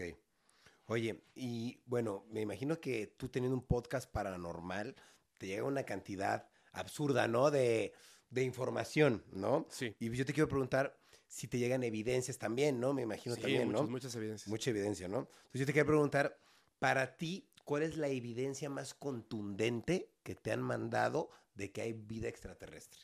Oye, 0.86 1.22
y 1.34 1.80
bueno, 1.84 2.24
me 2.30 2.40
imagino 2.40 2.80
que 2.80 3.06
tú 3.08 3.28
teniendo 3.28 3.54
un 3.56 3.64
podcast 3.66 4.10
paranormal, 4.10 4.96
te 5.36 5.46
llega 5.46 5.64
una 5.64 5.84
cantidad 5.84 6.48
absurda, 6.72 7.28
¿no? 7.28 7.50
De, 7.50 7.92
de 8.30 8.42
información, 8.42 9.22
¿no? 9.32 9.66
Sí. 9.70 9.94
Y 9.98 10.10
yo 10.16 10.24
te 10.24 10.32
quiero 10.32 10.48
preguntar 10.48 10.98
si 11.26 11.46
te 11.46 11.58
llegan 11.58 11.82
evidencias 11.82 12.38
también, 12.38 12.80
¿no? 12.80 12.94
Me 12.94 13.02
imagino 13.02 13.34
Sí, 13.34 13.42
también, 13.42 13.68
muchas, 13.68 13.82
¿no? 13.82 13.90
muchas 13.90 14.14
evidencias. 14.14 14.48
Mucha 14.48 14.70
evidencia, 14.70 15.08
¿no? 15.08 15.18
Entonces 15.18 15.60
yo 15.60 15.66
te 15.66 15.72
quiero 15.72 15.86
preguntar, 15.86 16.38
para 16.78 17.16
ti, 17.16 17.46
¿cuál 17.64 17.82
es 17.82 17.96
la 17.98 18.08
evidencia 18.08 18.70
más 18.70 18.94
contundente 18.94 20.10
que 20.22 20.34
te 20.34 20.52
han 20.52 20.62
mandado 20.62 21.28
de 21.54 21.70
que 21.70 21.82
hay 21.82 21.92
vida 21.92 22.28
extraterrestre? 22.28 23.00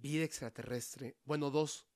Vida 0.00 0.24
extraterrestre. 0.24 1.16
Bueno, 1.24 1.50
dos. 1.50 1.86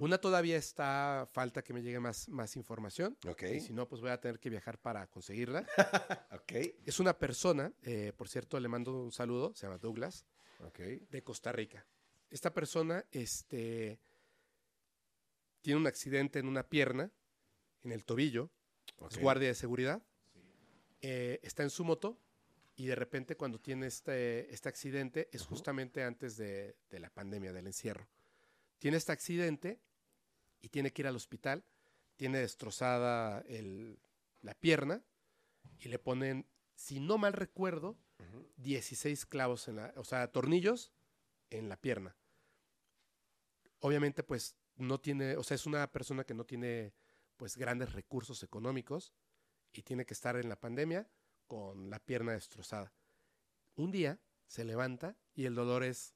Una 0.00 0.18
todavía 0.18 0.58
está 0.58 1.26
falta 1.32 1.62
que 1.62 1.72
me 1.72 1.82
llegue 1.82 1.98
más, 1.98 2.28
más 2.28 2.56
información. 2.56 3.16
Ok. 3.26 3.42
Y 3.54 3.60
si 3.60 3.72
no, 3.72 3.88
pues 3.88 4.02
voy 4.02 4.10
a 4.10 4.20
tener 4.20 4.38
que 4.38 4.50
viajar 4.50 4.78
para 4.78 5.06
conseguirla. 5.06 5.66
Ok. 6.32 6.52
es 6.84 6.98
una 6.98 7.18
persona, 7.18 7.72
eh, 7.82 8.12
por 8.16 8.28
cierto, 8.28 8.58
le 8.58 8.68
mando 8.68 9.02
un 9.02 9.12
saludo, 9.12 9.54
se 9.54 9.66
llama 9.66 9.78
Douglas, 9.78 10.26
de 10.78 11.22
Costa 11.22 11.52
Rica. 11.52 11.86
Esta 12.30 12.52
persona 12.52 13.04
este, 13.10 14.00
tiene 15.60 15.80
un 15.80 15.86
accidente 15.86 16.38
en 16.38 16.46
una 16.46 16.68
pierna, 16.68 17.10
en 17.82 17.92
el 17.92 18.04
tobillo, 18.04 18.50
es 19.10 19.18
guardia 19.18 19.48
de 19.48 19.54
seguridad, 19.54 20.02
eh, 21.00 21.40
está 21.42 21.62
en 21.62 21.70
su 21.70 21.84
moto 21.84 22.21
y 22.74 22.86
de 22.86 22.94
repente 22.94 23.36
cuando 23.36 23.60
tiene 23.60 23.86
este, 23.86 24.52
este 24.52 24.68
accidente 24.68 25.28
es 25.32 25.44
justamente 25.44 26.02
antes 26.04 26.36
de, 26.36 26.76
de 26.90 27.00
la 27.00 27.10
pandemia, 27.10 27.52
del 27.52 27.66
encierro. 27.66 28.08
Tiene 28.78 28.96
este 28.96 29.12
accidente 29.12 29.80
y 30.60 30.68
tiene 30.68 30.92
que 30.92 31.02
ir 31.02 31.06
al 31.08 31.16
hospital, 31.16 31.64
tiene 32.16 32.38
destrozada 32.38 33.40
el- 33.46 34.00
la 34.40 34.54
pierna 34.54 35.02
y 35.78 35.88
le 35.88 35.98
ponen, 35.98 36.46
si 36.74 36.98
no 37.00 37.18
mal 37.18 37.32
recuerdo, 37.32 37.96
Ujú. 38.18 38.48
16 38.56 39.26
clavos 39.26 39.68
en 39.68 39.76
la, 39.76 39.92
o 39.96 40.04
sea, 40.04 40.30
tornillos 40.30 40.92
en 41.50 41.68
la 41.68 41.76
pierna. 41.76 42.16
Obviamente, 43.80 44.22
pues 44.22 44.56
no 44.76 45.00
tiene, 45.00 45.36
o 45.36 45.42
sea, 45.42 45.54
es 45.56 45.66
una 45.66 45.90
persona 45.90 46.24
que 46.24 46.34
no 46.34 46.44
tiene 46.44 46.94
pues 47.36 47.56
grandes 47.56 47.92
recursos 47.92 48.42
económicos 48.42 49.12
y 49.72 49.82
tiene 49.82 50.06
que 50.06 50.14
estar 50.14 50.36
en 50.36 50.48
la 50.48 50.56
pandemia 50.60 51.08
con 51.52 51.90
la 51.90 51.98
pierna 51.98 52.32
destrozada. 52.32 52.94
Un 53.74 53.90
día 53.90 54.18
se 54.46 54.64
levanta 54.64 55.18
y 55.34 55.44
el 55.44 55.54
dolor 55.54 55.84
es 55.84 56.14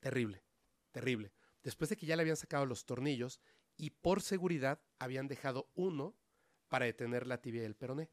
terrible, 0.00 0.44
terrible. 0.92 1.32
Después 1.62 1.88
de 1.88 1.96
que 1.96 2.04
ya 2.04 2.14
le 2.14 2.20
habían 2.20 2.36
sacado 2.36 2.66
los 2.66 2.84
tornillos 2.84 3.40
y 3.74 3.88
por 3.88 4.20
seguridad 4.20 4.82
habían 4.98 5.28
dejado 5.28 5.70
uno 5.74 6.14
para 6.68 6.84
detener 6.84 7.26
la 7.26 7.40
tibia 7.40 7.62
del 7.62 7.74
peroné. 7.74 8.10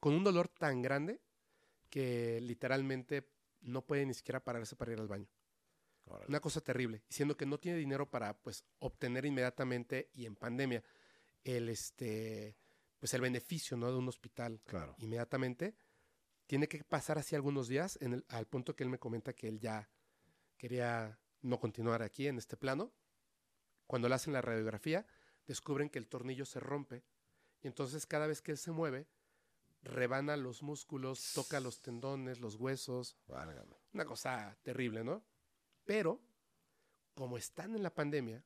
Con 0.00 0.14
un 0.14 0.24
dolor 0.24 0.48
tan 0.48 0.80
grande 0.80 1.20
que 1.90 2.40
literalmente 2.40 3.28
no 3.60 3.84
puede 3.84 4.06
ni 4.06 4.14
siquiera 4.14 4.42
pararse 4.42 4.76
para 4.76 4.92
ir 4.92 5.00
al 5.00 5.08
baño. 5.08 5.28
Órale. 6.06 6.30
Una 6.30 6.40
cosa 6.40 6.62
terrible, 6.62 7.02
siendo 7.10 7.36
que 7.36 7.44
no 7.44 7.60
tiene 7.60 7.76
dinero 7.76 8.08
para 8.08 8.32
pues 8.38 8.64
obtener 8.78 9.26
inmediatamente 9.26 10.08
y 10.14 10.24
en 10.24 10.36
pandemia 10.36 10.82
el 11.44 11.68
este 11.68 12.56
pues 13.02 13.14
el 13.14 13.20
beneficio 13.20 13.76
¿no? 13.76 13.90
de 13.90 13.98
un 13.98 14.06
hospital 14.08 14.60
Claro. 14.64 14.94
inmediatamente. 14.98 15.74
Tiene 16.46 16.68
que 16.68 16.84
pasar 16.84 17.18
así 17.18 17.34
algunos 17.34 17.66
días 17.66 17.98
en 18.00 18.12
el- 18.12 18.24
al 18.28 18.46
punto 18.46 18.76
que 18.76 18.84
él 18.84 18.90
me 18.90 19.00
comenta 19.00 19.32
que 19.32 19.48
él 19.48 19.58
ya 19.58 19.90
quería 20.56 21.18
no 21.40 21.58
continuar 21.58 22.00
aquí 22.04 22.28
en 22.28 22.38
este 22.38 22.56
plano. 22.56 22.92
Cuando 23.88 24.08
le 24.08 24.14
hacen 24.14 24.32
la 24.32 24.40
radiografía, 24.40 25.04
descubren 25.48 25.90
que 25.90 25.98
el 25.98 26.06
tornillo 26.06 26.44
se 26.46 26.60
rompe 26.60 27.02
y 27.60 27.66
entonces 27.66 28.06
cada 28.06 28.28
vez 28.28 28.40
que 28.40 28.52
él 28.52 28.58
se 28.58 28.70
mueve, 28.70 29.08
rebana 29.82 30.36
los 30.36 30.62
músculos, 30.62 31.32
toca 31.34 31.58
los 31.58 31.80
tendones, 31.80 32.38
los 32.38 32.54
huesos, 32.54 33.16
Válgame. 33.26 33.74
una 33.94 34.04
cosa 34.04 34.56
terrible, 34.62 35.02
¿no? 35.02 35.24
Pero, 35.84 36.20
como 37.16 37.36
están 37.36 37.74
en 37.74 37.82
la 37.82 37.92
pandemia 37.92 38.44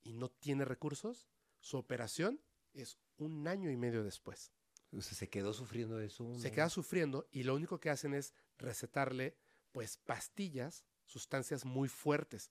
y 0.00 0.12
no 0.12 0.30
tiene 0.30 0.64
recursos, 0.64 1.28
su 1.58 1.76
operación 1.76 2.40
es 2.74 2.98
un 3.18 3.46
año 3.48 3.70
y 3.70 3.76
medio 3.76 4.02
después. 4.04 4.52
O 4.92 5.00
sea, 5.00 5.14
se 5.14 5.28
quedó 5.28 5.52
sufriendo 5.52 5.96
de 5.96 6.06
eso. 6.06 6.32
Se 6.38 6.50
queda 6.50 6.68
sufriendo 6.68 7.28
y 7.30 7.44
lo 7.44 7.54
único 7.54 7.78
que 7.78 7.90
hacen 7.90 8.12
es 8.14 8.34
recetarle, 8.58 9.36
pues, 9.72 9.98
pastillas, 9.98 10.84
sustancias 11.04 11.64
muy 11.64 11.88
fuertes, 11.88 12.50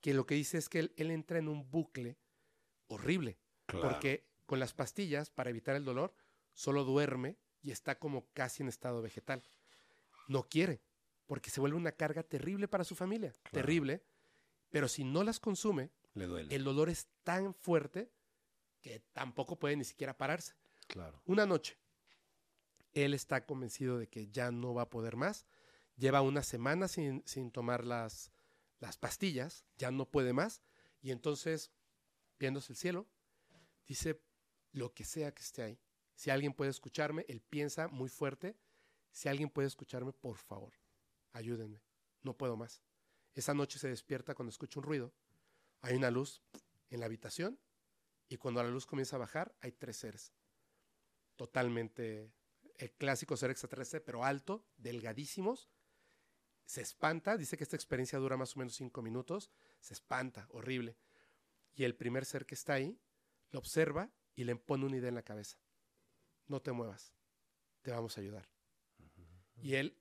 que 0.00 0.12
lo 0.14 0.26
que 0.26 0.34
dice 0.34 0.58
es 0.58 0.68
que 0.68 0.80
él, 0.80 0.92
él 0.96 1.10
entra 1.10 1.38
en 1.38 1.48
un 1.48 1.70
bucle 1.70 2.18
horrible, 2.88 3.38
Claro. 3.66 3.88
porque 3.88 4.26
con 4.46 4.58
las 4.60 4.74
pastillas, 4.74 5.30
para 5.30 5.50
evitar 5.50 5.76
el 5.76 5.84
dolor, 5.84 6.14
solo 6.52 6.84
duerme 6.84 7.38
y 7.62 7.70
está 7.70 7.98
como 7.98 8.26
casi 8.34 8.62
en 8.62 8.68
estado 8.68 9.00
vegetal. 9.00 9.42
No 10.28 10.48
quiere, 10.48 10.82
porque 11.26 11.48
se 11.50 11.60
vuelve 11.60 11.76
una 11.78 11.92
carga 11.92 12.22
terrible 12.22 12.68
para 12.68 12.84
su 12.84 12.94
familia, 12.94 13.32
terrible, 13.50 14.02
pero 14.68 14.88
si 14.88 15.04
no 15.04 15.22
las 15.24 15.40
consume, 15.40 15.90
Le 16.14 16.26
duele. 16.26 16.54
el 16.54 16.64
dolor 16.64 16.90
es 16.90 17.06
tan 17.22 17.54
fuerte 17.54 18.10
que 18.82 19.00
tampoco 19.12 19.58
puede 19.58 19.76
ni 19.76 19.84
siquiera 19.84 20.16
pararse. 20.16 20.54
Claro. 20.88 21.22
Una 21.24 21.46
noche, 21.46 21.78
él 22.92 23.14
está 23.14 23.46
convencido 23.46 23.98
de 23.98 24.08
que 24.08 24.28
ya 24.28 24.50
no 24.50 24.74
va 24.74 24.82
a 24.82 24.90
poder 24.90 25.16
más. 25.16 25.46
Lleva 25.96 26.20
una 26.20 26.42
semana 26.42 26.88
sin, 26.88 27.22
sin 27.24 27.50
tomar 27.50 27.84
las, 27.84 28.32
las 28.80 28.98
pastillas, 28.98 29.64
ya 29.78 29.90
no 29.90 30.10
puede 30.10 30.32
más. 30.32 30.62
Y 31.00 31.12
entonces, 31.12 31.70
viéndose 32.38 32.72
el 32.72 32.76
cielo, 32.76 33.08
dice, 33.86 34.20
lo 34.72 34.92
que 34.92 35.04
sea 35.04 35.32
que 35.32 35.42
esté 35.42 35.62
ahí, 35.62 35.80
si 36.14 36.30
alguien 36.30 36.52
puede 36.52 36.70
escucharme, 36.70 37.24
él 37.28 37.40
piensa 37.40 37.88
muy 37.88 38.08
fuerte, 38.08 38.56
si 39.10 39.28
alguien 39.28 39.50
puede 39.50 39.68
escucharme, 39.68 40.12
por 40.12 40.36
favor, 40.36 40.72
ayúdenme, 41.32 41.82
no 42.22 42.36
puedo 42.36 42.56
más. 42.56 42.82
Esa 43.34 43.54
noche 43.54 43.78
se 43.78 43.88
despierta 43.88 44.34
cuando 44.34 44.50
escucha 44.50 44.80
un 44.80 44.84
ruido, 44.84 45.12
hay 45.80 45.94
una 45.94 46.10
luz 46.10 46.42
en 46.90 47.00
la 47.00 47.06
habitación 47.06 47.58
y 48.32 48.36
cuando 48.38 48.62
la 48.62 48.70
luz 48.70 48.86
comienza 48.86 49.16
a 49.16 49.20
bajar, 49.20 49.54
hay 49.60 49.72
tres 49.72 49.96
seres 49.96 50.32
totalmente 51.36 52.32
el 52.78 52.92
clásico 52.92 53.36
ser 53.36 53.50
extraterrestre, 53.50 54.00
pero 54.00 54.24
alto, 54.24 54.64
delgadísimos. 54.76 55.70
Se 56.64 56.80
espanta, 56.80 57.36
dice 57.36 57.56
que 57.56 57.64
esta 57.64 57.76
experiencia 57.76 58.18
dura 58.18 58.36
más 58.36 58.56
o 58.56 58.60
menos 58.60 58.74
cinco 58.74 59.02
minutos. 59.02 59.50
Se 59.80 59.94
espanta, 59.94 60.46
horrible. 60.50 60.96
Y 61.74 61.84
el 61.84 61.94
primer 61.94 62.24
ser 62.24 62.46
que 62.46 62.54
está 62.54 62.74
ahí 62.74 62.98
lo 63.50 63.58
observa 63.58 64.10
y 64.34 64.44
le 64.44 64.56
pone 64.56 64.86
una 64.86 64.96
idea 64.96 65.08
en 65.08 65.14
la 65.14 65.22
cabeza. 65.22 65.58
No 66.46 66.62
te 66.62 66.72
muevas, 66.72 67.12
te 67.82 67.90
vamos 67.90 68.16
a 68.16 68.20
ayudar. 68.20 68.48
Y 69.56 69.74
él 69.74 70.00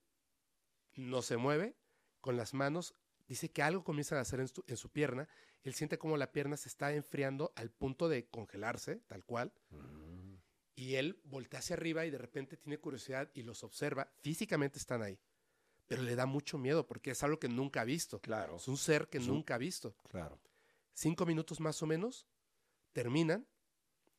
no 0.94 1.22
se 1.22 1.38
mueve, 1.38 1.76
con 2.20 2.38
las 2.38 2.54
manos, 2.54 2.96
dice 3.28 3.50
que 3.52 3.62
algo 3.64 3.84
comienza 3.84 4.18
a 4.18 4.22
hacer 4.22 4.40
en 4.40 4.48
su, 4.48 4.64
en 4.68 4.78
su 4.78 4.90
pierna. 4.90 5.28
Él 5.64 5.74
siente 5.74 5.98
como 5.98 6.18
la 6.18 6.32
pierna 6.32 6.58
se 6.58 6.70
está 6.70 6.94
enfriando 6.94 7.52
al 7.56 7.70
punto 7.72 8.10
de 8.10 8.28
congelarse, 8.28 8.98
tal 9.08 9.24
cual. 9.26 9.54
Y 10.76 10.96
él 10.96 11.20
voltea 11.26 11.60
hacia 11.60 11.76
arriba 11.76 12.06
y 12.06 12.10
de 12.12 12.18
repente 12.18 12.58
tiene 12.58 12.80
curiosidad 12.80 13.30
y 13.34 13.44
los 13.44 13.64
observa. 13.64 14.12
Físicamente 14.22 14.80
están 14.80 15.02
ahí. 15.04 15.20
Pero 15.88 16.02
le 16.04 16.16
da 16.16 16.26
mucho 16.26 16.58
miedo 16.58 16.88
porque 16.88 17.12
es 17.12 17.22
algo 17.24 17.38
que 17.40 17.50
nunca 17.50 17.82
ha 17.82 17.86
visto. 17.86 18.20
Claro. 18.22 18.56
Es 18.56 18.68
un 18.68 18.78
ser 18.78 19.08
que 19.10 19.20
un- 19.20 19.28
nunca 19.28 19.56
ha 19.56 19.58
visto. 19.58 19.96
Claro. 20.10 20.40
Cinco 20.94 21.26
minutos 21.26 21.60
más 21.60 21.82
o 21.84 21.86
menos, 21.86 22.26
terminan. 22.94 23.48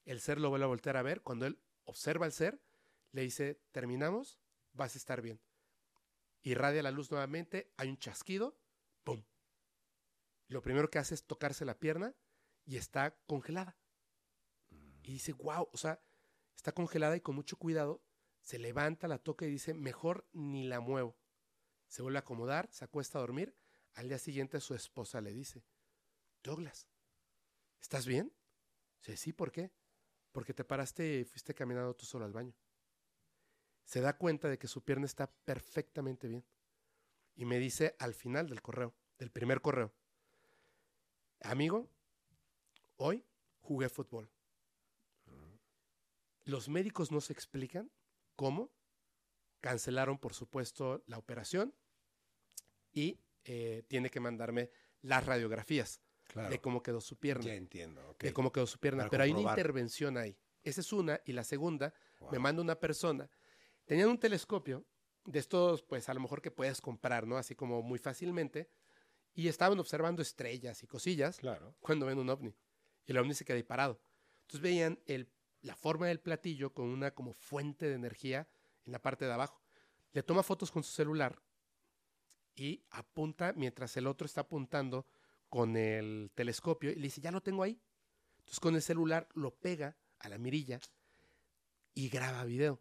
El 0.05 0.21
ser 0.21 0.39
lo 0.41 0.51
vuelve 0.51 0.65
a 0.65 0.69
voltear 0.69 0.97
a 0.97 1.03
ver. 1.03 1.23
Cuando 1.23 1.47
él 1.47 1.59
observa 1.85 2.27
al 2.27 2.33
ser, 2.33 2.61
le 3.13 3.23
dice, 3.23 3.61
terminamos, 3.73 4.39
vas 4.73 4.95
a 4.95 4.99
estar 4.99 5.23
bien. 5.23 5.41
Irradia 6.43 6.83
la 6.83 6.91
luz 6.91 7.11
nuevamente, 7.11 7.73
hay 7.77 7.89
un 7.89 7.99
chasquido. 7.99 8.57
Lo 10.53 10.61
primero 10.61 10.91
que 10.91 10.99
hace 10.99 11.15
es 11.15 11.25
tocarse 11.25 11.65
la 11.65 11.79
pierna 11.79 12.15
y 12.67 12.77
está 12.77 13.17
congelada. 13.27 13.79
Y 15.03 15.15
dice, 15.15 15.33
wow, 15.33 15.71
o 15.73 15.77
sea, 15.79 16.03
está 16.55 16.73
congelada 16.73 17.17
y 17.17 17.23
con 17.23 17.35
mucho 17.35 17.57
cuidado 17.57 18.05
se 18.43 18.59
levanta, 18.59 19.09
la 19.09 19.19
toca 19.19 19.47
y 19.47 19.51
dice, 19.51 19.73
mejor 19.73 20.29
ni 20.33 20.65
la 20.65 20.81
muevo. 20.81 21.17
Se 21.89 22.03
vuelve 22.03 22.19
a 22.19 22.21
acomodar, 22.21 22.69
se 22.71 22.85
acuesta 22.85 23.17
a 23.17 23.23
dormir. 23.23 23.57
Al 23.95 24.09
día 24.09 24.19
siguiente 24.19 24.61
su 24.61 24.75
esposa 24.75 25.23
le 25.23 25.33
dice, 25.33 25.65
Douglas, 26.43 26.87
¿estás 27.81 28.07
bien? 28.07 28.31
Dice, 28.99 29.17
sí, 29.17 29.33
¿por 29.33 29.53
qué? 29.53 29.73
Porque 30.33 30.53
te 30.53 30.65
paraste 30.65 31.21
y 31.21 31.25
fuiste 31.25 31.55
caminando 31.55 31.95
tú 31.97 32.05
solo 32.05 32.27
al 32.27 32.33
baño. 32.33 32.55
Se 33.85 34.03
da 34.03 34.19
cuenta 34.19 34.51
de 34.51 34.59
que 34.59 34.69
su 34.69 34.85
pierna 34.85 35.07
está 35.07 35.33
perfectamente 35.33 36.29
bien. 36.29 36.45
Y 37.35 37.47
me 37.47 37.59
dice 37.59 37.97
al 37.99 38.13
final 38.13 38.51
del 38.51 38.61
correo, 38.61 38.95
del 39.17 39.31
primer 39.31 39.63
correo, 39.63 39.95
amigo, 41.43 41.89
hoy 42.97 43.25
jugué 43.61 43.89
fútbol. 43.89 44.31
Los 46.45 46.69
médicos 46.69 47.13
no 47.13 47.21
se 47.21 47.33
explican 47.33 47.91
cómo. 48.37 48.71
Cancelaron, 49.61 50.19
por 50.19 50.35
supuesto, 50.35 51.05
la 51.07 51.19
operación 51.19 51.73
y 52.93 53.21
eh, 53.45 53.85
tiene 53.87 54.11
que 54.11 54.19
mandarme 54.19 54.71
las 55.03 55.25
radiografías 55.25 56.01
Claro. 56.25 56.51
de 56.51 56.61
cómo 56.61 56.83
quedó 56.83 57.01
su 57.01 57.19
pierna. 57.19 57.45
Ya 57.45 57.55
entiendo. 57.55 58.17
De 58.19 58.33
cómo 58.33 58.51
quedó 58.53 58.67
su 58.67 58.79
pierna. 58.79 59.03
Para 59.03 59.11
Pero 59.11 59.23
hay 59.25 59.33
una 59.33 59.51
intervención 59.51 60.17
ahí. 60.17 60.37
Esa 60.65 60.81
es 60.81 60.93
una. 60.93 61.21
Y 61.27 61.33
la 61.33 61.45
segunda, 61.45 61.93
me 62.31 62.39
manda 62.39 62.63
una 62.63 62.77
persona. 62.77 63.29
Tenían 63.85 64.09
un 64.09 64.19
telescopio 64.19 64.85
de 65.27 65.39
estos, 65.39 65.83
pues 65.83 66.09
a 66.09 66.15
lo 66.15 66.21
mejor 66.21 66.41
que 66.41 66.51
puedes 66.51 66.81
comprar, 66.81 67.27
¿no? 67.27 67.37
Así 67.37 67.55
como 67.55 67.83
muy 67.83 67.99
fácilmente. 67.99 68.71
Y 69.35 69.49
estaban 69.49 69.79
observando 69.79 70.21
estrellas 70.23 70.83
y 70.83 70.87
cosillas 70.87 71.39
Claro. 71.39 71.75
cuando 71.81 72.07
ven 72.07 72.19
un 72.19 72.29
ovni. 72.29 72.55
Y 73.07 73.13
el 73.13 73.19
ovni 73.19 73.35
se 73.35 73.45
queda 73.45 73.57
ahí 73.57 73.63
parado. 73.63 74.01
Entonces 74.43 74.61
veían 74.61 75.01
el, 75.07 75.33
la 75.63 75.75
forma 75.75 76.07
del 76.09 76.21
platillo 76.21 76.73
con 76.75 76.89
una 76.89 77.13
como 77.15 77.33
fuente 77.33 77.87
de 77.89 77.95
energía 77.95 78.49
en 78.85 78.93
la 78.93 79.01
parte 79.01 79.25
de 79.25 79.33
abajo. 79.33 79.63
Le 80.13 80.23
toma 80.23 80.43
fotos 80.43 80.71
con 80.71 80.83
su 80.83 80.93
celular 80.93 81.41
y 82.55 82.85
apunta 82.91 83.53
mientras 83.55 83.97
el 83.97 84.07
otro 84.07 84.27
está 84.27 84.43
apuntando 84.43 85.07
con 85.49 85.77
el 85.77 86.31
telescopio 86.35 86.91
y 86.91 86.97
le 86.97 87.03
dice, 87.03 87.21
ya 87.23 87.31
lo 87.31 87.43
tengo 87.43 87.63
ahí. 87.63 87.81
Entonces 88.39 88.61
con 88.61 88.75
el 88.75 88.83
celular 88.83 89.29
lo 89.35 89.55
pega 89.55 89.97
a 90.19 90.29
la 90.29 90.37
mirilla 90.39 90.81
y 91.95 92.09
graba 92.11 92.45
video. 92.45 92.81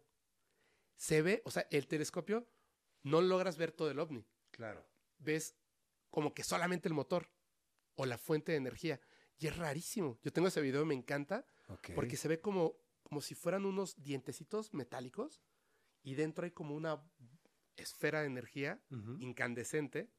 Se 0.96 1.22
ve, 1.22 1.42
o 1.44 1.50
sea, 1.50 1.66
el 1.70 1.86
telescopio 1.86 2.46
no 3.02 3.20
logras 3.22 3.56
ver 3.56 3.72
todo 3.72 3.90
el 3.90 3.98
ovni 3.98 4.24
Claro. 4.50 4.86
ves 5.18 5.54
como 6.12 6.34
que 6.34 6.44
solamente 6.44 6.86
el 6.88 6.94
motor 6.94 7.28
o 7.96 8.04
la 8.06 8.18
fuente 8.18 8.52
de 8.52 8.58
energía. 8.58 9.00
Y 9.38 9.46
es 9.48 9.56
rarísimo. 9.56 10.18
Yo 10.22 10.30
tengo 10.32 10.46
ese 10.48 10.60
video, 10.60 10.84
me 10.84 10.94
encanta, 10.94 11.44
Ok. 11.68 11.90
porque 11.94 12.16
se 12.16 12.28
ve 12.28 12.38
como, 12.40 12.76
como 13.02 13.20
si 13.22 13.34
fueran 13.34 13.64
unos 13.64 13.96
dientecitos 14.02 14.72
metálicos 14.74 15.42
y 16.02 16.14
dentro 16.14 16.44
hay 16.44 16.50
como 16.52 16.76
una 16.76 17.02
esfera 17.76 18.20
de 18.20 18.26
energía 18.26 18.80
Ujú. 18.90 19.16
incandescente, 19.20 20.12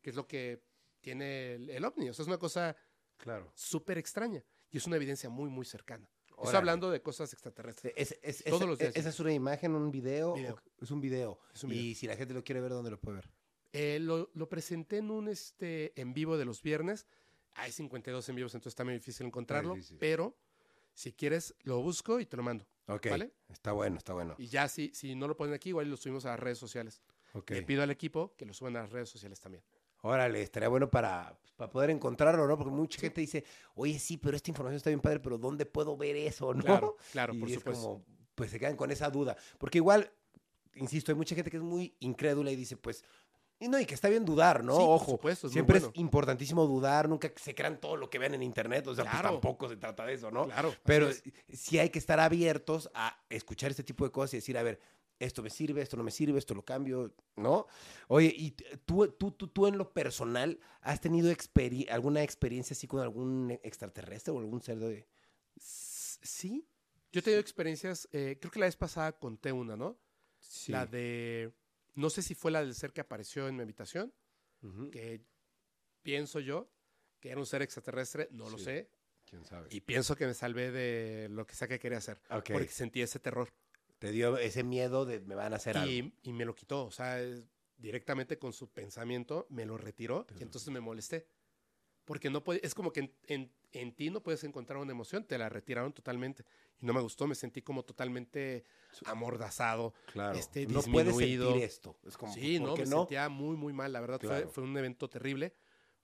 que 0.00 0.10
es 0.10 0.16
lo 0.16 0.26
que 0.28 0.64
tiene 1.00 1.54
el, 1.56 1.70
el 1.70 1.84
ovni. 1.84 2.08
O 2.08 2.14
sea, 2.14 2.22
es 2.22 2.28
una 2.28 2.38
cosa 2.38 2.76
Claro. 3.18 3.50
súper 3.54 3.98
extraña 3.98 4.44
y 4.70 4.76
es 4.78 4.86
una 4.86 4.96
evidencia 4.96 5.28
muy, 5.28 5.50
muy 5.50 5.66
cercana. 5.66 6.08
Estoy 6.28 6.44
Órale. 6.44 6.58
hablando 6.58 6.90
de 6.90 7.02
cosas 7.02 7.32
extraterrestres. 7.32 7.92
Es- 7.96 8.18
es- 8.22 8.44
Todos 8.44 8.60
esa- 8.62 8.66
los 8.70 8.78
días. 8.78 8.96
¿Esa 8.96 9.08
es 9.10 9.20
una 9.20 9.32
imagen, 9.32 9.74
un 9.74 9.90
video? 9.90 10.34
Video. 10.34 10.62
Es 10.80 10.90
un 10.90 11.00
video. 11.00 11.40
Es 11.52 11.62
un 11.64 11.70
Y 11.72 11.74
video. 11.78 11.94
si 11.96 12.06
la 12.06 12.16
gente 12.16 12.32
lo 12.32 12.42
quiere 12.44 12.60
ver, 12.60 12.70
¿dónde 12.70 12.90
lo 12.90 12.98
puede 13.00 13.16
ver? 13.16 13.30
Eh, 13.72 13.98
lo, 14.00 14.30
lo 14.34 14.48
presenté 14.48 14.98
en 14.98 15.10
un 15.10 15.28
este, 15.28 15.98
en 16.00 16.12
vivo 16.12 16.36
de 16.36 16.44
los 16.44 16.62
viernes. 16.62 17.06
Hay 17.54 17.72
52 17.72 18.28
en 18.28 18.36
vivos, 18.36 18.54
entonces 18.54 18.72
está 18.72 18.84
muy 18.84 18.94
difícil 18.94 19.26
encontrarlo. 19.26 19.76
Pero 19.98 20.36
si 20.94 21.12
quieres, 21.12 21.54
lo 21.62 21.80
busco 21.82 22.20
y 22.20 22.26
te 22.26 22.36
lo 22.36 22.42
mando. 22.42 22.66
Ok. 22.86 23.08
¿Vale? 23.10 23.32
Está 23.48 23.72
bueno, 23.72 23.98
está 23.98 24.12
bueno. 24.12 24.34
Y 24.38 24.46
ya 24.46 24.68
si, 24.68 24.90
si 24.94 25.14
no 25.14 25.28
lo 25.28 25.36
ponen 25.36 25.54
aquí, 25.54 25.70
igual 25.70 25.88
lo 25.90 25.96
subimos 25.96 26.24
a 26.26 26.30
las 26.30 26.40
redes 26.40 26.58
sociales. 26.58 27.02
Le 27.48 27.62
pido 27.62 27.82
al 27.82 27.90
equipo 27.90 28.34
que 28.36 28.44
lo 28.44 28.52
suban 28.52 28.76
a 28.76 28.82
las 28.82 28.90
redes 28.90 29.08
sociales 29.08 29.40
también. 29.40 29.62
Órale, 30.02 30.42
estaría 30.42 30.68
bueno 30.68 30.90
para, 30.90 31.38
para 31.56 31.70
poder 31.70 31.90
encontrarlo, 31.90 32.46
¿no? 32.46 32.58
Porque 32.58 32.72
mucha 32.72 33.00
gente 33.00 33.20
dice, 33.20 33.44
oye, 33.76 33.98
sí, 33.98 34.18
pero 34.18 34.36
esta 34.36 34.50
información 34.50 34.76
está 34.76 34.90
bien 34.90 35.00
padre, 35.00 35.20
pero 35.20 35.38
¿dónde 35.38 35.64
puedo 35.64 35.96
ver 35.96 36.16
eso, 36.16 36.52
no? 36.52 36.62
Claro, 36.62 36.96
claro, 37.12 37.34
y 37.34 37.38
por 37.38 37.48
es 37.48 37.54
supuesto. 37.54 37.82
como, 37.82 38.04
pues 38.34 38.50
se 38.50 38.58
quedan 38.58 38.76
con 38.76 38.90
esa 38.90 39.08
duda. 39.10 39.36
Porque 39.58 39.78
igual, 39.78 40.10
insisto, 40.74 41.12
hay 41.12 41.16
mucha 41.16 41.34
gente 41.34 41.50
que 41.50 41.58
es 41.58 41.62
muy 41.62 41.94
incrédula 42.00 42.50
y 42.50 42.56
dice, 42.56 42.76
pues, 42.76 43.04
y 43.62 43.68
no, 43.68 43.78
y 43.80 43.86
que 43.86 43.94
está 43.94 44.08
bien 44.08 44.24
dudar, 44.24 44.62
¿no? 44.64 44.72
Sí, 44.72 44.78
por 44.80 44.88
Ojo, 44.90 45.10
supuesto, 45.12 45.46
es 45.46 45.52
siempre 45.52 45.78
bueno. 45.78 45.92
es 45.94 46.00
importantísimo 46.00 46.66
dudar, 46.66 47.08
nunca 47.08 47.32
se 47.36 47.54
crean 47.54 47.80
todo 47.80 47.96
lo 47.96 48.10
que 48.10 48.18
vean 48.18 48.34
en 48.34 48.42
internet, 48.42 48.86
o 48.86 48.94
sea, 48.94 49.04
pues 49.04 49.22
tampoco 49.22 49.68
se 49.68 49.76
trata 49.76 50.04
de 50.04 50.14
eso, 50.14 50.30
¿no? 50.30 50.44
Claro. 50.46 50.74
Pero 50.84 51.08
es. 51.08 51.22
sí 51.52 51.78
hay 51.78 51.90
que 51.90 51.98
estar 51.98 52.20
abiertos 52.20 52.90
a 52.94 53.22
escuchar 53.30 53.70
este 53.70 53.82
tipo 53.84 54.04
de 54.04 54.10
cosas 54.10 54.34
y 54.34 54.36
decir, 54.38 54.58
a 54.58 54.62
ver, 54.62 54.80
esto 55.18 55.40
me 55.42 55.50
sirve, 55.50 55.82
esto 55.82 55.96
no 55.96 56.02
me 56.02 56.10
sirve, 56.10 56.38
esto 56.38 56.52
lo 56.52 56.64
cambio, 56.64 57.14
¿no? 57.36 57.66
Oye, 58.08 58.34
y 58.36 58.50
tú, 58.84 59.06
tú, 59.06 59.30
tú, 59.30 59.46
tú 59.46 59.66
en 59.68 59.78
lo 59.78 59.92
personal, 59.92 60.58
¿has 60.80 61.00
tenido 61.00 61.30
experi- 61.30 61.88
alguna 61.90 62.22
experiencia 62.24 62.74
así 62.74 62.88
con 62.88 63.00
algún 63.00 63.56
extraterrestre 63.62 64.32
o 64.32 64.38
algún 64.40 64.60
ser 64.62 64.80
de... 64.80 65.06
Sí. 65.56 66.66
Yo 67.12 67.20
he 67.20 67.22
tenido 67.22 67.40
experiencias, 67.40 68.08
eh, 68.12 68.38
creo 68.40 68.50
que 68.50 68.58
la 68.58 68.66
vez 68.66 68.76
pasada 68.76 69.12
conté 69.12 69.52
una, 69.52 69.76
¿no? 69.76 69.96
Sí. 70.40 70.72
La 70.72 70.86
de, 70.86 71.52
no 71.94 72.10
sé 72.10 72.22
si 72.22 72.34
fue 72.34 72.50
la 72.50 72.60
del 72.60 72.74
ser 72.74 72.92
que 72.92 73.00
apareció 73.00 73.48
en 73.48 73.56
mi 73.56 73.62
habitación, 73.62 74.12
que 74.92 75.24
pienso 76.02 76.38
yo 76.40 76.70
que 77.20 77.30
era 77.30 77.38
un 77.38 77.46
ser 77.46 77.62
extraterrestre, 77.62 78.28
no 78.32 78.50
lo 78.50 78.58
sé, 78.58 78.90
¿Quién 79.24 79.44
sabe? 79.44 79.68
y 79.70 79.80
pienso 79.80 80.16
que 80.16 80.26
me 80.26 80.34
salvé 80.34 80.72
de 80.72 81.28
lo 81.28 81.46
que 81.46 81.54
sea 81.54 81.68
que 81.68 81.78
quería 81.78 81.98
hacer, 81.98 82.20
porque 82.28 82.68
sentí 82.68 83.00
ese 83.00 83.20
terror. 83.20 83.52
Te 83.98 84.10
dio 84.10 84.36
ese 84.38 84.64
miedo 84.64 85.04
de 85.06 85.20
me 85.20 85.36
van 85.36 85.52
a 85.52 85.56
hacer 85.56 85.76
algo. 85.78 85.90
Y, 85.90 86.12
y 86.22 86.32
me 86.32 86.44
lo 86.44 86.56
quitó, 86.56 86.84
o 86.84 86.90
sea, 86.90 87.18
directamente 87.76 88.38
con 88.38 88.52
su 88.52 88.70
pensamiento 88.72 89.46
me 89.50 89.64
lo 89.64 89.76
retiró 89.76 90.26
y 90.38 90.42
entonces 90.42 90.72
me 90.72 90.80
molesté. 90.80 91.28
Porque 92.04 92.30
no 92.30 92.42
puede, 92.42 92.60
es 92.66 92.74
como 92.74 92.92
que 92.92 93.00
en, 93.00 93.14
en- 93.26 93.52
en 93.72 93.94
ti 93.94 94.10
no 94.10 94.22
puedes 94.22 94.44
encontrar 94.44 94.78
una 94.78 94.92
emoción, 94.92 95.24
te 95.24 95.38
la 95.38 95.48
retiraron 95.48 95.92
totalmente. 95.94 96.44
Y 96.80 96.84
no 96.84 96.92
me 96.92 97.00
gustó, 97.00 97.26
me 97.26 97.34
sentí 97.34 97.62
como 97.62 97.84
totalmente 97.84 98.64
amordazado. 99.06 99.94
Claro. 100.12 100.36
este, 100.38 100.66
no 100.66 100.82
puedes 100.82 101.08
disminuido. 101.16 101.46
sentir 101.50 101.64
esto. 101.64 101.98
Es 102.06 102.16
como, 102.18 102.32
sí, 102.34 102.58
¿por 102.58 102.68
no, 102.68 102.76
me 102.76 102.84
no? 102.86 102.98
sentía 102.98 103.28
muy, 103.28 103.56
muy 103.56 103.72
mal. 103.72 103.92
La 103.92 104.00
verdad 104.00 104.18
fue- 104.20 104.28
Claro. 104.28 104.48
fue, 104.50 104.64
un 104.64 104.76
evento 104.76 105.08
terrible. 105.08 105.54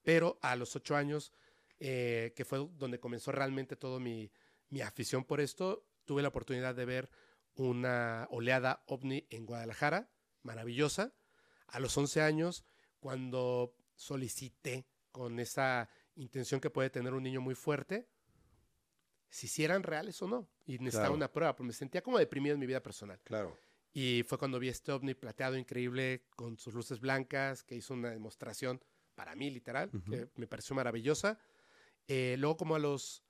Pero 0.03 0.39
a 0.41 0.57
los 0.57 0.75
ocho 0.77 0.97
años, 0.97 1.33
eh, 1.81 2.33
que 2.37 2.45
fue 2.47 2.67
donde 2.79 2.99
comenzó 3.01 3.33
realmente 3.33 3.77
todo 3.77 4.01
mi, 4.01 4.31
mi 4.71 4.81
afición 4.81 5.25
por 5.25 5.41
esto, 5.41 5.85
tuve 6.07 6.23
la 6.23 6.29
oportunidad 6.29 6.75
de 6.75 6.85
ver 6.87 7.11
una 7.55 8.27
oleada 8.31 8.83
ovni 8.87 9.27
en 9.31 9.45
Guadalajara, 9.45 10.09
maravillosa. 10.43 11.13
A 11.67 11.81
los 11.81 11.97
11 11.99 12.23
años, 12.23 12.65
cuando 13.01 13.75
solicité 13.95 14.87
con 15.13 15.39
esa 15.41 15.89
intención 16.17 16.61
que 16.61 16.71
puede 16.71 16.91
tener 16.91 17.13
un 17.15 17.23
niño 17.23 17.41
muy 17.41 17.55
fuerte, 17.55 18.09
si 19.31 19.47
sí 19.49 19.65
eran 19.65 19.83
reales 19.83 20.21
o 20.23 20.29
no. 20.29 20.49
Y 20.67 20.79
necesitaba 20.79 21.07
Claro. 21.09 21.15
una 21.17 21.33
prueba, 21.33 21.55
porque 21.55 21.69
me 21.69 21.73
sentía 21.73 22.03
como 22.03 22.19
deprimido 22.19 22.55
en 22.55 22.61
mi 22.61 22.67
vida 22.67 22.83
personal. 22.83 23.21
Claro. 23.25 23.57
Y 23.93 24.23
fue 24.27 24.39
cuando 24.39 24.59
vi 24.59 24.69
este 24.69 24.93
ovni 24.93 25.15
plateado 25.15 25.57
increíble 25.57 26.25
con 26.37 26.59
sus 26.59 26.75
luces 26.75 27.01
blancas, 27.01 27.63
que 27.63 27.75
hizo 27.75 27.95
una 27.95 28.11
demostración 28.11 28.83
para 29.15 29.35
mí, 29.35 29.51
literal, 29.51 29.91
que 30.09 30.29
me 30.37 30.47
pareció 30.47 30.77
maravillosa. 30.77 31.39
Eh, 32.07 32.37
luego 32.39 32.57
como 32.57 32.77
a 32.77 32.79
los, 32.79 33.23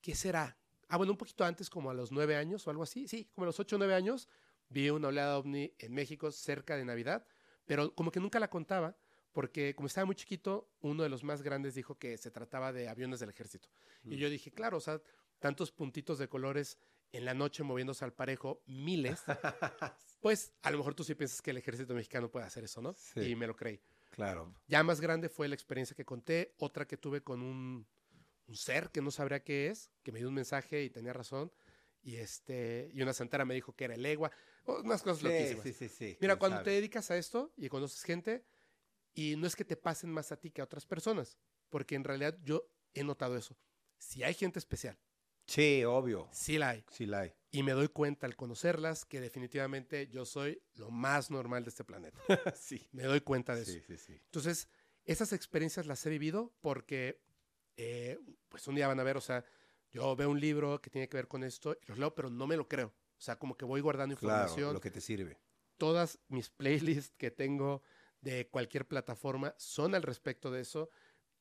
¿qué 0.00 0.14
será? 0.14 0.56
Ah, 0.88 0.96
bueno, 0.96 1.12
un 1.12 1.18
poquito 1.18 1.44
antes, 1.44 1.68
como 1.68 1.90
a 1.90 1.94
los 1.94 2.12
nueve 2.12 2.36
años 2.36 2.66
o 2.66 2.70
algo 2.70 2.82
así. 2.82 3.08
Sí, 3.08 3.28
como 3.34 3.44
a 3.44 3.46
los 3.46 3.58
ocho 3.58 3.76
o 3.76 3.78
nueve 3.78 3.94
años, 3.94 4.28
vi 4.68 4.88
una 4.90 5.08
oleada 5.08 5.36
ovni 5.38 5.74
en 5.78 5.92
México 5.92 6.30
cerca 6.30 6.76
de 6.76 6.84
Navidad, 6.84 7.26
pero 7.66 7.94
como 7.94 8.10
que 8.12 8.20
nunca 8.20 8.38
la 8.38 8.48
contaba, 8.48 8.96
porque 9.32 9.74
como 9.74 9.86
estaba 9.86 10.04
muy 10.06 10.14
chiquito, 10.16 10.68
uno 10.80 11.02
de 11.02 11.08
los 11.08 11.22
más 11.24 11.42
grandes 11.42 11.74
dijo 11.74 11.98
que 11.98 12.16
se 12.18 12.30
trataba 12.30 12.72
de 12.72 12.88
aviones 12.88 13.20
del 13.20 13.30
ejército. 13.30 13.68
Y 14.04 14.16
Mm. 14.16 14.18
yo 14.18 14.30
dije, 14.30 14.50
claro, 14.50 14.76
o 14.78 14.80
sea, 14.80 15.00
tantos 15.38 15.70
puntitos 15.72 16.18
de 16.18 16.28
colores 16.28 16.78
en 17.12 17.24
la 17.24 17.34
noche 17.34 17.62
moviéndose 17.62 18.04
al 18.04 18.12
parejo, 18.12 18.62
miles, 18.66 19.20
pues 20.20 20.52
a 20.62 20.70
lo 20.70 20.78
mejor 20.78 20.94
tú 20.94 21.04
sí 21.04 21.14
piensas 21.14 21.42
que 21.42 21.50
el 21.50 21.56
ejército 21.56 21.94
mexicano 21.94 22.30
puede 22.30 22.46
hacer 22.46 22.64
eso, 22.64 22.80
¿no? 22.80 22.92
Sí. 22.94 23.20
Y 23.20 23.36
me 23.36 23.46
lo 23.46 23.56
creí. 23.56 23.80
claro. 24.10 24.54
Ya 24.68 24.82
más 24.82 25.00
grande 25.00 25.28
fue 25.28 25.48
la 25.48 25.54
experiencia 25.54 25.96
que 25.96 26.04
conté, 26.04 26.54
otra 26.58 26.86
que 26.86 26.96
tuve 26.96 27.22
con 27.22 27.42
un, 27.42 27.86
un 28.46 28.56
ser 28.56 28.90
que 28.90 29.00
no 29.00 29.10
sabría 29.10 29.42
qué 29.42 29.68
es, 29.68 29.90
que 30.02 30.12
me 30.12 30.18
dio 30.18 30.28
un 30.28 30.34
mensaje 30.34 30.82
y 30.84 30.90
tenía 30.90 31.12
razón, 31.12 31.52
y 32.02 32.16
este 32.16 32.90
y 32.94 33.02
una 33.02 33.12
santera 33.12 33.44
me 33.44 33.54
dijo 33.54 33.74
que 33.74 33.84
era 33.84 33.94
el 33.94 34.04
egua, 34.06 34.30
unas 34.66 35.02
cosas 35.02 35.18
Sí, 35.18 35.24
loquísimas. 35.24 35.62
sí, 35.64 35.72
sí, 35.72 35.88
sí. 35.88 36.18
Mira, 36.20 36.36
cuando 36.36 36.58
te 36.58 36.64
sabe. 36.64 36.76
dedicas 36.76 37.10
a 37.10 37.16
esto 37.16 37.52
y 37.56 37.68
conoces 37.68 38.02
gente, 38.04 38.44
y 39.14 39.36
no 39.36 39.46
es 39.46 39.56
que 39.56 39.64
te 39.64 39.76
pasen 39.76 40.10
más 40.10 40.32
a 40.32 40.36
ti 40.38 40.50
que 40.50 40.60
a 40.60 40.64
otras 40.64 40.86
personas, 40.86 41.36
porque 41.68 41.94
en 41.94 42.04
realidad 42.04 42.38
yo 42.42 42.68
he 42.94 43.04
notado 43.04 43.36
eso. 43.36 43.56
Si 43.98 44.22
hay 44.22 44.34
gente 44.34 44.58
especial, 44.58 44.98
Sí, 45.46 45.82
obvio. 45.84 46.28
sí 46.32 46.58
la 46.58 46.70
hay. 46.70 46.84
Sí 46.90 47.06
la 47.06 47.20
hay. 47.20 47.34
Y 47.50 47.64
me 47.64 47.72
doy 47.72 47.88
cuenta 47.88 48.26
al 48.26 48.36
conocerlas 48.36 49.04
que 49.04 49.20
definitivamente 49.20 50.06
yo 50.06 50.24
soy 50.24 50.62
lo 50.74 50.90
más 50.90 51.30
normal 51.30 51.64
de 51.64 51.70
este 51.70 51.82
planeta. 51.84 52.18
sí. 52.54 52.88
Me 52.92 53.02
doy 53.02 53.20
cuenta 53.20 53.56
de 53.56 53.62
eso. 53.62 53.72
Sí, 53.72 53.80
sí, 53.80 53.96
sí. 53.98 54.12
Entonces, 54.26 54.68
esas 55.04 55.32
experiencias 55.32 55.86
las 55.86 56.06
he 56.06 56.10
vivido 56.10 56.54
porque, 56.60 57.20
eh, 57.76 58.18
pues 58.48 58.68
un 58.68 58.76
día 58.76 58.86
van 58.86 59.00
a 59.00 59.02
ver, 59.02 59.16
o 59.16 59.20
sea, 59.20 59.44
yo 59.90 60.14
veo 60.14 60.30
un 60.30 60.38
libro 60.38 60.80
que 60.80 60.88
tiene 60.90 61.08
que 61.08 61.16
ver 61.16 61.26
con 61.26 61.42
esto 61.42 61.76
y 61.82 61.86
los 61.86 61.98
leo, 61.98 62.14
pero 62.14 62.30
no 62.30 62.46
me 62.46 62.56
lo 62.56 62.68
creo. 62.68 62.88
O 63.18 63.20
sea, 63.20 63.36
como 63.36 63.56
que 63.56 63.64
voy 63.64 63.80
guardando 63.80 64.16
Claro, 64.16 64.42
información. 64.44 64.72
lo 64.74 64.80
que 64.80 64.92
te 64.92 65.00
sirve. 65.00 65.40
Todas 65.78 66.20
mis 66.28 66.48
playlists 66.48 67.12
que 67.16 67.32
tengo 67.32 67.82
de 68.20 68.48
cualquier 68.48 68.86
plataforma 68.86 69.54
son 69.58 69.94
al 69.94 70.02
respecto 70.02 70.50
de 70.50 70.60
eso. 70.60 70.90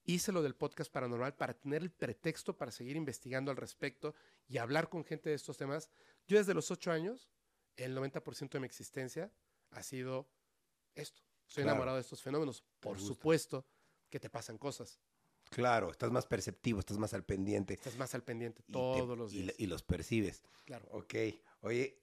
Hice 0.06 0.32
lo 0.32 0.42
del 0.42 0.56
podcast 0.56 0.92
paranormal 0.92 1.36
para 1.36 1.54
tener 1.54 1.82
el 1.82 1.92
pretexto 1.92 2.58
para 2.58 2.72
seguir 2.72 2.96
investigando 2.96 3.52
al 3.52 3.58
respecto 3.58 4.16
y 4.48 4.58
hablar 4.58 4.90
con 4.90 5.04
gente 5.04 5.30
de 5.30 5.36
estos 5.36 5.58
temas. 5.58 5.90
Yo 6.28 6.38
desde 6.38 6.54
los 6.54 6.72
ocho 6.72 6.92
años, 6.92 7.30
el 7.76 7.96
90% 7.96 8.50
de 8.54 8.60
mi 8.62 8.66
existencia 8.66 9.32
ha 9.72 9.84
sido 9.84 10.30
esto. 10.96 11.22
Soy 11.46 11.64
Claro. 11.64 11.76
enamorado 11.76 11.98
de 11.98 12.02
estos 12.02 12.22
fenómenos. 12.22 12.64
Por 12.80 13.00
supuesto 13.00 13.66
que 14.10 14.20
te 14.20 14.30
pasan 14.30 14.58
cosas. 14.58 15.00
Claro, 15.50 15.90
estás 15.92 16.12
más 16.12 16.26
perceptivo, 16.28 16.80
estás 16.80 16.98
más 16.98 17.14
al 17.14 17.24
pendiente. 17.26 17.74
Estás 17.74 17.98
más 17.98 18.14
al 18.16 18.24
pendiente 18.24 18.62
y 18.62 18.66
te- 18.68 18.74
todos 18.74 19.18
los 19.18 19.34
y- 19.34 19.42
días. 19.44 19.56
Y, 19.58 19.66
los 19.68 19.82
percibes. 19.84 20.44
Claro. 20.66 20.88
Ok. 20.92 21.14
Oye, 21.62 22.00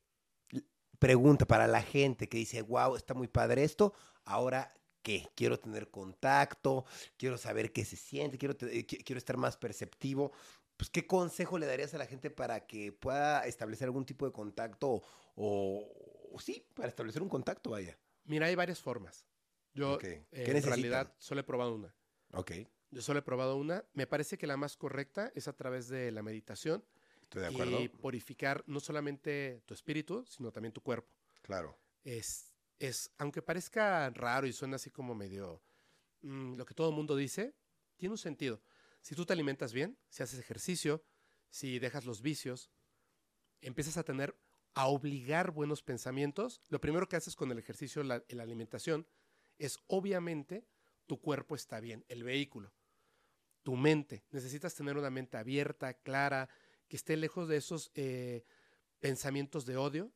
pregunta 0.98 1.46
para 1.46 1.66
la 1.66 1.82
gente 1.82 2.28
que 2.28 2.38
dice, 2.38 2.62
wow, 2.62 2.96
está 2.96 3.14
muy 3.14 3.28
padre 3.28 3.64
esto. 3.64 3.92
Ahora, 4.24 4.74
¿qué? 5.02 5.28
Quiero 5.34 5.58
tener 5.58 5.90
contacto, 5.90 6.84
quiero 7.16 7.38
saber 7.38 7.72
qué 7.72 7.84
se 7.84 7.96
siente, 7.96 8.38
quiero, 8.38 8.56
te- 8.56 8.78
eh, 8.80 8.86
quiero 8.86 9.18
estar 9.18 9.36
más 9.36 9.56
perceptivo. 9.56 10.32
Pues, 10.76 10.90
¿qué 10.90 11.06
consejo 11.06 11.58
le 11.58 11.66
darías 11.66 11.94
a 11.94 11.98
la 11.98 12.06
gente 12.06 12.30
para 12.30 12.66
que 12.66 12.92
pueda 12.92 13.46
establecer 13.46 13.86
algún 13.86 14.04
tipo 14.04 14.26
de 14.26 14.32
contacto 14.32 15.02
o, 15.34 15.88
o 16.32 16.40
sí, 16.40 16.66
para 16.74 16.88
establecer 16.88 17.22
un 17.22 17.28
contacto, 17.28 17.70
vaya? 17.70 17.98
Mira, 18.24 18.46
hay 18.46 18.54
varias 18.54 18.80
formas. 18.80 19.26
Yo, 19.72 19.94
Ok. 19.94 20.04
eh, 20.04 20.26
¿Qué 20.32 20.42
en 20.44 20.52
necesitan? 20.54 20.64
realidad, 20.64 21.14
solo 21.18 21.40
he 21.40 21.44
probado 21.44 21.74
una. 21.74 21.94
Ok, 22.32 22.52
Yo 22.90 23.02
solo 23.02 23.20
he 23.20 23.22
probado 23.22 23.56
una. 23.56 23.84
Me 23.94 24.06
parece 24.06 24.36
que 24.38 24.46
la 24.46 24.56
más 24.56 24.76
correcta 24.76 25.30
es 25.34 25.48
a 25.48 25.52
través 25.54 25.88
de 25.88 26.10
la 26.12 26.22
meditación 26.22 26.84
estoy 27.26 27.42
de 27.42 27.48
acuerdo. 27.48 27.80
y 27.80 27.88
purificar 27.88 28.62
no 28.66 28.80
solamente 28.80 29.62
tu 29.66 29.74
espíritu, 29.74 30.24
sino 30.28 30.50
también 30.52 30.72
tu 30.72 30.80
cuerpo. 30.80 31.08
Claro. 31.42 31.76
Es, 32.04 32.54
es 32.78 33.10
aunque 33.18 33.42
parezca 33.42 34.10
raro 34.10 34.46
y 34.46 34.52
suena 34.52 34.76
así 34.76 34.90
como 34.90 35.14
medio 35.14 35.62
mm, 36.22 36.54
lo 36.54 36.64
que 36.64 36.74
todo 36.74 36.88
el 36.90 36.94
mundo 36.94 37.16
dice, 37.16 37.54
tiene 37.96 38.12
un 38.12 38.18
sentido. 38.18 38.60
Si 39.00 39.14
tú 39.14 39.24
te 39.26 39.32
alimentas 39.32 39.72
bien, 39.72 39.98
si 40.08 40.22
haces 40.22 40.38
ejercicio, 40.38 41.04
si 41.48 41.78
dejas 41.78 42.04
los 42.04 42.22
vicios, 42.22 42.70
empiezas 43.60 43.96
a 43.96 44.04
tener, 44.04 44.36
a 44.74 44.86
obligar 44.88 45.50
buenos 45.50 45.82
pensamientos. 45.82 46.60
Lo 46.68 46.80
primero 46.80 47.08
que 47.08 47.16
haces 47.16 47.36
con 47.36 47.50
el 47.50 47.58
ejercicio, 47.58 48.02
la, 48.02 48.22
la 48.28 48.42
alimentación, 48.42 49.06
es 49.58 49.78
obviamente 49.86 50.66
tu 51.06 51.20
cuerpo 51.20 51.54
está 51.54 51.80
bien, 51.80 52.04
el 52.08 52.24
vehículo, 52.24 52.72
tu 53.62 53.76
mente. 53.76 54.24
Necesitas 54.30 54.74
tener 54.74 54.96
una 54.96 55.10
mente 55.10 55.36
abierta, 55.36 55.94
clara, 55.94 56.48
que 56.88 56.96
esté 56.96 57.16
lejos 57.16 57.48
de 57.48 57.56
esos 57.56 57.90
eh, 57.94 58.44
pensamientos 59.00 59.66
de 59.66 59.76
odio 59.76 60.12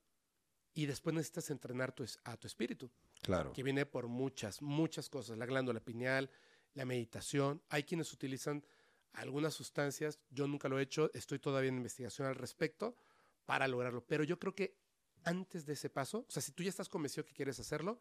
y 0.73 0.87
después 0.87 1.15
necesitas 1.15 1.51
entrenar 1.51 1.93
tu 1.93 2.05
a 2.25 2.37
tu 2.37 2.47
espíritu, 2.47 2.91
Claro. 3.23 3.53
que 3.53 3.63
viene 3.63 3.85
por 3.87 4.07
muchas, 4.09 4.63
muchas 4.63 5.09
cosas, 5.11 5.37
la 5.37 5.47
glándula 5.47 5.81
pineal, 5.81 6.31
la 6.75 6.85
meditación. 6.85 7.63
Hay 7.69 7.83
quienes 7.85 8.13
utilizan 8.13 8.65
algunas 9.13 9.55
sustancias, 9.55 10.21
yo 10.31 10.47
nunca 10.47 10.69
lo 10.69 10.79
he 10.79 10.83
hecho, 10.83 11.11
estoy 11.15 11.39
todavía 11.41 11.69
en 11.69 11.77
investigación 11.77 12.29
al 12.29 12.37
respecto 12.37 12.97
para 13.45 13.67
lograrlo, 13.67 14.05
pero 14.07 14.23
yo 14.25 14.39
creo 14.39 14.55
que 14.55 14.79
antes 15.25 15.67
de 15.67 15.73
ese 15.75 15.91
paso, 15.91 16.25
o 16.29 16.31
sea, 16.31 16.41
si 16.41 16.53
tú 16.53 16.63
ya 16.63 16.71
estás 16.71 16.89
convencido 16.89 17.25
que 17.27 17.35
quieres 17.35 17.59
hacerlo, 17.59 18.01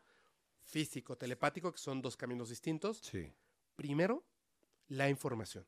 físico, 0.61 1.17
telepático, 1.17 1.71
que 1.71 1.79
son 1.79 2.01
dos 2.01 2.15
caminos 2.15 2.49
distintos, 2.49 2.99
Sí. 2.99 3.33
primero, 3.75 4.23
la 4.87 5.09
información. 5.09 5.65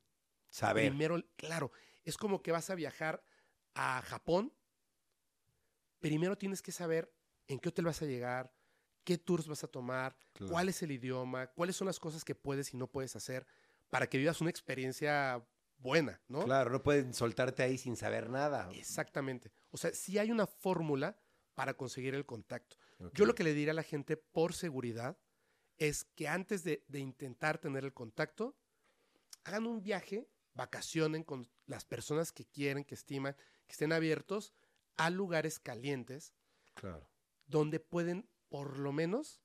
Saber. 0.49 0.89
Primero, 0.89 1.21
claro, 1.35 1.71
es 2.03 2.17
como 2.17 2.41
que 2.41 2.51
vas 2.51 2.69
a 2.69 2.75
viajar 2.75 3.23
a 3.75 4.01
Japón. 4.01 4.53
Primero 5.99 6.37
tienes 6.37 6.61
que 6.61 6.71
saber 6.71 7.13
en 7.47 7.59
qué 7.59 7.69
hotel 7.69 7.85
vas 7.85 8.01
a 8.01 8.05
llegar, 8.05 8.53
qué 9.03 9.17
tours 9.17 9.47
vas 9.47 9.63
a 9.63 9.67
tomar, 9.67 10.15
Claro. 10.33 10.51
cuál 10.53 10.69
es 10.69 10.81
el 10.81 10.91
idioma, 10.91 11.47
cuáles 11.47 11.75
son 11.75 11.87
las 11.87 11.99
cosas 11.99 12.23
que 12.23 12.35
puedes 12.35 12.73
y 12.73 12.77
no 12.77 12.87
puedes 12.87 13.15
hacer 13.15 13.45
para 13.89 14.07
que 14.07 14.17
vivas 14.17 14.41
una 14.41 14.49
experiencia 14.49 15.45
buena, 15.77 16.21
¿no? 16.27 16.43
Claro, 16.45 16.69
no 16.71 16.81
pueden 16.81 17.13
soltarte 17.13 17.63
ahí 17.63 17.77
sin 17.77 17.95
saber 17.95 18.29
nada. 18.29 18.69
Exactamente. 18.73 19.51
O 19.71 19.77
sea, 19.77 19.93
sí 19.93 20.17
hay 20.17 20.31
una 20.31 20.47
fórmula 20.47 21.17
para 21.53 21.73
conseguir 21.75 22.15
el 22.15 22.25
contacto. 22.25 22.77
Yo 23.13 23.25
lo 23.25 23.35
que 23.35 23.43
le 23.43 23.53
diría 23.53 23.71
a 23.71 23.75
la 23.75 23.83
gente 23.83 24.15
por 24.15 24.53
seguridad 24.53 25.17
es 25.77 26.03
que 26.05 26.27
antes 26.27 26.63
de, 26.63 26.85
de 26.87 26.99
intentar 26.99 27.57
tener 27.57 27.83
el 27.83 27.93
contacto, 27.93 28.55
hagan 29.43 29.65
un 29.65 29.81
viaje, 29.81 30.29
vacacionen 30.53 31.23
con 31.23 31.49
las 31.65 31.85
personas 31.85 32.31
que 32.31 32.45
quieren, 32.45 32.83
que 32.83 32.95
estiman, 32.95 33.35
que 33.67 33.71
estén 33.73 33.93
abiertos 33.93 34.53
a 34.97 35.09
lugares 35.09 35.59
calientes 35.59 36.33
Claro. 36.73 37.07
donde 37.45 37.79
pueden 37.79 38.29
por 38.49 38.77
lo 38.79 38.91
menos 38.91 39.41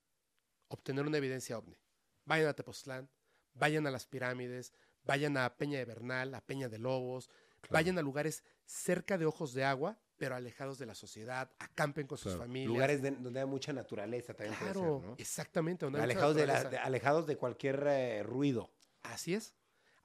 obtener 0.68 1.06
una 1.06 1.18
evidencia 1.18 1.58
ovni. 1.58 1.78
Vayan 2.24 2.48
a 2.48 2.54
Tepoztlán, 2.54 3.08
vayan 3.54 3.86
a 3.86 3.90
las 3.90 4.06
pirámides, 4.06 4.72
vayan 5.04 5.36
a 5.36 5.56
Peña 5.56 5.78
de 5.78 5.84
Bernal, 5.84 6.34
a 6.34 6.40
Peña 6.40 6.68
de 6.68 6.78
Lobos, 6.78 7.28
Claro. 7.60 7.72
vayan 7.72 7.98
a 7.98 8.02
lugares 8.02 8.42
cerca 8.64 9.16
de 9.18 9.26
ojos 9.26 9.52
de 9.54 9.64
agua, 9.64 9.98
pero 10.16 10.34
alejados 10.34 10.78
de 10.78 10.86
la 10.86 10.94
sociedad, 10.94 11.50
acampen 11.58 12.06
con 12.06 12.18
sus 12.18 12.32
Claro. 12.32 12.40
familias. 12.44 12.68
Lugares 12.72 13.02
de- 13.02 13.10
donde 13.12 13.40
hay 13.40 13.46
mucha 13.46 13.72
naturaleza 13.72 14.34
también 14.34 14.58
puede 14.58 14.72
Claro, 14.72 14.98
ser, 15.00 15.08
¿no? 15.10 15.14
exactamente. 15.18 15.84
donde 15.86 15.98
hay 16.00 16.06
mucha 16.06 16.12
Alejados 16.14 16.36
de, 16.36 16.46
la- 16.46 16.52
naturaleza. 16.54 16.80
de- 16.82 16.86
alejados 16.86 17.26
de 17.26 17.36
cualquier 17.36 17.84
eh, 17.86 18.22
ruido. 18.24 18.70
Así 19.02 19.34
es. 19.34 19.54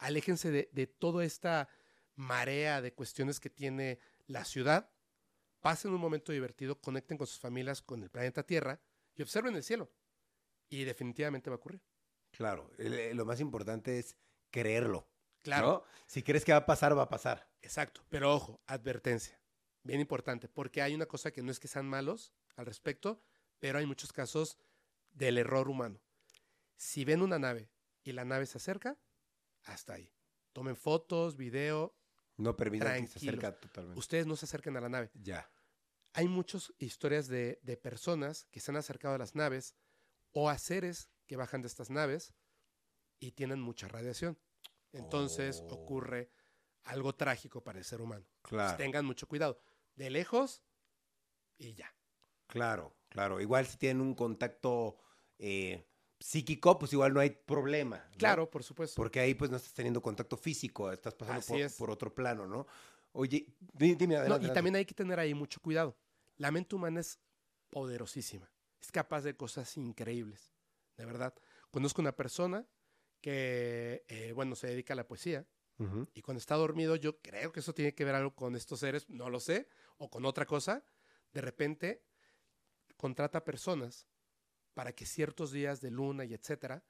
Aléjense 0.02 0.52
de, 0.52 0.69
de 0.73 0.88
toda 0.88 1.23
esta 1.23 1.69
marea 2.15 2.82
de 2.82 2.94
cuestiones 2.94 3.40
que 3.40 3.49
tiene 3.49 3.99
la 4.28 4.45
ciudad. 4.45 4.91
Pasen 5.61 5.91
un 5.91 6.02
momento 6.02 6.32
divertido, 6.32 6.80
conecten 6.80 7.18
con 7.18 7.28
sus 7.28 7.40
familias, 7.40 7.82
con 7.82 8.03
el 8.03 8.10
planeta 8.10 8.44
Tierra 8.44 8.82
y 9.15 9.22
observen 9.22 9.56
el 9.56 9.64
cielo. 9.64 9.91
Y 10.69 10.84
definitivamente 10.84 11.49
va 11.49 11.56
a 11.56 11.57
ocurrir. 11.57 11.82
Claro, 12.32 12.72
eh, 12.78 13.11
lo 13.14 13.26
más 13.26 13.40
importante 13.40 13.99
es 13.99 14.15
creerlo. 14.49 15.07
Claro. 15.41 15.68
¿no? 15.68 15.84
Si 16.07 16.23
crees 16.23 16.45
que 16.45 16.52
va 16.52 16.60
a 16.60 16.65
pasar, 16.65 16.98
va 16.98 17.03
a 17.03 17.10
pasar. 17.10 17.49
Exacto. 17.61 18.02
Pero 18.10 18.34
ojo, 18.34 18.61
advertencia. 18.68 19.40
Bien 19.84 19.99
importante, 19.99 20.48
porque 20.48 20.82
hay 20.82 20.94
una 20.94 21.07
cosa 21.07 21.32
que 21.32 21.41
no 21.41 21.52
es 21.52 21.60
que 21.60 21.68
sean 21.68 21.88
malos 21.88 22.34
al 22.56 22.65
respecto, 22.65 23.22
pero 23.60 23.80
hay 23.80 23.86
muchos 23.86 24.14
casos 24.14 24.57
del 25.11 25.38
error 25.38 25.69
humano. 25.69 26.02
Si 26.78 27.03
ven 27.06 27.22
una 27.22 27.40
nave 27.40 27.69
y 28.03 28.11
la 28.11 28.26
nave 28.26 28.45
se 28.45 28.57
acerca, 28.57 28.98
hasta 29.64 29.94
ahí. 29.94 30.12
Tomen 30.54 30.76
fotos, 30.76 31.38
video. 31.38 31.96
No 32.38 32.56
permitan 32.56 33.02
que 33.02 33.08
se 33.08 33.20
acerque 33.20 33.52
totalmente. 33.52 34.00
Ustedes 34.00 34.26
no 34.26 34.36
se 34.36 34.46
acerquen 34.46 34.76
a 34.78 34.82
la 34.82 34.90
nave. 34.90 35.12
Ya. 35.14 35.50
Hay 36.14 36.28
muchas 36.28 36.74
historias 36.78 37.28
de, 37.28 37.60
de 37.62 37.78
personas 37.78 38.46
que 38.52 38.60
se 38.60 38.72
han 38.72 38.78
acercado 38.78 39.16
a 39.16 39.18
las 39.18 39.36
naves 39.36 39.76
o 40.32 40.50
a 40.50 40.58
seres 40.58 41.10
que 41.28 41.36
bajan 41.38 41.62
de 41.62 41.68
estas 41.68 41.90
naves 41.90 42.34
y 43.20 43.32
tienen 43.32 43.62
mucha 43.62 43.88
radiación. 43.88 44.38
Entonces 44.92 45.62
Oh. 45.70 45.76
ocurre 45.76 46.32
algo 46.84 47.14
trágico 47.16 47.64
para 47.64 47.80
el 47.80 47.86
ser 47.86 48.02
humano. 48.02 48.26
Claro. 48.42 48.76
Tengan 48.78 49.06
mucho 49.06 49.28
cuidado. 49.28 49.60
De 49.96 50.10
lejos 50.10 50.64
y 51.58 51.76
ya. 51.76 51.96
Claro, 52.48 52.98
claro. 53.08 53.40
Igual 53.40 53.68
si 53.68 53.78
tienen 53.78 54.02
un 54.02 54.16
contacto 54.16 54.98
eh, 55.38 55.88
psíquico, 56.22 56.77
pues 56.80 56.93
igual 56.93 57.14
no 57.14 57.19
hay 57.19 57.31
problema. 57.31 57.98
¿no? 58.11 58.18
Claro, 58.18 58.49
por 58.49 58.64
supuesto. 58.64 58.95
Porque 58.95 59.19
ahí 59.19 59.34
pues 59.34 59.49
no 59.52 59.57
estás 59.57 59.73
teniendo 59.73 60.02
contacto 60.02 60.38
físico, 60.38 60.91
estás 60.91 61.14
pasando 61.15 61.41
por, 61.45 61.60
es. 61.60 61.73
por 61.76 61.89
otro 61.91 62.14
plano, 62.14 62.48
¿no? 62.48 62.65
Oye, 63.14 63.45
di- 63.60 63.95
dime, 63.95 64.15
No, 64.15 64.19
adelante, 64.22 64.23
y 64.23 64.26
adelante. 64.45 64.53
también 64.53 64.76
hay 64.77 64.85
que 64.85 64.93
tener 64.93 65.19
ahí 65.19 65.34
mucho 65.34 65.60
cuidado. 65.60 65.98
La 66.38 66.52
mente 66.52 66.76
humana 66.76 66.99
es 67.02 67.19
poderosísima. 67.69 68.49
Es 68.80 68.91
capaz 68.91 69.22
de 69.22 69.35
cosas 69.35 69.76
increíbles. 69.77 70.53
De 70.98 71.06
verdad. 71.06 71.34
Conozco 71.72 72.02
una 72.02 72.15
persona 72.15 72.65
que, 73.19 74.03
eh, 74.07 74.31
bueno, 74.34 74.56
se 74.56 74.68
dedica 74.68 74.93
a 74.93 74.95
la 74.98 75.07
poesía. 75.07 75.45
Y 76.14 76.22
cuando 76.22 76.38
está 76.38 76.53
dormido, 76.56 76.95
yo 76.95 77.19
creo 77.22 77.52
que 77.52 77.60
eso 77.60 77.73
tiene 77.73 77.95
que 77.95 78.06
ver 78.06 78.14
algo 78.14 78.35
con 78.35 78.56
estos 78.56 78.80
seres, 78.81 79.10
no 79.10 79.31
lo 79.31 79.39
sé, 79.39 79.68
o 79.98 80.11
con 80.11 80.26
otra 80.26 80.45
cosa. 80.45 80.84
De 81.34 81.41
repente 81.41 82.03
contrata 82.98 83.43
personas 83.43 84.06
para 84.73 84.93
que 84.93 85.06
ciertos 85.06 85.52
días 85.52 85.81
de 85.81 85.91
luna 85.91 86.26
y 86.26 86.34
etcétera 86.34 86.84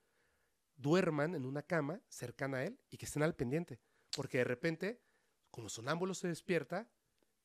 duerman 0.75 1.35
en 1.35 1.45
una 1.45 1.61
cama 1.61 2.01
cercana 2.07 2.57
a 2.57 2.63
él 2.65 2.79
y 2.89 2.97
que 2.97 3.05
estén 3.05 3.23
al 3.23 3.35
pendiente. 3.35 3.79
Porque 4.15 4.39
de 4.39 4.43
repente, 4.43 5.01
como 5.49 5.69
sonámbulo, 5.69 6.13
se 6.13 6.27
despierta 6.27 6.89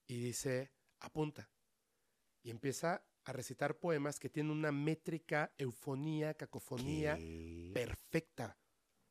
y 0.07 0.19
dice, 0.21 0.73
apunta. 1.01 1.51
Y 2.43 2.51
empieza 2.51 3.05
a 3.25 3.33
recitar 3.33 3.79
poemas 3.79 4.19
que 4.21 4.31
tienen 4.31 4.53
una 4.53 4.73
métrica, 4.73 5.53
eufonía, 5.59 6.35
cacofonía 6.35 7.17
¿Qué? 7.17 7.71
perfecta 7.75 8.57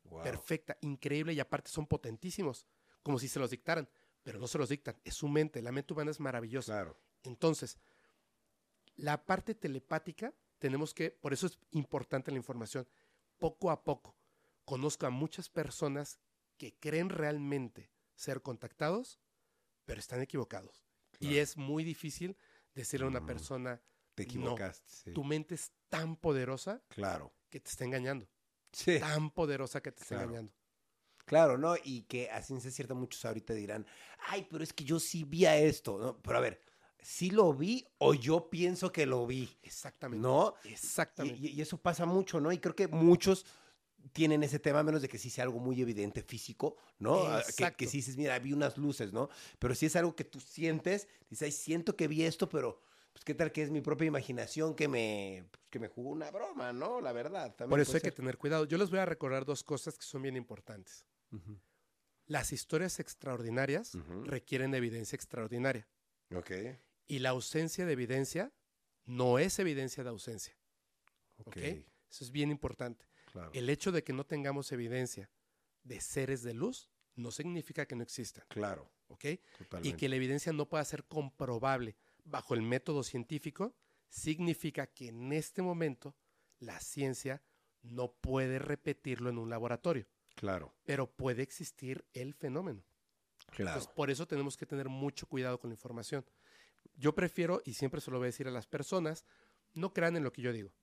Wow. 0.06 0.22
perfecta, 0.22 0.78
increíble 0.82 1.34
y 1.34 1.40
aparte 1.40 1.72
son 1.72 1.88
potentísimos, 1.88 2.68
como 3.02 3.18
si 3.18 3.28
se 3.28 3.40
los 3.40 3.50
dictaran, 3.50 3.90
pero 4.24 4.40
no 4.40 4.48
se 4.48 4.58
los 4.58 4.70
dictan, 4.70 5.00
es 5.04 5.16
su 5.16 5.28
mente, 5.28 5.62
la 5.62 5.72
mente 5.72 5.94
humana 5.94 6.12
es 6.12 6.20
maravillosa. 6.20 6.74
Claro. 6.74 7.00
Entonces, 7.24 7.80
la 8.96 9.26
parte 9.26 9.56
telepática 9.56 10.34
tenemos 10.66 10.96
que, 10.96 11.12
por 11.12 11.32
eso 11.32 11.46
es 11.46 11.60
importante 11.74 12.32
la 12.32 12.38
información, 12.38 12.88
poco 13.38 13.70
a 13.70 13.84
poco. 13.84 14.16
Conozco 14.66 15.06
a 15.06 15.12
muchas 15.12 15.48
personas 15.48 16.18
que 16.58 16.74
creen 16.80 17.10
realmente 17.10 17.92
ser 18.16 18.42
contactados, 18.42 19.20
pero 19.86 20.00
están 20.00 20.22
equivocados. 20.22 20.84
Y 21.20 21.38
es 21.38 21.56
muy 21.56 21.84
difícil 21.84 22.36
decirle 22.74 23.06
a 23.06 23.10
una 23.10 23.20
Mm. 23.20 23.26
persona, 23.28 23.82
Te 24.16 24.24
equivocaste. 24.24 24.90
sí. 24.90 25.12
tu 25.14 25.24
mente 25.24 25.54
es 25.54 25.72
tan 25.88 26.16
poderosa 26.16 26.82
Claro. 26.88 27.32
que 27.52 27.60
te 27.60 27.70
está 27.70 27.86
engañando, 27.86 28.28
Sí. 28.72 28.98
tan 29.00 29.30
poderosa 29.30 29.82
que 29.84 29.92
te 29.92 30.02
está 30.02 30.16
Claro. 30.16 30.30
engañando. 30.30 30.54
Claro, 31.26 31.58
¿no? 31.60 31.76
Y 31.84 32.04
que 32.04 32.32
a 32.32 32.42
ciencia 32.42 32.72
cierta 32.72 32.96
muchos 32.96 33.24
ahorita 33.24 33.54
dirán, 33.54 33.86
ay, 34.30 34.48
pero 34.50 34.64
es 34.64 34.74
que 34.74 34.84
yo 34.84 35.00
sí 35.00 35.26
vi 35.26 35.46
a 35.46 35.58
esto, 35.58 36.00
¿no? 36.00 36.20
Pero 36.24 36.38
a 36.40 36.42
ver, 36.42 36.60
¿sí 37.06 37.30
lo 37.30 37.54
vi 37.54 37.86
o 38.00 38.14
yo 38.14 38.50
pienso 38.50 38.92
que 38.92 39.06
lo 39.06 39.26
vi? 39.28 39.50
Exactamente. 39.64 40.22
¿No? 40.22 40.56
Exactamente. 40.64 41.40
y- 41.40 41.48
y 41.52 41.62
eso 41.62 41.78
pasa 41.78 42.06
mucho, 42.06 42.40
¿no? 42.40 42.52
Y 42.52 42.58
creo 42.58 42.76
que 42.76 42.88
muchos 42.88 43.46
tienen 44.14 44.44
ese 44.44 44.60
tema, 44.60 44.80
a 44.80 44.84
menos 44.84 45.02
de 45.02 45.08
que 45.10 45.18
sí 45.18 45.30
sea 45.30 45.44
algo 45.44 45.60
muy 45.60 45.82
evidente 45.82 46.22
físico, 46.22 46.78
¿no? 47.00 47.26
Ah, 47.26 47.44
Que, 47.58 47.72
que 47.74 47.88
sí 47.88 47.98
dices, 47.98 48.18
mira, 48.18 48.38
vi 48.40 48.54
unas 48.54 48.78
luces, 48.78 49.12
¿no? 49.14 49.30
Pero 49.60 49.74
si 49.76 49.86
es 49.88 49.96
algo 49.96 50.16
que 50.16 50.24
tú 50.24 50.40
sientes, 50.40 51.08
dices, 51.30 51.46
ay, 51.48 51.52
siento 51.52 51.96
que 51.96 52.08
vi 52.08 52.24
esto, 52.24 52.48
pero 52.50 52.82
pues 53.14 53.24
qué 53.24 53.34
tal 53.34 53.52
que 53.52 53.64
es 53.64 53.72
mi 53.72 53.82
propia 53.82 54.06
imaginación 54.08 54.76
que 54.76 54.88
me, 54.88 55.46
que 55.72 55.80
me 55.80 55.88
jugó 55.88 56.10
una 56.12 56.30
broma, 56.32 56.72
¿no? 56.74 57.02
La 57.02 57.14
verdad. 57.14 57.56
También 57.56 57.70
Por 57.70 57.80
eso 57.80 57.94
hay 57.96 58.02
que 58.02 58.12
tener 58.12 58.38
cuidado. 58.38 58.66
Yo 58.66 58.78
les 58.78 58.90
voy 58.90 59.00
a 59.00 59.06
recordar 59.06 59.46
dos 59.46 59.64
cosas 59.64 59.98
que 59.98 60.06
son 60.06 60.22
bien 60.22 60.36
importantes. 60.36 61.06
Las 62.28 62.52
historias 62.54 63.00
extraordinarias 63.00 63.94
requieren 64.26 64.74
evidencia 64.76 65.16
extraordinaria. 65.16 65.88
Ok. 66.34 66.52
Y 67.08 67.20
la 67.20 67.30
ausencia 67.30 67.86
de 67.86 67.94
evidencia 67.94 68.52
no 69.06 69.40
es 69.40 69.60
evidencia 69.60 70.04
de 70.04 70.10
ausencia. 70.10 70.58
Ok. 71.38 71.48
¿Ok? 71.48 71.58
Eso 71.58 72.24
es 72.24 72.32
bien 72.32 72.52
importante. 72.52 73.06
Claro. 73.32 73.52
El 73.54 73.70
hecho 73.70 73.92
de 73.92 74.04
que 74.04 74.14
no 74.14 74.26
tengamos 74.26 74.72
evidencia 74.72 75.30
de 75.84 76.00
seres 76.00 76.44
de 76.44 76.54
luz 76.54 76.90
no 77.16 77.32
significa 77.32 77.86
que 77.86 77.96
no 77.96 78.04
existan. 78.04 78.46
Claro. 78.48 78.90
¿Ok? 79.08 79.26
Totalmente. 79.58 79.90
Y 79.90 79.94
que 80.00 80.10
la 80.10 80.16
evidencia 80.16 80.54
no 80.54 80.68
pueda 80.68 80.84
ser 80.86 81.04
comprobable 81.06 81.98
bajo 82.24 82.54
el 82.54 82.62
método 82.62 83.04
científico 83.04 83.76
significa 84.10 84.88
que 84.88 85.10
en 85.10 85.34
este 85.34 85.62
momento 85.62 86.16
la 86.60 86.80
ciencia 86.80 87.44
no 87.82 88.14
puede 88.14 88.60
repetirlo 88.60 89.30
en 89.30 89.38
un 89.38 89.50
laboratorio. 89.50 90.08
Claro. 90.36 90.76
pero 90.84 91.10
puede 91.10 91.42
existir 91.44 92.06
el 92.14 92.34
fenómeno. 92.34 92.84
Claro. 93.48 93.72
Entonces, 93.72 93.92
por 93.94 94.10
eso 94.10 94.28
tenemos 94.28 94.58
que 94.58 94.66
tener 94.66 94.90
mucho 94.90 95.28
cuidado 95.28 95.60
con 95.60 95.70
la 95.70 95.76
información. 95.76 96.26
Yo 96.96 97.14
prefiero, 97.14 97.62
y 97.66 97.74
siempre 97.74 98.02
se 98.02 98.12
lo 98.12 98.18
voy 98.18 98.26
a 98.26 98.28
decir 98.28 98.48
a 98.48 98.52
las 98.52 98.68
personas, 98.68 99.26
no 99.74 99.94
crean 99.94 100.16
en 100.16 100.24
lo 100.24 100.32
que 100.32 100.42
yo 100.42 100.54
digo. 100.54 100.74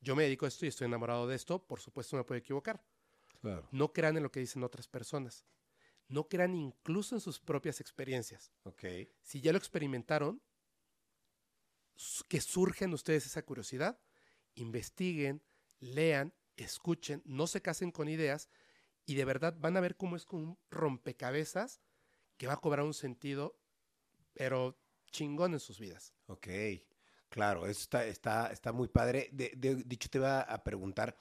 Yo 0.00 0.16
me 0.16 0.22
dedico 0.22 0.46
a 0.46 0.48
esto 0.48 0.64
y 0.64 0.68
estoy 0.68 0.86
enamorado 0.86 1.26
de 1.26 1.36
esto, 1.36 1.66
por 1.66 1.80
supuesto 1.80 2.16
me 2.16 2.24
puedo 2.24 2.38
equivocar. 2.38 2.82
claro. 3.40 3.68
No 3.70 3.92
crean 3.92 4.16
en 4.16 4.22
lo 4.22 4.30
que 4.30 4.40
dicen 4.40 4.62
otras 4.64 4.88
personas. 4.88 5.44
No 6.08 6.28
crean 6.28 6.54
incluso 6.54 7.14
en 7.14 7.20
sus 7.20 7.38
propias 7.38 7.80
experiencias. 7.80 8.50
Si 9.22 9.40
ya 9.40 9.52
lo 9.52 9.58
experimentaron, 9.58 10.42
que 12.28 12.40
surge 12.40 12.86
en 12.86 12.94
ustedes 12.94 13.26
esa 13.26 13.42
curiosidad, 13.42 14.00
investiguen, 14.54 15.42
lean, 15.78 16.34
escuchen, 16.56 17.22
no 17.24 17.46
se 17.46 17.62
casen 17.62 17.90
con 17.92 18.08
ideas 18.08 18.48
y 19.06 19.14
de 19.14 19.24
verdad 19.24 19.56
van 19.58 19.76
a 19.76 19.80
ver 19.80 19.96
cómo 19.96 20.16
es 20.16 20.24
como 20.24 20.42
un 20.42 20.58
rompecabezas 20.70 21.80
que 22.36 22.46
va 22.46 22.54
a 22.54 22.60
cobrar 22.60 22.84
un 22.84 22.94
sentido, 22.94 23.58
pero 24.32 24.78
chingón 25.10 25.52
en 25.54 25.60
sus 25.60 25.78
vidas. 25.78 26.12
Ok, 26.26 26.48
claro, 27.28 27.66
eso 27.66 27.80
está, 27.82 28.04
está, 28.06 28.46
está 28.52 28.72
muy 28.72 28.88
padre. 28.88 29.28
De, 29.32 29.52
de- 29.56 29.76
dicho, 29.84 30.08
te 30.10 30.18
iba 30.18 30.40
a 30.42 30.62
preguntar, 30.64 31.16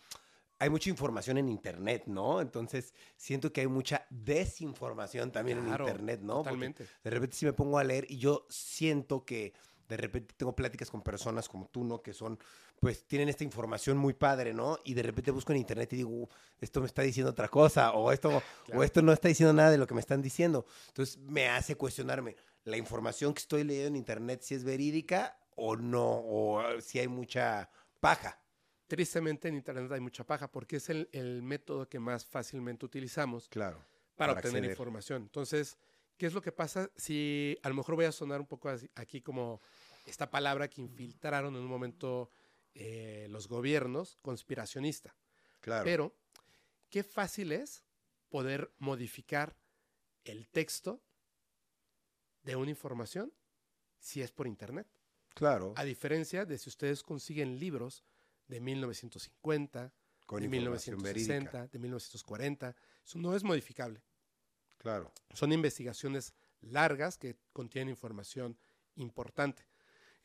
hay 0.59 0.69
mucha 0.69 0.89
información 0.89 1.37
en 1.37 1.47
Internet, 1.49 2.03
¿no? 2.07 2.41
Entonces, 2.41 2.93
siento 3.15 3.51
que 3.53 3.61
hay 3.61 3.67
mucha 3.67 4.05
desinformación 4.09 5.31
también 5.31 5.63
Claro, 5.63 5.85
en 5.85 5.89
Internet, 5.91 6.19
¿no? 6.21 6.35
Porque 6.35 6.49
Totalmente. 6.49 6.87
de 7.03 7.09
repente 7.09 7.35
sí 7.37 7.45
me 7.45 7.53
pongo 7.53 7.77
a 7.77 7.83
leer 7.83 8.05
y 8.09 8.17
yo 8.17 8.45
siento 8.49 9.23
que 9.25 9.53
de 9.87 9.97
repente 9.97 10.35
tengo 10.37 10.55
pláticas 10.55 10.91
con 10.91 11.01
personas 11.01 11.49
como 11.49 11.67
tú, 11.67 11.83
¿no? 11.83 12.01
Que 12.03 12.13
son, 12.13 12.37
pues, 12.79 13.07
tienen 13.07 13.27
esta 13.29 13.43
información 13.43 13.97
muy 13.97 14.13
padre, 14.13 14.53
¿no? 14.53 14.77
Y 14.83 14.93
de 14.93 15.01
repente 15.01 15.31
busco 15.31 15.51
en 15.51 15.57
internet 15.57 15.91
y 15.93 15.97
digo, 15.97 16.09
"Uh, 16.11 16.27
esto 16.61 16.79
me 16.79 16.85
está 16.85 17.01
diciendo 17.01 17.31
otra 17.31 17.47
cosa, 17.47 17.93
o 17.93 18.11
esto, 18.11 18.29
Claro. 18.65 18.79
o 18.79 18.83
esto 18.83 19.01
no 19.01 19.11
está 19.13 19.29
diciendo 19.29 19.51
nada 19.53 19.71
de 19.71 19.79
lo 19.79 19.87
que 19.87 19.95
me 19.95 19.99
están 20.01 20.21
diciendo. 20.21 20.65
Entonces 20.89 21.17
me 21.17 21.47
hace 21.49 21.75
cuestionarme, 21.75 22.35
¿la 22.69 22.77
información 22.77 23.33
que 23.33 23.39
estoy 23.39 23.63
leyendo 23.63 23.89
en 23.89 23.95
internet 23.97 24.41
si 24.41 24.55
es 24.55 24.63
verídica 24.63 25.37
o 25.55 25.75
no? 25.75 26.07
O 26.09 26.59
ah, 26.59 26.79
si 26.81 26.99
hay 26.99 27.07
mucha 27.07 27.69
paja. 27.99 28.41
Tristemente 28.87 29.47
en 29.47 29.55
Internet 29.55 29.91
hay 29.91 29.99
mucha 29.99 30.25
paja 30.25 30.51
porque 30.51 30.77
es 30.77 30.89
el, 30.89 31.09
el 31.11 31.43
método 31.43 31.87
que 31.87 31.99
más 31.99 32.25
fácilmente 32.25 32.85
utilizamos 32.87 33.47
Claro. 33.47 33.77
para, 34.15 34.15
Para 34.15 34.33
obtener 34.33 34.57
acceder. 34.57 34.71
información. 34.71 35.21
Entonces, 35.21 35.77
¿qué 36.17 36.25
es 36.25 36.33
lo 36.33 36.41
que 36.41 36.51
pasa? 36.51 36.89
Si 36.95 37.55
a 37.61 37.69
lo 37.69 37.75
mejor 37.75 37.93
voy 37.95 38.05
a 38.05 38.11
sonar 38.11 38.39
un 38.39 38.47
poco 38.47 38.67
así- 38.69 38.89
aquí 38.95 39.21
como 39.21 39.61
esta 40.07 40.31
palabra 40.31 40.67
que 40.69 40.81
infiltraron 40.81 41.55
en 41.55 41.61
un 41.61 41.67
momento 41.67 42.31
eh, 42.73 43.27
los 43.29 43.47
gobiernos, 43.47 44.17
conspiracionista. 44.23 45.15
Claro. 45.59 45.83
Pero, 45.85 46.15
qué 46.89 47.03
fácil 47.03 47.51
es 47.51 47.83
poder 48.29 48.71
modificar 48.79 49.55
el 50.23 50.47
texto 50.47 50.99
de 52.49 52.55
una 52.55 52.71
información 52.71 53.31
si 53.99 54.23
es 54.23 54.31
por 54.31 54.47
Internet. 54.47 54.87
claro. 55.35 55.73
A 55.75 55.83
diferencia 55.83 56.45
de 56.45 56.57
si 56.57 56.67
ustedes 56.69 57.03
consiguen 57.03 57.59
libros 57.59 58.03
de 58.47 58.59
1950, 58.59 59.93
Con 60.25 60.39
de 60.39 60.45
información 60.47 60.95
1960, 60.97 61.51
verídica. 61.51 61.71
de 61.71 61.79
1940, 61.79 62.75
eso 63.05 63.19
no 63.19 63.35
es 63.35 63.43
modificable. 63.43 64.01
Claro. 64.79 65.13
Son 65.33 65.51
investigaciones 65.51 66.33
largas 66.61 67.19
que 67.19 67.37
contienen 67.53 67.89
información 67.89 68.57
importante. 68.95 69.67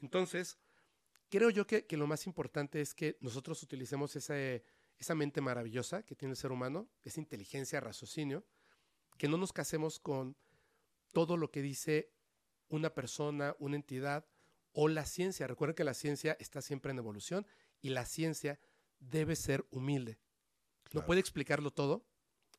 Entonces, 0.01 0.57
creo 1.29 1.51
yo 1.51 1.67
que, 1.67 1.85
que 1.85 1.99
lo 1.99 2.07
más 2.07 2.27
importante 2.27 2.81
es 2.81 2.95
que 2.95 3.19
nosotros 3.21 3.63
utilicemos 3.63 4.17
ese, 4.17 4.65
esa 4.99 5.15
mente 5.15 5.43
maravillosa 5.43 6.05
que 6.05 6.17
tiene 6.17 6.33
el 6.33 6.39
ser 6.39 6.53
humano, 6.53 6.89
esa 7.03 7.21
inteligencia, 7.21 7.81
raciocinio, 7.81 8.47
que 9.19 9.29
no 9.29 9.37
nos 9.37 9.53
casemos 9.53 10.01
con 10.01 10.37
todo 11.13 11.37
lo 11.37 11.51
que 11.51 11.61
dice 11.61 12.14
una 12.75 12.93
persona, 12.93 13.57
una 13.59 13.77
entidad 13.77 14.27
o 14.73 14.89
la 14.89 15.07
ciencia. 15.07 15.47
Recuerden 15.47 15.75
que 15.75 15.85
la 15.85 15.95
ciencia 15.95 16.37
está 16.41 16.61
siempre 16.61 16.91
en 16.91 16.99
evolución 16.99 17.47
y 17.81 17.91
la 17.91 18.05
ciencia 18.05 18.59
debe 18.99 19.37
ser 19.37 19.67
humilde. 19.71 20.19
No 20.93 21.05
puede 21.05 21.21
explicarlo 21.21 21.71
todo, 21.71 22.07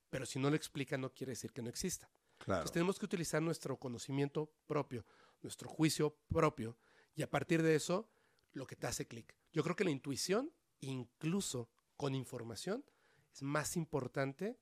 pero 0.09 0.25
si 0.25 0.39
no 0.39 0.49
lo 0.49 0.55
explica 0.55 0.97
no 0.97 1.13
quiere 1.13 1.31
decir 1.31 1.51
que 1.51 1.61
no 1.61 1.69
exista. 1.69 2.09
Entonces 2.39 2.71
tenemos 2.71 2.99
que 2.99 3.05
utilizar 3.05 3.41
nuestro 3.41 3.77
conocimiento 3.77 4.53
propio, 4.65 5.05
nuestro 5.41 5.69
juicio 5.69 6.17
propio, 6.27 6.77
y 7.15 7.21
a 7.21 7.29
partir 7.29 7.63
de 7.63 7.75
eso, 7.75 8.09
lo 8.51 8.67
que 8.67 8.75
te 8.75 8.87
hace 8.87 9.07
clic. 9.07 9.35
Yo 9.53 9.63
creo 9.63 9.75
que 9.75 9.85
la 9.85 9.91
intuición, 9.91 10.51
incluso 10.81 11.69
con 11.95 12.13
información, 12.13 12.85
es 13.33 13.41
más 13.41 13.77
importante 13.77 14.59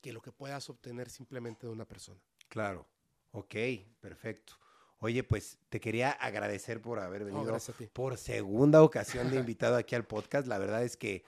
que 0.00 0.12
lo 0.12 0.20
que 0.20 0.32
puedas 0.32 0.68
obtener 0.70 1.10
simplemente 1.10 1.66
de 1.66 1.72
una 1.72 1.86
persona. 1.86 2.22
Claro, 2.48 2.88
ok, 3.34 3.54
perfecto. 4.00 4.54
Oye, 5.00 5.22
pues 5.22 5.58
te 5.68 5.80
quería 5.80 6.10
agradecer 6.12 6.80
por 6.80 6.98
haber 6.98 7.24
venido 7.24 7.58
por 7.92 8.16
segunda 8.16 8.82
ocasión 8.82 9.30
de 9.30 9.36
invitado 9.36 9.76
aquí 9.76 9.94
al 9.94 10.06
podcast. 10.06 10.46
La 10.46 10.56
verdad 10.56 10.82
es 10.82 10.96
que, 10.96 11.24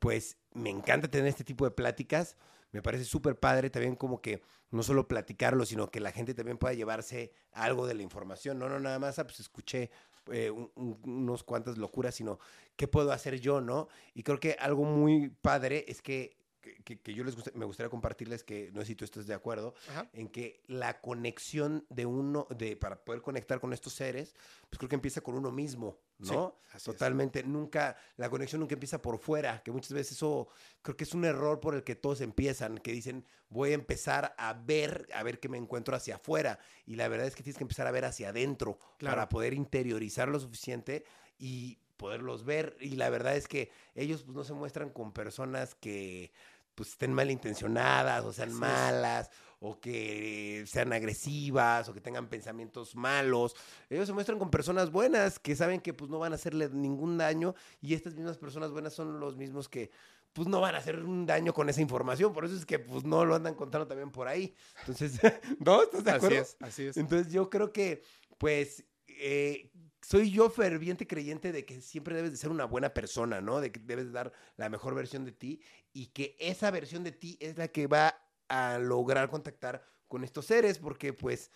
pues, 0.00 0.36
me 0.52 0.70
encanta 0.70 1.08
tener 1.08 1.28
este 1.28 1.44
tipo 1.44 1.64
de 1.64 1.70
pláticas. 1.70 2.36
Me 2.72 2.82
parece 2.82 3.04
súper 3.04 3.38
padre 3.38 3.70
también 3.70 3.94
como 3.94 4.20
que 4.20 4.42
no 4.70 4.82
solo 4.82 5.06
platicarlo, 5.06 5.64
sino 5.64 5.90
que 5.90 6.00
la 6.00 6.10
gente 6.10 6.34
también 6.34 6.58
pueda 6.58 6.74
llevarse 6.74 7.32
algo 7.52 7.86
de 7.86 7.94
la 7.94 8.02
información. 8.02 8.58
No, 8.58 8.68
no, 8.68 8.80
nada 8.80 8.98
más, 8.98 9.18
ah, 9.20 9.24
pues 9.24 9.38
escuché 9.38 9.90
eh, 10.32 10.50
unos 10.50 11.44
cuantas 11.44 11.78
locuras, 11.78 12.14
sino 12.14 12.40
qué 12.76 12.88
puedo 12.88 13.12
hacer 13.12 13.40
yo, 13.40 13.60
¿no? 13.60 13.88
Y 14.14 14.22
creo 14.22 14.40
que 14.40 14.56
algo 14.58 14.84
muy 14.84 15.28
padre 15.28 15.84
es 15.88 16.02
que 16.02 16.36
que, 16.60 17.14
yo 17.14 17.24
les 17.24 17.54
me 17.54 17.64
gustaría 17.64 17.90
compartirles 17.90 18.44
que 18.44 18.70
no 18.72 18.80
sé 18.80 18.88
si 18.88 18.94
tú 18.94 19.04
estás 19.04 19.26
de 19.26 19.34
acuerdo 19.34 19.74
en 20.12 20.28
que 20.28 20.62
la 20.66 21.00
conexión 21.00 21.84
de 21.88 22.06
uno 22.06 22.46
de 22.50 22.76
para 22.76 23.04
poder 23.04 23.22
conectar 23.22 23.60
con 23.60 23.72
estos 23.72 23.94
seres 23.94 24.34
pues 24.68 24.78
creo 24.78 24.88
que 24.88 24.94
empieza 24.96 25.20
con 25.20 25.34
uno 25.34 25.50
mismo 25.50 25.98
no 26.20 26.56
totalmente 26.84 27.42
nunca 27.42 27.96
la 28.16 28.28
conexión 28.30 28.60
nunca 28.60 28.74
empieza 28.74 29.00
por 29.02 29.18
fuera 29.18 29.62
que 29.62 29.70
muchas 29.70 29.92
veces 29.92 30.12
eso 30.12 30.48
creo 30.82 30.96
que 30.96 31.04
es 31.04 31.14
un 31.14 31.24
error 31.24 31.60
por 31.60 31.74
el 31.74 31.82
que 31.82 31.96
todos 31.96 32.20
empiezan 32.20 32.78
que 32.78 32.92
dicen 32.92 33.24
voy 33.48 33.70
a 33.72 33.74
empezar 33.74 34.34
a 34.38 34.52
ver 34.52 35.08
a 35.14 35.22
ver 35.22 35.40
qué 35.40 35.48
me 35.48 35.58
encuentro 35.58 35.96
hacia 35.96 36.16
afuera 36.16 36.58
y 36.86 36.96
la 36.96 37.08
verdad 37.08 37.26
es 37.26 37.34
que 37.34 37.42
tienes 37.42 37.58
que 37.58 37.64
empezar 37.64 37.86
a 37.86 37.90
ver 37.90 38.04
hacia 38.04 38.28
adentro 38.28 38.78
para 38.98 39.28
poder 39.28 39.54
interiorizar 39.54 40.28
lo 40.28 40.38
suficiente 40.38 41.04
y 41.38 41.78
poderlos 42.00 42.44
ver. 42.46 42.76
Y 42.80 42.96
la 42.96 43.10
verdad 43.10 43.36
es 43.36 43.46
que 43.46 43.70
ellos 43.94 44.22
pues, 44.22 44.34
no 44.34 44.42
se 44.42 44.54
muestran 44.54 44.88
con 44.88 45.12
personas 45.12 45.74
que 45.74 46.32
pues 46.80 46.92
estén 46.92 47.12
malintencionadas 47.12 48.24
o 48.24 48.32
sean 48.32 48.54
malas 48.54 49.28
o 49.58 49.78
que 49.78 50.64
sean 50.66 50.90
agresivas 50.94 51.86
o 51.90 51.92
que 51.92 52.00
tengan 52.00 52.30
pensamientos 52.30 52.96
malos. 52.96 53.54
Ellos 53.90 54.06
se 54.06 54.14
muestran 54.14 54.38
con 54.38 54.50
personas 54.50 54.90
buenas 54.90 55.38
que 55.38 55.54
saben 55.54 55.82
que 55.82 55.92
pues 55.92 56.10
no 56.10 56.18
van 56.18 56.32
a 56.32 56.36
hacerle 56.36 56.70
ningún 56.70 57.18
daño 57.18 57.54
y 57.82 57.92
estas 57.92 58.14
mismas 58.14 58.38
personas 58.38 58.70
buenas 58.70 58.94
son 58.94 59.20
los 59.20 59.36
mismos 59.36 59.68
que 59.68 59.90
pues 60.32 60.48
no 60.48 60.62
van 60.62 60.74
a 60.74 60.78
hacer 60.78 61.04
un 61.04 61.26
daño 61.26 61.52
con 61.52 61.68
esa 61.68 61.82
información, 61.82 62.32
por 62.32 62.46
eso 62.46 62.56
es 62.56 62.64
que 62.64 62.78
pues 62.78 63.04
no 63.04 63.26
lo 63.26 63.34
andan 63.34 63.54
contando 63.54 63.86
también 63.86 64.10
por 64.10 64.26
ahí. 64.26 64.54
Entonces, 64.78 65.20
¿no? 65.58 65.82
¿Estás 65.82 66.02
de 66.02 66.10
acuerdo? 66.12 66.40
Así 66.40 66.54
es, 66.54 66.56
así 66.60 66.86
es. 66.86 66.96
Entonces 66.96 67.30
yo 67.30 67.50
creo 67.50 67.74
que 67.74 68.02
pues 68.38 68.86
eh, 69.06 69.70
soy 70.02 70.30
yo 70.30 70.50
ferviente 70.50 71.06
creyente 71.06 71.52
de 71.52 71.64
que 71.64 71.80
siempre 71.80 72.14
debes 72.14 72.32
de 72.32 72.36
ser 72.36 72.50
una 72.50 72.64
buena 72.64 72.94
persona, 72.94 73.40
¿no? 73.40 73.60
De 73.60 73.70
que 73.70 73.80
debes 73.80 74.12
dar 74.12 74.32
la 74.56 74.68
mejor 74.68 74.94
versión 74.94 75.24
de 75.24 75.32
ti 75.32 75.60
y 75.92 76.06
que 76.06 76.36
esa 76.38 76.70
versión 76.70 77.04
de 77.04 77.12
ti 77.12 77.36
es 77.40 77.58
la 77.58 77.68
que 77.68 77.86
va 77.86 78.16
a 78.48 78.78
lograr 78.78 79.28
contactar 79.28 79.84
con 80.08 80.24
estos 80.24 80.46
seres, 80.46 80.78
porque 80.78 81.12
pues 81.12 81.50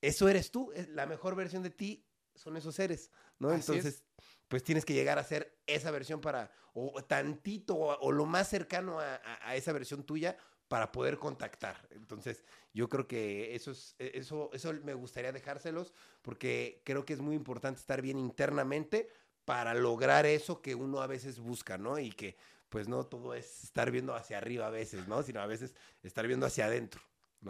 eso 0.00 0.28
eres 0.28 0.50
tú, 0.50 0.72
la 0.88 1.06
mejor 1.06 1.34
versión 1.34 1.62
de 1.62 1.70
ti 1.70 2.06
son 2.34 2.56
esos 2.56 2.74
seres, 2.74 3.10
¿no? 3.38 3.52
Entonces, 3.52 4.02
pues 4.48 4.62
tienes 4.62 4.84
que 4.84 4.92
llegar 4.92 5.18
a 5.18 5.24
ser 5.24 5.56
esa 5.66 5.90
versión 5.90 6.20
para, 6.20 6.50
o 6.74 7.02
tantito, 7.04 7.76
o, 7.76 8.12
lo 8.12 8.26
más 8.26 8.48
cercano 8.48 8.98
a 9.00 9.56
esa 9.56 9.72
versión 9.72 10.04
tuya 10.04 10.36
para 10.68 10.92
poder 10.92 11.18
contactar. 11.18 11.86
Entonces, 11.90 12.44
yo 12.72 12.88
creo 12.88 13.06
que 13.06 13.54
eso 13.54 13.70
es, 13.70 13.94
e, 13.98 14.12
eso, 14.14 14.50
eso 14.52 14.72
me 14.84 14.94
gustaría 14.94 15.32
dejárselos, 15.32 15.92
porque 16.22 16.82
creo 16.84 17.04
que 17.04 17.12
es 17.12 17.20
muy 17.20 17.36
importante 17.36 17.80
estar 17.80 18.02
bien 18.02 18.18
internamente 18.18 19.08
para 19.44 19.74
lograr 19.74 20.26
eso 20.26 20.62
que 20.62 20.74
uno 20.74 21.00
a 21.00 21.06
veces 21.06 21.38
busca, 21.38 21.78
¿no? 21.78 21.98
Y 21.98 22.10
que 22.10 22.36
pues 22.68 22.88
no 22.88 23.06
todo 23.06 23.34
es 23.34 23.62
estar 23.62 23.90
viendo 23.90 24.14
hacia 24.14 24.38
arriba 24.38 24.66
a 24.66 24.70
veces, 24.70 25.06
¿no? 25.06 25.22
Sino 25.22 25.40
a 25.40 25.46
veces 25.46 25.76
estar 26.02 26.26
viendo 26.26 26.46
hacia 26.46 26.66
adentro. 26.66 27.00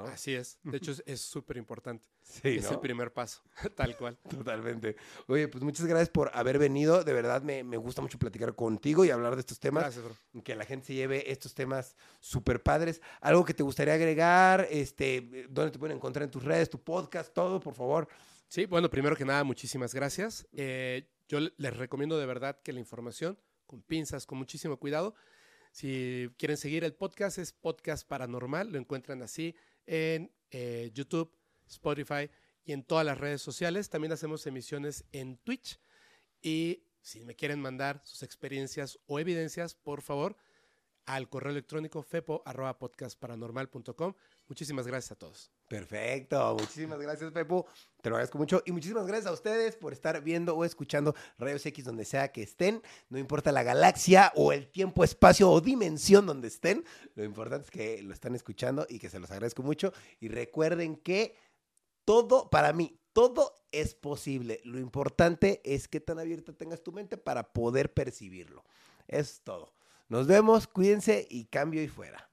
Así 0.03 0.35
es. 0.35 0.59
De 0.63 0.77
hecho, 0.77 0.93
es 1.07 1.21
súper 1.21 1.57
importante. 1.57 2.07
Sí, 2.23 2.57
es 2.57 2.71
el 2.71 2.81
primer 2.81 3.13
paso, 3.13 3.43
tal 3.77 3.97
cual. 3.97 4.19
Totalmente. 4.29 4.97
Oye, 5.27 5.47
pues 5.49 5.63
muchas 5.63 5.87
gracias 5.87 6.09
por 6.09 6.31
haber 6.35 6.59
venido. 6.59 7.05
De 7.05 7.13
verdad, 7.13 7.43
me, 7.43 7.63
gusta 7.77 8.03
mucho 8.03 8.19
platicar 8.19 8.55
contigo 8.55 9.05
y 9.05 9.11
hablar 9.11 9.35
de 9.35 9.41
estos 9.41 9.61
temas. 9.61 9.85
Gracias, 9.85 10.05
bro. 10.05 10.43
Que 10.43 10.55
la 10.57 10.65
gente 10.65 10.87
se 10.87 10.95
lleve 10.95 11.31
estos 11.31 11.55
temas 11.55 11.97
súper 12.21 12.63
padres. 12.63 13.01
Algo 13.21 13.45
que 13.45 13.55
te 13.55 13.63
gustaría 13.63 13.95
agregar, 13.95 14.67
este, 14.71 15.47
dónde 15.51 15.73
te 15.73 15.79
pueden 15.79 15.97
encontrar 15.97 16.25
en 16.25 16.31
tus 16.31 16.43
redes, 16.43 16.71
tu 16.71 16.83
podcast, 16.83 17.33
todo, 17.33 17.61
por 17.61 17.75
favor. 17.75 18.09
Sí, 18.49 18.67
bueno, 18.67 18.89
primero 18.89 19.17
que 19.17 19.25
nada, 19.25 19.45
muchísimas 19.45 19.95
gracias. 19.95 20.47
Eh, 20.53 21.11
yo 21.29 21.39
les 21.41 21.77
recomiendo 21.77 22.19
de 22.19 22.27
verdad 22.27 22.61
que 22.63 22.73
la 22.73 22.81
información, 22.81 23.39
con 23.67 23.83
pinzas, 23.83 24.27
con 24.27 24.39
muchísimo 24.39 24.79
cuidado. 24.79 25.15
Si 25.73 26.31
quieren 26.39 26.57
seguir 26.57 26.85
el 26.85 26.95
podcast, 26.95 27.39
es 27.39 27.53
Podcast 27.53 28.07
Paranormal, 28.07 28.71
lo 28.71 28.79
encuentran 28.79 29.23
así 29.23 29.57
en 29.87 30.33
eh, 30.51 30.91
YouTube, 30.95 31.37
Spotify 31.67 32.31
y 32.65 32.73
en 32.73 32.85
todas 32.85 33.05
las 33.05 33.19
redes 33.19 33.43
sociales. 33.43 33.91
También 33.91 34.13
hacemos 34.13 34.47
emisiones 34.47 35.05
en 35.13 35.37
Twitch. 35.39 35.81
Y 36.41 36.85
si 37.01 37.25
me 37.25 37.35
quieren 37.35 37.61
mandar 37.61 38.01
sus 38.05 38.23
experiencias 38.23 39.01
o 39.07 39.19
evidencias, 39.19 39.75
por 39.75 40.03
favor, 40.03 40.37
al 41.07 41.29
correo 41.29 41.51
electrónico 41.53 42.03
fepo.podcastparanormal.com. 42.03 44.15
Muchísimas 44.49 44.87
gracias 44.87 45.13
a 45.13 45.15
todos. 45.15 45.51
Perfecto, 45.69 46.57
muchísimas 46.59 46.99
gracias 46.99 47.33
Pepo, 47.33 47.67
te 48.03 48.11
lo 48.11 48.17
agradezco 48.17 48.37
mucho. 48.37 48.63
Y 48.67 48.73
muchísimas 48.73 49.07
gracias 49.07 49.27
a 49.27 49.33
ustedes 49.33 49.77
por 49.77 49.93
estar 49.95 50.23
viendo 50.23 50.55
o 50.55 50.65
escuchando 50.65 51.15
Rayos 51.39 51.65
X 51.65 51.85
donde 51.85 52.05
sea 52.05 52.31
que 52.31 52.43
estén, 52.43 52.83
no 53.09 53.19
importa 53.19 53.53
la 53.53 53.63
galaxia 53.63 54.33
o 54.37 54.53
el 54.53 54.71
tiempo, 54.71 55.03
espacio 55.03 55.51
o 55.51 55.61
dimensión 55.61 56.27
donde 56.27 56.49
estén, 56.49 56.85
lo 57.15 57.25
importante 57.25 57.65
es 57.65 57.71
que 57.71 58.03
lo 58.03 58.13
están 58.13 58.35
escuchando 58.35 58.87
y 58.89 58.99
que 58.99 59.09
se 59.09 59.19
los 59.19 59.31
agradezco 59.31 59.63
mucho. 59.63 59.93
Y 60.21 60.29
recuerden 60.29 60.97
que 60.97 61.37
todo, 62.05 62.51
para 62.51 62.75
mí, 62.75 63.01
todo 63.15 63.55
es 63.73 63.95
posible, 63.95 64.61
lo 64.65 64.79
importante 64.79 65.63
es 65.65 65.89
que 65.89 66.01
tan 66.01 66.19
abierta 66.19 66.53
tengas 66.53 66.83
tu 66.83 66.93
mente 66.93 67.17
para 67.17 67.53
poder 67.53 67.95
percibirlo, 67.95 68.65
es 69.09 69.41
todo. 69.43 69.73
Nos 70.09 70.27
vemos, 70.27 70.67
cuídense 70.67 71.27
y 71.31 71.47
cambio 71.47 71.83
y 71.83 71.89
fuera. 71.89 72.29